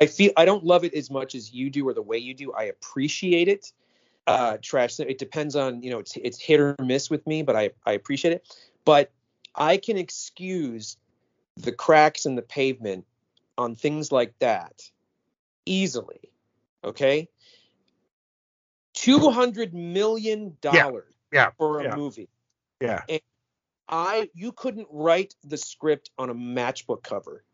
I 0.00 0.06
feel 0.06 0.32
I 0.36 0.44
don't 0.44 0.62
love 0.62 0.84
it 0.84 0.92
as 0.94 1.10
much 1.10 1.34
as 1.34 1.52
you 1.52 1.70
do 1.70 1.88
or 1.88 1.94
the 1.94 2.02
way 2.02 2.18
you 2.18 2.34
do. 2.34 2.52
I 2.52 2.64
appreciate 2.64 3.48
it. 3.48 3.72
Uh, 4.26 4.58
trash. 4.60 5.00
It 5.00 5.18
depends 5.18 5.56
on 5.56 5.82
you 5.82 5.90
know 5.90 5.98
it's 5.98 6.16
it's 6.16 6.38
hit 6.38 6.60
or 6.60 6.76
miss 6.82 7.08
with 7.08 7.26
me, 7.26 7.42
but 7.42 7.56
I 7.56 7.70
I 7.86 7.92
appreciate 7.92 8.32
it. 8.32 8.46
But 8.84 9.10
I 9.54 9.78
can 9.78 9.96
excuse 9.96 10.98
the 11.56 11.72
cracks 11.72 12.26
in 12.26 12.34
the 12.34 12.42
pavement 12.42 13.06
on 13.56 13.74
things 13.74 14.12
like 14.12 14.38
that 14.40 14.82
easily. 15.64 16.30
Okay. 16.84 17.28
Two 19.06 19.30
hundred 19.30 19.72
million 19.72 20.56
dollars 20.60 21.12
Yeah. 21.32 21.50
for 21.58 21.80
a 21.80 21.84
yeah. 21.84 21.96
movie. 21.96 22.28
Yeah. 22.80 23.02
I 23.88 24.28
you 24.34 24.52
couldn't 24.52 24.88
write 24.90 25.34
the 25.44 25.56
script 25.56 26.10
on 26.18 26.28
a 26.30 26.34
matchbook 26.34 27.02
cover. 27.02 27.44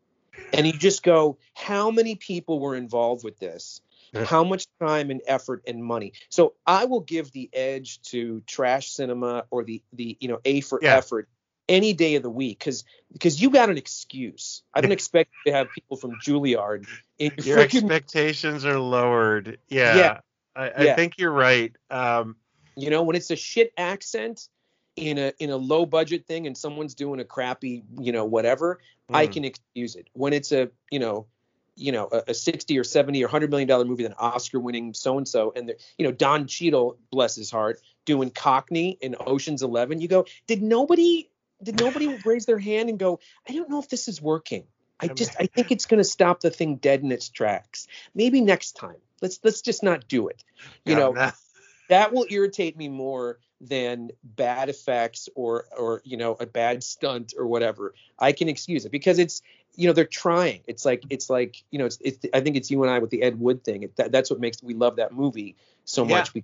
And 0.55 0.67
you 0.67 0.73
just 0.73 1.03
go, 1.03 1.37
how 1.55 1.91
many 1.91 2.15
people 2.15 2.59
were 2.59 2.75
involved 2.75 3.23
with 3.23 3.39
this? 3.39 3.83
Yeah. 4.13 4.25
How 4.25 4.45
much 4.45 4.67
time 4.81 5.11
and 5.11 5.21
effort 5.27 5.63
and 5.67 5.85
money? 5.85 6.15
So 6.31 6.55
I 6.67 6.87
will 6.87 7.01
give 7.01 7.33
the 7.33 7.51
edge 7.53 8.01
to 8.05 8.43
trash 8.47 8.89
cinema 8.91 9.45
or 9.51 9.63
the 9.65 9.83
the 9.93 10.17
you 10.21 10.29
know 10.29 10.41
A 10.45 10.63
for 10.63 10.81
Yeah. 10.83 10.97
effort 10.97 11.29
any 11.69 11.93
day 11.93 12.15
of 12.17 12.23
the 12.23 12.31
week 12.31 12.59
because 12.59 12.85
because 13.13 13.41
you 13.41 13.51
got 13.51 13.69
an 13.69 13.77
excuse. 13.77 14.63
I 14.75 14.81
don't 14.81 14.93
expect 14.93 15.31
to 15.47 15.53
have 15.53 15.69
people 15.71 15.97
from 15.99 16.13
Juilliard 16.25 16.87
in 17.19 17.33
your 17.37 17.59
Your 17.59 17.59
freaking 17.59 17.91
expectations 17.91 18.65
are 18.65 18.79
lowered. 18.79 19.59
Yeah. 19.69 19.97
Yeah. 19.97 20.21
I, 20.55 20.71
I 20.71 20.93
think 20.95 21.19
you're 21.19 21.33
right. 21.33 21.75
Um, 21.91 22.37
You 22.77 22.91
know, 22.91 23.03
when 23.03 23.17
it's 23.17 23.31
a 23.31 23.37
shit 23.37 23.73
accent 23.77 24.49
in 24.97 25.19
a 25.19 25.33
in 25.39 25.51
a 25.51 25.57
low 25.57 25.87
budget 25.87 26.27
thing 26.27 26.47
and 26.47 26.57
someone's 26.57 26.95
doing 26.95 27.21
a 27.21 27.25
crappy, 27.25 27.85
you 27.99 28.13
know, 28.13 28.25
whatever, 28.25 28.81
I 29.13 29.27
mm, 29.27 29.33
can 29.33 29.45
excuse 29.45 29.95
it. 29.95 30.09
When 30.13 30.33
it's 30.33 30.53
a, 30.53 30.71
you 30.91 30.99
know, 30.99 31.27
you 31.75 31.93
know, 31.93 32.09
a, 32.13 32.23
a 32.29 32.35
60 32.35 32.79
or 32.79 32.85
70 32.85 33.23
or 33.23 33.27
100 33.27 33.51
million 33.51 33.69
dollar 33.69 33.85
movie, 33.85 34.05
an 34.05 34.15
Oscar 34.19 34.61
winning 34.61 34.93
so 34.95 35.17
and 35.19 35.27
so, 35.27 35.53
and 35.57 35.69
the, 35.69 35.77
you 35.97 36.07
know, 36.07 36.13
Don 36.13 36.47
Cheadle, 36.47 36.99
bless 37.11 37.35
his 37.35 37.51
heart, 37.51 37.81
doing 38.05 38.31
Cockney 38.31 38.99
in 39.01 39.17
Ocean's 39.19 39.63
11, 39.63 40.01
you 40.01 40.09
go, 40.09 40.27
did 40.47 40.63
nobody 40.63 41.29
did 41.63 41.79
nobody 41.81 42.09
raise 42.25 42.45
their 42.45 42.59
hand 42.59 42.89
and 42.89 42.99
go, 42.99 43.21
I 43.49 43.53
don't 43.53 43.71
know 43.71 43.79
if 43.79 43.89
this 43.89 44.09
is 44.09 44.21
working. 44.21 44.65
I 45.01 45.07
I 45.07 45.09
just 45.09 45.37
I 45.39 45.47
think 45.47 45.71
it's 45.73 45.87
going 45.87 45.99
to 45.99 46.05
stop 46.05 46.41
the 46.41 46.51
thing 46.51 46.77
dead 46.77 47.03
in 47.03 47.11
its 47.11 47.29
tracks. 47.29 47.89
Maybe 48.15 48.41
next 48.41 48.73
time. 48.73 48.97
Let's 49.23 49.41
let's 49.43 49.63
just 49.63 49.83
not 49.83 50.09
do 50.09 50.29
it. 50.29 50.45
You 50.85 50.97
know, 50.97 51.13
nah. 51.13 51.33
that 51.89 52.13
will 52.13 52.27
irritate 52.31 52.77
me 52.77 52.89
more 52.89 53.39
than 53.61 54.11
bad 54.25 54.69
effects 54.69 55.29
or 55.35 55.67
or 55.79 56.03
you 56.05 56.17
know 56.17 56.37
a 56.41 56.47
bad 56.47 56.83
stunt 56.83 57.33
or 57.39 57.47
whatever 57.47 57.95
i 58.19 58.33
can 58.33 58.49
excuse 58.49 58.85
it 58.85 58.91
because 58.91 59.21
it's 59.21 59.41
you 59.77 59.87
know 59.87 59.93
they're 59.93 60.05
trying 60.05 60.61
it's 60.67 60.85
like 60.85 61.05
it's 61.11 61.31
like 61.31 61.63
you 61.71 61.79
know 61.79 61.87
it's, 61.87 61.99
it's 62.01 62.27
i 62.35 62.41
think 62.41 62.57
it's 62.57 62.71
you 62.73 62.83
and 62.83 62.91
i 62.91 62.99
with 62.99 63.11
the 63.11 63.23
ed 63.23 63.39
wood 63.39 63.63
thing 63.63 63.85
it, 63.85 63.97
that, 63.97 64.11
that's 64.11 64.31
what 64.31 64.41
makes 64.41 64.61
we 64.63 64.75
love 64.75 64.97
that 64.97 65.13
movie 65.13 65.55
so 65.85 66.05
Yeah. 66.05 66.17
much 66.17 66.35
we, 66.35 66.43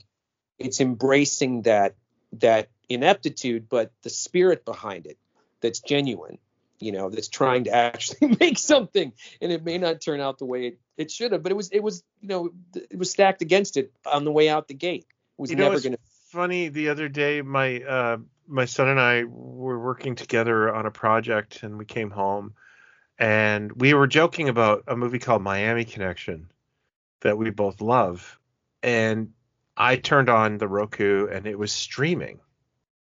it's 0.61 0.81
embracing 0.81 1.63
that 1.63 1.97
that 2.35 2.69
ineptitude 2.89 3.69
but 3.69 3.91
the 4.03 4.11
spirit 4.11 4.65
behind 4.65 5.07
it 5.07 5.19
that's 5.61 5.81
genuine 5.81 6.39
you 6.81 6.93
know 6.93 7.11
that's 7.11 7.29
trying 7.29 7.65
to 7.65 7.75
actually 7.75 8.37
make 8.41 8.59
something 8.59 9.13
and 9.41 9.53
it 9.53 9.65
may 9.65 9.79
not 9.79 10.01
turn 10.01 10.21
out 10.21 10.39
the 10.39 10.45
way 10.45 10.69
it, 10.69 10.79
it 10.97 11.11
should 11.11 11.33
have 11.33 11.43
but 11.43 11.53
it 11.53 11.57
was 11.57 11.71
it 11.71 11.81
was 11.81 12.05
you 12.21 12.29
know 12.29 12.51
it 12.75 12.99
was 12.99 13.11
stacked 13.11 13.43
against 13.43 13.77
it 13.77 13.93
on 14.07 14.25
the 14.25 14.33
way 14.33 14.49
out 14.49 14.69
the 14.69 14.75
gate 14.75 15.07
it 15.39 15.43
was 15.43 15.51
You 15.51 15.57
know, 15.57 15.65
never 15.65 15.81
going 15.81 15.93
to 15.93 15.99
funny. 16.29 16.69
The 16.69 16.91
other 16.91 17.09
day, 17.09 17.43
my 17.43 17.81
uh, 17.81 18.19
my 18.47 18.65
son 18.65 18.89
and 18.89 19.01
I 19.01 19.25
were 19.25 19.79
working 19.79 20.15
together 20.15 20.73
on 20.73 20.87
a 20.87 20.91
project, 20.91 21.63
and 21.63 21.79
we 21.79 21.85
came 21.85 22.11
home, 22.11 22.55
and 23.19 23.73
we 23.73 23.95
were 23.95 24.07
joking 24.07 24.49
about 24.49 24.85
a 24.87 24.97
movie 24.97 25.19
called 25.19 25.43
Miami 25.43 25.85
Connection 25.85 26.51
that 27.21 27.37
we 27.37 27.51
both 27.51 27.81
love, 27.81 28.39
and 28.83 29.33
I 29.77 29.97
turned 29.97 30.29
on 30.29 30.59
the 30.59 30.69
Roku, 30.69 31.27
and 31.27 31.47
it 31.47 31.59
was 31.59 31.73
streaming 31.73 32.41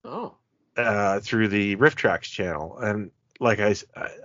oh 0.04 0.36
uh, 0.78 1.20
through 1.22 1.48
the 1.48 1.76
RiffTrax 1.78 2.24
channel, 2.24 2.78
and 2.78 3.12
like 3.40 3.60
I, 3.60 3.76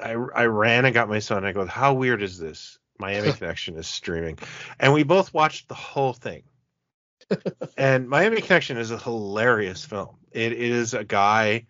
I 0.02 0.12
I 0.12 0.44
ran 0.46 0.84
and 0.84 0.94
got 0.94 1.08
my 1.08 1.18
son. 1.18 1.44
I 1.44 1.52
go, 1.52 1.66
how 1.66 1.94
weird 1.94 2.22
is 2.22 2.38
this? 2.38 2.78
Miami 2.98 3.32
Connection 3.38 3.76
is 3.76 3.86
streaming, 3.86 4.38
and 4.78 4.92
we 4.92 5.02
both 5.02 5.32
watched 5.34 5.68
the 5.68 5.74
whole 5.74 6.12
thing. 6.12 6.42
and 7.76 8.08
Miami 8.08 8.40
Connection 8.40 8.76
is 8.76 8.90
a 8.90 8.98
hilarious 8.98 9.84
film. 9.84 10.16
It 10.32 10.52
is 10.52 10.94
a 10.94 11.04
guy. 11.04 11.66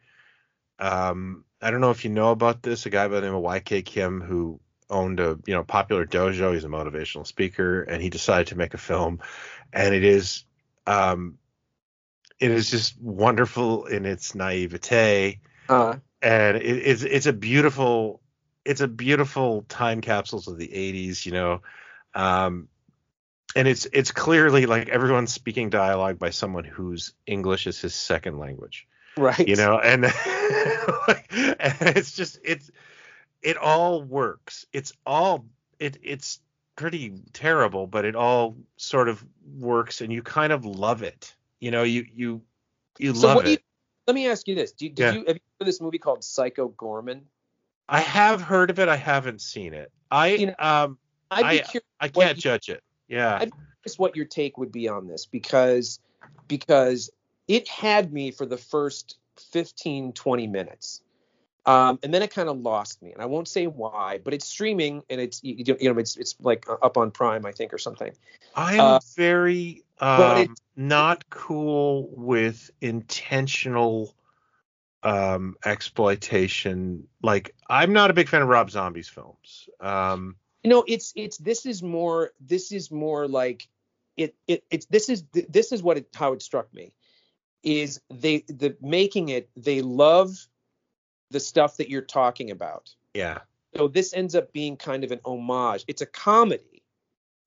Um, 0.79 1.45
I 1.61 1.71
don't 1.71 1.81
know 1.81 1.91
if 1.91 2.05
you 2.05 2.11
know 2.11 2.31
about 2.31 2.63
this. 2.63 2.87
A 2.87 2.91
guy 2.91 3.09
by 3.09 3.17
the 3.17 3.23
name 3.23 3.35
of 3.35 3.43
YK 3.43 3.85
Kim 3.85 4.21
who 4.21 4.61
owned 4.89 5.21
a 5.21 5.39
you 5.47 5.55
know 5.55 5.65
popular 5.65 6.05
dojo. 6.07 6.53
He's 6.53 6.65
a 6.65 6.69
motivational 6.69 7.27
speaker, 7.27 7.83
and 7.83 8.03
he 8.03 8.11
decided 8.11 8.49
to 8.49 8.57
make 8.57 8.75
a 8.75 8.79
film, 8.79 9.21
and 9.73 9.95
it 9.95 10.05
is 10.05 10.45
um, 10.87 11.39
it 12.41 12.51
is 12.51 12.71
just 12.71 13.01
wonderful 13.01 13.87
in 13.87 14.07
its 14.07 14.35
naivete 14.35 15.41
uh 15.69 15.97
and 16.23 16.57
it, 16.57 16.63
it's 16.63 17.03
it's 17.03 17.27
a 17.27 17.33
beautiful 17.33 18.21
it's 18.65 18.81
a 18.81 18.89
beautiful 18.89 19.63
time 19.69 20.01
capsules 20.01 20.49
of 20.49 20.59
the 20.59 20.69
80s 20.69 21.25
you 21.25 21.33
know 21.33 21.63
um 22.15 22.69
and 23.57 23.67
it's 23.67 23.87
it's 23.93 24.13
clearly 24.13 24.67
like 24.67 24.89
everyone's 24.89 25.33
speaking 25.33 25.71
dialogue 25.71 26.19
by 26.19 26.31
someone 26.31 26.65
whose 26.65 27.13
english 27.27 27.67
is 27.67 27.81
his 27.81 27.95
second 27.95 28.39
language. 28.39 28.87
Right. 29.17 29.47
You 29.47 29.57
know 29.57 29.79
and, 29.79 30.05
and 30.05 30.13
it's 31.97 32.13
just 32.13 32.39
it's 32.45 32.71
it 33.43 33.57
all 33.57 34.03
works. 34.03 34.67
It's 34.73 34.93
all 35.05 35.47
it 35.79 35.99
it's 36.03 36.41
pretty 36.77 37.15
terrible 37.33 37.87
but 37.87 38.05
it 38.05 38.15
all 38.15 38.57
sort 38.77 39.09
of 39.09 39.25
works 39.59 40.01
and 40.01 40.13
you 40.13 40.23
kind 40.23 40.53
of 40.53 40.65
love 40.65 41.03
it. 41.03 41.35
You 41.59 41.71
know 41.71 41.83
you 41.83 42.07
you 42.13 42.43
you 42.99 43.15
so 43.15 43.29
love 43.29 43.37
what 43.37 43.47
it 43.47 43.49
do 43.49 43.53
you 43.53 43.59
let 44.11 44.15
me 44.17 44.27
ask 44.27 44.49
you 44.49 44.57
this 44.57 44.73
do, 44.73 44.89
did 44.89 44.99
Yeah. 44.99 45.13
you 45.13 45.19
have 45.29 45.37
you 45.37 45.43
heard 45.59 45.61
of 45.61 45.67
this 45.67 45.81
movie 45.81 45.99
called 45.99 46.25
psycho 46.25 46.69
goreman 46.71 47.23
I 47.89 48.01
have 48.01 48.41
heard 48.41 48.71
of 48.71 48.79
it. 48.79 48.89
I 48.89 48.95
haven't 48.97 49.41
seen 49.41 49.73
it. 49.75 49.91
I 50.11 50.29
You 50.35 50.47
know, 50.49 50.55
um 50.59 50.99
i'd 51.31 51.43
be 51.43 51.47
I- 51.61 51.65
curious 51.65 51.87
I 52.01 52.09
can't 52.09 52.37
you- 52.37 52.43
judge 52.43 52.69
it. 52.69 52.83
Yeah. 53.09 53.39
I'd- 53.41 53.53
what 53.99 54.15
your 54.17 54.25
take 54.27 54.59
would 54.59 54.71
be 54.73 54.89
on 54.89 55.07
this 55.07 55.27
because 55.27 56.01
because 56.49 57.11
it 57.49 57.67
had 57.69 58.13
me 58.13 58.31
for 58.33 58.47
the 58.47 58.57
first 58.59 59.17
15 59.53 60.13
20 60.13 60.47
minutes 60.49 61.03
um, 61.67 61.99
and 62.03 62.13
then 62.13 62.23
it 62.23 62.33
kind 62.33 62.49
of 62.49 62.59
lost 62.59 63.03
me 63.03 63.13
and 63.13 63.23
i 63.23 63.27
won't 63.27 63.49
say 63.49 63.67
why 63.67 64.19
but 64.25 64.33
it's 64.35 64.47
streaming 64.47 65.03
and 65.11 65.21
it's 65.21 65.43
you, 65.43 65.77
you 65.81 65.93
know 65.93 65.99
it's 65.99 66.17
it's 66.17 66.37
like 66.41 66.67
up 66.83 66.97
on 66.97 67.11
prime 67.11 67.45
i 67.47 67.53
think 67.53 67.73
or 67.73 67.79
something 67.79 68.13
I 68.55 68.75
am 68.75 68.81
uh, 68.81 69.01
very 69.17 69.85
but 69.99 70.49
um, 70.49 70.57
not 70.77 71.29
cool 71.31 72.09
with 72.13 72.71
intentional 72.81 74.15
um 75.03 75.57
exploitation. 75.65 77.07
Like 77.23 77.55
I'm 77.69 77.93
not 77.93 78.11
a 78.11 78.13
big 78.13 78.29
fan 78.29 78.43
of 78.43 78.49
Rob 78.49 78.71
Zombie's 78.71 79.09
films. 79.09 79.69
Um 79.81 80.37
you 80.63 80.71
know 80.71 80.85
it's 80.87 81.13
it's 81.17 81.39
this 81.39 81.65
is 81.65 81.83
more 81.83 82.33
this 82.41 82.73
is 82.73 82.91
more 82.91 83.27
like 83.27 83.69
it 84.17 84.35
it 84.47 84.65
it's 84.71 84.87
this 84.87 85.09
is 85.09 85.25
this 85.33 85.73
is 85.73 85.83
what 85.83 85.97
it 85.97 86.09
how 86.15 86.33
it 86.33 86.43
struck 86.43 86.73
me 86.75 86.93
is 87.63 88.01
they 88.11 88.45
the 88.49 88.77
making 88.81 89.29
it 89.29 89.49
they 89.57 89.81
love 89.81 90.31
the 91.31 91.41
stuff 91.41 91.77
that 91.77 91.89
you're 91.89 92.03
talking 92.03 92.51
about 92.51 92.91
yeah. 93.15 93.39
so 93.77 93.89
this 93.89 94.13
ends 94.15 94.35
up 94.35 94.53
being 94.53 94.77
kind 94.77 95.05
of 95.05 95.11
an 95.13 95.21
homage 95.25 95.85
it's 95.89 96.03
a 96.03 96.07
comedy 96.07 96.83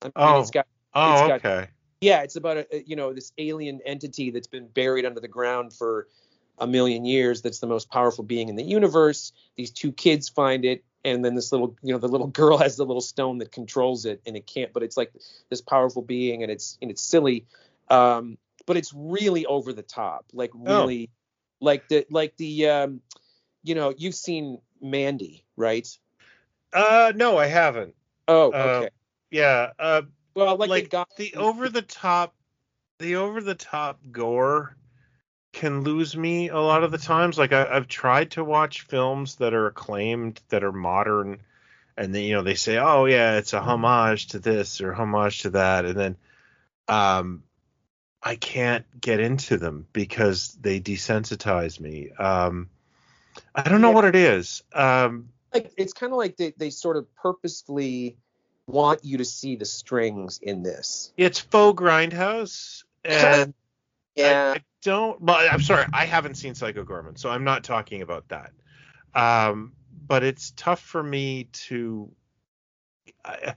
I 0.01 0.05
mean, 0.07 0.11
Oh. 0.15 0.39
it's 0.39 0.51
got 0.51 0.67
Oh, 0.95 1.11
It's 1.13 1.21
got- 1.27 1.45
okay. 1.45 1.67
yeah 2.01 2.21
it's 2.23 2.35
about 2.35 2.57
a 2.57 2.83
you 2.85 2.95
know 2.95 3.13
this 3.13 3.31
alien 3.37 3.81
entity 3.85 4.31
that's 4.31 4.47
been 4.47 4.67
buried 4.67 5.05
under 5.05 5.19
the 5.19 5.27
ground 5.27 5.73
for 5.73 6.07
a 6.59 6.67
million 6.67 7.03
years 7.03 7.41
that's 7.41 7.59
the 7.59 7.67
most 7.67 7.89
powerful 7.89 8.23
being 8.23 8.47
in 8.49 8.55
the 8.55 8.63
universe 8.63 9.31
these 9.55 9.71
two 9.71 9.91
kids 9.91 10.29
find 10.29 10.65
it 10.65 10.83
and 11.03 11.25
then 11.25 11.33
this 11.35 11.51
little 11.51 11.75
you 11.81 11.91
know 11.91 11.97
the 11.99 12.07
little 12.07 12.27
girl 12.41 12.57
has 12.57 12.75
the 12.77 12.85
little 12.85 13.01
stone 13.01 13.39
that 13.39 13.51
controls 13.51 14.05
it 14.05 14.21
and 14.27 14.37
it 14.37 14.45
can't 14.45 14.71
but 14.71 14.83
it's 14.83 14.95
like 14.95 15.11
this 15.49 15.61
powerful 15.61 16.01
being 16.03 16.43
and 16.43 16.51
it's 16.51 16.77
and 16.81 16.91
it's 16.91 17.01
silly 17.01 17.45
um 17.89 18.37
but 18.67 18.77
it's 18.77 18.93
really 18.95 19.45
over 19.47 19.73
the 19.73 19.81
top 19.81 20.25
like 20.31 20.51
Oh. 20.53 20.59
really 20.83 21.09
like 21.59 21.87
the 21.89 22.05
like 22.11 22.37
the 22.37 22.69
um 22.69 23.01
you 23.63 23.75
know 23.75 23.93
you've 23.97 24.15
seen 24.15 24.59
mandy 24.81 25.43
right 25.55 25.87
Uh 26.73 27.13
no, 27.15 27.37
I 27.37 27.47
haven't. 27.47 27.95
oh 28.27 28.51
Uh, 28.51 28.57
okay 28.57 28.89
Yeah. 29.31 29.71
Uh 29.79 30.01
well 30.35 30.57
like, 30.57 30.69
like 30.69 30.89
the 30.89 31.05
the 31.17 31.35
over 31.35 31.69
the 31.69 31.81
top 31.81 32.33
the 32.99 33.15
over 33.15 33.41
the 33.41 33.55
top 33.55 33.99
gore 34.11 34.75
can 35.51 35.81
lose 35.81 36.17
me 36.17 36.49
a 36.49 36.57
lot 36.59 36.83
of 36.83 36.91
the 36.91 36.97
times 36.97 37.37
like 37.37 37.53
I, 37.53 37.67
i've 37.75 37.87
tried 37.87 38.31
to 38.31 38.43
watch 38.43 38.81
films 38.81 39.35
that 39.35 39.53
are 39.53 39.67
acclaimed 39.67 40.41
that 40.49 40.63
are 40.63 40.71
modern 40.71 41.39
and 41.95 42.13
then 42.13 42.23
you 42.23 42.33
know 42.33 42.41
they 42.41 42.55
say 42.55 42.77
oh 42.77 43.05
yeah 43.05 43.37
it's 43.37 43.53
a 43.53 43.61
homage 43.61 44.27
to 44.29 44.39
this 44.39 44.81
or 44.81 44.93
homage 44.93 45.43
to 45.43 45.51
that 45.51 45.85
and 45.85 45.99
then 45.99 46.15
um 46.87 47.43
i 48.21 48.35
can't 48.35 48.85
get 48.99 49.19
into 49.19 49.57
them 49.57 49.85
because 49.93 50.57
they 50.59 50.79
desensitize 50.79 51.79
me 51.79 52.11
um 52.11 52.69
I 53.55 53.67
don't 53.67 53.81
know 53.81 53.89
Yeah. 53.89 53.93
what 53.95 54.05
it 54.05 54.15
is. 54.15 54.63
Um, 54.73 55.29
Like 55.53 55.71
it's 55.77 55.93
kind 55.93 56.11
of 56.11 56.17
like 56.17 56.37
they, 56.37 56.53
they 56.57 56.69
sort 56.69 56.97
of 56.97 57.13
purposefully 57.15 58.17
want 58.67 59.03
you 59.03 59.17
to 59.17 59.25
see 59.25 59.55
the 59.55 59.65
strings 59.65 60.39
in 60.41 60.63
this. 60.63 61.13
it's 61.17 61.39
faux 61.39 61.79
grindhouse, 61.79 62.83
and 63.05 63.53
Yeah. 64.15 64.53
I, 64.53 64.57
I 64.57 64.63
don't. 64.83 65.21
Well, 65.21 65.47
I'm 65.51 65.61
sorry, 65.61 65.85
I 65.93 66.05
haven't 66.05 66.35
seen 66.35 66.55
Psycho 66.55 66.83
Goreman, 66.83 67.17
so 67.17 67.29
I'm 67.29 67.43
not 67.43 67.63
talking 67.63 68.01
about 68.01 68.27
that. 68.29 68.51
Um, 69.15 69.73
but 70.07 70.23
it's 70.23 70.51
tough 70.55 70.79
for 70.81 71.01
me 71.01 71.49
to. 71.67 72.11
I, 73.25 73.55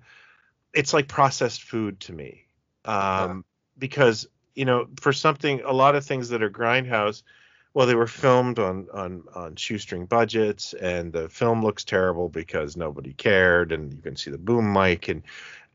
it's 0.73 0.93
like 0.93 1.09
processed 1.09 1.62
food 1.62 2.01
to 2.01 2.12
me, 2.12 2.47
um, 2.85 3.44
because 3.78 4.27
you 4.55 4.65
know, 4.65 4.89
for 5.01 5.12
something, 5.12 5.61
a 5.65 5.73
lot 5.73 5.94
of 5.94 6.05
things 6.05 6.31
that 6.31 6.43
are 6.43 6.51
grindhouse. 6.51 7.23
Well, 7.77 7.86
they 7.86 7.94
were 7.94 8.07
filmed 8.07 8.59
on 8.59 8.86
on 8.94 9.24
on 9.35 9.57
shoestring 9.57 10.07
budgets, 10.07 10.73
and 10.73 11.12
the 11.12 11.28
film 11.28 11.62
looks 11.62 11.85
terrible 11.85 12.31
because 12.31 12.74
nobody 12.74 13.12
cared, 13.12 13.70
and 13.70 13.93
you 13.93 14.01
can 14.01 14.16
see 14.16 14.31
the 14.31 14.39
boom 14.39 14.73
mic, 14.73 15.09
and 15.09 15.23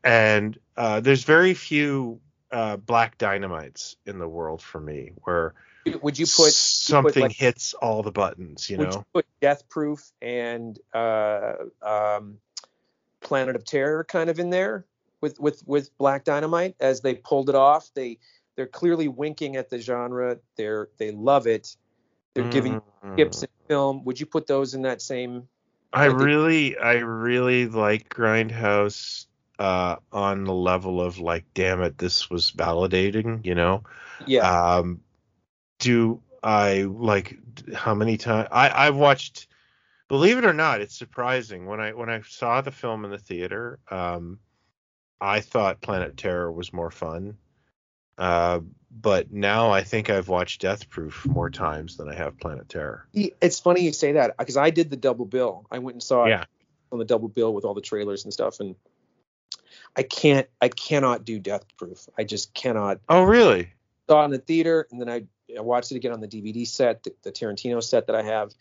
and 0.03 0.57
uh, 0.75 1.01
there's 1.01 1.23
very 1.25 1.53
few 1.53 2.19
uh, 2.51 2.77
black 2.77 3.19
dynamites 3.19 3.97
in 4.07 4.17
the 4.17 4.27
world 4.27 4.63
for 4.63 4.81
me 4.81 5.11
where 5.25 5.53
would 6.01 6.17
you 6.17 6.25
put 6.25 6.51
something 6.53 7.21
like- 7.21 7.33
hits 7.33 7.75
all 7.75 8.01
the 8.01 8.11
buttons, 8.11 8.67
you 8.67 8.77
know? 8.77 8.89
you 8.89 9.05
put 9.13 9.27
Death 9.39 9.69
Proof 9.69 10.11
and 10.23 10.79
uh, 10.95 11.53
um, 11.83 12.39
Planet 13.19 13.55
of 13.55 13.63
Terror 13.63 14.05
kind 14.05 14.31
of 14.31 14.39
in 14.39 14.49
there 14.49 14.87
with 15.21 15.39
with 15.39 15.61
with 15.67 15.95
Black 15.99 16.23
Dynamite 16.23 16.77
as 16.79 17.01
they 17.01 17.13
pulled 17.13 17.49
it 17.49 17.55
off? 17.55 17.91
They 17.93 18.17
they're 18.55 18.65
clearly 18.65 19.07
winking 19.07 19.55
at 19.55 19.69
the 19.69 19.77
genre. 19.77 20.39
They're 20.55 20.89
they 20.97 21.11
love 21.11 21.45
it. 21.45 21.75
They're 22.33 22.49
giving 22.49 22.81
Mm. 23.03 23.17
tips 23.17 23.43
in 23.43 23.49
film. 23.67 24.03
Would 24.05 24.19
you 24.19 24.25
put 24.25 24.47
those 24.47 24.73
in 24.73 24.83
that 24.83 25.01
same? 25.01 25.47
I 25.93 26.03
I 26.03 26.05
really, 26.05 26.77
I 26.77 26.93
really 26.93 27.67
like 27.67 28.09
Grindhouse 28.09 29.25
uh, 29.59 29.97
on 30.11 30.45
the 30.45 30.53
level 30.53 31.01
of 31.01 31.19
like, 31.19 31.45
damn 31.53 31.81
it, 31.81 31.97
this 31.97 32.29
was 32.29 32.51
validating, 32.51 33.45
you 33.45 33.55
know? 33.55 33.83
Yeah. 34.25 34.75
Um, 34.77 35.01
do 35.79 36.21
I 36.43 36.83
like 36.83 37.37
how 37.75 37.93
many 37.93 38.17
times 38.17 38.47
I 38.51 38.87
I've 38.87 38.95
watched? 38.95 39.47
Believe 40.07 40.37
it 40.37 40.45
or 40.45 40.53
not, 40.53 40.81
it's 40.81 40.97
surprising 40.97 41.65
when 41.65 41.79
I 41.79 41.93
when 41.93 42.09
I 42.09 42.21
saw 42.21 42.61
the 42.61 42.71
film 42.71 43.05
in 43.05 43.11
the 43.11 43.17
theater. 43.17 43.79
Um, 43.89 44.39
I 45.19 45.39
thought 45.41 45.81
Planet 45.81 46.17
Terror 46.17 46.51
was 46.51 46.73
more 46.73 46.91
fun. 46.91 47.37
Uh, 48.17 48.59
but 48.91 49.31
now 49.31 49.71
I 49.71 49.83
think 49.83 50.09
I've 50.09 50.27
watched 50.27 50.61
Death 50.61 50.89
Proof 50.89 51.25
more 51.25 51.49
times 51.49 51.97
than 51.97 52.09
I 52.09 52.15
have 52.15 52.37
Planet 52.39 52.67
Terror. 52.69 53.07
It's 53.13 53.59
funny 53.59 53.81
you 53.81 53.93
say 53.93 54.13
that 54.13 54.37
because 54.37 54.57
I 54.57 54.69
did 54.69 54.89
the 54.89 54.97
double 54.97 55.25
bill. 55.25 55.65
I 55.71 55.79
went 55.79 55.95
and 55.95 56.03
saw 56.03 56.25
Yeah. 56.25 56.41
it 56.41 56.47
on 56.91 56.99
the 56.99 57.05
double 57.05 57.29
bill 57.29 57.53
with 57.53 57.63
all 57.65 57.73
the 57.73 57.81
trailers 57.81 58.25
and 58.25 58.33
stuff, 58.33 58.59
and 58.59 58.75
I 59.95 60.03
can't, 60.03 60.47
I 60.61 60.67
cannot 60.67 61.25
do 61.25 61.39
Death 61.39 61.65
Proof. 61.77 62.07
I 62.17 62.23
just 62.23 62.53
cannot. 62.53 62.99
Oh, 63.09 63.23
really? 63.23 63.69
Saw 64.09 64.21
it 64.21 64.25
in 64.25 64.31
the 64.31 64.37
theater, 64.39 64.87
and 64.91 64.99
then 64.99 65.09
I, 65.09 65.23
I 65.57 65.61
watched 65.61 65.91
it 65.91 65.95
again 65.95 66.11
on 66.11 66.19
the 66.19 66.27
DVD 66.27 66.67
set, 66.67 67.03
the, 67.03 67.13
the 67.23 67.31
Tarantino 67.31 67.81
set 67.81 68.07
that 68.07 68.15
I 68.15 68.23
have. 68.23 68.51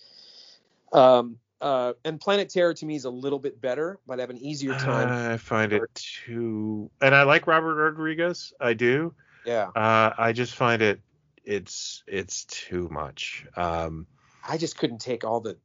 Um, 0.93 1.37
uh, 1.61 1.93
and 2.05 2.21
Planet 2.21 2.49
Terror 2.49 2.73
to 2.75 2.87
me 2.87 2.95
is 2.95 3.05
a 3.05 3.11
little 3.11 3.39
bit 3.39 3.61
better, 3.61 3.99
but 4.07 4.19
I 4.19 4.23
have 4.23 4.31
an 4.31 4.39
easier 4.39 4.75
time. 4.75 5.09
I 5.09 5.37
find 5.37 5.73
it 5.73 5.83
too, 5.95 6.91
and 7.03 7.15
I 7.15 7.25
like 7.25 7.47
Robert 7.47 7.75
Rodriguez. 7.75 8.53
I 8.61 8.73
do. 8.75 9.13
Yeah, 9.45 9.69
Uh, 9.75 10.11
I 10.17 10.33
just 10.33 10.55
find 10.55 10.83
it 10.83 11.01
it's 11.45 12.03
it's 12.07 12.45
too 12.45 12.89
much. 12.91 13.47
Um, 13.57 14.07
I 14.47 14.57
just 14.57 14.77
couldn't 14.79 15.01
take 15.01 15.25
all 15.25 15.41
the, 15.41 15.57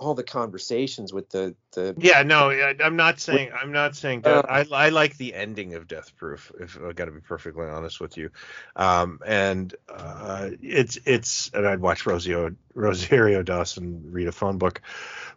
all 0.00 0.14
the 0.14 0.24
conversations 0.24 1.12
with 1.12 1.28
the 1.28 1.54
the. 1.72 1.94
yeah, 1.98 2.22
no, 2.22 2.50
I'm 2.50 2.96
not 2.96 3.20
saying 3.20 3.50
I'm 3.54 3.70
not 3.70 3.94
saying 3.94 4.22
Uh, 4.24 4.42
that. 4.42 4.50
I 4.50 4.86
I 4.86 4.88
like 4.88 5.18
the 5.18 5.34
ending 5.34 5.74
of 5.74 5.86
Death 5.86 6.16
Proof. 6.16 6.50
If 6.58 6.78
I 6.82 6.92
got 6.92 7.04
to 7.04 7.10
be 7.10 7.20
perfectly 7.20 7.66
honest 7.66 8.00
with 8.00 8.16
you, 8.16 8.30
um, 8.76 9.20
and 9.26 9.74
uh, 9.88 10.50
it's 10.62 10.98
it's 11.04 11.50
and 11.52 11.66
I'd 11.68 11.80
watch 11.80 12.06
Rosario 12.06 12.56
Rosario 12.74 13.42
Dawson 13.42 14.10
read 14.10 14.26
a 14.26 14.32
phone 14.32 14.56
book, 14.56 14.80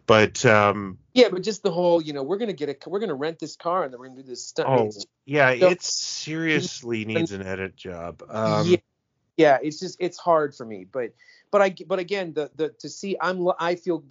but 0.06 0.44
um, 0.46 0.98
Yeah, 1.12 1.28
but 1.30 1.42
just 1.42 1.62
the 1.62 1.70
whole, 1.70 2.00
you 2.00 2.14
know, 2.14 2.22
we're 2.22 2.38
gonna 2.38 2.54
get 2.54 2.70
a, 2.70 2.88
we're 2.88 3.00
gonna 3.00 3.14
rent 3.14 3.38
this 3.38 3.56
car 3.56 3.84
and 3.84 3.92
then 3.92 4.00
we're 4.00 4.08
gonna 4.08 4.22
do 4.22 4.28
this 4.28 4.46
stunt. 4.46 4.68
oh 4.68 4.90
yeah, 5.26 5.56
So- 5.58 5.68
it 5.68 5.82
seriously 5.82 7.04
needs 7.04 7.32
an 7.32 7.42
edit 7.46 7.76
job. 7.76 8.22
Um, 8.28 8.66
yeah, 8.66 8.76
yeah, 9.36 9.58
it's 9.62 9.78
just 9.78 9.98
it's 10.00 10.16
hard 10.16 10.54
for 10.54 10.64
me, 10.64 10.86
but 10.90 11.12
but 11.54 11.62
I 11.62 11.72
but 11.86 12.00
again 12.00 12.32
the 12.32 12.50
the 12.56 12.70
to 12.80 12.88
see 12.88 13.16
I'm 13.20 13.46
I 13.60 13.76
feel 13.76 14.02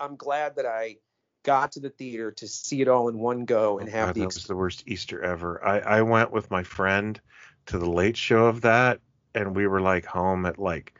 I'm 0.00 0.16
glad 0.16 0.56
that 0.56 0.66
I 0.66 0.96
got 1.44 1.70
to 1.72 1.80
the 1.80 1.90
theater 1.90 2.32
to 2.32 2.48
see 2.48 2.80
it 2.82 2.88
all 2.88 3.08
in 3.08 3.16
one 3.20 3.44
go 3.44 3.78
and 3.78 3.88
Oh, 3.88 3.92
have 3.92 4.06
God, 4.08 4.14
the 4.16 4.20
that 4.22 4.26
was 4.34 4.44
the 4.48 4.56
worst 4.56 4.82
Easter 4.86 5.22
ever. 5.22 5.64
I, 5.64 5.78
I 5.98 6.02
went 6.02 6.32
with 6.32 6.50
my 6.50 6.64
friend 6.64 7.20
to 7.66 7.78
the 7.78 7.88
late 7.88 8.16
show 8.16 8.46
of 8.46 8.62
that, 8.62 8.98
and 9.36 9.54
we 9.54 9.68
were 9.68 9.80
like 9.80 10.04
home 10.04 10.44
at 10.46 10.58
like 10.58 10.98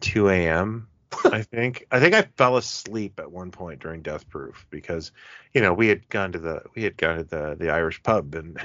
2 0.00 0.30
a.m. 0.30 0.88
I 1.30 1.42
think. 1.52 1.86
I 1.90 2.00
think 2.00 2.14
I 2.14 2.22
fell 2.22 2.56
asleep 2.56 3.20
at 3.20 3.30
one 3.30 3.50
point 3.50 3.80
during 3.80 4.00
Death 4.00 4.26
Proof 4.30 4.66
because, 4.70 5.12
you 5.52 5.60
know, 5.60 5.74
we 5.74 5.88
had 5.88 6.08
gone 6.08 6.32
to 6.32 6.38
the 6.38 6.62
we 6.74 6.82
had 6.82 6.96
gone 6.96 7.18
to 7.18 7.24
the 7.24 7.56
the 7.60 7.68
Irish 7.68 8.02
pub 8.02 8.34
and 8.34 8.58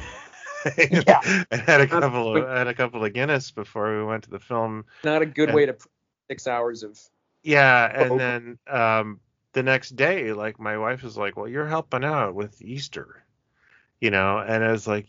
Yeah. 0.90 1.20
and 1.52 1.62
had 1.62 1.82
a 1.82 1.88
couple 1.88 2.38
of 2.38 2.48
had 2.48 2.68
a 2.68 2.74
couple 2.74 3.04
of 3.04 3.12
Guinness 3.14 3.52
before 3.52 3.98
we 3.98 4.06
went 4.06 4.24
to 4.24 4.30
the 4.30 4.40
film. 4.40 4.86
not 5.04 5.22
a 5.22 5.26
good 5.26 5.50
and- 5.50 5.56
way 5.58 5.66
to 5.66 5.76
six 6.30 6.48
hours 6.48 6.84
of 6.84 7.00
Yeah, 7.44 7.92
Oh. 7.96 8.02
and 8.04 8.20
then 8.20 8.58
um 8.68 9.20
the 9.54 9.64
next 9.64 9.96
day, 9.96 10.34
like 10.34 10.60
my 10.60 10.78
wife 10.78 11.04
was 11.04 11.18
like, 11.18 11.38
"Well, 11.38 11.48
you're 11.48 11.68
helping 11.68 12.04
out 12.04 12.36
with 12.36 12.62
Easter," 12.62 13.24
you 14.02 14.12
know, 14.12 14.40
and 14.40 14.64
I 14.64 14.72
was 14.72 14.88
like, 14.88 15.08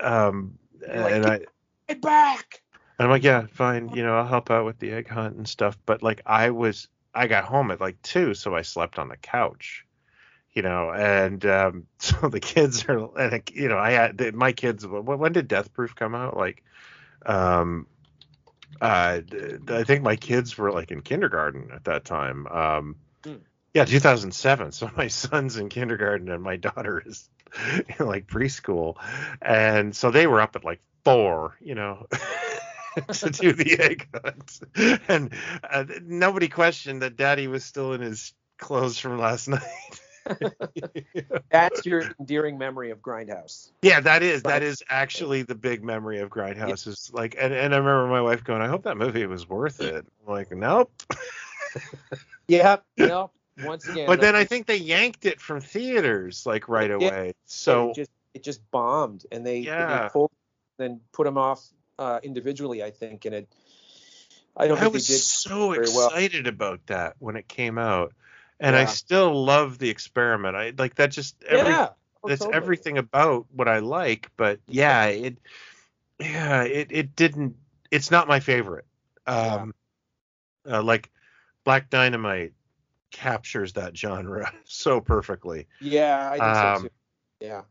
um, 0.00 0.58
like, 0.96 1.14
and 1.14 1.26
I, 1.26 1.40
get 1.88 2.00
back. 2.00 2.62
I'm 2.98 3.10
like, 3.10 3.24
yeah, 3.24 3.46
fine, 3.52 3.88
you 3.90 4.02
know, 4.02 4.16
I'll 4.16 4.26
help 4.26 4.50
out 4.50 4.64
with 4.64 4.78
the 4.78 4.92
egg 4.92 5.08
hunt 5.08 5.36
and 5.36 5.48
stuff, 5.48 5.76
but 5.84 6.02
like 6.02 6.22
I 6.26 6.50
was, 6.50 6.88
I 7.14 7.26
got 7.26 7.44
home 7.44 7.70
at 7.70 7.80
like 7.80 8.00
two, 8.02 8.34
so 8.34 8.54
I 8.54 8.62
slept 8.62 8.98
on 8.98 9.08
the 9.08 9.16
couch, 9.16 9.84
you 10.52 10.62
know, 10.62 10.90
and 10.92 11.44
um, 11.46 11.86
so 11.98 12.28
the 12.28 12.40
kids 12.40 12.84
are, 12.88 12.98
and 13.18 13.32
like, 13.32 13.50
you 13.52 13.68
know, 13.68 13.78
I 13.78 13.92
had 13.92 14.18
the, 14.18 14.32
my 14.32 14.52
kids. 14.52 14.86
When, 14.86 15.04
when 15.04 15.32
did 15.32 15.48
Death 15.48 15.72
Proof 15.72 15.94
come 15.94 16.14
out? 16.14 16.36
Like, 16.36 16.62
um, 17.26 17.86
uh, 18.80 19.20
I 19.68 19.84
think 19.84 20.02
my 20.02 20.16
kids 20.16 20.56
were 20.58 20.72
like 20.72 20.90
in 20.90 21.02
kindergarten 21.02 21.70
at 21.72 21.84
that 21.84 22.04
time. 22.04 22.46
Um, 22.46 22.96
Hmm. 23.24 23.36
yeah, 23.72 23.84
2007. 23.86 24.72
So 24.72 24.90
my 24.96 25.08
son's 25.08 25.56
in 25.56 25.68
kindergarten 25.68 26.28
and 26.28 26.42
my 26.42 26.56
daughter 26.56 27.02
is 27.04 27.28
in 27.98 28.06
like 28.06 28.26
preschool, 28.26 28.96
and 29.40 29.94
so 29.94 30.10
they 30.10 30.26
were 30.26 30.40
up 30.40 30.56
at 30.56 30.64
like 30.64 30.80
four, 31.04 31.56
you 31.60 31.74
know. 31.74 32.06
to 33.12 33.30
do 33.30 33.52
the 33.52 33.76
egg 33.80 34.08
hunt, 34.14 34.60
and 35.08 35.34
uh, 35.68 35.84
nobody 36.04 36.48
questioned 36.48 37.02
that 37.02 37.16
Daddy 37.16 37.48
was 37.48 37.64
still 37.64 37.92
in 37.92 38.00
his 38.00 38.32
clothes 38.58 38.98
from 38.98 39.18
last 39.18 39.48
night. 39.48 39.62
That's 41.50 41.86
your 41.86 42.08
endearing 42.18 42.58
memory 42.58 42.90
of 42.90 43.00
Grindhouse. 43.00 43.70
Yeah, 43.82 44.00
that 44.00 44.22
is 44.22 44.42
Right. 44.42 44.54
that 44.54 44.62
is 44.62 44.82
actually 44.88 45.42
the 45.42 45.54
big 45.54 45.84
memory 45.84 46.20
of 46.20 46.30
Grindhouse. 46.30 46.86
Is 46.86 47.10
like, 47.12 47.36
and, 47.38 47.52
and 47.52 47.74
I 47.74 47.78
remember 47.78 48.06
my 48.08 48.20
wife 48.20 48.44
going, 48.44 48.62
"I 48.62 48.68
hope 48.68 48.84
that 48.84 48.96
movie 48.96 49.26
was 49.26 49.48
worth 49.48 49.80
it." 49.80 50.06
I'm 50.26 50.32
like, 50.32 50.50
nope. 50.50 50.90
Yeah, 52.48 52.76
no. 52.96 53.30
Once 53.56 53.88
again, 53.88 54.06
but 54.06 54.20
then 54.20 54.34
I 54.34 54.44
think 54.44 54.66
they 54.66 54.76
yanked 54.76 55.26
it 55.26 55.40
from 55.40 55.60
theaters 55.60 56.44
like 56.44 56.68
right 56.68 56.90
Yeah. 56.90 56.96
away. 56.96 57.32
So 57.46 57.90
it 57.90 57.94
just 57.94 58.10
it 58.34 58.42
just 58.42 58.68
bombed, 58.70 59.26
and 59.30 59.46
they, 59.46 59.60
Yeah. 59.60 60.02
they 60.02 60.08
pulled 60.12 60.30
then 60.76 61.00
put 61.12 61.24
them 61.24 61.38
off 61.38 61.64
uh, 61.98 62.18
individually. 62.22 62.82
I 62.82 62.90
think, 62.90 63.24
and 63.24 63.34
it. 63.34 63.48
I 64.56 64.66
don't 64.68 64.76
I 64.76 64.82
think 64.82 64.92
was 64.92 65.06
they 65.08 65.14
did. 65.14 65.20
so 65.20 65.70
very 65.72 65.88
well. 65.88 66.08
excited 66.08 66.46
about 66.46 66.86
that 66.86 67.14
when 67.20 67.36
it 67.36 67.48
came 67.48 67.78
out, 67.78 68.12
and 68.60 68.76
I 68.76 68.84
still 68.86 69.44
love 69.44 69.78
the 69.78 69.90
experiment. 69.90 70.56
I 70.56 70.72
like 70.76 70.96
that. 70.96 71.10
Just 71.10 71.42
every 71.44 71.72
yeah, 71.72 71.88
oh, 72.22 72.28
that's 72.28 72.40
totally. 72.40 72.56
everything 72.56 72.98
about 72.98 73.46
what 73.52 73.68
I 73.68 73.78
like. 73.80 74.30
But 74.36 74.60
yeah, 74.66 75.06
it 75.06 75.38
yeah 76.20 76.62
it 76.62 76.88
it 76.90 77.16
didn't. 77.16 77.56
It's 77.90 78.10
not 78.10 78.28
my 78.28 78.40
favorite. 78.40 78.86
Um, 79.26 79.74
uh, 80.68 80.82
like 80.82 81.10
Black 81.64 81.90
Dynamite 81.90 82.52
captures 83.10 83.74
that 83.74 83.96
genre 83.96 84.52
so 84.64 85.00
perfectly. 85.00 85.66
Yeah, 85.80 86.28
I 86.30 86.32
think 86.32 86.42
Um, 86.42 86.76
so 86.76 86.82
too. 86.88 86.94
Yeah. 87.40 87.62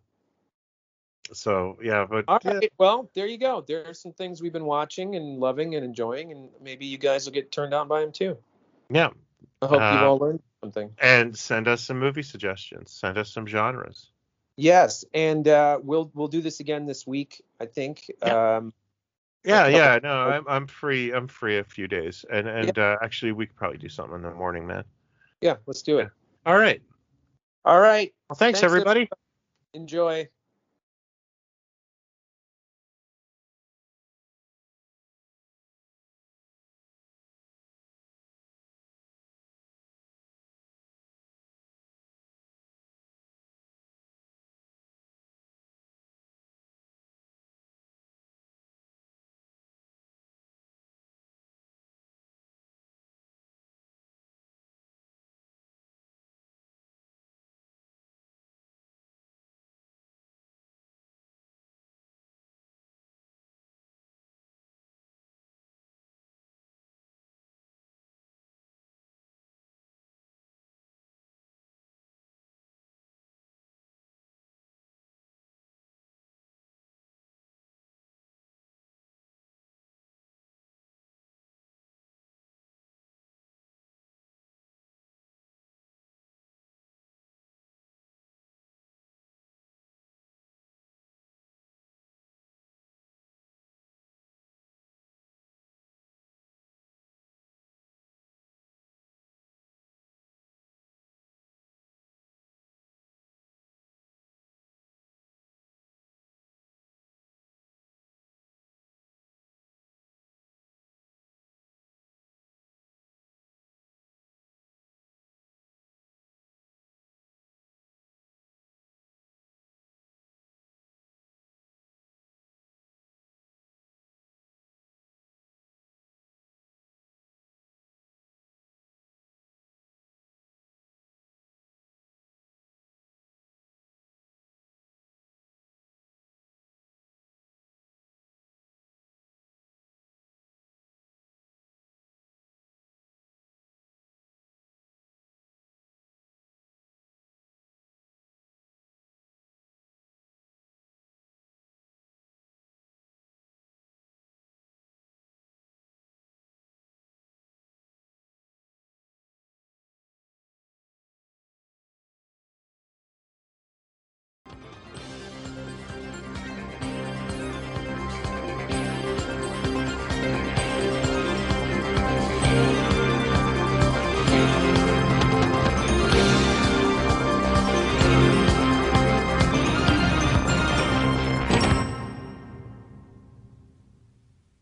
So 1.32 1.78
yeah, 1.82 2.06
but 2.10 2.26
All 2.28 2.40
yeah. 2.44 2.60
Well, 2.78 3.10
there 3.16 3.28
you 3.28 3.38
go. 3.38 3.64
There 3.66 3.86
are 3.86 3.94
some 3.94 4.14
things 4.14 4.42
we've 4.42 4.54
been 4.54 4.66
watching 4.66 5.16
and 5.16 5.40
loving 5.40 5.76
and 5.76 5.86
enjoying, 5.86 6.32
and 6.32 6.50
maybe 6.62 6.86
you 6.86 6.98
guys 6.98 7.26
will 7.26 7.34
get 7.34 7.52
turned 7.52 7.74
on 7.74 7.88
by 7.88 8.02
them 8.02 8.12
too. 8.12 8.38
yeah. 8.90 9.10
I 9.62 9.68
hope 9.68 9.82
Uh, 9.82 10.06
all 10.06 10.18
learned 10.18 10.42
something. 10.62 10.92
And 11.00 11.38
send 11.38 11.68
us 11.68 11.84
some 11.84 12.00
movie 12.00 12.24
suggestions. 12.24 12.92
Send 12.92 13.18
us 13.18 13.32
some 13.32 13.48
genres. 13.48 14.12
Yes, 14.56 15.04
and 15.14 15.48
uh, 15.48 15.80
we'll 15.82 16.12
we'll 16.14 16.28
do 16.28 16.42
this 16.42 16.60
again 16.60 16.86
this 16.86 17.08
week. 17.08 17.42
I 17.60 17.66
think. 17.66 18.12
Um, 18.22 18.74
Yeah, 19.44 19.68
yeah, 19.68 20.00
no, 20.02 20.14
I'm 20.14 20.48
I'm 20.48 20.68
free. 20.68 21.12
I'm 21.12 21.28
free 21.28 21.58
a 21.58 21.64
few 21.64 21.88
days, 21.88 22.24
and 22.32 22.48
and 22.48 22.78
uh, 22.80 22.98
actually 23.02 23.34
we 23.34 23.48
could 23.48 23.56
probably 23.56 23.78
do 23.78 23.90
something 23.90 24.16
in 24.16 24.22
the 24.22 24.32
morning, 24.32 24.68
man. 24.68 24.86
Yeah, 25.42 25.58
let's 25.66 25.82
do 25.82 26.00
it. 26.00 26.10
All 26.46 26.58
right. 26.58 26.82
All 27.66 27.80
right. 27.80 28.14
Well, 28.30 28.36
thanks, 28.36 28.62
Thanks, 28.62 28.72
everybody. 28.72 29.10
Enjoy. 29.74 30.30